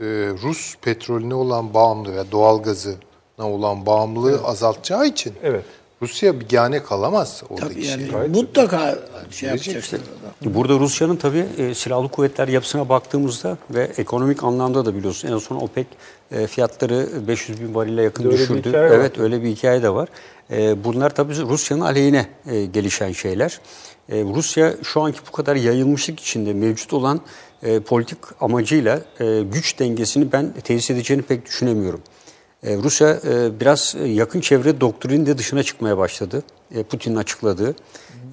e, 0.00 0.04
Rus 0.42 0.76
petrolüne 0.82 1.34
olan 1.34 1.74
bağımlı 1.74 2.16
ve 2.16 2.32
doğalgazına 2.32 2.96
olan 3.38 3.86
bağımlılığı 3.86 4.40
azaltacağı 4.44 5.06
için 5.06 5.32
Evet. 5.42 5.64
Rusya 6.02 6.40
bigane 6.40 6.82
kalamaz 6.82 7.42
oradaki 7.50 7.74
Tabii 7.74 7.86
yani 7.86 8.10
şey. 8.10 8.42
mutlaka 8.42 8.98
şey 9.30 9.48
yapacaksın. 9.48 10.00
Burada 10.44 10.78
Rusya'nın 10.78 11.16
tabii 11.16 11.46
e, 11.58 11.74
silahlı 11.74 12.08
kuvvetler 12.08 12.48
yapısına 12.48 12.88
baktığımızda 12.88 13.58
ve 13.70 13.90
ekonomik 13.98 14.44
anlamda 14.44 14.84
da 14.86 14.94
biliyorsun 14.94 15.28
en 15.32 15.38
son 15.38 15.56
OPEC 15.56 15.86
e, 16.32 16.46
fiyatları 16.46 17.06
500 17.28 17.60
bin 17.60 17.74
varile 17.74 18.02
yakın 18.02 18.24
Bir 18.24 18.30
öyle 18.30 18.38
bir 18.38 18.48
düşürdü. 18.48 18.68
hikaye 18.68 18.90
var. 18.90 18.94
Evet 18.96 19.18
öyle 19.18 19.42
bir 19.42 19.48
hikaye 19.48 19.82
de 19.82 19.94
var. 19.94 20.08
E, 20.50 20.84
bunlar 20.84 21.10
tabii 21.10 21.36
Rusya'nın 21.36 21.80
aleyhine 21.80 22.26
e, 22.46 22.64
gelişen 22.64 23.12
şeyler. 23.12 23.60
E, 24.08 24.22
Rusya 24.22 24.74
şu 24.82 25.00
anki 25.02 25.18
bu 25.28 25.32
kadar 25.32 25.56
yayılmışlık 25.56 26.20
içinde 26.20 26.52
mevcut 26.52 26.92
olan 26.92 27.20
e, 27.62 27.80
politik 27.80 28.18
amacıyla 28.40 29.00
e, 29.20 29.40
güç 29.40 29.78
dengesini 29.78 30.32
ben 30.32 30.52
tesis 30.64 30.90
edeceğini 30.90 31.22
pek 31.22 31.46
düşünemiyorum. 31.46 32.00
E, 32.62 32.76
Rusya 32.76 33.08
e, 33.08 33.60
biraz 33.60 33.94
e, 34.02 34.08
yakın 34.08 34.40
çevre 34.40 34.80
doktrinin 34.80 35.26
de 35.26 35.38
dışına 35.38 35.62
çıkmaya 35.62 35.98
başladı. 35.98 36.42
E, 36.74 36.82
Putin'in 36.82 37.16
açıkladığı. 37.16 37.74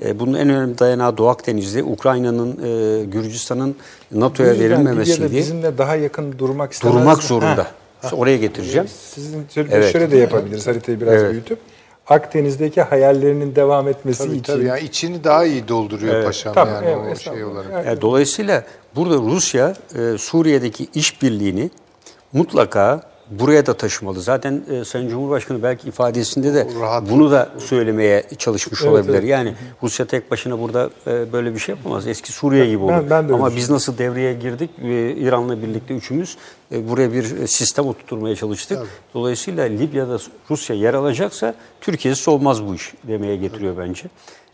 E, 0.02 0.20
bunun 0.20 0.34
en 0.34 0.50
önemli 0.50 0.80
dayanağı 0.80 1.18
Doğu 1.18 1.28
Akdeniz'de. 1.30 1.84
Ukrayna'nın, 1.84 2.52
e, 2.52 3.06
Gürcistan'ın 3.06 3.76
NATO'ya 4.12 4.60
verilmemesi 4.60 5.18
diye 5.18 5.42
bizimle 5.42 5.78
daha 5.78 5.96
yakın 5.96 6.40
durmak 6.40 6.72
istemez 6.72 6.96
durmak 6.98 7.24
zorunda. 7.24 7.68
Ha, 8.02 8.16
oraya 8.16 8.38
getireceğim. 8.38 8.88
Sizin 9.14 9.46
şöyle, 9.54 9.76
Evet. 9.76 9.92
şöyle 9.92 10.12
de 10.12 10.18
yapabiliriz 10.18 10.68
haritayı 10.68 11.02
biraz 11.02 11.14
Evet. 11.14 11.32
büyütüp. 11.32 11.60
Akdeniz'deki 12.08 12.82
hayallerinin 12.82 13.56
devam 13.56 13.88
etmesi 13.88 14.24
Tabii 14.24 14.38
için. 14.38 14.54
tabii 14.54 14.66
yani 14.66 14.82
içini 14.82 15.24
daha 15.24 15.46
iyi 15.46 15.68
dolduruyor 15.68 16.26
paşam 16.26 16.54
Tabii, 16.54 16.72
yani 16.72 16.88
evet, 17.06 17.28
o 17.28 17.34
şey 17.34 17.44
olarak. 17.44 17.72
Yani 17.72 17.88
Yani 17.88 18.02
dolayısıyla 18.02 18.64
burada 18.96 19.16
Rusya 19.16 19.74
e, 19.96 20.18
Suriye'deki 20.18 20.88
işbirliğini 20.96 21.70
mutlaka 22.34 23.02
buraya 23.32 23.66
da 23.66 23.74
taşımalı. 23.74 24.22
Zaten 24.22 24.64
e, 24.72 24.86
Sayın 24.86 25.10
Cumhurbaşkanı 25.10 25.64
belki 25.64 25.88
ifadesinde 25.88 26.54
de 26.54 26.68
Rahat. 26.82 27.10
bunu 27.10 27.32
da 27.32 27.50
söylemeye 27.58 28.24
çalışmış 28.38 28.82
Evet, 28.82 28.92
olabilir. 28.92 29.14
evet. 29.14 29.30
Yani 29.30 29.54
Rusya 29.84 30.06
tek 30.06 30.32
başına 30.32 30.60
burada 30.60 30.90
e, 31.08 31.32
böyle 31.34 31.54
bir 31.54 31.60
şey 31.60 31.76
yapamaz. 31.76 32.08
Eski 32.08 32.32
Suriye 32.32 32.66
gibi 32.70 32.84
olur. 32.84 32.92
Ben- 32.92 33.10
ben 33.10 33.34
Ama 33.34 33.56
biz 33.56 33.70
nasıl 33.70 33.98
devreye 33.98 34.34
girdik? 34.34 34.70
E, 34.84 35.12
İran'la 35.12 35.62
birlikte 35.62 35.94
üçümüz 35.94 36.38
e, 36.72 36.90
buraya 36.90 37.14
bir 37.14 37.48
sistem 37.48 37.86
oturtmaya 37.88 38.36
çalıştık. 38.36 38.80
Dolayısıyla 39.14 39.64
Libya'da 39.64 40.18
Rusya 40.50 40.76
yer 40.76 40.94
alacaksa 40.94 41.56
Türkiye'siz 41.82 42.28
olmaz 42.28 42.64
bu 42.68 42.76
iş 42.76 42.94
demeye 43.04 43.36
getiriyor 43.36 43.78
bence. 43.78 44.04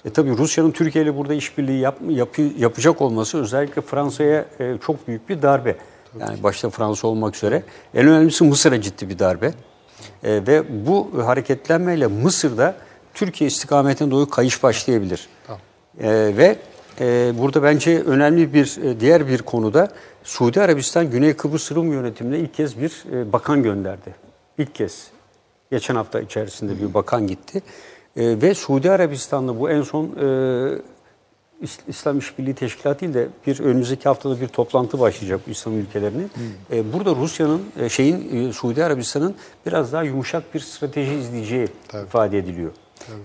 E 0.05 0.09
tabii 0.09 0.37
Rusya'nın 0.37 0.71
Türkiye 0.71 1.03
ile 1.03 1.17
burada 1.17 1.33
işbirliği 1.33 1.79
yap, 1.79 1.95
yapı- 2.09 2.51
yapacak 2.57 3.01
olması 3.01 3.41
özellikle 3.41 3.81
Fransa'ya 3.81 4.45
e, 4.59 4.75
çok 4.85 5.07
büyük 5.07 5.29
bir 5.29 5.41
darbe. 5.41 5.75
Yani 6.19 6.43
başta 6.43 6.69
Fransa 6.69 7.07
olmak 7.07 7.35
üzere. 7.35 7.63
En 7.93 8.07
önemlisi 8.07 8.43
Mısır'a 8.43 8.81
ciddi 8.81 9.09
bir 9.09 9.19
darbe. 9.19 9.53
E, 10.23 10.47
ve 10.47 10.85
bu 10.85 11.11
hareketlenmeyle 11.25 12.07
Mısır'da 12.07 12.75
Türkiye 13.13 13.47
istikametine 13.47 14.11
doğru 14.11 14.29
kayış 14.29 14.63
başlayabilir. 14.63 15.29
E, 15.99 16.09
ve 16.37 16.55
e, 16.99 17.33
burada 17.39 17.63
bence 17.63 18.01
önemli 18.01 18.53
bir 18.53 18.83
e, 18.83 18.99
diğer 18.99 19.27
bir 19.27 19.41
konuda 19.41 19.87
Suudi 20.23 20.61
Arabistan 20.61 21.11
Güney 21.11 21.33
Kıbrıs 21.33 21.71
Rum 21.71 21.93
yönetimine 21.93 22.39
ilk 22.39 22.53
kez 22.53 22.81
bir 22.81 23.03
e, 23.13 23.31
bakan 23.33 23.63
gönderdi. 23.63 24.15
İlk 24.57 24.75
kez. 24.75 25.07
Geçen 25.71 25.95
hafta 25.95 26.21
içerisinde 26.21 26.81
bir 26.81 26.93
bakan 26.93 27.27
gitti. 27.27 27.61
E, 28.15 28.41
ve 28.41 28.55
Suudi 28.55 28.91
Arabistan'la 28.91 29.59
bu 29.59 29.69
en 29.69 29.81
son 29.81 30.05
e, 30.05 30.27
İslam 31.87 32.19
İşbirliği 32.19 32.55
Teşkilatı 32.55 33.13
de 33.13 33.27
bir 33.47 33.59
önümüzdeki 33.59 34.03
haftada 34.03 34.41
bir 34.41 34.47
toplantı 34.47 34.99
başlayacak 34.99 35.41
İslam 35.47 35.79
ülkelerinin. 35.79 36.31
E, 36.71 36.93
burada 36.93 37.15
Rusya'nın 37.15 37.61
e, 37.79 37.89
şeyin 37.89 38.49
e, 38.49 38.53
Suudi 38.53 38.83
Arabistan'ın 38.83 39.35
biraz 39.65 39.93
daha 39.93 40.03
yumuşak 40.03 40.53
bir 40.53 40.59
strateji 40.59 41.13
izleyeceği 41.13 41.67
ifade 42.05 42.37
ediliyor. 42.37 42.71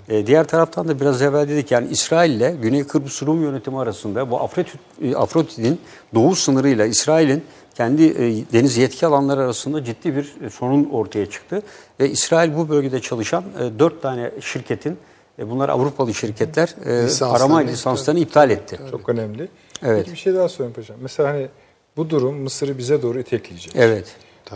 E, 0.09 0.27
diğer 0.27 0.45
taraftan 0.45 0.89
da 0.89 1.01
biraz 1.01 1.23
evvel 1.23 1.49
dedik 1.49 1.71
yani 1.71 1.89
İsrail 1.89 2.31
ile 2.31 2.57
Güney 2.63 2.85
Kıbrıs 2.85 3.23
Rum 3.23 3.43
yönetimi 3.43 3.79
arasında 3.79 4.31
bu 4.31 4.41
Afrodit, 4.41 4.75
e, 5.03 5.17
Afrodit'in 5.17 5.81
doğu 6.15 6.35
sınırıyla 6.35 6.87
İsrail'in 6.87 7.45
kendi 7.75 8.05
e, 8.05 8.53
deniz 8.53 8.77
yetki 8.77 9.07
alanları 9.07 9.41
arasında 9.41 9.85
ciddi 9.85 10.17
bir 10.17 10.35
e, 10.47 10.51
sorun 10.51 10.85
ortaya 10.85 11.27
çıktı. 11.27 11.63
Ve 12.01 12.11
İsrail 12.11 12.57
bu 12.57 12.69
bölgede 12.69 13.01
çalışan 13.01 13.45
e, 13.61 13.79
dört 13.79 14.03
tane 14.03 14.31
şirketin, 14.41 14.99
e, 15.39 15.51
bunlar 15.51 15.69
Avrupalı 15.69 16.15
şirketler, 16.15 16.75
e, 16.85 16.89
Lisanslarını 17.05 17.37
arama 17.37 17.63
iptal- 17.63 17.73
lisanslarını 17.73 18.21
iptal 18.21 18.51
etti. 18.51 18.79
Çok 18.91 19.09
önemli. 19.09 19.49
Evet. 19.83 19.99
Peki 19.99 20.13
bir 20.13 20.17
şey 20.17 20.35
daha 20.35 20.49
sorayım 20.49 20.75
paşam. 20.75 20.97
Mesela 21.01 21.29
hani 21.29 21.49
bu 21.97 22.11
durum 22.11 22.37
Mısır'ı 22.37 22.79
bize 22.79 23.03
doğru 23.03 23.21
itekleyecek. 23.21 23.73
Evet. 23.77 24.05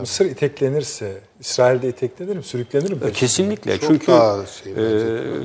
Mısır 0.01 0.25
iteklenirse 0.27 1.19
İsrail'de 1.41 1.89
iteklenir 1.89 2.37
mi? 2.37 2.43
Sürüklenir 2.43 2.93
mi? 2.93 2.99
peki? 3.03 3.21
Kesinlikle. 3.21 3.79
Çok 3.79 3.89
Çünkü 3.91 4.07
daha 4.13 4.47
şey 4.47 4.73
e, 4.73 4.77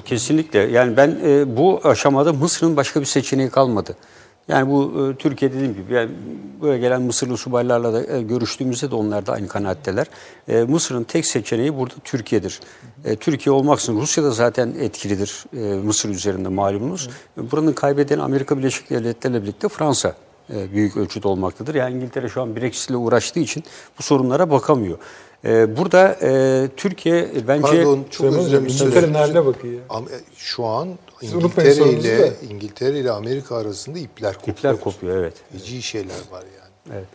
kesinlikle. 0.06 0.60
Yani 0.60 0.98
ben 0.98 1.20
e, 1.26 1.58
bu 1.58 1.82
aşamada 1.84 2.34
Mısır'ın 2.34 2.78
başka 2.78 3.00
bir 3.02 3.06
seçeneği 3.06 3.50
kalmadı. 3.50 3.96
Yani 4.48 4.72
bu 4.72 5.10
e, 5.12 5.16
Türkiye 5.16 5.54
dediğim 5.54 5.74
gibi 5.74 5.94
yani 5.94 6.10
buraya 6.62 6.78
gelen 6.78 7.02
Mısırlı 7.02 7.38
subaylarla 7.38 7.94
da 7.94 8.18
e, 8.18 8.22
görüştüğümüzde 8.22 8.92
de 8.92 8.96
onlar 8.96 9.26
da 9.26 9.34
aynı 9.34 9.48
kanaatteler. 9.48 10.08
E, 10.48 10.64
Mısır'ın 10.64 11.04
tek 11.04 11.26
seçeneği 11.26 11.78
burada 11.78 11.94
Türkiye'dir. 12.04 12.60
E, 13.06 13.16
Türkiye 13.16 13.54
olmaksızın 13.54 14.02
Rusya 14.02 14.24
da 14.24 14.32
zaten 14.32 14.76
etkilidir 14.80 15.46
e, 15.54 15.58
Mısır 15.58 16.10
üzerinde 16.10 16.50
malumunuz. 16.50 17.10
Buranın 17.38 17.74
kaybeden 17.74 18.20
Amerika 18.20 18.58
Birleşik 18.58 18.90
Devletleri 18.90 19.34
ile 19.34 19.42
birlikte 19.44 19.70
Fransa 19.70 20.16
e, 20.54 20.72
büyük 20.72 20.98
ölçüde 20.98 21.28
olmaktadır. 21.28 21.76
Yani 21.76 21.96
İngiltere 21.96 22.30
şu 22.30 22.42
an 22.42 22.56
Brexit 22.56 22.90
ile 22.90 22.98
uğraştığı 22.98 23.40
için 23.40 23.64
bu 24.00 24.04
sorunlara 24.04 24.52
bakamıyor. 24.52 24.98
E, 25.46 25.78
burada 25.78 26.18
e, 26.22 26.68
Türkiye 26.78 27.20
e, 27.20 27.48
bence 27.48 27.62
Pardon 27.62 28.06
çok 28.10 28.34
özür 28.34 28.50
dilerim. 28.50 28.66
Bakıyor 29.46 29.80
Şu 30.36 30.66
an 30.66 30.90
İngiltere 31.22 31.90
ile. 31.90 32.34
İngiltere 32.50 33.00
ile 33.00 33.12
Amerika 33.12 33.56
arasında 33.56 34.00
ipler 34.00 34.34
kopuyor. 34.34 34.58
ipler 34.58 34.80
kopuyor 34.80 35.18
evet. 35.18 35.34
Feci 35.52 35.82
şeyler 35.82 36.16
var 36.32 36.44
yani. 36.60 36.98
Evet. 36.98 37.08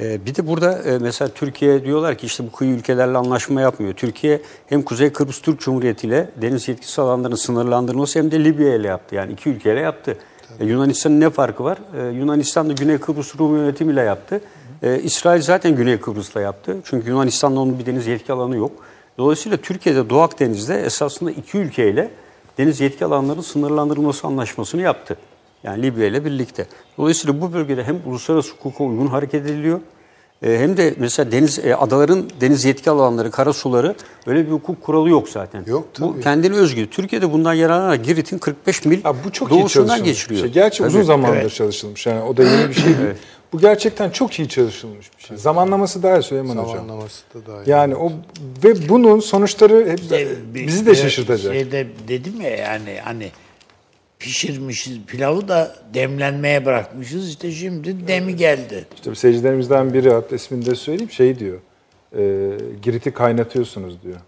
Ee, 0.00 0.26
bir 0.26 0.34
de 0.34 0.46
burada 0.46 0.82
e, 0.82 0.98
mesela 0.98 1.28
Türkiye 1.28 1.84
diyorlar 1.84 2.18
ki 2.18 2.26
işte 2.26 2.46
bu 2.46 2.52
kıyı 2.52 2.70
ülkelerle 2.70 3.18
anlaşma 3.18 3.60
yapmıyor. 3.60 3.94
Türkiye 3.94 4.40
hem 4.66 4.82
Kuzey 4.82 5.12
Kıbrıs 5.12 5.40
Türk 5.40 5.60
Cumhuriyeti 5.60 6.06
ile 6.06 6.30
deniz 6.42 6.68
yetkisi 6.68 7.00
alanlarının 7.00 7.36
sınırlandırılması 7.36 8.18
hem 8.18 8.30
de 8.30 8.44
Libya 8.44 8.74
ile 8.74 8.88
yaptı. 8.88 9.14
Yani 9.14 9.32
iki 9.32 9.48
ülkeyle 9.48 9.80
yaptı. 9.80 10.16
E, 10.60 10.64
Yunanistan'ın 10.64 11.20
ne 11.20 11.30
farkı 11.30 11.64
var? 11.64 11.78
E, 11.98 12.14
Yunanistan 12.16 12.68
da 12.68 12.72
Güney 12.72 12.98
Kıbrıs 12.98 13.38
Rum 13.38 13.56
yönetimiyle 13.56 14.00
yaptı. 14.00 14.40
E, 14.82 15.00
İsrail 15.00 15.42
zaten 15.42 15.76
Güney 15.76 16.00
Kıbrıs'la 16.00 16.40
yaptı. 16.40 16.76
Çünkü 16.84 17.08
Yunanistan'da 17.08 17.60
onun 17.60 17.78
bir 17.78 17.86
deniz 17.86 18.06
yetki 18.06 18.32
alanı 18.32 18.56
yok. 18.56 18.72
Dolayısıyla 19.18 19.56
Türkiye'de 19.56 20.10
Doğu 20.10 20.20
Akdeniz'de 20.20 20.82
esasında 20.82 21.30
iki 21.30 21.58
ülkeyle 21.58 22.10
deniz 22.58 22.80
yetki 22.80 23.04
alanlarının 23.04 23.42
sınırlandırılması 23.42 24.26
anlaşmasını 24.26 24.82
yaptı. 24.82 25.16
Yani 25.64 25.82
Libya 25.82 26.06
ile 26.06 26.24
birlikte. 26.24 26.66
Dolayısıyla 26.98 27.40
bu 27.40 27.52
bölgede 27.52 27.84
hem 27.84 28.00
uluslararası 28.06 28.52
hukuka 28.52 28.84
uygun 28.84 29.06
hareket 29.06 29.46
ediliyor 29.46 29.80
e, 30.42 30.58
hem 30.58 30.76
de 30.76 30.94
mesela 30.98 31.32
deniz 31.32 31.58
e, 31.58 31.74
adaların 31.76 32.24
deniz 32.40 32.64
yetki 32.64 32.90
alanları, 32.90 33.30
kara 33.30 33.52
suları 33.52 33.94
öyle 34.26 34.46
bir 34.46 34.52
hukuk 34.52 34.82
kuralı 34.82 35.08
yok 35.08 35.28
zaten. 35.28 35.64
Yok, 35.66 35.86
Bu 36.00 36.12
tabii. 36.12 36.22
kendine 36.22 36.56
özgü. 36.56 36.90
Türkiye'de 36.90 37.32
bundan 37.32 37.54
yararlanarak 37.54 38.04
Girit'in 38.04 38.38
45 38.38 38.84
mil 38.84 39.02
Ha, 39.02 39.14
bu 39.24 39.32
çok 39.32 39.50
doğusundan 39.50 40.04
geçiriyor. 40.04 40.40
şey. 40.40 40.50
Gerçi 40.50 40.78
Tabii. 40.78 40.88
uzun 40.88 41.02
zamandır 41.02 41.50
çalışılmış. 41.50 42.06
Yani 42.06 42.22
o 42.22 42.36
da 42.36 42.42
yeni 42.42 42.68
bir 42.68 42.74
şey 42.74 42.84
değil. 42.84 43.14
Bu 43.52 43.60
gerçekten 43.60 44.10
çok 44.10 44.38
iyi 44.38 44.48
çalışılmış 44.48 45.10
bir 45.18 45.22
şey. 45.22 45.36
Zamanlaması 45.36 46.02
daha 46.02 46.18
iyi 46.18 46.22
Süleyman 46.22 46.56
Hocam. 46.56 46.68
Zamanlaması 46.68 47.22
da 47.34 47.46
daha 47.46 47.64
iyi. 47.64 47.70
Yani 47.70 47.96
o 47.96 48.12
ve 48.64 48.88
bunun 48.88 49.20
sonuçları 49.20 49.90
hep 49.90 50.00
İşte 50.00 50.28
bizi 50.54 50.86
de 50.86 50.94
şaşırtacak. 50.94 51.54
Şeyde 51.54 51.86
dedim 52.08 52.40
ya 52.40 52.50
yani 52.50 53.00
hani 53.04 53.30
pişirmişiz 54.18 54.98
pilavı 55.06 55.48
da 55.48 55.76
demlenmeye 55.94 56.64
bırakmışız. 56.64 57.28
İşte 57.28 57.50
şimdi 57.52 58.08
demi 58.08 58.36
geldi. 58.36 58.84
İşte 58.94 59.10
bir 59.10 59.16
seyircilerimizden 59.16 59.94
biri 59.94 60.12
hatta 60.12 60.36
ismini 60.36 60.66
de 60.66 60.74
söyleyeyim 60.74 61.10
şey 61.10 61.38
diyor. 61.38 61.58
E, 62.16 62.50
Girit'i 62.82 63.10
kaynatıyorsunuz 63.10 64.02
diyor. 64.02 64.20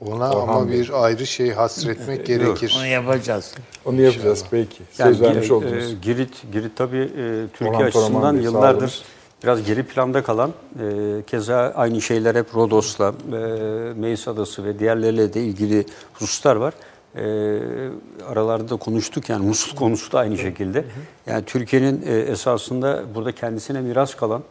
Ona 0.00 0.30
Orhan 0.30 0.48
ama 0.48 0.68
Bey. 0.70 0.80
bir 0.80 1.04
ayrı 1.04 1.26
şey 1.26 1.50
hasretmek 1.52 2.26
gerekir. 2.26 2.74
Onu 2.78 2.86
yapacağız. 2.86 3.54
Onu 3.84 4.00
yapacağız 4.00 4.44
peki. 4.50 4.82
Yani 4.98 5.14
Söz 5.14 5.22
vermiş 5.22 5.48
Gi- 5.48 5.52
oldunuz. 5.52 5.92
e, 5.92 5.94
Girit, 6.02 6.52
Girit 6.52 6.76
tabii 6.76 6.96
e, 7.18 7.46
Türkiye 7.52 7.70
Orhan 7.70 7.82
açısından 7.86 8.36
Bey, 8.36 8.44
yıllardır 8.44 9.02
biraz 9.44 9.62
geri 9.64 9.82
planda 9.82 10.22
kalan, 10.22 10.50
e, 10.80 11.22
keza 11.26 11.72
aynı 11.76 12.00
şeyler 12.02 12.34
hep 12.34 12.54
Rodos'la, 12.54 13.14
e, 13.32 13.36
Meis 14.00 14.28
Adası 14.28 14.64
ve 14.64 14.78
diğerleriyle 14.78 15.34
de 15.34 15.42
ilgili 15.44 15.86
hususlar 16.12 16.56
var. 16.56 16.74
E, 17.14 17.22
aralarda 18.28 18.68
da 18.68 18.76
konuştuk 18.76 19.28
yani 19.28 19.46
Musul 19.46 19.76
konusu 19.76 20.12
da 20.12 20.18
aynı 20.18 20.38
şekilde. 20.38 20.84
Yani 21.26 21.44
Türkiye'nin 21.44 22.02
e, 22.06 22.12
esasında 22.18 23.02
burada 23.14 23.32
kendisine 23.32 23.80
miras 23.80 24.14
kalan, 24.14 24.40
e, 24.40 24.42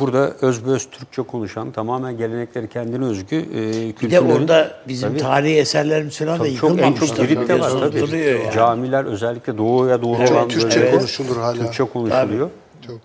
burada 0.00 0.30
özbeöz 0.40 0.90
Türkçe 0.90 1.22
konuşan, 1.22 1.70
tamamen 1.72 2.16
gelenekleri 2.18 2.68
kendine 2.68 3.04
özgü 3.04 3.36
e, 3.36 3.42
Bir 3.42 3.88
de 3.88 3.92
kültürlerin... 3.92 4.30
orada 4.30 4.70
bizim 4.88 5.08
Tabii. 5.08 5.18
tarihi 5.18 5.56
eserlerimiz 5.56 6.18
falan 6.18 6.34
da 6.34 6.38
Tabii 6.44 6.56
çok 6.56 6.70
en 6.70 6.74
yıkılmamış. 6.74 7.00
çok 7.08 7.16
tabii. 7.16 7.28
Girit'te 7.28 7.60
var 7.60 7.70
tabii. 7.70 8.16
Yani. 8.18 8.54
Camiler 8.54 9.04
özellikle 9.04 9.58
doğuya 9.58 10.02
doğru 10.02 10.22
olan 10.30 10.48
Türkçe 10.48 10.80
bölgeler- 10.80 10.90
konuşulur 10.98 11.36
hala. 11.36 11.54
Türkçe 11.54 11.84
konuşuluyor. 11.84 12.50
Çok. 12.86 12.98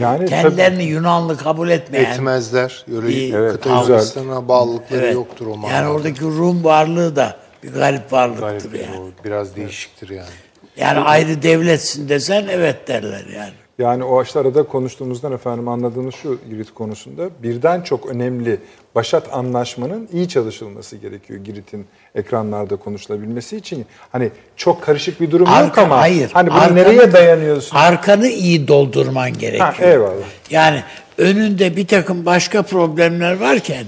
Yani 0.00 0.18
tabii- 0.18 0.28
Kendilerini 0.28 0.82
Yunanlı 0.84 1.36
kabul 1.36 1.68
etmeyen. 1.70 2.12
Etmezler. 2.12 2.84
Kıta 2.86 3.38
Evet. 3.38 3.66
Yunanistan'a 3.66 4.48
bağlılıkları 4.48 5.00
Evet. 5.04 5.14
yoktur 5.14 5.46
o 5.46 5.56
manada. 5.56 5.76
Yani 5.76 5.88
oradaki 5.88 6.20
Rum 6.24 6.64
varlığı 6.64 7.16
da 7.16 7.36
bir 7.62 7.72
garip 7.72 8.12
varlıktır 8.12 8.70
Garip, 8.72 8.74
yani. 8.88 9.00
o 9.00 9.24
biraz 9.24 9.56
değişiktir 9.56 10.08
yani. 10.08 10.28
Yani 10.76 10.98
ayrı 10.98 11.42
devletsin 11.42 12.08
desen 12.08 12.46
evet 12.50 12.88
derler 12.88 13.26
yani. 13.36 13.52
Yani 13.78 14.04
o 14.04 14.22
işte 14.22 14.38
arada 14.38 14.62
konuştuğumuzdan 14.62 15.32
efendim 15.32 15.68
anladığımız 15.68 16.14
şu 16.14 16.38
Girit 16.50 16.74
konusunda 16.74 17.22
birden 17.42 17.80
çok 17.82 18.06
önemli 18.06 18.60
Başat 18.94 19.32
Anlaşmanın 19.32 20.08
iyi 20.12 20.28
çalışılması 20.28 20.96
gerekiyor 20.96 21.40
Girit'in 21.44 21.86
ekranlarda 22.14 22.76
konuşulabilmesi 22.76 23.56
için. 23.56 23.86
Hani 24.12 24.30
çok 24.56 24.82
karışık 24.82 25.20
bir 25.20 25.30
durum 25.30 25.46
yok 25.46 25.54
Arka- 25.56 25.82
ama 25.82 25.98
hayır. 26.00 26.30
hani 26.32 26.50
bunu 26.50 26.58
Arkanı- 26.58 26.74
nereye 26.76 27.12
dayanıyorsun? 27.12 27.76
Arkanı 27.76 28.28
iyi 28.28 28.68
doldurman 28.68 29.32
gerekiyor. 29.38 29.72
Ha, 29.74 29.84
eyvallah. 29.84 30.12
Yani 30.50 30.82
önünde 31.18 31.76
bir 31.76 31.86
takım 31.86 32.26
başka 32.26 32.62
problemler 32.62 33.40
varken 33.40 33.84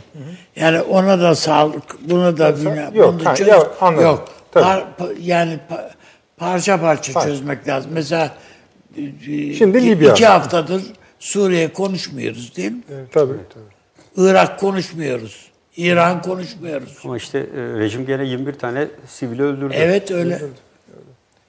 yani 0.56 0.80
ona 0.80 1.20
da 1.20 1.34
sağlık, 1.34 2.10
buna 2.10 2.38
da 2.38 2.56
bilmem, 2.56 2.90
yok, 2.94 3.14
ha, 3.24 3.34
çöz- 3.36 3.48
ya, 3.48 3.66
anladım. 3.80 4.04
Yok. 4.04 4.24
Tabii. 4.52 4.64
Par- 4.64 4.82
pa- 4.98 5.20
yani 5.20 5.58
pa- 5.70 5.90
parça 6.36 6.80
parça 6.80 7.12
Parça. 7.12 7.28
çözmek 7.28 7.68
lazım. 7.68 7.90
Mesela 7.94 8.30
Şimdi 9.58 9.78
iki, 9.78 9.86
Libya. 9.86 10.12
iki 10.12 10.26
haftadır 10.26 10.82
Suriye 11.18 11.72
konuşmuyoruz 11.72 12.56
değil 12.56 12.72
mi? 12.72 12.82
Evet, 12.92 13.12
tabii. 13.12 13.32
Irak 14.16 14.60
konuşmuyoruz. 14.60 15.50
İran 15.76 16.22
konuşmuyoruz. 16.22 16.98
Ama 17.04 17.16
işte 17.16 17.38
e, 17.38 17.78
rejim 17.78 18.06
gene 18.06 18.24
21 18.24 18.52
tane 18.52 18.88
sivili 19.06 19.42
öldürdü. 19.42 19.74
Evet 19.76 20.10
öyle. 20.10 20.40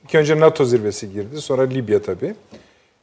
İlk 0.04 0.16
önce 0.16 0.40
NATO 0.40 0.66
zirvesi 0.66 1.12
girdi 1.12 1.42
sonra 1.42 1.62
Libya 1.62 2.02
tabii. 2.02 2.36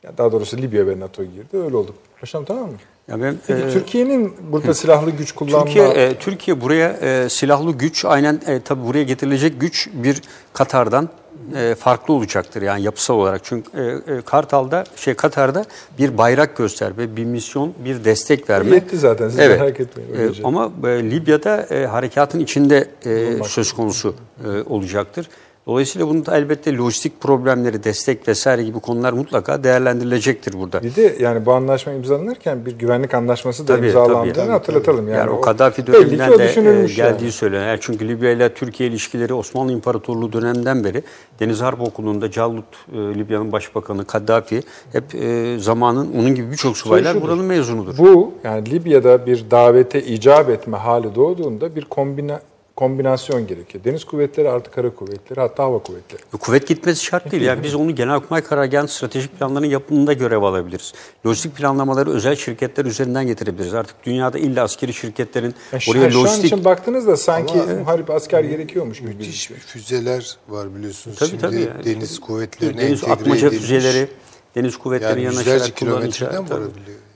Ya 0.03 0.19
daha 0.19 0.33
doğrusu 0.33 0.57
Libya 0.57 0.87
ve 0.87 1.01
NATO 1.01 1.25
girdi. 1.25 1.57
Öyle 1.65 1.77
oldu. 1.77 1.95
Paşam 2.21 2.45
tamam 2.45 2.71
mı? 2.71 2.77
Ya 3.09 3.23
ben, 3.23 3.37
Peki 3.47 3.63
e, 3.63 3.71
Türkiye'nin 3.73 4.35
burada 4.53 4.75
silahlı 4.75 5.11
güç 5.11 5.33
kullanma... 5.33 5.65
Türkiye 5.65 5.89
e, 5.89 6.15
Türkiye 6.15 6.61
buraya 6.61 6.89
e, 6.93 7.29
silahlı 7.29 7.73
güç 7.73 8.05
aynen 8.05 8.41
e, 8.47 8.61
tabii 8.61 8.87
buraya 8.87 9.05
getirilecek 9.05 9.61
güç 9.61 9.89
bir 9.93 10.23
Katar'dan 10.53 11.09
e, 11.55 11.75
farklı 11.75 12.15
olacaktır 12.15 12.63
yani 12.63 12.83
yapısal 12.83 13.15
olarak. 13.15 13.41
Çünkü 13.45 13.71
e, 14.09 14.15
e, 14.15 14.21
Kartal'da 14.21 14.85
şey 14.97 15.15
Katar'da 15.15 15.65
bir 15.99 16.19
bayrak 16.19 16.57
gösterme, 16.57 17.17
bir 17.17 17.25
misyon, 17.25 17.75
bir 17.85 18.05
destek 18.05 18.51
verme. 18.51 18.75
Yetti 18.75 18.99
zaten, 18.99 19.29
siz 19.29 19.39
merak 19.39 19.81
etmeyin, 19.81 20.15
E, 20.15 20.31
ama 20.45 20.73
e, 20.85 20.89
Libya'da 20.89 21.63
e, 21.63 21.87
harekatın 21.87 22.41
içinde 22.41 22.89
e, 23.07 23.45
söz 23.45 23.73
konusu 23.73 24.15
e, 24.45 24.63
olacaktır. 24.63 25.29
Dolayısıyla 25.69 26.09
bunun 26.09 26.27
da 26.27 26.37
elbette 26.37 26.77
lojistik 26.77 27.21
problemleri, 27.21 27.85
destek 27.85 28.29
vesaire 28.29 28.63
gibi 28.63 28.81
konular 28.81 29.13
mutlaka 29.13 29.65
değerlendirilecektir 29.65 30.53
burada. 30.59 30.83
Bir 30.83 30.97
de 30.97 31.17
yani 31.21 31.47
bu 31.47 31.53
anlaşma 31.53 31.93
imzalanırken 31.93 32.67
bir 32.67 32.79
güvenlik 32.79 33.15
anlaşması 33.15 33.69
da 33.69 33.77
Tabii, 33.77 33.87
imzalandığını 33.87 34.33
tabii. 34.35 34.51
hatırlatalım. 34.51 35.09
Yani, 35.09 35.19
Yani, 35.19 35.31
o 35.31 35.41
Kaddafi 35.41 35.87
döneminden 35.87 36.39
de 36.39 36.45
e, 36.45 36.87
geldiği 36.87 37.23
yani. 37.23 37.33
söyleniyor. 37.33 37.67
Yani 37.69 37.79
çünkü 37.81 38.09
Libya 38.09 38.31
ile 38.31 38.55
Türkiye 38.55 38.89
ilişkileri 38.89 39.35
Osmanlı 39.35 39.73
İmparatorluğu 39.73 40.33
döneminden 40.33 40.85
beri 40.85 41.03
Deniz 41.41 41.61
Harp 41.61 41.81
Okulu'nda 41.81 42.31
Callut 42.31 42.65
e, 42.93 42.97
Libya'nın 42.97 43.53
başbakanı 43.53 44.05
Kaddafi 44.05 44.63
hep 44.93 45.15
e, 45.15 45.57
zamanın 45.59 46.13
onun 46.13 46.35
gibi 46.35 46.51
birçok 46.51 46.77
subaylar 46.77 47.13
şudur. 47.13 47.25
buranın 47.25 47.45
mezunudur. 47.45 47.99
Bu 47.99 48.33
yani 48.45 48.71
Libya'da 48.71 49.27
bir 49.27 49.45
davete 49.51 50.03
icap 50.03 50.51
etme 50.51 50.77
hali 50.77 51.15
doğduğunda 51.15 51.77
bir 51.77 51.85
kombina, 51.85 52.41
kombinasyon 52.79 53.47
gerekiyor. 53.47 53.85
Deniz 53.85 54.05
kuvvetleri 54.05 54.51
artı 54.51 54.71
kara 54.71 54.95
kuvvetleri 54.95 55.41
hatta 55.41 55.63
hava 55.65 55.79
kuvvetleri. 55.79 56.23
Kuvvet 56.41 56.69
gitmesi 56.69 57.05
şart 57.05 57.33
değil. 57.33 57.43
Yani 57.43 57.63
biz 57.63 57.75
onu 57.75 57.95
Genelkurmay 57.95 58.43
Karargahı'nın 58.43 58.87
stratejik 58.89 59.39
planlarının 59.39 59.67
yapımında 59.71 60.13
görev 60.13 60.43
alabiliriz. 60.43 60.93
Lojistik 61.27 61.57
planlamaları 61.57 62.11
özel 62.11 62.37
şirketler 62.37 62.85
üzerinden 62.85 63.27
getirebiliriz. 63.27 63.75
Artık 63.75 63.97
dünyada 64.05 64.39
illa 64.39 64.63
askeri 64.63 64.95
şirketlerin 64.95 65.55
Yani 65.73 65.83
şu, 65.83 65.91
oraya 65.91 66.11
şu 66.11 66.19
an 66.19 66.25
lojistik... 66.25 66.45
için 66.45 66.65
baktığınızda 66.65 67.17
sanki 67.17 67.59
muharip 67.59 68.11
asker 68.11 68.45
gerekiyormuş 68.45 68.99
gibi 69.01 69.09
Müthiş 69.09 69.27
gözüküyor. 69.49 69.61
füzeler 69.61 70.37
var 70.49 70.75
biliyorsunuz. 70.75 71.19
Tabii, 71.19 71.29
Şimdi 71.31 71.43
tabii 71.43 71.61
yani. 71.61 71.85
deniz 71.85 72.21
kuvvetlerine 72.21 72.81
Deniz 72.81 72.91
entegre 73.03 73.13
atmaca 73.13 73.49
edilmiş. 73.49 73.67
füzeleri, 73.67 74.09
deniz 74.55 74.77
kuvvetlerinin 74.77 75.23
Yani 75.23 75.35
yanaşarak 75.35 75.55
yüzlerce 75.55 75.75
kilometreden 75.75 76.45
kullanacağı- 76.47 76.71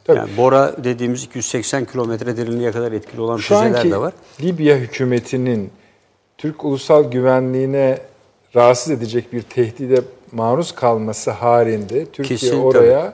tabii. 0.05 0.19
Tabii. 0.19 0.29
Yani 0.29 0.37
Bora 0.37 0.85
dediğimiz 0.85 1.25
280 1.25 1.85
kilometre 1.85 2.37
derinliğe 2.37 2.73
kadar 2.73 2.93
etkili 2.93 3.21
olan 3.21 3.37
Şu 3.37 3.55
füzeler 3.55 3.91
de 3.91 3.97
var. 3.97 4.13
Libya 4.41 4.77
hükümetinin 4.77 5.71
Türk 6.39 6.65
ulusal 6.65 7.11
güvenliğine 7.11 7.99
rahatsız 8.57 8.93
edecek 8.93 9.33
bir 9.33 9.43
tehdide 9.43 10.01
maruz 10.33 10.75
kalması 10.75 11.31
halinde 11.31 12.07
Türkiye 12.07 12.39
Kesin, 12.39 12.59
oraya 12.59 13.13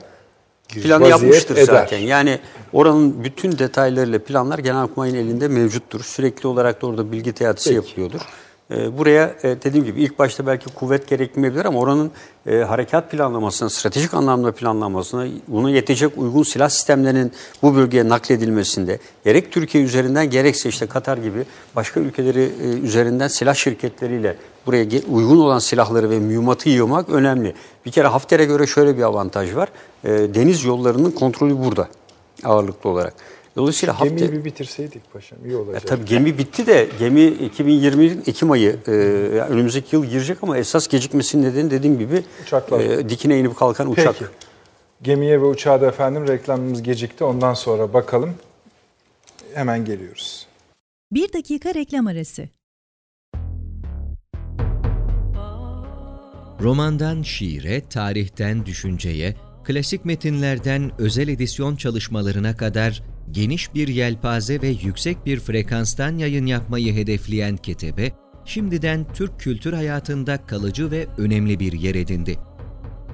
Planı 0.67 1.01
vaziyet 1.01 1.21
yapmıştır 1.21 1.55
eder. 1.55 1.65
zaten. 1.65 1.97
Yani 1.97 2.39
oranın 2.73 3.23
bütün 3.23 3.59
detaylarıyla 3.59 4.19
planlar 4.19 4.59
Genelkurmay'ın 4.59 5.15
elinde 5.15 5.47
mevcuttur. 5.47 6.03
Sürekli 6.03 6.47
olarak 6.47 6.81
da 6.81 6.87
orada 6.87 7.11
bilgi 7.11 7.33
teatisi 7.33 7.73
yapılıyordur. 7.73 8.21
Ee, 8.71 8.97
buraya 8.97 9.35
e, 9.43 9.61
dediğim 9.63 9.85
gibi 9.85 10.01
ilk 10.01 10.19
başta 10.19 10.47
belki 10.47 10.65
kuvvet 10.65 11.07
gerekmeyebilir 11.07 11.65
ama 11.65 11.79
oranın 11.79 12.11
e, 12.47 12.57
harekat 12.57 13.11
planlamasına, 13.11 13.69
stratejik 13.69 14.13
anlamda 14.13 14.51
planlanmasına, 14.51 15.27
buna 15.47 15.69
yetecek 15.69 16.17
uygun 16.17 16.43
silah 16.43 16.69
sistemlerinin 16.69 17.31
bu 17.61 17.75
bölgeye 17.75 18.09
nakledilmesinde 18.09 18.99
gerek 19.25 19.51
Türkiye 19.51 19.83
üzerinden 19.83 20.29
gerekse 20.29 20.69
işte 20.69 20.87
Katar 20.87 21.17
gibi 21.17 21.45
başka 21.75 21.99
ülkeleri 21.99 22.51
e, 22.63 22.67
üzerinden 22.67 23.27
silah 23.27 23.55
şirketleriyle 23.55 24.35
buraya 24.65 24.85
uygun 25.11 25.37
olan 25.37 25.59
silahları 25.59 26.09
ve 26.09 26.19
mühimmatı 26.19 26.69
yığmak 26.69 27.09
önemli. 27.09 27.53
Bir 27.85 27.91
kere 27.91 28.07
Hafter'e 28.07 28.45
göre 28.45 28.67
şöyle 28.67 28.97
bir 28.97 29.03
avantaj 29.03 29.55
var. 29.55 29.69
Deniz 30.03 30.63
yollarının 30.63 31.11
kontrolü 31.11 31.59
burada 31.59 31.87
ağırlıklı 32.43 32.89
olarak. 32.89 33.13
Dolayısıyla 33.59 33.95
gemiyi 34.03 34.31
bir 34.31 34.45
bitirseydik 34.45 35.13
paşam 35.13 35.39
iyi 35.45 35.51
Ya 35.51 35.57
olacak. 35.59 35.87
tabii 35.87 36.05
gemi 36.05 36.37
bitti 36.37 36.67
de 36.67 36.89
gemi 36.99 37.21
2020'nin 37.21 38.23
Ekim 38.27 38.51
ayı 38.51 38.79
e, 38.87 38.91
yani 39.37 39.49
önümüzdeki 39.49 39.95
yıl 39.95 40.05
girecek 40.05 40.37
ama 40.41 40.57
esas 40.57 40.87
gecikmesinin 40.87 41.43
nedeni 41.43 41.71
dediğim 41.71 41.99
gibi 41.99 42.23
Uçaklar. 42.43 42.79
e, 42.79 43.09
dikine 43.09 43.39
inip 43.39 43.55
kalkan 43.57 43.91
uçak. 43.91 44.15
Peki. 44.19 44.31
Gemiye 45.01 45.41
ve 45.41 45.45
uçağa 45.45 45.81
da 45.81 45.87
efendim 45.87 46.27
reklamımız 46.27 46.83
gecikti. 46.83 47.23
Ondan 47.23 47.53
sonra 47.53 47.93
bakalım. 47.93 48.33
Hemen 49.53 49.85
geliyoruz. 49.85 50.47
Bir 51.11 51.33
dakika 51.33 51.73
reklam 51.73 52.07
arası. 52.07 52.49
Romandan 56.61 57.21
şiire, 57.21 57.81
tarihten 57.89 58.65
düşünceye, 58.65 59.35
klasik 59.63 60.05
metinlerden 60.05 60.91
özel 60.97 61.27
edisyon 61.27 61.75
çalışmalarına 61.75 62.57
kadar 62.57 63.03
geniş 63.31 63.73
bir 63.73 63.87
yelpaze 63.87 64.61
ve 64.61 64.67
yüksek 64.67 65.25
bir 65.25 65.39
frekanstan 65.39 66.17
yayın 66.17 66.45
yapmayı 66.45 66.93
hedefleyen 66.93 67.57
Ketebe, 67.57 68.11
şimdiden 68.45 69.05
Türk 69.13 69.39
kültür 69.39 69.73
hayatında 69.73 70.45
kalıcı 70.45 70.91
ve 70.91 71.07
önemli 71.17 71.59
bir 71.59 71.73
yer 71.73 71.95
edindi. 71.95 72.39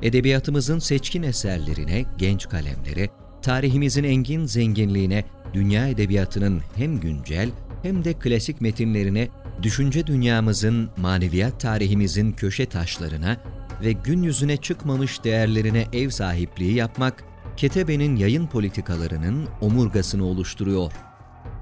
Edebiyatımızın 0.02 0.80
seçkin 0.80 1.24
eserlerine, 1.24 2.06
genç 2.18 2.50
kalemlere, 2.50 3.10
tarihimizin 3.42 4.04
engin 4.04 4.46
zenginliğine, 4.46 5.26
dünya 5.54 5.88
edebiyatının 5.88 6.62
hem 6.76 7.00
güncel 7.00 7.50
hem 7.82 8.04
de 8.04 8.14
klasik 8.14 8.62
metinlerine, 8.62 9.28
düşünce 9.64 10.08
dünyamızın, 10.08 10.90
maneviyat 10.98 11.60
tarihimizin 11.60 12.32
köşe 12.32 12.66
taşlarına 12.66 13.38
ve 13.84 13.92
gün 13.92 14.24
yüzüne 14.24 14.58
çıkmamış 14.58 15.24
değerlerine 15.24 15.86
ev 15.94 16.10
sahipliği 16.10 16.74
yapmak, 16.74 17.24
Ketebe'nin 17.58 18.16
yayın 18.16 18.48
politikalarının 18.48 19.48
omurgasını 19.62 20.26
oluşturuyor. 20.26 20.92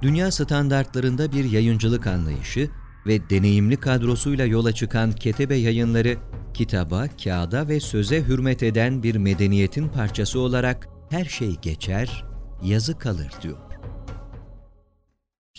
Dünya 0.02 0.32
standartlarında 0.32 1.32
bir 1.32 1.52
yayıncılık 1.52 2.08
anlayışı 2.08 2.70
ve 3.08 3.30
deneyimli 3.30 3.78
kadrosuyla 3.78 4.46
yola 4.46 4.72
çıkan 4.72 5.12
Ketebe 5.12 5.56
yayınları, 5.56 6.18
kitaba, 6.54 7.08
kağıda 7.24 7.68
ve 7.68 7.80
söze 7.80 8.24
hürmet 8.24 8.64
eden 8.64 9.04
bir 9.04 9.16
medeniyetin 9.16 9.90
parçası 9.90 10.40
olarak 10.40 10.88
her 11.10 11.26
şey 11.26 11.56
geçer, 11.62 12.26
yazı 12.64 13.00
kalır 13.00 13.32
diyor. 13.42 13.58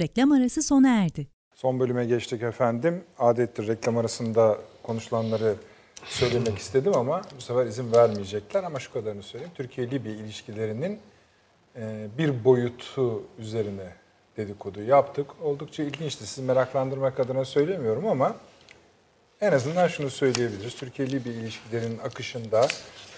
Reklam 0.00 0.32
arası 0.32 0.62
sona 0.62 0.88
erdi. 0.88 1.28
Son 1.54 1.80
bölüme 1.80 2.04
geçtik 2.04 2.42
efendim. 2.42 3.04
Adettir 3.18 3.66
reklam 3.68 3.96
arasında 3.96 4.58
konuşulanları 4.82 5.54
söylemek 6.04 6.58
istedim 6.58 6.96
ama 6.96 7.22
bu 7.36 7.40
sefer 7.40 7.66
izin 7.66 7.92
vermeyecekler. 7.92 8.64
Ama 8.64 8.80
şu 8.80 8.92
kadarını 8.92 9.22
söyleyeyim. 9.22 9.52
Türkiye-Libya 9.54 10.12
ilişkilerinin 10.12 11.00
e, 11.76 12.06
bir 12.18 12.44
boyutu 12.44 13.22
üzerine 13.38 13.92
dedikodu 14.36 14.82
yaptık. 14.82 15.26
Oldukça 15.42 15.82
ilginçti. 15.82 16.26
Sizi 16.26 16.42
meraklandırmak 16.42 17.20
adına 17.20 17.44
söylemiyorum 17.44 18.06
ama 18.06 18.36
en 19.40 19.52
azından 19.52 19.88
şunu 19.88 20.10
söyleyebiliriz. 20.10 20.74
Türkiye-Libya 20.76 21.32
ilişkilerinin 21.32 21.98
akışında 21.98 22.66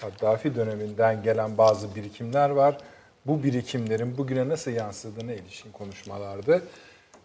Kaddafi 0.01 0.55
döneminden 0.55 1.23
gelen 1.23 1.57
bazı 1.57 1.95
birikimler 1.95 2.49
var. 2.49 2.77
Bu 3.25 3.43
birikimlerin 3.43 4.17
bugüne 4.17 4.49
nasıl 4.49 4.71
yansıdığına 4.71 5.33
ilişkin 5.33 5.71
konuşmalardı. 5.71 6.63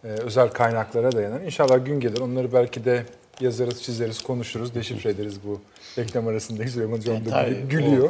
Ee, 0.03 0.07
özel 0.07 0.49
kaynaklara 0.49 1.11
dayanan. 1.11 1.43
İnşallah 1.43 1.85
gün 1.85 1.99
gelir. 1.99 2.19
Onları 2.19 2.53
belki 2.53 2.85
de 2.85 3.05
yazarız, 3.39 3.83
çizeriz, 3.83 4.21
konuşuruz, 4.21 4.75
deşifre 4.75 5.09
ederiz 5.09 5.35
bu 5.45 5.61
reklam 5.97 6.27
arasındaki 6.27 6.69
Süleyman 6.71 6.97
Hocam 6.97 7.25
da 7.25 7.47
gülü- 7.47 7.67
gülüyor. 7.67 8.09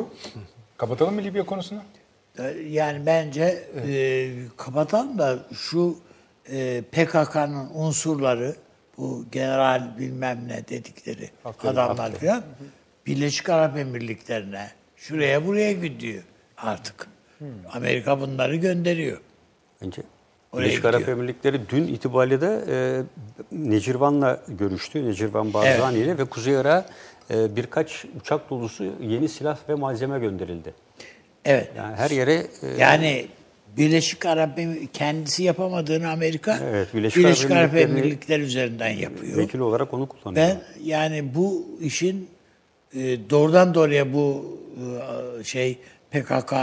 Kapatalım 0.78 1.16
mı 1.16 1.24
Libya 1.24 1.46
konusunu? 1.46 1.82
Yani 2.68 3.06
bence 3.06 3.68
e, 3.88 4.32
kapatalım 4.58 5.18
da 5.20 5.40
şu 5.54 5.98
e, 6.50 6.82
PKK'nın 6.92 7.70
unsurları 7.74 8.56
bu 8.98 9.26
general 9.32 9.98
bilmem 10.00 10.48
ne 10.48 10.68
dedikleri 10.68 11.30
adamlar 11.64 12.12
falan 12.12 12.44
Birleşik 13.06 13.50
Arap 13.50 13.78
Emirlikleri'ne 13.78 14.72
şuraya 14.96 15.46
buraya 15.48 15.72
gidiyor 15.74 16.24
artık. 16.58 17.08
Amerika 17.74 18.22
bunları 18.22 18.56
gönderiyor. 18.56 19.22
Bence 19.82 20.02
Birleşik 20.58 20.86
Arap. 20.86 21.10
Emirlikleri 21.10 21.62
dün 21.70 21.88
itibariyle 21.88 22.42
de 22.42 22.64
e, 22.70 22.78
Necirvan'la 23.52 24.42
görüştü. 24.48 25.06
Necirvan 25.10 25.54
Barzani 25.54 25.98
ile 25.98 26.18
ve 26.18 26.26
Kuzey 26.26 26.54
Irak'a 26.54 26.86
e, 27.32 27.56
birkaç 27.56 28.06
uçak 28.22 28.50
dolusu 28.50 28.84
yeni 29.02 29.30
silah 29.30 29.58
ve 29.70 29.74
malzeme 29.76 30.20
gönderildi. 30.20 30.74
Evet. 31.46 31.72
Yani 31.78 31.96
her 31.96 32.12
yere 32.12 32.34
e, 32.34 32.68
Yani 32.80 33.28
Birleşik 33.78 34.26
Arap 34.26 34.60
Emir- 34.60 34.88
kendisi 34.94 35.44
yapamadığını 35.44 36.10
Amerika 36.10 36.60
Evet, 36.64 36.94
Birleşik, 36.94 37.18
Birleşik 37.20 37.52
Arap 37.52 37.62
Arap 37.62 37.74
Emirlikleri- 37.74 37.84
Emirlikleri 38.00 38.42
üzerinden 38.42 38.90
yapıyor. 38.90 39.38
vekil 39.38 39.60
olarak 39.60 39.94
onu 39.94 40.08
kullanıyor. 40.08 40.48
Ben 40.48 40.62
yani 40.84 41.36
bu 41.36 41.66
işin 41.82 42.30
e, 42.96 43.00
doğrudan 43.30 43.74
doğruya 43.74 44.14
bu 44.14 44.58
e, 45.40 45.44
şey 45.44 45.78
PKK 46.12 46.54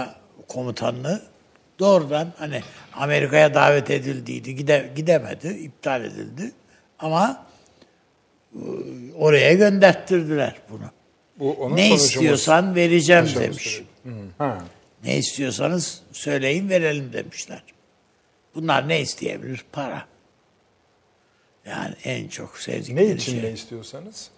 komutanlığı 0.49 1.23
doğrudan 1.81 2.33
hani 2.39 2.63
Amerika'ya 2.93 3.55
davet 3.55 3.91
edildiydi, 3.91 4.57
gide, 4.57 4.91
gidemedi, 4.97 5.49
iptal 5.49 6.05
edildi. 6.05 6.53
Ama 6.99 7.47
e, 8.55 8.61
oraya 9.19 9.55
gönderttirdiler 9.55 10.57
bunu. 10.71 10.91
Bu 11.39 11.53
onun 11.53 11.77
ne 11.77 11.95
istiyorsan 11.95 12.75
vereceğim 12.75 13.25
Aşağı 13.25 13.43
demiş. 13.43 13.83
Ha. 14.39 14.65
Ne 15.05 15.17
istiyorsanız 15.17 16.03
söyleyin 16.13 16.69
verelim 16.69 17.13
demişler. 17.13 17.63
Bunlar 18.55 18.89
ne 18.89 19.01
isteyebilir? 19.01 19.65
Para. 19.73 20.05
Yani 21.67 21.95
en 22.05 22.29
çok 22.29 22.59
sevdikleri 22.59 23.09
Ne 23.09 23.13
için 23.13 23.33
şey. 23.33 23.43
ne 23.43 23.53
istiyorsanız? 23.53 24.31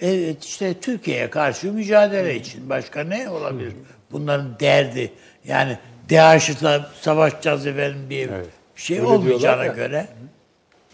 Evet 0.00 0.44
işte 0.44 0.80
Türkiye'ye 0.80 1.30
karşı 1.30 1.72
mücadele 1.72 2.36
için. 2.36 2.70
Başka 2.70 3.04
ne 3.04 3.28
olabilir? 3.30 3.74
Bunların 4.12 4.60
derdi. 4.60 5.12
Yani 5.44 5.78
DAEŞ'la 6.10 6.90
savaşacağız 7.00 7.66
efendim 7.66 8.06
diye 8.10 8.28
Evet. 8.32 8.46
bir 8.76 8.80
şey 8.80 8.98
Öyle 8.98 9.06
olmayacağına 9.06 9.66
göre. 9.66 10.08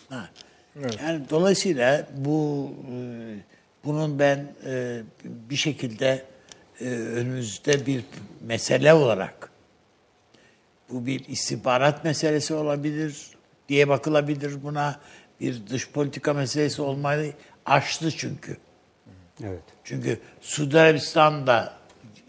Ha. 0.09 0.29
Yani 1.05 1.21
dolayısıyla 1.31 2.07
bu 2.17 2.71
e, 2.93 2.97
bunun 3.85 4.19
ben 4.19 4.53
e, 4.67 5.01
bir 5.25 5.57
şekilde 5.57 6.25
e, 6.81 6.85
önümüzde 6.89 7.87
bir 7.87 8.05
mesele 8.41 8.95
olarak 8.95 9.51
bu 10.91 11.07
bir 11.07 11.29
istihbarat 11.29 12.05
meselesi 12.05 12.55
olabilir 12.55 13.31
diye 13.69 13.89
bakılabilir 13.89 14.63
buna. 14.63 15.01
Bir 15.41 15.67
dış 15.67 15.91
politika 15.91 16.35
meselesi 16.35 16.83
olmayı 16.83 17.33
aştı 17.67 18.11
çünkü. 18.11 18.57
Evet. 19.45 19.63
Çünkü 19.85 20.21
Suudi 20.41 20.81
Arabistan'da 20.81 21.73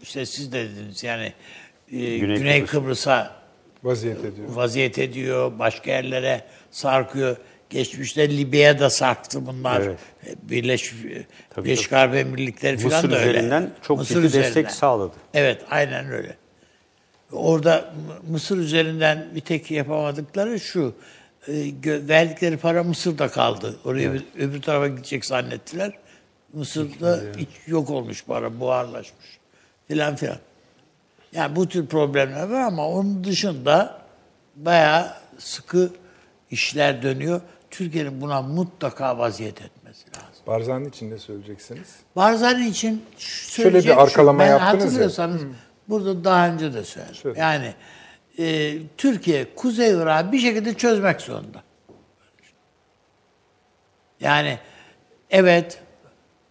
işte 0.02 0.26
siz 0.26 0.52
de 0.52 0.70
dediniz 0.70 1.04
yani 1.04 1.32
e, 1.92 2.18
Güney, 2.18 2.58
Kıbrıs. 2.60 2.70
Kıbrıs'a 2.70 3.38
Vaziyet 3.82 4.24
ediyor. 4.24 4.48
vaziyet 4.48 4.98
ediyor, 4.98 5.58
başka 5.58 5.90
yerlere 5.90 6.44
sarkıyor. 6.70 7.36
Geçmişte 7.70 8.36
Libya'da 8.36 8.90
sarktı 8.90 9.46
bunlar. 9.46 9.80
Evet. 9.80 9.98
Birleş, 10.42 10.94
Tabii, 11.50 11.64
Birleşik 11.64 11.92
Arap 11.92 12.14
Emirlikleri 12.14 12.78
falan 12.78 12.96
Mısır 12.96 13.10
da 13.10 13.18
öyle. 13.20 13.30
üzerinden 13.30 13.70
çok 13.82 13.98
Mısır 13.98 14.14
ciddi 14.14 14.22
destek 14.24 14.46
üzerinden. 14.50 14.70
sağladı. 14.70 15.12
Evet, 15.34 15.62
aynen 15.70 16.12
öyle. 16.12 16.36
Orada 17.32 17.94
Mısır 18.30 18.58
üzerinden 18.58 19.26
bir 19.34 19.40
tek 19.40 19.70
yapamadıkları 19.70 20.60
şu. 20.60 20.94
e, 21.48 21.52
verdikleri 21.84 22.56
para 22.56 22.84
Mısır'da 22.84 23.28
kaldı. 23.28 23.76
Oraya 23.84 24.14
bir- 24.14 24.24
öbür 24.38 24.62
tarafa 24.62 24.88
gidecek 24.88 25.24
zannettiler. 25.24 25.92
Mısır'da 26.52 27.20
hiç 27.38 27.48
yok 27.66 27.90
olmuş 27.90 28.24
para, 28.24 28.60
buharlaşmış. 28.60 29.38
Filan 29.88 30.16
filan. 30.16 30.36
Yani 31.32 31.56
bu 31.56 31.68
tür 31.68 31.86
problemler 31.86 32.48
var 32.48 32.60
ama 32.60 32.88
onun 32.88 33.24
dışında 33.24 33.98
bayağı 34.56 35.14
sıkı 35.38 35.90
işler 36.50 37.02
dönüyor. 37.02 37.40
Türkiye'nin 37.70 38.20
buna 38.20 38.42
mutlaka 38.42 39.18
vaziyet 39.18 39.62
etmesi 39.62 40.06
lazım. 40.08 40.46
Barzani 40.46 40.88
için 40.88 41.10
ne 41.10 41.18
söyleyeceksiniz? 41.18 41.96
Barzani 42.16 42.68
için 42.68 43.04
Şöyle 43.18 43.78
bir 43.78 43.82
şu, 43.82 44.00
arkalama 44.00 44.38
ben 44.38 44.46
yaptınız 44.46 44.82
ya. 44.82 44.86
Hatırlıyorsanız 44.86 45.42
burada 45.88 46.24
daha 46.24 46.48
önce 46.48 46.74
de 46.74 46.84
söyledim. 46.84 47.14
Şöyle. 47.14 47.40
Yani 47.40 47.74
e, 48.38 48.76
Türkiye 48.96 49.54
Kuzey 49.54 49.90
Irak'ı 49.90 50.32
bir 50.32 50.38
şekilde 50.38 50.74
çözmek 50.74 51.20
zorunda. 51.20 51.62
Yani 54.20 54.58
evet 55.30 55.80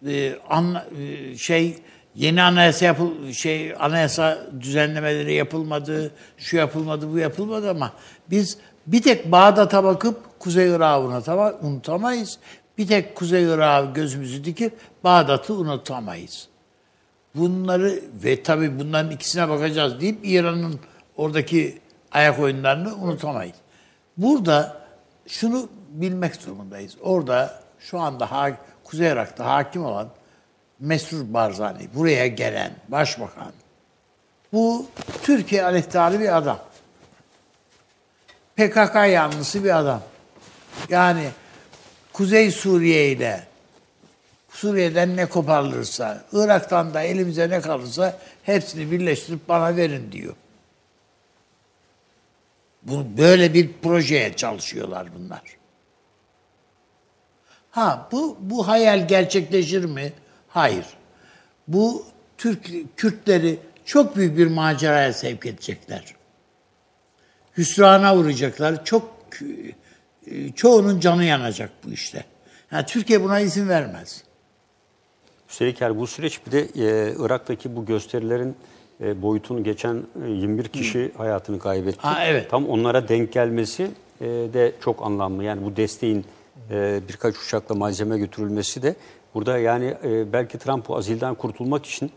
e, 0.08 0.36
anla- 0.50 0.86
e, 1.02 1.38
şey 1.38 1.78
yeni 2.18 2.42
anayasa 2.44 2.86
yapıl 2.86 3.32
şey 3.32 3.76
anayasa 3.80 4.38
düzenlemeleri 4.62 5.34
yapılmadı, 5.34 6.12
şu 6.38 6.58
yapılmadı, 6.58 7.12
bu 7.14 7.18
yapılmadı 7.18 7.70
ama 7.70 7.92
biz 8.30 8.58
bir 8.88 9.02
tek 9.02 9.32
Bağdat'a 9.32 9.84
bakıp 9.84 10.40
Kuzey 10.40 10.70
Irak'ı 10.70 11.08
unutama- 11.08 11.60
unutamayız. 11.62 12.40
Bir 12.78 12.88
tek 12.88 13.16
Kuzey 13.16 13.44
Irak'ı 13.44 13.94
gözümüzü 13.94 14.44
dikip 14.44 14.78
Bağdat'ı 15.04 15.54
unutamayız. 15.54 16.48
Bunları 17.36 18.00
ve 18.24 18.44
tabii 18.44 18.80
bunların 18.80 19.12
ikisine 19.12 19.50
bakacağız 19.50 20.02
deyip 20.02 20.20
İran'ın 20.24 20.80
oradaki 21.16 21.80
ayak 22.12 22.40
oyunlarını 22.40 22.96
unutamayız. 22.96 23.56
Burada 24.18 24.82
şunu 25.28 25.70
bilmek 25.90 26.46
durumundayız. 26.46 26.96
Orada 27.02 27.60
şu 27.80 28.00
anda 28.00 28.32
ha- 28.32 28.58
Kuzey 28.84 29.08
Irak'ta 29.12 29.46
hakim 29.46 29.86
olan 29.86 30.08
Mesrur 30.80 31.34
Barzani, 31.34 31.90
buraya 31.96 32.28
gelen 32.28 32.72
başbakan, 32.88 33.52
bu 34.54 34.86
Türkiye 35.24 35.64
aleyhtarı 35.64 36.20
bir 36.20 36.38
adam. 36.38 36.60
PKK 38.56 38.96
yanlısı 38.96 39.64
bir 39.64 39.78
adam. 39.78 40.04
Yani 40.90 41.30
Kuzey 42.14 42.52
Suriye 42.52 43.12
ile 43.12 43.48
Suriye'den 44.50 45.18
ne 45.18 45.26
koparılırsa, 45.26 46.24
Irak'tan 46.34 46.94
da 46.94 47.02
elimize 47.02 47.50
ne 47.50 47.62
kalırsa 47.62 48.20
hepsini 48.44 48.92
birleştirip 48.92 49.50
bana 49.50 49.76
verin 49.76 50.12
diyor. 50.12 50.36
Bu 52.84 53.18
böyle 53.18 53.54
bir 53.54 53.74
projeye 53.84 54.36
çalışıyorlar 54.36 55.08
bunlar. 55.16 55.42
Ha 57.72 58.08
bu 58.12 58.38
bu 58.40 58.68
hayal 58.68 59.08
gerçekleşir 59.08 59.86
mi? 59.86 60.14
Hayır. 60.58 60.86
Bu 61.68 62.06
Türk 62.38 62.70
Kürtleri 62.98 63.60
çok 63.86 64.16
büyük 64.16 64.38
bir 64.38 64.48
maceraya 64.48 65.14
sevk 65.14 65.46
edecekler. 65.46 66.16
Hüsrana 67.58 68.16
uğrayacaklar. 68.16 68.86
Çok 68.86 69.10
e, 70.32 70.52
çoğunun 70.52 71.00
canı 71.00 71.24
yanacak 71.24 71.70
bu 71.84 71.92
işte. 71.92 72.24
Yani 72.72 72.86
Türkiye 72.86 73.24
buna 73.24 73.40
izin 73.40 73.70
vermez. 73.70 74.24
Üstelik 75.50 75.82
yani 75.82 75.98
bu 75.98 76.08
süreç 76.08 76.40
bir 76.48 76.52
de 76.52 76.60
e, 76.62 77.14
Irak'taki 77.20 77.76
bu 77.76 77.86
gösterilerin 77.86 78.56
e, 79.02 79.22
boyutunu 79.22 79.64
geçen 79.64 80.04
e, 80.26 80.30
21 80.30 80.68
kişi 80.68 81.12
hayatını 81.18 81.60
kaybetti. 81.60 82.00
Ha, 82.02 82.26
evet. 82.26 82.50
Tam 82.50 82.70
onlara 82.70 83.08
denk 83.08 83.34
gelmesi 83.34 83.92
e, 84.22 84.26
de 84.26 84.72
çok 84.82 85.04
anlamlı. 85.06 85.44
Yani 85.44 85.66
bu 85.66 85.76
desteğin 85.76 86.26
e, 86.72 87.00
birkaç 87.10 87.38
uçakla 87.38 87.76
malzeme 87.76 88.18
götürülmesi 88.18 88.82
de 88.82 88.96
burada 89.38 89.58
yani 89.58 89.96
e, 90.04 90.34
belki 90.34 90.58
Trump 90.58 90.88
bu 90.88 90.98
azilden 90.98 91.36
kurtulmak 91.36 91.86
için 91.86 92.12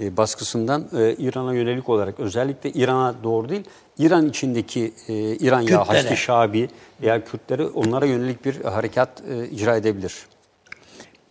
e, 0.00 0.16
baskısından 0.16 0.88
e, 0.96 1.14
İran'a 1.18 1.54
yönelik 1.54 1.88
olarak 1.88 2.20
özellikle 2.20 2.70
İran'a 2.70 3.14
doğru 3.24 3.48
değil 3.48 3.64
İran 3.98 4.28
içindeki 4.28 4.94
e, 5.08 5.14
İran 5.14 5.60
ya. 5.60 5.88
Haçlı 5.88 6.16
Şabi 6.16 6.68
veya 7.02 7.24
Kürtleri 7.24 7.66
onlara 7.66 8.06
yönelik 8.06 8.44
bir 8.44 8.60
harekat 8.64 9.22
e, 9.30 9.48
icra 9.48 9.76
edebilir. 9.76 10.26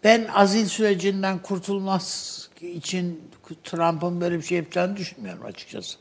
Ben 0.04 0.28
azil 0.34 0.66
sürecinden 0.66 1.40
kurtulmaz 1.40 2.50
için 2.62 3.22
Trump'ın 3.64 4.22
böyle 4.22 4.38
bir 4.38 4.44
şey 4.44 4.58
yapacağını 4.58 4.98
düşünmüyorum 4.98 5.46
açıkçası. 5.46 5.98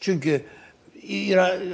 Çünkü 0.00 0.44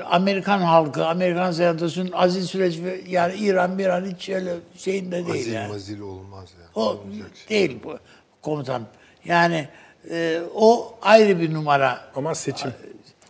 Amerikan 0.04 0.60
halkı, 0.60 1.06
Amerikan 1.06 1.52
senatosunun 1.52 2.12
azil 2.12 2.42
süreci 2.42 2.84
ve- 2.84 3.00
yani 3.08 3.34
İran 3.34 3.78
bir 3.78 3.86
an 3.86 4.04
hiç 4.14 4.28
öyle 4.28 4.54
şeyinde 4.76 5.26
değil 5.26 5.40
Azil 5.40 5.52
yani. 5.52 5.68
mazil 5.72 6.00
olmaz 6.00 6.48
yani. 6.60 6.68
O 6.74 6.80
Olmayacak 6.82 7.30
şey. 7.36 7.48
değil 7.48 7.78
bu 7.84 7.98
komutan. 8.42 8.82
Yani 9.24 9.68
e, 10.10 10.40
o 10.54 10.94
ayrı 11.02 11.40
bir 11.40 11.54
numara. 11.54 12.00
Ama 12.16 12.34
seçim. 12.34 12.70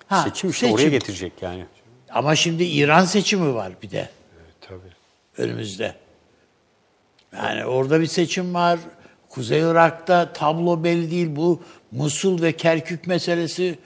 Ha, 0.06 0.22
Seçim 0.22 0.51
işte 0.51 0.66
oraya 0.72 0.89
getirecek 0.89 1.32
yani. 1.43 1.66
Ama 2.10 2.36
şimdi 2.36 2.64
İran 2.64 3.05
seçimi 3.05 3.55
var 3.55 3.72
bir 3.82 3.90
de 3.90 4.09
Evet, 4.39 4.55
tabii. 4.68 4.93
önümüzde. 5.48 5.94
Yani 7.36 7.64
orada 7.64 8.01
bir 8.01 8.06
seçim 8.06 8.55
var. 8.55 8.78
Kuzey 9.28 9.60
Irak'ta 9.60 10.32
tablo 10.32 10.85
belli 10.85 11.10
değil. 11.10 11.36
Bu 11.36 11.62
Musul 11.93 12.43
ve 12.43 12.52
Kerkük 12.52 13.06
meselesi. 13.06 13.78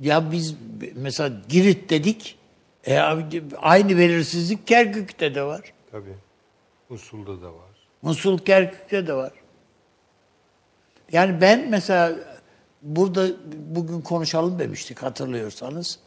Ya 0.00 0.32
biz 0.32 0.54
mesela 0.94 1.40
Girit 1.48 1.90
dedik. 1.90 2.38
E, 2.84 2.98
abi, 2.98 3.44
aynı 3.62 3.98
belirsizlik 3.98 4.66
Kerkük'te 4.66 5.34
de 5.34 5.42
var. 5.42 5.72
Tabii. 5.90 6.14
Usulda 6.90 7.42
da 7.42 7.46
var. 7.46 7.68
Musul 8.02 8.38
Kerkük'te 8.38 9.06
de 9.06 9.14
var. 9.14 9.32
Yani 11.12 11.40
ben 11.40 11.70
mesela 11.70 12.16
burada 12.82 13.26
bugün 13.70 14.00
konuşalım 14.00 14.58
demiştik 14.58 15.02
hatırlıyorsanız. 15.02 15.98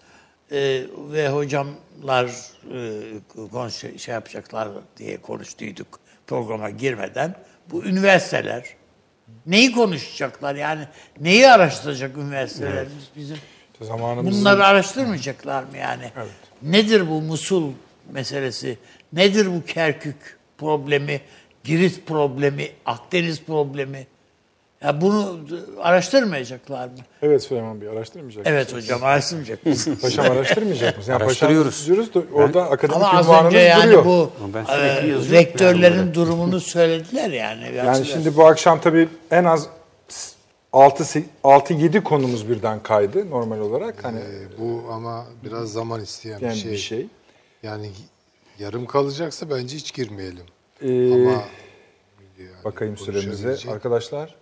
Ee, 0.52 0.84
ve 0.98 1.30
hocamlar 1.30 2.26
e, 2.74 3.48
konuş, 3.52 3.74
şey 3.74 4.14
yapacaklar 4.14 4.70
diye 4.98 5.22
konuştuyduk 5.22 6.00
programa 6.28 6.70
girmeden. 6.70 7.36
Bu 7.72 7.84
üniversiteler 7.84 8.66
neyi 9.46 9.72
konuşacaklar 9.72 10.56
yani 10.56 10.88
neyi 11.20 11.50
araştıracak 11.50 12.18
üniversiteler 12.18 12.86
Biz- 12.86 13.24
bizim 13.24 13.38
Zamanımızın 13.82 14.42
Bunları 14.42 14.66
araştırmayacaklar 14.66 15.64
mı 15.64 15.78
yani? 15.78 16.04
Evet. 16.18 16.32
Nedir 16.62 17.10
bu 17.10 17.22
Musul 17.22 17.72
meselesi? 18.12 18.78
Nedir 19.14 19.48
bu 19.48 19.66
Kerkük 19.66 20.38
problemi? 20.58 21.22
Girit 21.64 22.06
problemi? 22.08 22.70
Akdeniz 22.86 23.44
problemi? 23.44 24.08
Ya 24.84 25.02
bunu 25.02 25.40
araştırmayacaklar 25.82 26.88
mı? 26.88 26.94
Evet 27.22 27.44
Süleyman 27.44 27.82
Bey 27.82 27.90
araştırmayacak 27.90 28.48
Evet 28.48 28.66
mısınız? 28.66 28.84
hocam 28.84 29.04
araştırmayacak 29.04 29.66
mısınız? 29.66 30.02
Paşam 30.02 30.32
araştırmayacak 30.32 30.98
mısınız? 30.98 31.08
Yani 31.08 31.24
Araştırıyoruz. 31.24 31.88
diyoruz 31.88 32.14
da 32.14 32.22
orada 32.34 32.64
akademik 32.70 32.96
Ama 33.04 33.14
az 33.14 33.46
önce 33.46 33.58
yani 33.60 33.84
duruyor. 33.84 34.06
bu 34.06 34.32
e, 34.72 35.14
rektörlerin 35.32 35.98
yani 35.98 36.14
durumunu 36.14 36.60
söylediler 36.76 37.30
yani. 37.30 37.76
Yani 37.76 38.06
şimdi 38.06 38.38
bu 38.38 38.46
akşam 38.46 38.82
tabii 38.82 39.10
en 39.32 39.44
az 39.44 39.68
6-7 40.74 42.04
konumuz 42.04 42.50
birden 42.50 42.84
kaydı 42.84 43.30
normal 43.30 43.60
olarak. 43.60 44.04
Hani 44.04 44.20
Ee, 44.20 44.58
bu 44.60 44.84
ama 44.92 45.26
biraz 45.46 45.72
zaman 45.72 46.02
isteyen 46.02 46.40
yani 46.40 46.54
bir 46.54 46.60
şey. 46.60 46.72
bir 46.72 46.78
şey. 46.78 47.08
Yani 47.64 47.90
yarım 48.60 48.86
kalacaksa 48.86 49.50
bence 49.50 49.76
hiç 49.76 49.94
girmeyelim. 49.94 50.46
Ee, 50.82 51.14
ama 51.14 51.32
yani 51.32 51.44
bakayım 52.66 52.98
süremize. 52.98 53.72
Arkadaşlar 53.72 54.36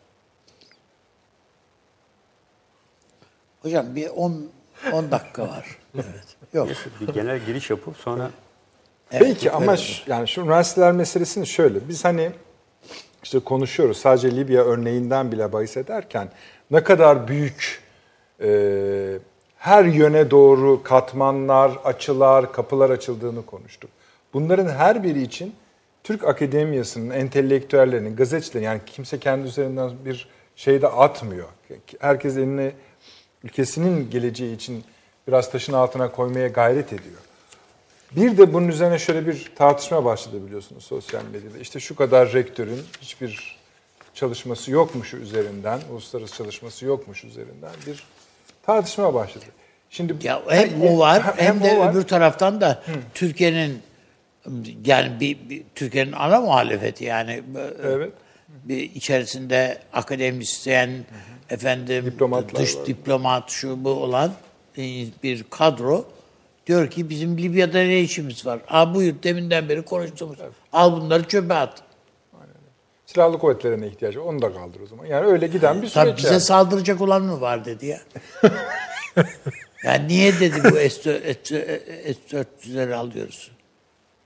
Hocam 3.61 3.95
bir 3.95 4.07
10 4.09 4.49
10 4.93 5.11
dakika 5.11 5.47
var. 5.47 5.65
Evet. 5.95 6.37
Yok. 6.53 6.67
Bir 7.01 7.07
genel 7.13 7.39
giriş 7.45 7.69
yapıp 7.69 7.97
sonra 7.97 8.29
Evet, 9.11 9.23
Peki 9.27 9.51
ama 9.51 9.65
evet. 9.65 9.79
ş- 9.79 10.03
yani 10.11 10.27
şu 10.27 10.41
üniversiteler 10.41 10.91
meselesini 10.91 11.47
şöyle 11.47 11.87
biz 11.89 12.05
hani 12.05 12.31
işte 13.23 13.39
konuşuyoruz 13.39 13.97
sadece 13.97 14.35
Libya 14.35 14.63
örneğinden 14.63 15.31
bile 15.31 15.53
bahis 15.53 15.77
ederken 15.77 16.29
ne 16.71 16.83
kadar 16.83 17.27
büyük 17.27 17.81
e, 18.43 18.49
her 19.57 19.85
yöne 19.85 20.31
doğru 20.31 20.83
katmanlar, 20.83 21.71
açılar, 21.83 22.53
kapılar 22.53 22.89
açıldığını 22.89 23.45
konuştuk. 23.45 23.89
Bunların 24.33 24.67
her 24.67 25.03
biri 25.03 25.21
için 25.21 25.55
Türk 26.03 26.23
akademiyasının, 26.23 27.09
entelektüellerinin, 27.09 28.15
gazetecilerin 28.15 28.65
yani 28.65 28.81
kimse 28.85 29.19
kendi 29.19 29.47
üzerinden 29.47 29.91
bir 30.05 30.27
şey 30.55 30.81
de 30.81 30.87
atmıyor. 30.87 31.47
Herkes 31.99 32.37
eline 32.37 32.71
ülkesinin 33.43 34.09
geleceği 34.09 34.55
için 34.55 34.83
biraz 35.27 35.51
taşın 35.51 35.73
altına 35.73 36.11
koymaya 36.11 36.47
gayret 36.47 36.93
ediyor. 36.93 37.17
Bir 38.11 38.37
de 38.37 38.53
bunun 38.53 38.67
üzerine 38.67 38.99
şöyle 38.99 39.27
bir 39.27 39.51
tartışma 39.55 40.05
başladı 40.05 40.45
biliyorsunuz 40.47 40.83
sosyal 40.83 41.21
medyada. 41.33 41.57
İşte 41.57 41.79
şu 41.79 41.95
kadar 41.95 42.33
rektörün 42.33 42.81
hiçbir 43.01 43.57
çalışması 44.13 44.71
yokmuş 44.71 45.13
üzerinden, 45.13 45.79
uluslararası 45.91 46.35
çalışması 46.35 46.85
yokmuş 46.85 47.23
üzerinden 47.23 47.71
bir 47.87 48.03
tartışma 48.65 49.13
başladı. 49.13 49.45
Şimdi 49.89 50.15
Ya 50.23 50.41
hem 50.49 50.81
o 50.81 50.99
var 50.99 51.23
hem, 51.37 51.63
de 51.63 51.71
o 51.73 51.79
var. 51.79 51.91
öbür 51.93 52.01
taraftan 52.01 52.61
da 52.61 52.83
Türkiye'nin 53.13 53.79
yani 54.85 55.19
bir, 55.19 55.49
bir- 55.49 55.63
Türkiye'nin 55.75 56.11
ana 56.11 56.41
muhalefeti 56.41 57.03
yani 57.03 57.43
Evet. 57.83 58.13
Bir 58.63 58.95
içerisinde 58.95 59.77
akademisyen 59.93 60.89
efendim 61.49 62.05
Diplomatlar 62.05 62.61
dış 62.61 62.75
var. 62.75 62.85
diplomat 62.85 63.49
şu 63.49 63.83
bu 63.83 63.89
olan 63.89 64.33
e, 64.77 64.81
bir 65.23 65.43
kadro 65.43 66.05
diyor 66.67 66.89
ki 66.89 67.09
bizim 67.09 67.37
Libya'da 67.37 67.77
ne 67.77 67.99
işimiz 67.99 68.45
var? 68.45 68.59
Aa 68.67 68.95
buyur 68.95 69.15
deminden 69.23 69.69
beri 69.69 69.81
konuştuğumuz. 69.81 70.37
Al 70.73 71.01
bunları 71.01 71.27
çöpe 71.27 71.53
at. 71.53 71.81
silahlı 73.05 73.39
kuvvetlerine 73.39 73.87
ihtiyacı. 73.87 74.23
Onu 74.23 74.41
da 74.41 74.53
kaldır 74.53 74.79
o 74.81 74.87
zaman. 74.87 75.05
Yani 75.05 75.25
öyle 75.25 75.47
giden 75.47 75.75
bir 75.81 75.87
süreç. 75.87 75.93
Tabii 75.93 76.17
bize 76.17 76.27
yani. 76.27 76.41
saldıracak 76.41 77.01
olan 77.01 77.21
mı 77.23 77.41
var 77.41 77.65
dedi 77.65 77.85
ya. 77.85 77.99
yani 79.83 80.07
niye 80.07 80.39
dedi 80.39 80.63
bu 80.63 80.69
S-400'leri 80.69 82.95
alıyoruz? 82.95 83.51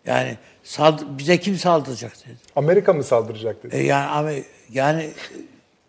Yani 0.06 0.38
saldı- 0.64 1.18
bize 1.18 1.40
kim 1.40 1.58
saldıracak 1.58 2.12
dedi. 2.26 2.36
Amerika 2.56 2.94
mı 2.94 3.04
saldıracak 3.04 3.64
dedi. 3.64 3.76
E 3.76 3.84
yani 3.84 4.44
yani 4.74 5.10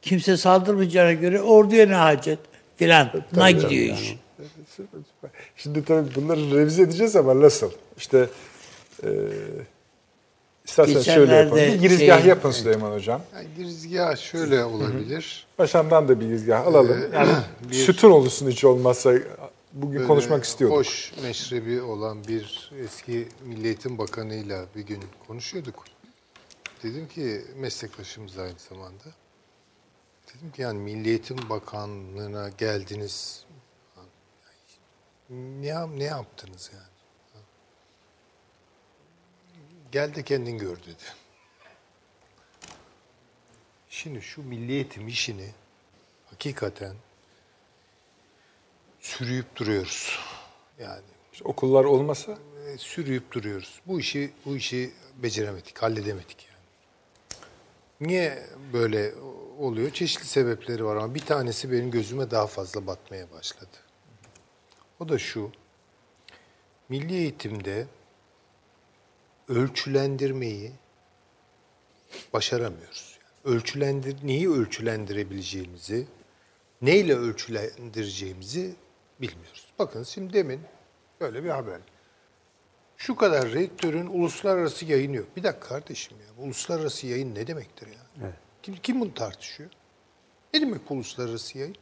kimse 0.03 0.37
saldırmayacağına 0.37 1.13
göre 1.13 1.43
orduya 1.43 1.87
ne 1.87 1.95
hacet 1.95 2.39
filan. 2.77 3.11
Na 3.37 3.51
gidiyor 3.51 3.97
iş. 3.97 4.17
Süper, 4.77 4.99
süper. 5.15 5.31
Şimdi 5.57 5.85
tabii 5.85 6.15
bunları 6.15 6.59
revize 6.59 6.83
edeceğiz 6.83 7.17
ama 7.17 7.41
nasıl? 7.41 7.71
İşte 7.97 8.29
e, 9.05 9.09
isterseniz 10.65 11.05
şöyle 11.05 11.35
yapalım. 11.35 11.57
Bir 11.65 11.75
girizgah 11.75 12.21
şey- 12.21 12.29
yapın 12.29 12.51
Süleyman 12.51 12.93
Hocam. 12.93 13.21
Yani 13.35 13.47
girizgah 13.57 14.17
şöyle 14.17 14.65
olabilir. 14.65 15.47
Paşam'dan 15.57 16.09
da 16.09 16.21
bir 16.21 16.27
girizgah 16.27 16.67
alalım. 16.67 16.99
Yani 17.15 17.31
sütun 17.73 18.11
olursun 18.11 18.51
hiç 18.51 18.65
olmazsa 18.65 19.13
bugün 19.75 19.99
Böyle 19.99 20.09
konuşmak 20.09 20.45
istiyorduk. 20.45 20.79
Hoş 20.79 21.13
meşrebi 21.23 21.83
olan 21.83 22.25
bir 22.25 22.73
eski 22.85 23.29
Milli 23.45 23.67
Eğitim 23.67 23.99
Bakanı'yla 23.99 24.67
bir 24.77 24.81
gün 24.81 25.05
konuşuyorduk. 25.27 25.85
Dedim 26.83 27.09
ki 27.09 27.45
meslektaşımız 27.57 28.39
aynı 28.39 28.59
zamanda. 28.69 29.05
Dedim 30.29 30.53
ki 30.53 30.63
yani 30.63 30.79
Milli 30.79 31.09
Eğitim 31.09 31.51
Bakanlığı'na 31.51 32.49
geldiniz. 32.49 33.45
Ne, 35.31 35.99
ne 35.99 36.05
yaptınız 36.05 36.71
yani? 36.75 36.95
Gel 39.93 40.15
de 40.15 40.23
kendin 40.23 40.59
gör 40.59 40.77
dedi. 40.77 41.05
Şimdi 43.89 44.23
şu 44.23 44.43
milli 44.43 44.73
eğitim 44.73 45.09
işini 45.09 45.51
hakikaten 46.31 46.97
sürüyüp 49.05 49.57
duruyoruz. 49.57 50.19
Yani 50.79 51.03
İşte 51.33 51.45
okullar 51.45 51.85
olmasa 51.85 52.39
e, 52.67 52.79
sürüyüp 52.79 53.33
duruyoruz. 53.33 53.81
Bu 53.87 54.01
işi 54.01 54.33
bu 54.45 54.57
işi 54.57 54.93
beceremedik, 55.17 55.79
halledemedik 55.79 56.47
yani. 56.49 56.59
Niye 58.01 58.47
böyle 58.73 59.15
oluyor? 59.59 59.91
Çeşitli 59.91 60.25
sebepleri 60.25 60.85
var 60.85 60.97
ama 60.97 61.15
bir 61.15 61.21
tanesi 61.21 61.73
benim 61.73 61.91
gözüme 61.91 62.31
daha 62.31 62.47
fazla 62.47 62.87
batmaya 62.87 63.31
başladı. 63.31 63.77
O 65.01 65.09
da 65.09 65.19
şu. 65.19 65.51
Milli 66.89 67.15
eğitimde 67.15 67.87
ölçülendirmeyi 69.49 70.73
başaramıyoruz. 72.33 73.19
Yani 73.23 73.57
ölçülendir 73.57 74.27
neyi 74.27 74.51
ölçülendirebileceğimizi, 74.51 76.07
neyle 76.83 77.15
ölçülendireceğimizi 77.15 78.75
bilmiyoruz. 79.21 79.67
Bakın 79.79 80.03
şimdi 80.03 80.33
demin 80.33 80.61
böyle 81.21 81.45
bir 81.45 81.49
haber. 81.51 81.81
Şu 82.97 83.17
kadar 83.17 83.53
rektörün 83.53 84.07
uluslararası 84.07 84.85
yayını 84.85 85.17
yok. 85.17 85.27
Bir 85.37 85.43
dakika 85.43 85.69
kardeşim 85.69 86.17
ya. 86.19 86.45
Uluslararası 86.45 87.07
yayın 87.07 87.35
ne 87.35 87.47
demektir 87.47 87.87
ya? 87.87 88.31
Kim, 88.63 88.77
kim 88.77 89.01
bunu 89.01 89.15
tartışıyor? 89.15 89.71
Ne 90.55 90.61
demek 90.61 90.91
uluslararası 90.91 91.59
yayın? 91.59 91.77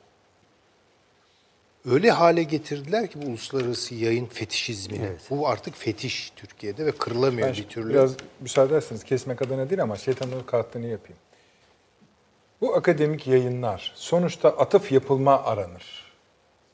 Öyle 1.85 2.11
hale 2.11 2.43
getirdiler 2.43 3.11
ki 3.11 3.23
bu 3.23 3.27
uluslararası 3.27 3.95
yayın 3.95 4.27
fetişizmini. 4.27 5.13
Bu 5.31 5.49
artık 5.49 5.77
fetiş 5.77 6.33
Türkiye'de 6.37 6.87
ve 6.87 6.93
kırılamıyor 6.93 7.49
ben 7.49 7.55
bir 7.57 7.69
türlü. 7.69 7.91
biraz 7.91 8.15
müsaade 8.41 8.73
ederseniz 8.73 9.05
kesmek 9.05 9.43
adına 9.43 9.71
değil 9.71 9.83
ama 9.83 9.97
şeytanın 9.97 10.43
kalktığını 10.43 10.87
yapayım. 10.87 11.19
Bu 12.61 12.75
akademik 12.75 13.27
yayınlar 13.27 13.93
sonuçta 13.95 14.49
atıf 14.49 14.93
yapılma 14.93 15.43
aranır. 15.45 16.02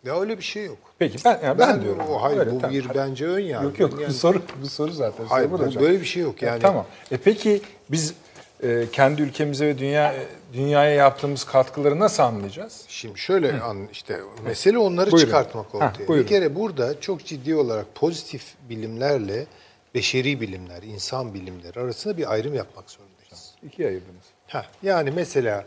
Ya 0.05 0.21
öyle 0.21 0.39
bir 0.39 0.43
şey 0.43 0.65
yok. 0.65 0.79
Peki 0.99 1.19
ben 1.25 1.41
yani 1.45 1.59
ben, 1.59 1.83
diyorum. 1.83 2.01
O, 2.11 2.23
hayır 2.23 2.39
Öyle, 2.39 2.53
bu 2.53 2.59
tamam. 2.61 2.77
bir 2.77 2.89
bence 2.95 3.27
ön 3.27 3.41
yargı. 3.41 3.65
Yok 3.67 3.81
yok 3.81 3.93
Yani- 4.01 4.09
bu 4.09 4.13
soru 4.13 4.43
bu 4.63 4.67
soru 4.69 4.93
zaten. 4.93 5.25
Hayır 5.25 5.51
bu, 5.51 5.59
Hocam. 5.59 5.83
böyle 5.83 6.01
bir 6.01 6.05
şey 6.07 6.23
yok 6.23 6.43
yani. 6.43 6.63
tamam. 6.63 6.87
E 7.11 7.17
peki 7.17 7.61
biz 7.91 8.15
e, 8.63 8.85
kendi 8.93 9.23
ülkemize 9.23 9.67
ve 9.67 9.79
dünya 9.79 10.13
e, 10.13 10.27
dünyaya 10.53 10.91
yaptığımız 10.95 11.45
katkıları 11.45 11.99
nasıl 11.99 12.23
anlayacağız? 12.23 12.85
Şimdi 12.89 13.19
şöyle 13.19 13.61
an, 13.61 13.89
işte 13.93 14.21
mesele 14.45 14.79
onları 14.79 15.13
Buyurun. 15.13 15.27
çıkartmak 15.27 15.67
Ha, 15.67 15.77
ortaya. 15.77 16.09
buyurun. 16.09 16.25
bir 16.25 16.29
kere 16.29 16.55
burada 16.55 17.01
çok 17.01 17.25
ciddi 17.25 17.55
olarak 17.55 17.95
pozitif 17.95 18.45
bilimlerle 18.69 19.47
beşeri 19.95 20.41
bilimler, 20.41 20.83
insan 20.83 21.35
bilimleri 21.35 21.81
arasında 21.81 22.17
bir 22.17 22.33
ayrım 22.33 22.55
yapmak 22.55 22.91
zorundayız. 22.91 23.55
İkiye 23.67 23.89
ayırdınız. 23.89 24.25
Ha, 24.49 24.67
yani 24.83 25.11
mesela 25.11 25.65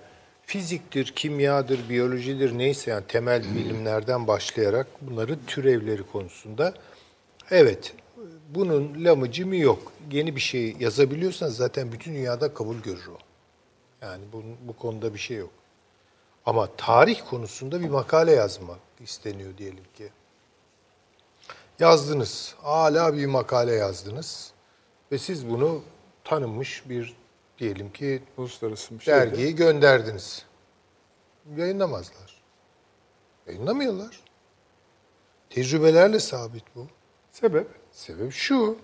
fiziktir, 0.51 1.05
kimyadır, 1.15 1.89
biyolojidir 1.89 2.57
neyse 2.57 2.91
yani 2.91 3.03
temel 3.07 3.55
bilimlerden 3.55 4.27
başlayarak 4.27 4.87
bunların 5.01 5.39
türevleri 5.47 6.03
konusunda 6.03 6.73
evet 7.51 7.93
bunun 8.49 9.05
lamıcı 9.05 9.47
mı 9.47 9.55
yok. 9.55 9.91
Yeni 10.11 10.35
bir 10.35 10.41
şey 10.41 10.75
yazabiliyorsanız 10.79 11.55
zaten 11.55 11.91
bütün 11.91 12.13
dünyada 12.13 12.53
kabul 12.53 12.77
görür 12.77 13.07
o. 13.07 13.17
Yani 14.01 14.23
bu, 14.33 14.43
bu 14.67 14.73
konuda 14.77 15.13
bir 15.13 15.19
şey 15.19 15.37
yok. 15.37 15.49
Ama 16.45 16.69
tarih 16.77 17.21
konusunda 17.29 17.81
bir 17.81 17.89
makale 17.89 18.31
yazmak 18.31 18.79
isteniyor 18.99 19.57
diyelim 19.57 19.83
ki. 19.97 20.09
Yazdınız. 21.79 22.55
Hala 22.61 23.13
bir 23.13 23.25
makale 23.25 23.73
yazdınız. 23.73 24.51
Ve 25.11 25.17
siz 25.17 25.49
bunu 25.49 25.81
tanınmış 26.23 26.83
bir 26.89 27.20
diyelim 27.61 27.91
ki 27.91 28.23
Uluslararası 28.38 28.99
bir 28.99 29.03
şey. 29.03 29.13
dergiyi 29.13 29.55
gönderdiniz. 29.55 30.45
Yayınlamazlar. 31.57 32.41
Yayınlamıyorlar. 33.47 34.19
Tecrübelerle 35.49 36.19
sabit 36.19 36.63
bu. 36.75 36.88
Sebep? 37.31 37.67
Sebep 37.91 38.31
şu. 38.33 38.77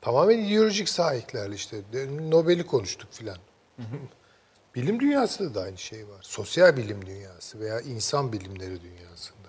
Tamamen 0.00 0.38
ideolojik 0.38 0.88
sahiplerle 0.88 1.54
işte. 1.54 1.76
De- 1.92 2.30
Nobel'i 2.30 2.66
konuştuk 2.66 3.12
filan. 3.12 3.38
bilim 4.74 5.00
dünyasında 5.00 5.54
da 5.54 5.60
aynı 5.62 5.78
şey 5.78 6.08
var. 6.08 6.18
Sosyal 6.22 6.76
bilim 6.76 7.06
dünyası 7.06 7.60
veya 7.60 7.80
insan 7.80 8.32
bilimleri 8.32 8.82
dünyasında. 8.82 9.48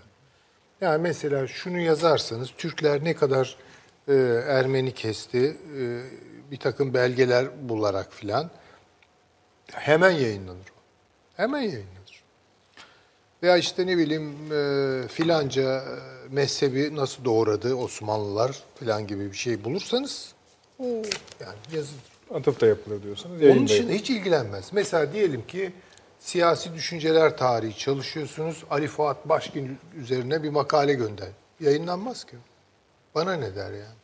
Yani 0.81 1.01
mesela 1.01 1.47
şunu 1.47 1.79
yazarsanız 1.79 2.49
Türkler 2.57 3.03
ne 3.03 3.15
kadar 3.15 3.57
e, 4.07 4.13
Ermeni 4.47 4.93
kesti 4.93 5.57
e, 5.79 6.01
bir 6.53 6.57
takım 6.57 6.93
belgeler 6.93 7.69
bularak 7.69 8.13
filan 8.13 8.49
hemen 9.71 10.11
yayınlanır 10.11 10.57
o. 10.57 10.79
Hemen 11.37 11.61
yayınlanır. 11.61 12.23
Veya 13.43 13.57
işte 13.57 13.87
ne 13.87 13.97
bileyim 13.97 14.53
e, 14.53 15.07
filanca 15.07 15.61
e, 15.61 15.83
mezhebi 16.29 16.95
nasıl 16.95 17.25
doğradı 17.25 17.75
Osmanlılar 17.75 18.63
filan 18.75 19.07
gibi 19.07 19.31
bir 19.31 19.37
şey 19.37 19.63
bulursanız 19.63 20.33
o 20.79 20.85
yani 21.39 21.57
yazın. 21.73 21.97
Atıfta 22.33 22.65
yapılır 22.65 23.03
diyorsunuz. 23.03 23.43
Onun 23.43 23.65
için 23.65 23.89
hiç 23.89 24.09
ilgilenmez. 24.09 24.73
Mesela 24.73 25.13
diyelim 25.13 25.47
ki 25.47 25.73
siyasi 26.19 26.73
düşünceler 26.73 27.37
tarihi 27.37 27.77
çalışıyorsunuz. 27.77 28.63
Ali 28.69 28.87
Fuat 28.87 29.29
Başkin 29.29 29.77
üzerine 29.97 30.43
bir 30.43 30.49
makale 30.49 30.93
gönder. 30.93 31.29
Yayınlanmaz 31.59 32.23
ki. 32.23 32.35
Bana 33.15 33.33
ne 33.33 33.55
der 33.55 33.71
yani? 33.71 33.97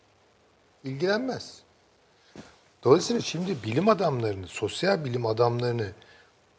İlgilenmez. 0.83 1.68
Dolayısıyla 2.83 3.21
şimdi 3.21 3.63
bilim 3.63 3.89
adamlarını, 3.89 4.47
sosyal 4.47 5.05
bilim 5.05 5.25
adamlarını 5.25 5.91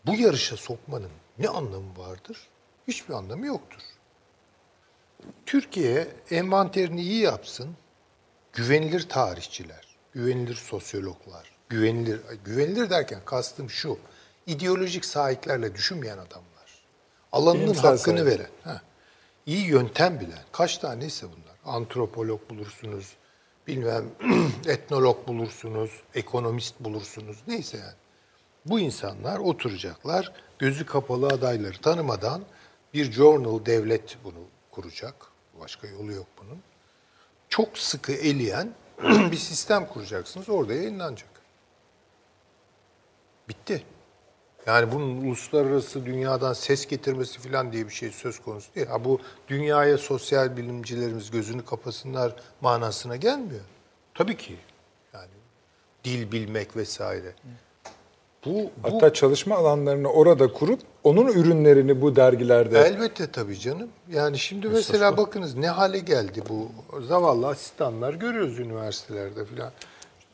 bu 0.06 0.14
yarışa 0.14 0.56
sokmanın 0.56 1.10
ne 1.38 1.48
anlamı 1.48 1.98
vardır? 1.98 2.48
Hiçbir 2.88 3.14
anlamı 3.14 3.46
yoktur. 3.46 3.80
Türkiye 5.46 6.08
envanterini 6.30 7.00
iyi 7.02 7.20
yapsın. 7.22 7.76
Güvenilir 8.52 9.08
tarihçiler, 9.08 9.86
güvenilir 10.12 10.54
sosyologlar, 10.54 11.50
güvenilir 11.68 12.20
güvenilir 12.44 12.90
derken 12.90 13.20
kastım 13.24 13.70
şu. 13.70 13.98
ideolojik 14.46 15.04
sahiplerle 15.04 15.74
düşünmeyen 15.74 16.18
adamlar. 16.18 16.50
Alanının 17.32 17.62
Bilimsel 17.64 17.82
hakkını 17.82 18.18
sahip. 18.18 18.26
veren. 18.38 18.50
Ha. 18.64 18.82
iyi 19.46 19.66
yöntem 19.66 20.20
bilen. 20.20 20.42
Kaç 20.52 20.78
taneyse 20.78 21.26
bunlar. 21.26 21.76
Antropolog 21.76 22.50
bulursunuz, 22.50 23.12
bilmem 23.66 24.04
etnolog 24.66 25.28
bulursunuz, 25.28 25.90
ekonomist 26.14 26.80
bulursunuz. 26.80 27.38
Neyse 27.46 27.76
yani. 27.76 27.94
Bu 28.66 28.80
insanlar 28.80 29.38
oturacaklar, 29.38 30.32
gözü 30.58 30.86
kapalı 30.86 31.26
adayları 31.26 31.80
tanımadan 31.80 32.42
bir 32.94 33.12
journal 33.12 33.66
devlet 33.66 34.16
bunu 34.24 34.40
kuracak. 34.70 35.14
Başka 35.60 35.86
yolu 35.86 36.12
yok 36.12 36.26
bunun. 36.38 36.58
Çok 37.48 37.78
sıkı 37.78 38.12
eleyen 38.12 38.74
bir 39.02 39.36
sistem 39.36 39.86
kuracaksınız. 39.86 40.48
Orada 40.48 40.74
yayınlanacak. 40.74 41.30
Bitti. 43.48 43.84
Yani 44.66 44.92
bunun 44.92 45.24
uluslararası 45.24 46.06
dünyadan 46.06 46.52
ses 46.52 46.86
getirmesi 46.86 47.40
falan 47.40 47.72
diye 47.72 47.86
bir 47.86 47.92
şey 47.92 48.10
söz 48.10 48.38
konusu 48.38 48.74
değil. 48.74 48.86
Ha 48.86 49.04
bu 49.04 49.18
dünyaya 49.48 49.98
sosyal 49.98 50.56
bilimcilerimiz 50.56 51.30
gözünü 51.30 51.64
kapasınlar 51.64 52.34
manasına 52.60 53.16
gelmiyor. 53.16 53.60
Tabii 54.14 54.36
ki. 54.36 54.56
Yani 55.14 55.28
dil 56.04 56.32
bilmek 56.32 56.76
vesaire. 56.76 57.32
Bu, 58.44 58.50
bu 58.54 58.70
Hatta 58.82 59.12
çalışma 59.12 59.56
alanlarını 59.56 60.08
orada 60.08 60.52
kurup 60.52 60.80
onun 61.04 61.26
ürünlerini 61.26 62.00
bu 62.00 62.16
dergilerde 62.16 62.80
Elbette 62.80 63.30
tabii 63.30 63.58
canım. 63.58 63.88
Yani 64.10 64.38
şimdi 64.38 64.68
mesela 64.68 65.16
bakınız 65.16 65.56
ne 65.56 65.68
hale 65.68 65.98
geldi 65.98 66.42
bu 66.48 66.68
zavallı 67.02 67.48
asistanlar 67.48 68.14
görüyoruz 68.14 68.58
üniversitelerde 68.58 69.44
filan. 69.44 69.72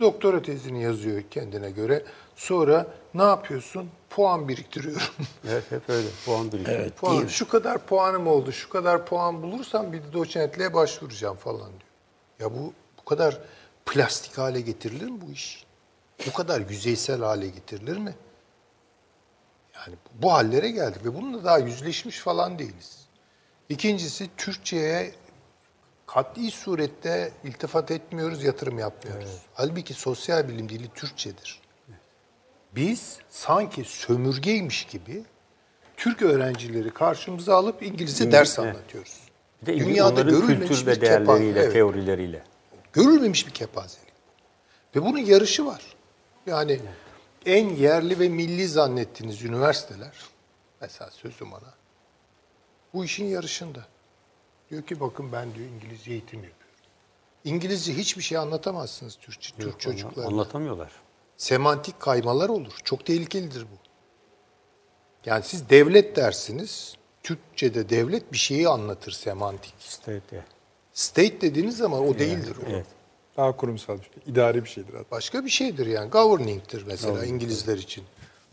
Doktora 0.01 0.43
tezini 0.43 0.83
yazıyor 0.83 1.23
kendine 1.31 1.71
göre. 1.71 2.03
Sonra 2.37 2.87
ne 3.15 3.23
yapıyorsun? 3.23 3.91
Puan 4.11 4.49
biriktiriyorum. 4.49 5.03
Evet 5.49 5.65
hep 5.71 5.91
öyle. 5.91 6.09
Puan 6.25 6.53
birikiyor. 6.53 6.79
Evet, 6.81 6.97
puan, 6.97 7.27
şu 7.27 7.49
kadar 7.49 7.87
puanım 7.87 8.27
oldu, 8.27 8.53
şu 8.53 8.69
kadar 8.69 9.07
puan 9.07 9.43
bulursam 9.43 9.93
bir 9.93 10.03
de 10.03 10.13
doçentliğe 10.13 10.75
başvuracağım 10.75 11.37
falan 11.37 11.71
diyor. 11.71 11.91
Ya 12.41 12.59
bu 12.59 12.73
bu 13.01 13.05
kadar 13.05 13.39
plastik 13.87 14.39
hale 14.39 14.61
getirilir 14.61 15.07
mi 15.11 15.21
bu 15.21 15.33
iş? 15.33 15.67
Bu 16.27 16.33
kadar 16.33 16.61
yüzeysel 16.61 17.21
hale 17.21 17.49
getirilir 17.49 17.97
mi? 17.97 18.15
Yani 19.77 19.97
bu 20.15 20.33
hallere 20.33 20.71
geldik 20.71 21.05
ve 21.05 21.15
bununla 21.15 21.45
daha 21.45 21.59
yüzleşmiş 21.59 22.19
falan 22.19 22.59
değiliz. 22.59 23.07
İkincisi 23.69 24.29
Türkçe'ye 24.37 25.15
kat'i 26.07 26.51
surette 26.51 27.33
iltifat 27.45 27.91
etmiyoruz, 27.91 28.45
yatırım 28.45 28.79
yapmıyoruz. 28.79 29.43
Halbuki 29.55 29.95
sosyal 29.95 30.49
bilim 30.49 30.69
dili 30.69 30.89
Türkçedir. 30.95 31.61
Biz 32.77 33.19
sanki 33.31 33.85
sömürgeymiş 33.85 34.85
gibi 34.85 35.25
Türk 35.97 36.23
öğrencileri 36.23 36.91
karşımıza 36.91 37.57
alıp 37.57 37.83
İngilizce 37.83 38.33
ders 38.33 38.59
anlatıyoruz. 38.59 39.21
Bir 39.63 39.67
de 39.67 39.79
Dünyada 39.79 40.23
görülmemiş 40.23 40.69
kültür 40.69 40.87
bir 40.87 40.87
ve 40.87 41.01
değerleriyle, 41.01 41.59
kepa- 41.61 41.63
evet. 41.63 41.73
teorileriyle. 41.73 42.43
Görülmemiş 42.93 43.47
bir 43.47 43.53
kepazelik. 43.53 44.13
Ve 44.97 45.03
bunun 45.03 45.19
yarışı 45.19 45.67
var. 45.67 45.83
Yani 46.47 46.81
en 47.47 47.69
yerli 47.69 48.19
ve 48.19 48.29
milli 48.29 48.69
zannettiğiniz 48.69 49.43
üniversiteler, 49.43 50.13
mesela 50.81 51.11
sözüm 51.11 51.53
ona, 51.53 51.75
bu 52.95 53.05
işin 53.05 53.25
yarışında. 53.25 53.87
Diyor 54.71 54.83
ki 54.83 55.01
bakın 55.01 55.33
ben 55.33 55.55
diyor 55.55 55.69
İngilizce 55.69 56.11
eğitim 56.11 56.39
yapıyorum. 56.45 56.67
İngilizce 57.45 57.97
hiçbir 57.97 58.23
şey 58.23 58.39
anlatamazsınız 58.39 59.17
Türk, 59.21 59.41
Türk 59.59 59.81
çocuklarına. 59.81 60.31
Anlatamıyorlar. 60.31 60.93
Semantik 61.37 62.01
kaymalar 62.01 62.49
olur. 62.49 62.73
Çok 62.85 63.07
tehlikelidir 63.07 63.63
bu. 63.63 63.77
Yani 65.27 65.43
siz 65.45 65.71
devlet 65.71 66.17
dersiniz, 66.17 66.97
Türkçe'de 67.23 67.89
devlet 67.89 68.33
bir 68.33 68.39
şeyi 68.39 68.69
anlatır 68.69 69.13
semantik. 69.13 69.75
Evet. 70.09 70.23
State 70.93 71.41
dediğiniz 71.41 71.77
zaman 71.77 72.09
o 72.09 72.19
değildir 72.19 72.57
o. 72.67 72.71
Evet. 72.71 72.87
daha 73.37 73.57
kurumsal 73.57 73.99
bir 73.99 74.03
şey, 74.03 74.13
idari 74.27 74.65
bir 74.65 74.69
şeydir 74.69 74.95
hatta. 74.95 75.11
Başka 75.11 75.45
bir 75.45 75.51
şeydir 75.51 75.87
yani. 75.87 76.11
Governing'tir 76.11 76.85
mesela 76.87 77.25
İngilizler 77.25 77.79
için. 77.79 78.05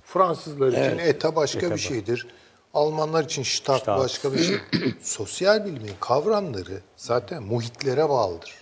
Fransızlar 0.03 0.67
için 0.67 0.97
ETA 0.97 1.35
başka 1.35 1.71
bir 1.71 1.77
şeydir. 1.77 2.27
Almanlar 2.73 3.23
için 3.23 3.43
Staat 3.43 3.81
Staat. 3.81 3.99
başka 3.99 4.33
bir 4.33 4.43
şey. 4.43 4.57
Sosyal 5.01 5.65
bilimin 5.65 5.93
kavramları 5.99 6.81
zaten 6.97 7.43
muhitlere 7.43 8.09
bağlıdır. 8.09 8.53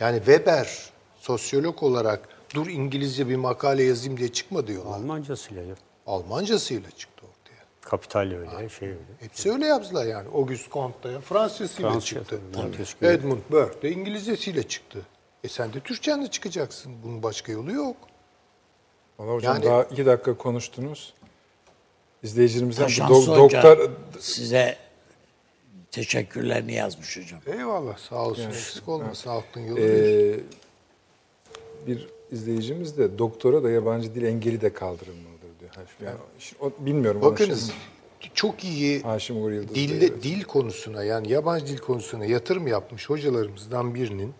Yani 0.00 0.16
Weber 0.16 0.90
sosyolog 1.20 1.82
olarak 1.82 2.28
dur 2.54 2.66
İngilizce 2.66 3.28
bir 3.28 3.36
makale 3.36 3.82
yazayım 3.82 4.16
diye 4.16 4.32
çıkmadı 4.32 4.72
yola. 4.72 4.94
Almancasıyla 4.94 5.62
ya. 5.62 5.74
Almancasıyla 6.06 6.90
çıktı 6.90 7.22
ortaya. 7.26 7.64
Kapital 7.80 8.20
öyle, 8.32 8.68
şey 8.68 8.88
öyle. 8.88 8.98
Hepsi 9.20 9.52
öyle 9.52 9.66
yaptılar 9.66 10.06
yani. 10.06 10.28
Auguste 10.28 10.70
Comte 10.70 11.14
da 11.14 11.20
Fransızcasıyla 11.20 11.90
Fransızca, 11.90 12.20
çıktı. 12.20 12.40
tabii. 13.00 13.06
Edmund 13.12 13.38
Burke 13.50 13.82
de 13.82 13.90
İngilizcesiyle 13.92 14.62
çıktı. 14.62 15.02
E 15.44 15.48
sen 15.48 15.72
de 15.72 15.80
Türkçenle 15.80 16.26
çıkacaksın. 16.30 16.92
Bunun 17.04 17.22
başka 17.22 17.52
yolu 17.52 17.72
yok. 17.72 17.96
Valla 19.18 19.32
hocam 19.34 19.54
Yani- 19.54 19.64
daha 19.64 19.82
iki 19.84 20.06
dakika 20.06 20.36
konuştunuz. 20.36 21.14
İzleyicilerimizden 22.22 22.88
do- 22.88 23.36
doktor 23.36 23.90
size 24.20 24.76
teşekkürlerini 25.90 26.72
yazmış 26.74 27.16
hocam. 27.16 27.40
Eyvallah 27.46 27.98
sağ 27.98 28.16
olsun 28.26 28.50
eksik 28.50 28.88
olmasın 28.88 29.30
aklın 29.30 29.60
yolu 29.66 29.76
bir. 29.76 29.82
Ee, 29.84 30.40
bir 31.86 32.08
izleyicimiz 32.32 32.98
de 32.98 33.18
doktora 33.18 33.62
da 33.62 33.70
yabancı 33.70 34.14
dil 34.14 34.22
engeli 34.22 34.60
de 34.60 34.72
kaldırılmalıdır 34.72 35.48
diyor. 35.60 35.70
Yani, 36.04 36.16
şi- 36.40 36.54
o- 36.60 36.72
bilmiyorum. 36.86 37.22
Bakınız 37.22 37.72
şimdi. 38.20 38.34
çok 38.34 38.64
iyi 38.64 39.02
Haşim 39.02 39.42
Uğur 39.42 39.50
Yıldız 39.50 39.76
evet. 39.76 40.22
dil 40.22 40.44
konusuna 40.44 41.04
yani 41.04 41.32
yabancı 41.32 41.66
dil 41.66 41.78
konusuna 41.78 42.24
yatırım 42.24 42.66
yapmış 42.66 43.10
hocalarımızdan 43.10 43.94
birinin 43.94 44.34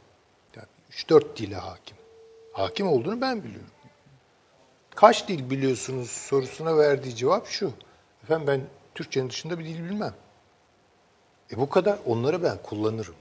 yani 0.56 0.66
3-4 0.90 1.36
dile 1.36 1.56
hakim. 1.56 1.96
Hakim 2.52 2.88
olduğunu 2.88 3.20
ben 3.20 3.42
biliyorum. 3.44 3.70
Kaç 4.94 5.28
dil 5.28 5.50
biliyorsunuz 5.50 6.10
sorusuna 6.10 6.76
verdiği 6.78 7.14
cevap 7.16 7.46
şu. 7.46 7.72
Efendim 8.22 8.46
ben 8.46 8.60
Türkçenin 8.94 9.28
dışında 9.30 9.58
bir 9.58 9.64
dil 9.64 9.84
bilmem. 9.84 10.14
E 11.52 11.56
bu 11.56 11.68
kadar 11.68 11.98
onları 12.06 12.42
ben 12.42 12.58
kullanırım. 12.62 13.14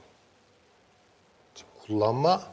Kullanma 1.87 2.43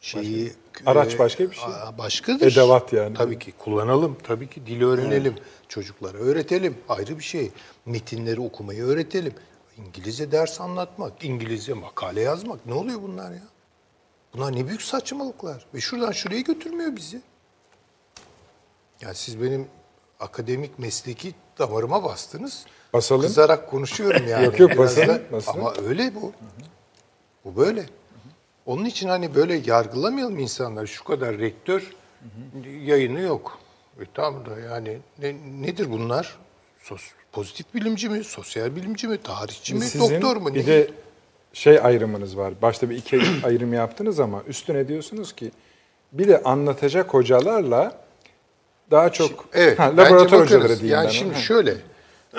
şeyi 0.00 0.52
Araç 0.86 1.14
e, 1.14 1.18
başka 1.18 1.50
bir 1.50 1.56
şey. 1.56 1.68
Başkadır. 1.98 2.52
Edevat 2.52 2.92
yani. 2.92 3.16
Tabii 3.16 3.38
ki 3.38 3.52
kullanalım. 3.58 4.16
Tabii 4.22 4.50
ki 4.50 4.66
dili 4.66 4.86
öğrenelim. 4.86 5.34
Çocuklara 5.68 6.18
öğretelim. 6.18 6.78
Ayrı 6.88 7.18
bir 7.18 7.24
şey. 7.24 7.50
Metinleri 7.86 8.40
okumayı 8.40 8.84
öğretelim. 8.84 9.34
İngilizce 9.78 10.32
ders 10.32 10.60
anlatmak, 10.60 11.24
İngilizce 11.24 11.72
makale 11.74 12.20
yazmak. 12.20 12.66
Ne 12.66 12.74
oluyor 12.74 13.02
bunlar 13.02 13.30
ya? 13.30 13.42
Bunlar 14.34 14.56
ne 14.56 14.68
büyük 14.68 14.82
saçmalıklar. 14.82 15.66
Ve 15.74 15.80
şuradan 15.80 16.12
şuraya 16.12 16.40
götürmüyor 16.40 16.96
bizi. 16.96 17.20
Yani 19.00 19.14
siz 19.14 19.42
benim 19.42 19.66
akademik 20.20 20.78
mesleki 20.78 21.34
damarıma 21.58 22.04
bastınız. 22.04 22.66
Basalım. 22.92 23.22
Kızarak 23.22 23.70
konuşuyorum 23.70 24.26
yani. 24.28 24.44
Yok, 24.44 24.60
yok, 24.60 24.78
basın, 24.78 25.08
da-. 25.08 25.20
Ama 25.46 25.74
öyle 25.86 26.14
bu. 26.14 26.32
Bu 27.44 27.56
böyle. 27.56 27.86
Onun 28.66 28.84
için 28.84 29.08
hani 29.08 29.34
böyle 29.34 29.60
yargılamayalım 29.66 30.38
insanlar. 30.38 30.86
Şu 30.86 31.04
kadar 31.04 31.38
rektör 31.38 31.90
yayını 32.84 33.20
yok. 33.20 33.58
E 34.00 34.04
tamam 34.14 34.46
da 34.46 34.60
yani 34.60 34.98
ne, 35.18 35.34
nedir 35.62 35.90
bunlar? 35.90 36.36
Sos, 36.82 37.02
pozitif 37.32 37.74
bilimci 37.74 38.08
mi? 38.08 38.24
Sosyal 38.24 38.76
bilimci 38.76 39.08
mi? 39.08 39.18
Tarihçi 39.22 39.74
mi? 39.74 39.80
Sizin 39.80 40.14
doktor 40.14 40.36
mu? 40.36 40.54
Bir 40.54 40.60
Ne? 40.62 40.66
de 40.66 40.90
şey 41.52 41.78
ayrımınız 41.82 42.36
var. 42.36 42.54
Başta 42.62 42.90
bir 42.90 42.96
iki 42.96 43.20
ayrım 43.44 43.72
yaptınız 43.72 44.20
ama 44.20 44.42
üstüne 44.46 44.88
diyorsunuz 44.88 45.32
ki 45.32 45.50
bir 46.12 46.28
de 46.28 46.42
anlatacak 46.42 47.14
hocalarla 47.14 48.00
daha 48.90 49.12
çok 49.12 49.44
Evet. 49.52 49.78
ha, 49.78 49.96
laboratuvar 49.96 50.40
hocaları 50.46 50.68
diyeyim 50.68 50.88
Yani 50.96 51.04
ben. 51.06 51.10
şimdi 51.10 51.34
Ha. 51.34 51.40
şöyle. 51.40 51.74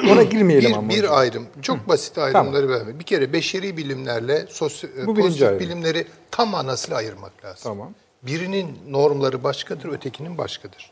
Ona 0.04 0.24
girmeyelim 0.24 0.70
bir, 0.72 0.76
ama. 0.78 0.90
bir 0.90 0.98
hocam. 1.00 1.16
ayrım. 1.18 1.48
Çok 1.62 1.88
basit 1.88 2.18
ayrımları 2.18 2.70
verme. 2.70 3.00
Bir 3.00 3.04
kere 3.04 3.34
beşeri 3.34 3.78
bilimlerle 3.78 4.46
sosyo, 4.50 4.90
Bu 4.90 5.16
birinci 5.16 5.22
pozitif 5.22 5.48
ayrım. 5.48 5.60
bilimleri 5.60 6.08
tam 6.32 6.50
manasıyla 6.50 6.98
ayırmak 6.98 7.46
lazım. 7.46 7.64
Tamam. 7.64 7.94
Birinin 8.24 8.80
normları 8.88 9.44
başkadır, 9.44 9.90
ötekinin 9.90 10.38
başkadır. 10.38 10.92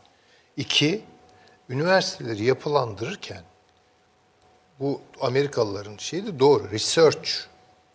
İki, 0.57 1.01
üniversiteleri 1.69 2.43
yapılandırırken 2.43 3.41
bu 4.79 5.01
Amerikalıların 5.21 5.97
şeyi 5.97 6.25
de 6.25 6.39
doğru. 6.39 6.71
Research 6.71 7.29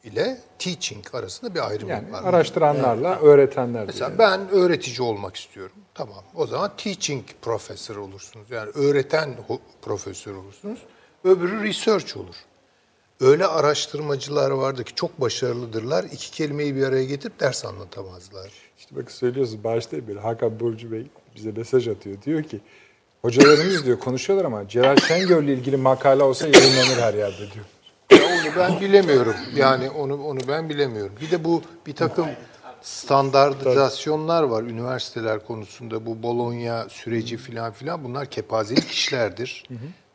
ile 0.04 0.38
teaching 0.58 1.04
arasında 1.14 1.54
bir 1.54 1.68
ayrım 1.68 1.88
Yani 1.88 2.12
var. 2.12 2.24
araştıranlarla 2.24 3.18
öğretenler. 3.20 3.86
Mesela 3.86 4.08
diye. 4.08 4.18
ben 4.18 4.48
öğretici 4.50 5.02
olmak 5.08 5.36
istiyorum. 5.36 5.76
Tamam. 5.94 6.24
O 6.34 6.46
zaman 6.46 6.70
teaching 6.76 7.24
professor 7.42 7.96
olursunuz. 7.96 8.50
Yani 8.50 8.70
öğreten 8.74 9.30
profesör 9.82 10.34
olursunuz. 10.34 10.78
Öbürü 11.24 11.62
research 11.64 12.16
olur. 12.16 12.34
Öyle 13.20 13.46
araştırmacılar 13.46 14.50
vardı 14.50 14.84
ki 14.84 14.94
çok 14.94 15.20
başarılıdırlar. 15.20 16.04
İki 16.04 16.30
kelimeyi 16.30 16.76
bir 16.76 16.82
araya 16.82 17.04
getirip 17.04 17.40
ders 17.40 17.64
anlatamazlar. 17.64 18.50
İşte 18.78 18.96
bakın 18.96 19.10
söylüyorsunuz 19.10 19.64
başta 19.64 20.08
bir 20.08 20.16
Hakan 20.16 20.60
Burcu 20.60 20.92
Bey 20.92 21.06
bize 21.36 21.52
mesaj 21.52 21.88
atıyor. 21.88 22.22
Diyor 22.22 22.42
ki 22.42 22.60
hocalarımız 23.22 23.86
diyor 23.86 23.98
konuşuyorlar 23.98 24.44
ama 24.44 24.68
Celal 24.68 24.96
Şengör'le 24.96 25.48
ilgili 25.48 25.76
makale 25.76 26.22
olsa 26.22 26.48
yayınlanır 26.48 26.96
her 27.00 27.14
yerde 27.14 27.38
diyor. 27.38 27.64
Ya 28.10 28.18
onu 28.26 28.56
ben 28.56 28.80
bilemiyorum. 28.80 29.34
Yani 29.56 29.90
onu 29.90 30.24
onu 30.24 30.40
ben 30.48 30.68
bilemiyorum. 30.68 31.12
Bir 31.20 31.30
de 31.30 31.44
bu 31.44 31.62
bir 31.86 31.94
takım 31.94 32.26
standartizasyonlar 32.82 34.42
var 34.42 34.62
üniversiteler 34.62 35.46
konusunda. 35.46 36.06
Bu 36.06 36.22
Bologna 36.22 36.88
süreci 36.88 37.36
filan 37.36 37.72
filan 37.72 38.04
bunlar 38.04 38.26
kepazelik 38.26 38.90
işlerdir. 38.90 39.64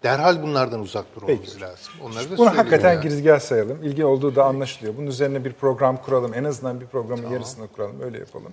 Derhal 0.06 0.44
bunlardan 0.44 0.80
uzak 0.80 1.06
durmamız 1.16 1.62
lazım. 1.62 1.94
Onları 2.04 2.32
da 2.32 2.38
Bunu 2.38 2.58
hakikaten 2.58 2.94
yani. 2.94 3.04
girizgah 3.04 3.40
sayalım. 3.40 3.84
İlgi 3.84 4.06
olduğu 4.06 4.36
da 4.36 4.46
anlaşılıyor. 4.46 4.98
Bunun 4.98 5.08
üzerine 5.08 5.46
bir 5.46 5.54
program 5.54 5.98
kuralım. 5.98 6.34
En 6.34 6.44
azından 6.44 6.82
bir 6.82 6.86
programın 6.86 7.30
yarısını 7.30 7.68
kuralım. 7.68 8.02
Öyle 8.02 8.20
yapalım. 8.20 8.52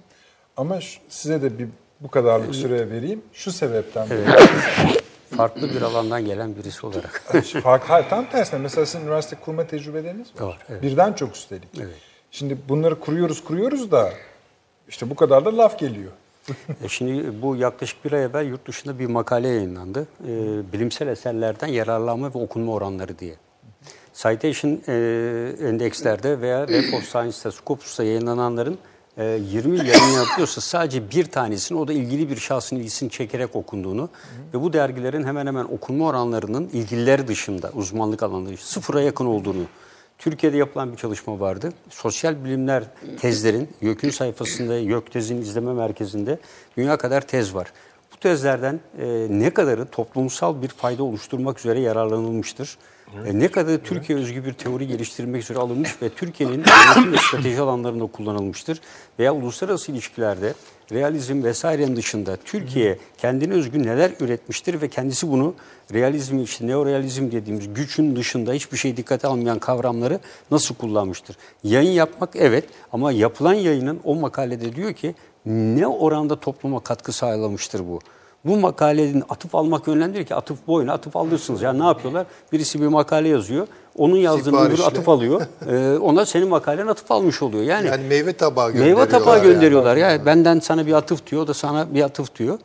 Ama 0.56 0.78
size 1.08 1.42
de 1.42 1.58
bir 1.58 1.68
bu 2.00 2.08
kadarlık 2.10 2.54
süre 2.54 2.90
vereyim. 2.90 3.22
Şu 3.32 3.52
sebepten 3.52 4.10
dolayı. 4.10 4.26
Farklı 5.36 5.70
bir 5.70 5.82
alandan 5.82 6.24
gelen 6.24 6.56
birisi 6.56 6.86
olarak. 6.86 7.22
Fark, 7.62 7.82
hayır, 7.90 8.08
tam 8.08 8.30
tersine. 8.30 8.60
Mesela 8.60 8.86
sizin 8.86 9.04
üniversite 9.04 9.36
kurma 9.36 9.66
tecrübeleriniz 9.66 10.28
var. 10.40 10.46
Var, 10.46 10.58
evet. 10.68 10.82
Birden 10.82 11.12
çok 11.12 11.36
üstelik. 11.36 11.68
Şimdi 12.30 12.58
bunları 12.68 13.00
kuruyoruz 13.00 13.44
kuruyoruz 13.44 13.90
da 13.90 14.12
işte 14.88 15.10
bu 15.10 15.14
kadar 15.14 15.44
da 15.44 15.56
laf 15.58 15.78
geliyor. 15.78 16.12
E 16.84 16.88
Şimdi 16.88 17.42
bu 17.42 17.56
yaklaşık 17.56 18.04
bir 18.04 18.12
ay 18.12 18.24
evvel 18.24 18.46
yurt 18.46 18.68
dışında 18.68 18.98
bir 18.98 19.06
makale 19.06 19.48
yayınlandı. 19.48 20.06
E, 20.28 20.32
bilimsel 20.72 21.06
eserlerden 21.06 21.66
yararlanma 21.66 22.34
ve 22.34 22.38
okunma 22.38 22.72
oranları 22.72 23.18
diye. 23.18 23.34
Citation 24.14 24.80
e, 24.88 24.92
endekslerde 25.68 26.40
veya 26.40 26.66
Web 26.66 26.92
of 26.92 27.04
Science'da, 27.04 27.52
Scopus'ta 27.52 28.04
yayınlananların 28.04 28.78
e, 29.16 29.24
20 29.24 29.76
yayın 29.78 30.16
yapıyorsa 30.16 30.60
sadece 30.60 31.10
bir 31.10 31.24
tanesinin 31.24 31.78
o 31.78 31.88
da 31.88 31.92
ilgili 31.92 32.30
bir 32.30 32.36
şahsın 32.36 32.76
ilgisini 32.76 33.10
çekerek 33.10 33.56
okunduğunu 33.56 34.08
ve 34.54 34.60
bu 34.60 34.72
dergilerin 34.72 35.24
hemen 35.24 35.46
hemen 35.46 35.64
okunma 35.64 36.06
oranlarının 36.06 36.68
ilgililer 36.72 37.28
dışında, 37.28 37.70
uzmanlık 37.74 38.22
alanları 38.22 38.56
sıfıra 38.56 39.02
yakın 39.02 39.26
olduğunu 39.26 39.62
Türkiye'de 40.22 40.56
yapılan 40.56 40.92
bir 40.92 40.96
çalışma 40.96 41.40
vardı. 41.40 41.72
Sosyal 41.90 42.44
bilimler 42.44 42.84
tezlerin 43.20 43.68
YÖK'ün 43.80 44.10
sayfasında, 44.10 44.78
YÖK 44.78 45.12
tezin 45.12 45.36
izleme 45.36 45.72
merkezinde 45.72 46.38
dünya 46.76 46.96
kadar 46.96 47.20
tez 47.20 47.54
var. 47.54 47.72
Bu 48.12 48.16
tezlerden 48.16 48.80
e, 48.98 49.26
ne 49.30 49.50
kadarı 49.50 49.86
toplumsal 49.86 50.62
bir 50.62 50.68
fayda 50.68 51.02
oluşturmak 51.02 51.58
üzere 51.58 51.80
yararlanılmıştır? 51.80 52.78
E, 53.26 53.38
ne 53.38 53.48
kadarı 53.48 53.82
Türkiye 53.82 54.18
özgü 54.18 54.44
bir 54.44 54.52
teori 54.52 54.86
geliştirmek 54.86 55.42
üzere 55.42 55.58
alınmış 55.58 56.02
ve 56.02 56.08
Türkiye'nin 56.08 56.64
yönetim 56.96 57.12
ve 57.12 57.16
strateji 57.16 57.60
alanlarında 57.60 58.06
kullanılmıştır? 58.06 58.80
Veya 59.18 59.34
uluslararası 59.34 59.92
ilişkilerde 59.92 60.54
realizm 60.92 61.44
vesairenin 61.44 61.96
dışında 61.96 62.36
Türkiye 62.36 62.98
kendine 63.18 63.54
özgü 63.54 63.82
neler 63.82 64.12
üretmiştir 64.20 64.80
ve 64.82 64.88
kendisi 64.88 65.30
bunu 65.30 65.54
realizm 65.92 66.38
için 66.38 66.68
neorealizm 66.68 67.32
dediğimiz 67.32 67.74
gücün 67.74 68.16
dışında 68.16 68.52
hiçbir 68.52 68.76
şey 68.76 68.96
dikkate 68.96 69.28
almayan 69.28 69.58
kavramları 69.58 70.18
nasıl 70.50 70.74
kullanmıştır? 70.74 71.36
Yayın 71.64 71.90
yapmak 71.90 72.36
evet 72.36 72.64
ama 72.92 73.12
yapılan 73.12 73.54
yayının 73.54 74.00
o 74.04 74.14
makalede 74.14 74.76
diyor 74.76 74.92
ki 74.92 75.14
ne 75.46 75.86
oranda 75.86 76.40
topluma 76.40 76.80
katkı 76.80 77.12
sağlamıştır 77.12 77.80
bu? 77.80 77.98
Bu 78.44 78.56
makalenin 78.56 79.24
atıf 79.28 79.54
almak 79.54 79.86
yönlendiriyor 79.86 80.26
ki 80.26 80.34
atıf 80.34 80.66
boyuna 80.66 80.92
atıf 80.92 81.16
alırsınız. 81.16 81.62
Yani 81.62 81.80
ne 81.80 81.84
yapıyorlar? 81.84 82.26
Birisi 82.52 82.80
bir 82.80 82.86
makale 82.86 83.28
yazıyor. 83.28 83.66
Onun 83.98 84.16
yazdığını 84.16 84.60
öbürü 84.60 84.82
atıf 84.82 85.08
alıyor. 85.08 85.42
Ee, 85.70 85.98
ona 85.98 86.26
senin 86.26 86.48
makalen 86.48 86.86
atıf 86.86 87.10
almış 87.10 87.42
oluyor. 87.42 87.64
Yani, 87.64 87.86
Yani 87.86 88.06
meyve 88.06 88.32
tabağı 88.32 88.70
gönderiyorlar. 88.72 89.06
Meyve 89.06 89.18
tabağı 89.18 89.38
yani. 89.38 89.52
gönderiyorlar. 89.52 89.96
Yani. 89.96 90.26
benden 90.26 90.60
sana 90.60 90.86
bir 90.86 90.92
atıf 90.92 91.30
diyor, 91.30 91.42
o 91.42 91.46
da 91.48 91.54
sana 91.54 91.94
bir 91.94 92.02
atıf 92.02 92.38
diyor. 92.38 92.58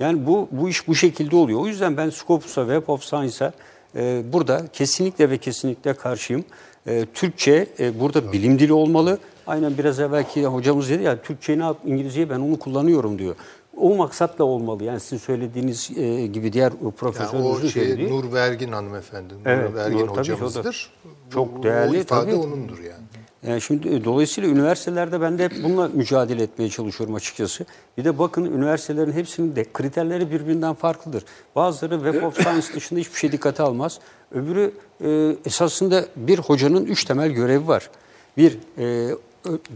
Yani 0.00 0.26
bu 0.26 0.48
bu 0.50 0.68
iş 0.68 0.88
bu 0.88 0.94
şekilde 0.94 1.36
oluyor. 1.36 1.60
O 1.60 1.66
yüzden 1.66 1.96
ben 1.96 2.10
Scopus'a, 2.10 2.60
Web 2.62 2.88
of 2.88 3.02
Science'a 3.04 3.52
e, 3.96 4.22
burada 4.32 4.62
kesinlikle 4.72 5.30
ve 5.30 5.38
kesinlikle 5.38 5.94
karşıyım. 5.94 6.44
E, 6.86 7.06
Türkçe 7.14 7.66
e, 7.80 8.00
burada 8.00 8.32
bilim 8.32 8.58
dili 8.58 8.72
olmalı. 8.72 9.18
Aynen 9.46 9.78
biraz 9.78 10.00
evvelki 10.00 10.46
hocamız 10.46 10.90
dedi 10.90 11.02
ya 11.02 11.22
Türkçeyi 11.22 11.58
ne 11.58 11.62
yap, 11.62 11.76
İngilizceyi 11.84 12.30
ben 12.30 12.40
onu 12.40 12.58
kullanıyorum 12.58 13.18
diyor. 13.18 13.34
O 13.76 13.94
maksatla 13.96 14.44
olmalı. 14.44 14.84
Yani 14.84 15.00
sizin 15.00 15.18
söylediğiniz 15.18 15.90
e, 15.96 16.26
gibi 16.26 16.52
diğer 16.52 16.72
Yani 16.82 16.92
profesörümüzün 16.96 17.50
o 17.54 17.60
şey 17.60 17.70
söylediği. 17.70 18.10
Nur 18.10 18.32
Vergin 18.32 18.72
hanımefendi, 18.72 19.34
Nur 19.34 19.40
Evet, 19.46 19.74
Vergin 19.74 19.98
Nur 19.98 20.08
hocamızdır. 20.08 20.90
çok 21.30 21.56
Bu- 21.58 21.62
değerli, 21.62 21.98
O 21.98 22.00
ifade 22.00 22.30
tabii. 22.30 22.34
onundur 22.40 22.78
yani. 22.78 23.04
Yani 23.42 23.60
şimdi 23.60 23.88
e, 23.88 24.04
dolayısıyla 24.04 24.50
üniversitelerde 24.50 25.20
ben 25.20 25.38
de 25.38 25.44
hep 25.44 25.52
bununla 25.64 25.88
mücadele 25.88 26.42
etmeye 26.42 26.70
çalışıyorum 26.70 27.14
açıkçası. 27.14 27.66
Bir 27.98 28.04
de 28.04 28.18
bakın 28.18 28.44
üniversitelerin 28.44 29.12
hepsinin 29.12 29.56
de 29.56 29.66
kriterleri 29.72 30.30
birbirinden 30.30 30.74
farklıdır. 30.74 31.24
Bazıları 31.56 31.94
Web 31.94 32.22
of 32.22 32.40
Science 32.40 32.66
dışında 32.74 33.00
hiçbir 33.00 33.18
şey 33.18 33.32
dikkate 33.32 33.62
almaz. 33.62 33.98
Öbürü 34.32 34.72
e, 35.00 35.36
esasında 35.46 36.06
bir 36.16 36.38
hocanın 36.38 36.84
üç 36.84 37.04
temel 37.04 37.30
görevi 37.30 37.68
var. 37.68 37.90
Bir, 38.36 38.58
e, 38.78 39.14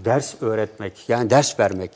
ders 0.05 0.43
öğretmek 0.43 1.09
yani 1.09 1.31
ders 1.31 1.61
vermek. 1.61 1.91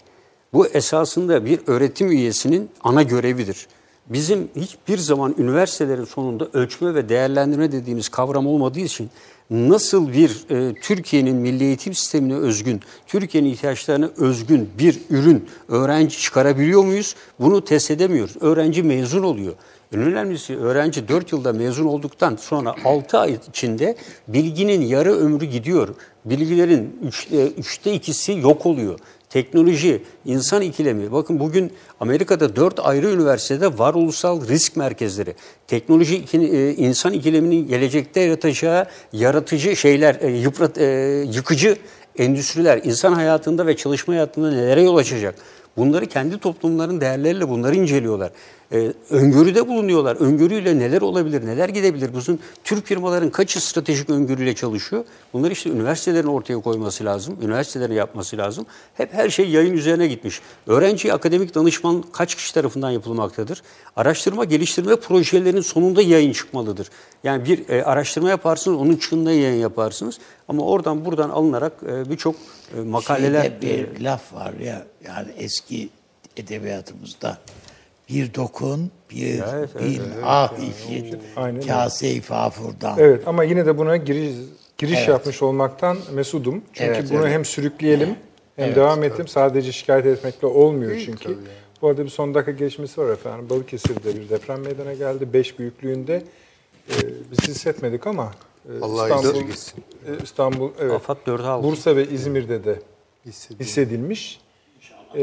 Bu 0.52 0.66
esasında 0.66 1.44
bir 1.44 1.60
öğretim 1.66 2.10
üyesinin 2.10 2.70
ana 2.80 3.02
görevidir. 3.02 3.66
Bizim 4.06 4.48
hiçbir 4.56 4.98
zaman 4.98 5.34
üniversitelerin 5.38 6.04
sonunda 6.04 6.48
ölçme 6.52 6.94
ve 6.94 7.08
değerlendirme 7.08 7.72
dediğimiz 7.72 8.08
kavram 8.08 8.46
olmadığı 8.46 8.80
için 8.80 9.10
nasıl 9.50 10.12
bir 10.12 10.50
e, 10.50 10.74
Türkiye'nin 10.74 11.36
milli 11.36 11.64
eğitim 11.64 11.94
sistemine 11.94 12.34
özgün, 12.34 12.80
Türkiye'nin 13.06 13.48
ihtiyaçlarına 13.48 14.10
özgün 14.16 14.70
bir 14.78 15.00
ürün 15.10 15.48
öğrenci 15.68 16.18
çıkarabiliyor 16.18 16.84
muyuz? 16.84 17.14
Bunu 17.40 17.64
test 17.64 17.90
edemiyoruz. 17.90 18.36
Öğrenci 18.40 18.82
mezun 18.82 19.22
oluyor. 19.22 19.54
En 19.94 20.00
önemlisi 20.00 20.56
öğrenci 20.56 21.08
4 21.08 21.32
yılda 21.32 21.52
mezun 21.52 21.86
olduktan 21.86 22.36
sonra 22.36 22.74
6 22.84 23.18
ay 23.18 23.38
içinde 23.48 23.96
bilginin 24.28 24.82
yarı 24.82 25.12
ömrü 25.12 25.44
gidiyor. 25.44 25.88
Bilgilerin 26.24 27.00
üçte, 27.02 27.46
üçte 27.46 27.92
ikisi 27.92 28.32
yok 28.32 28.66
oluyor. 28.66 28.98
Teknoloji, 29.34 30.02
insan 30.24 30.62
ikilemi. 30.62 31.12
Bakın 31.12 31.40
bugün 31.40 31.72
Amerika'da 32.00 32.56
dört 32.56 32.80
ayrı 32.80 33.10
üniversitede 33.10 33.78
varoluşsal 33.78 34.48
risk 34.48 34.76
merkezleri. 34.76 35.34
Teknoloji, 35.66 36.24
e, 36.34 36.74
insan 36.74 37.12
ikileminin 37.12 37.68
gelecekte 37.68 38.20
yaratacağı 38.20 38.86
yaratıcı 39.12 39.76
şeyler, 39.76 40.16
e, 40.20 40.30
yıprat, 40.30 40.78
e, 40.78 40.84
yıkıcı 41.32 41.76
endüstriler, 42.18 42.80
insan 42.84 43.12
hayatında 43.12 43.66
ve 43.66 43.76
çalışma 43.76 44.14
hayatında 44.14 44.50
nelere 44.50 44.82
yol 44.82 44.96
açacak? 44.96 45.34
Bunları 45.76 46.06
kendi 46.06 46.38
toplumların 46.38 47.00
değerleriyle 47.00 47.48
bunları 47.48 47.76
inceliyorlar. 47.76 48.30
Ee, 48.74 48.92
öngörüde 49.10 49.68
bulunuyorlar. 49.68 50.16
Öngörüyle 50.16 50.78
neler 50.78 51.02
olabilir, 51.02 51.46
neler 51.46 51.68
gidebilir? 51.68 52.16
Bizim 52.16 52.38
Türk 52.64 52.86
firmaların 52.86 53.30
kaçı 53.30 53.66
stratejik 53.66 54.10
öngörüyle 54.10 54.54
çalışıyor? 54.54 55.04
Bunları 55.32 55.52
işte 55.52 55.70
üniversitelerin 55.70 56.26
ortaya 56.26 56.60
koyması 56.60 57.04
lazım. 57.04 57.36
Üniversitelerin 57.42 57.94
yapması 57.94 58.38
lazım. 58.38 58.66
Hep 58.94 59.14
her 59.14 59.30
şey 59.30 59.50
yayın 59.50 59.72
üzerine 59.72 60.06
gitmiş. 60.06 60.40
Öğrenci 60.66 61.12
akademik 61.12 61.54
danışman 61.54 62.04
kaç 62.12 62.34
kişi 62.34 62.54
tarafından 62.54 62.90
yapılmaktadır? 62.90 63.62
Araştırma 63.96 64.44
geliştirme 64.44 64.96
projelerinin 64.96 65.60
sonunda 65.60 66.02
yayın 66.02 66.32
çıkmalıdır. 66.32 66.90
Yani 67.24 67.44
bir 67.44 67.68
e, 67.68 67.84
araştırma 67.84 68.28
yaparsınız, 68.28 68.78
onun 68.78 68.96
çıkında 68.96 69.32
yayın 69.32 69.60
yaparsınız. 69.60 70.18
Ama 70.48 70.62
oradan 70.62 71.04
buradan 71.04 71.30
alınarak 71.30 71.72
e, 71.86 72.10
birçok 72.10 72.34
e, 72.76 72.80
makaleler... 72.80 73.42
Şeyde 73.42 73.60
bir 73.60 74.00
laf 74.00 74.34
var 74.34 74.52
ya 74.54 74.86
yani 75.06 75.28
eski 75.36 75.88
edebiyatımızda 76.36 77.38
bir 78.08 78.34
dokun, 78.34 78.90
bir 79.10 79.34
Evet, 79.54 79.70
evet, 79.74 79.90
bin 79.90 80.02
ah 80.24 80.52
işit, 80.58 81.14
Aynen 81.36 81.56
öyle. 81.56 81.66
kase-i 81.66 82.20
fafurdan. 82.20 82.98
Evet 82.98 83.28
ama 83.28 83.44
yine 83.44 83.66
de 83.66 83.78
buna 83.78 83.96
giriş, 83.96 84.32
giriş 84.78 84.98
Evet. 84.98 85.08
yapmış 85.08 85.42
olmaktan 85.42 85.98
mesudum. 86.14 86.62
Çünkü 86.72 86.90
Evet, 86.90 87.10
bunu 87.10 87.18
evet. 87.20 87.32
hem 87.32 87.44
sürükleyelim 87.44 88.16
hem 88.56 88.74
devam 88.74 89.02
edelim. 89.04 89.28
Sadece 89.28 89.72
şikayet 89.72 90.06
etmekle 90.06 90.46
olmuyor 90.46 90.96
çünkü. 91.04 91.38
Bu 91.82 91.88
arada 91.88 92.04
bir 92.04 92.08
son 92.10 92.34
dakika 92.34 92.52
gelişmesi 92.52 93.00
var 93.00 93.12
efendim. 93.12 93.50
Balıkesir'de 93.50 94.14
bir 94.20 94.28
deprem 94.28 94.60
meydana 94.60 94.92
geldi. 94.94 95.32
5 95.32 95.58
büyüklüğünde 95.58 96.22
e, 96.88 96.94
biz 97.30 97.48
hissetmedik 97.48 98.06
ama 98.06 98.32
e, 98.68 98.80
Allah 98.82 99.02
İstanbul, 99.08 99.28
esirgesin. 99.38 99.84
e, 100.08 100.22
İstanbul, 100.22 100.70
evet, 100.80 100.92
Afat 100.92 101.18
4'e 101.26 101.46
aldı. 101.46 101.66
Bursa 101.66 101.96
ve 101.96 102.08
İzmir'de 102.08 102.64
de 102.64 102.78
Hissediyorum. 103.26 103.66
hissedilmiş. 103.66 104.40
E, 105.16 105.22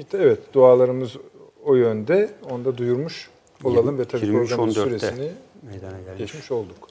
işte 0.00 0.18
evet 0.20 0.38
dualarımız 0.52 1.16
o 1.64 1.74
yönde. 1.74 2.30
Onu 2.50 2.64
da 2.64 2.76
duyurmuş 2.76 3.30
olalım 3.64 3.98
ve 3.98 4.04
tabii 4.04 4.26
23 4.26 4.48
programın 4.50 4.72
14'te 4.72 4.80
süresini 4.98 5.30
meydana 5.62 6.00
gelmiş. 6.00 6.18
geçmiş 6.18 6.50
olduk. 6.50 6.88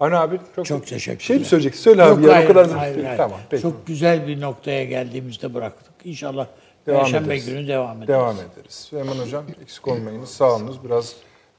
Avni 0.00 0.16
abi 0.16 0.40
çok, 0.56 0.66
Çok 0.66 0.86
teşekkürler. 0.86 1.24
Şey 1.26 1.38
mi 1.38 1.44
söyleyeceksin? 1.44 1.82
Söyle 1.82 2.02
Yok, 2.02 2.18
abi 2.18 2.26
ya 2.26 2.34
hayır, 2.34 2.44
o 2.44 2.48
kadar 2.52 2.70
da 2.70 2.80
hayır, 2.80 3.04
hayır. 3.04 3.16
Tamam 3.16 3.38
peki. 3.50 3.62
Çok 3.62 3.86
güzel 3.86 4.26
bir 4.26 4.40
noktaya 4.40 4.84
geldiğimizde 4.84 5.54
bıraktık. 5.54 5.92
İnşallah 6.04 6.46
Devam 6.86 7.00
Perşembe 7.00 7.26
ederiz. 7.34 7.46
günü 7.46 7.68
devam 7.68 7.96
ederiz. 7.96 8.08
Devam 8.08 8.36
ederiz. 8.36 8.74
Süleyman 8.74 9.14
Hocam 9.18 9.44
eksik 9.62 9.88
olmayınız. 9.88 10.28
Sağ 10.28 10.54
olunuz. 10.56 10.84
Biraz 10.84 11.16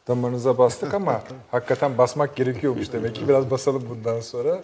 damarınıza 0.07 0.57
bastık 0.57 0.93
ama 0.93 1.23
hakikaten 1.51 1.97
basmak 1.97 2.35
gerekiyormuş 2.35 2.93
demek 2.93 3.15
ki. 3.15 3.27
Biraz 3.27 3.51
basalım 3.51 3.83
bundan 3.89 4.19
sonra. 4.19 4.61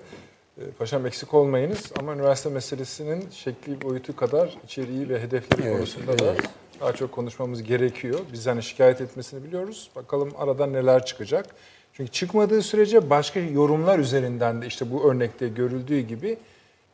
Ee, 0.58 0.62
Paşam 0.80 1.06
eksik 1.06 1.34
olmayınız 1.34 1.92
ama 2.00 2.14
üniversite 2.14 2.50
meselesinin 2.50 3.30
şekli 3.32 3.82
boyutu 3.82 4.16
kadar 4.16 4.58
içeriği 4.66 5.10
ve 5.10 5.22
hedefleri 5.22 5.72
konusunda 5.78 6.20
da 6.20 6.36
daha 6.82 6.94
çok 6.94 7.12
konuşmamız 7.12 7.64
gerekiyor. 7.64 8.20
Biz 8.34 8.48
hani 8.48 8.64
şikayet 8.64 9.02
etmesini 9.02 9.44
biliyoruz. 9.44 9.90
Bakalım 9.96 10.32
arada 10.38 10.66
neler 10.66 11.06
çıkacak. 11.06 11.46
Çünkü 11.94 12.12
çıkmadığı 12.12 12.62
sürece 12.62 13.10
başka 13.10 13.40
yorumlar 13.40 14.00
üzerinden 14.00 14.62
de 14.62 14.68
işte 14.68 14.92
bu 14.92 15.12
örnekte 15.12 15.48
görüldüğü 15.48 16.00
gibi 16.00 16.38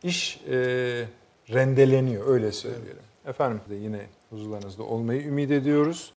iş 0.04 0.42
e, 0.50 0.56
rendeleniyor 1.54 2.28
öyle 2.28 2.52
söyleyelim. 2.52 3.04
Efendim 3.26 3.62
de 3.70 3.76
yine 3.76 4.02
huzurlarınızda 4.30 4.84
olmayı 4.84 5.22
ümit 5.22 5.52
ediyoruz. 5.52 6.14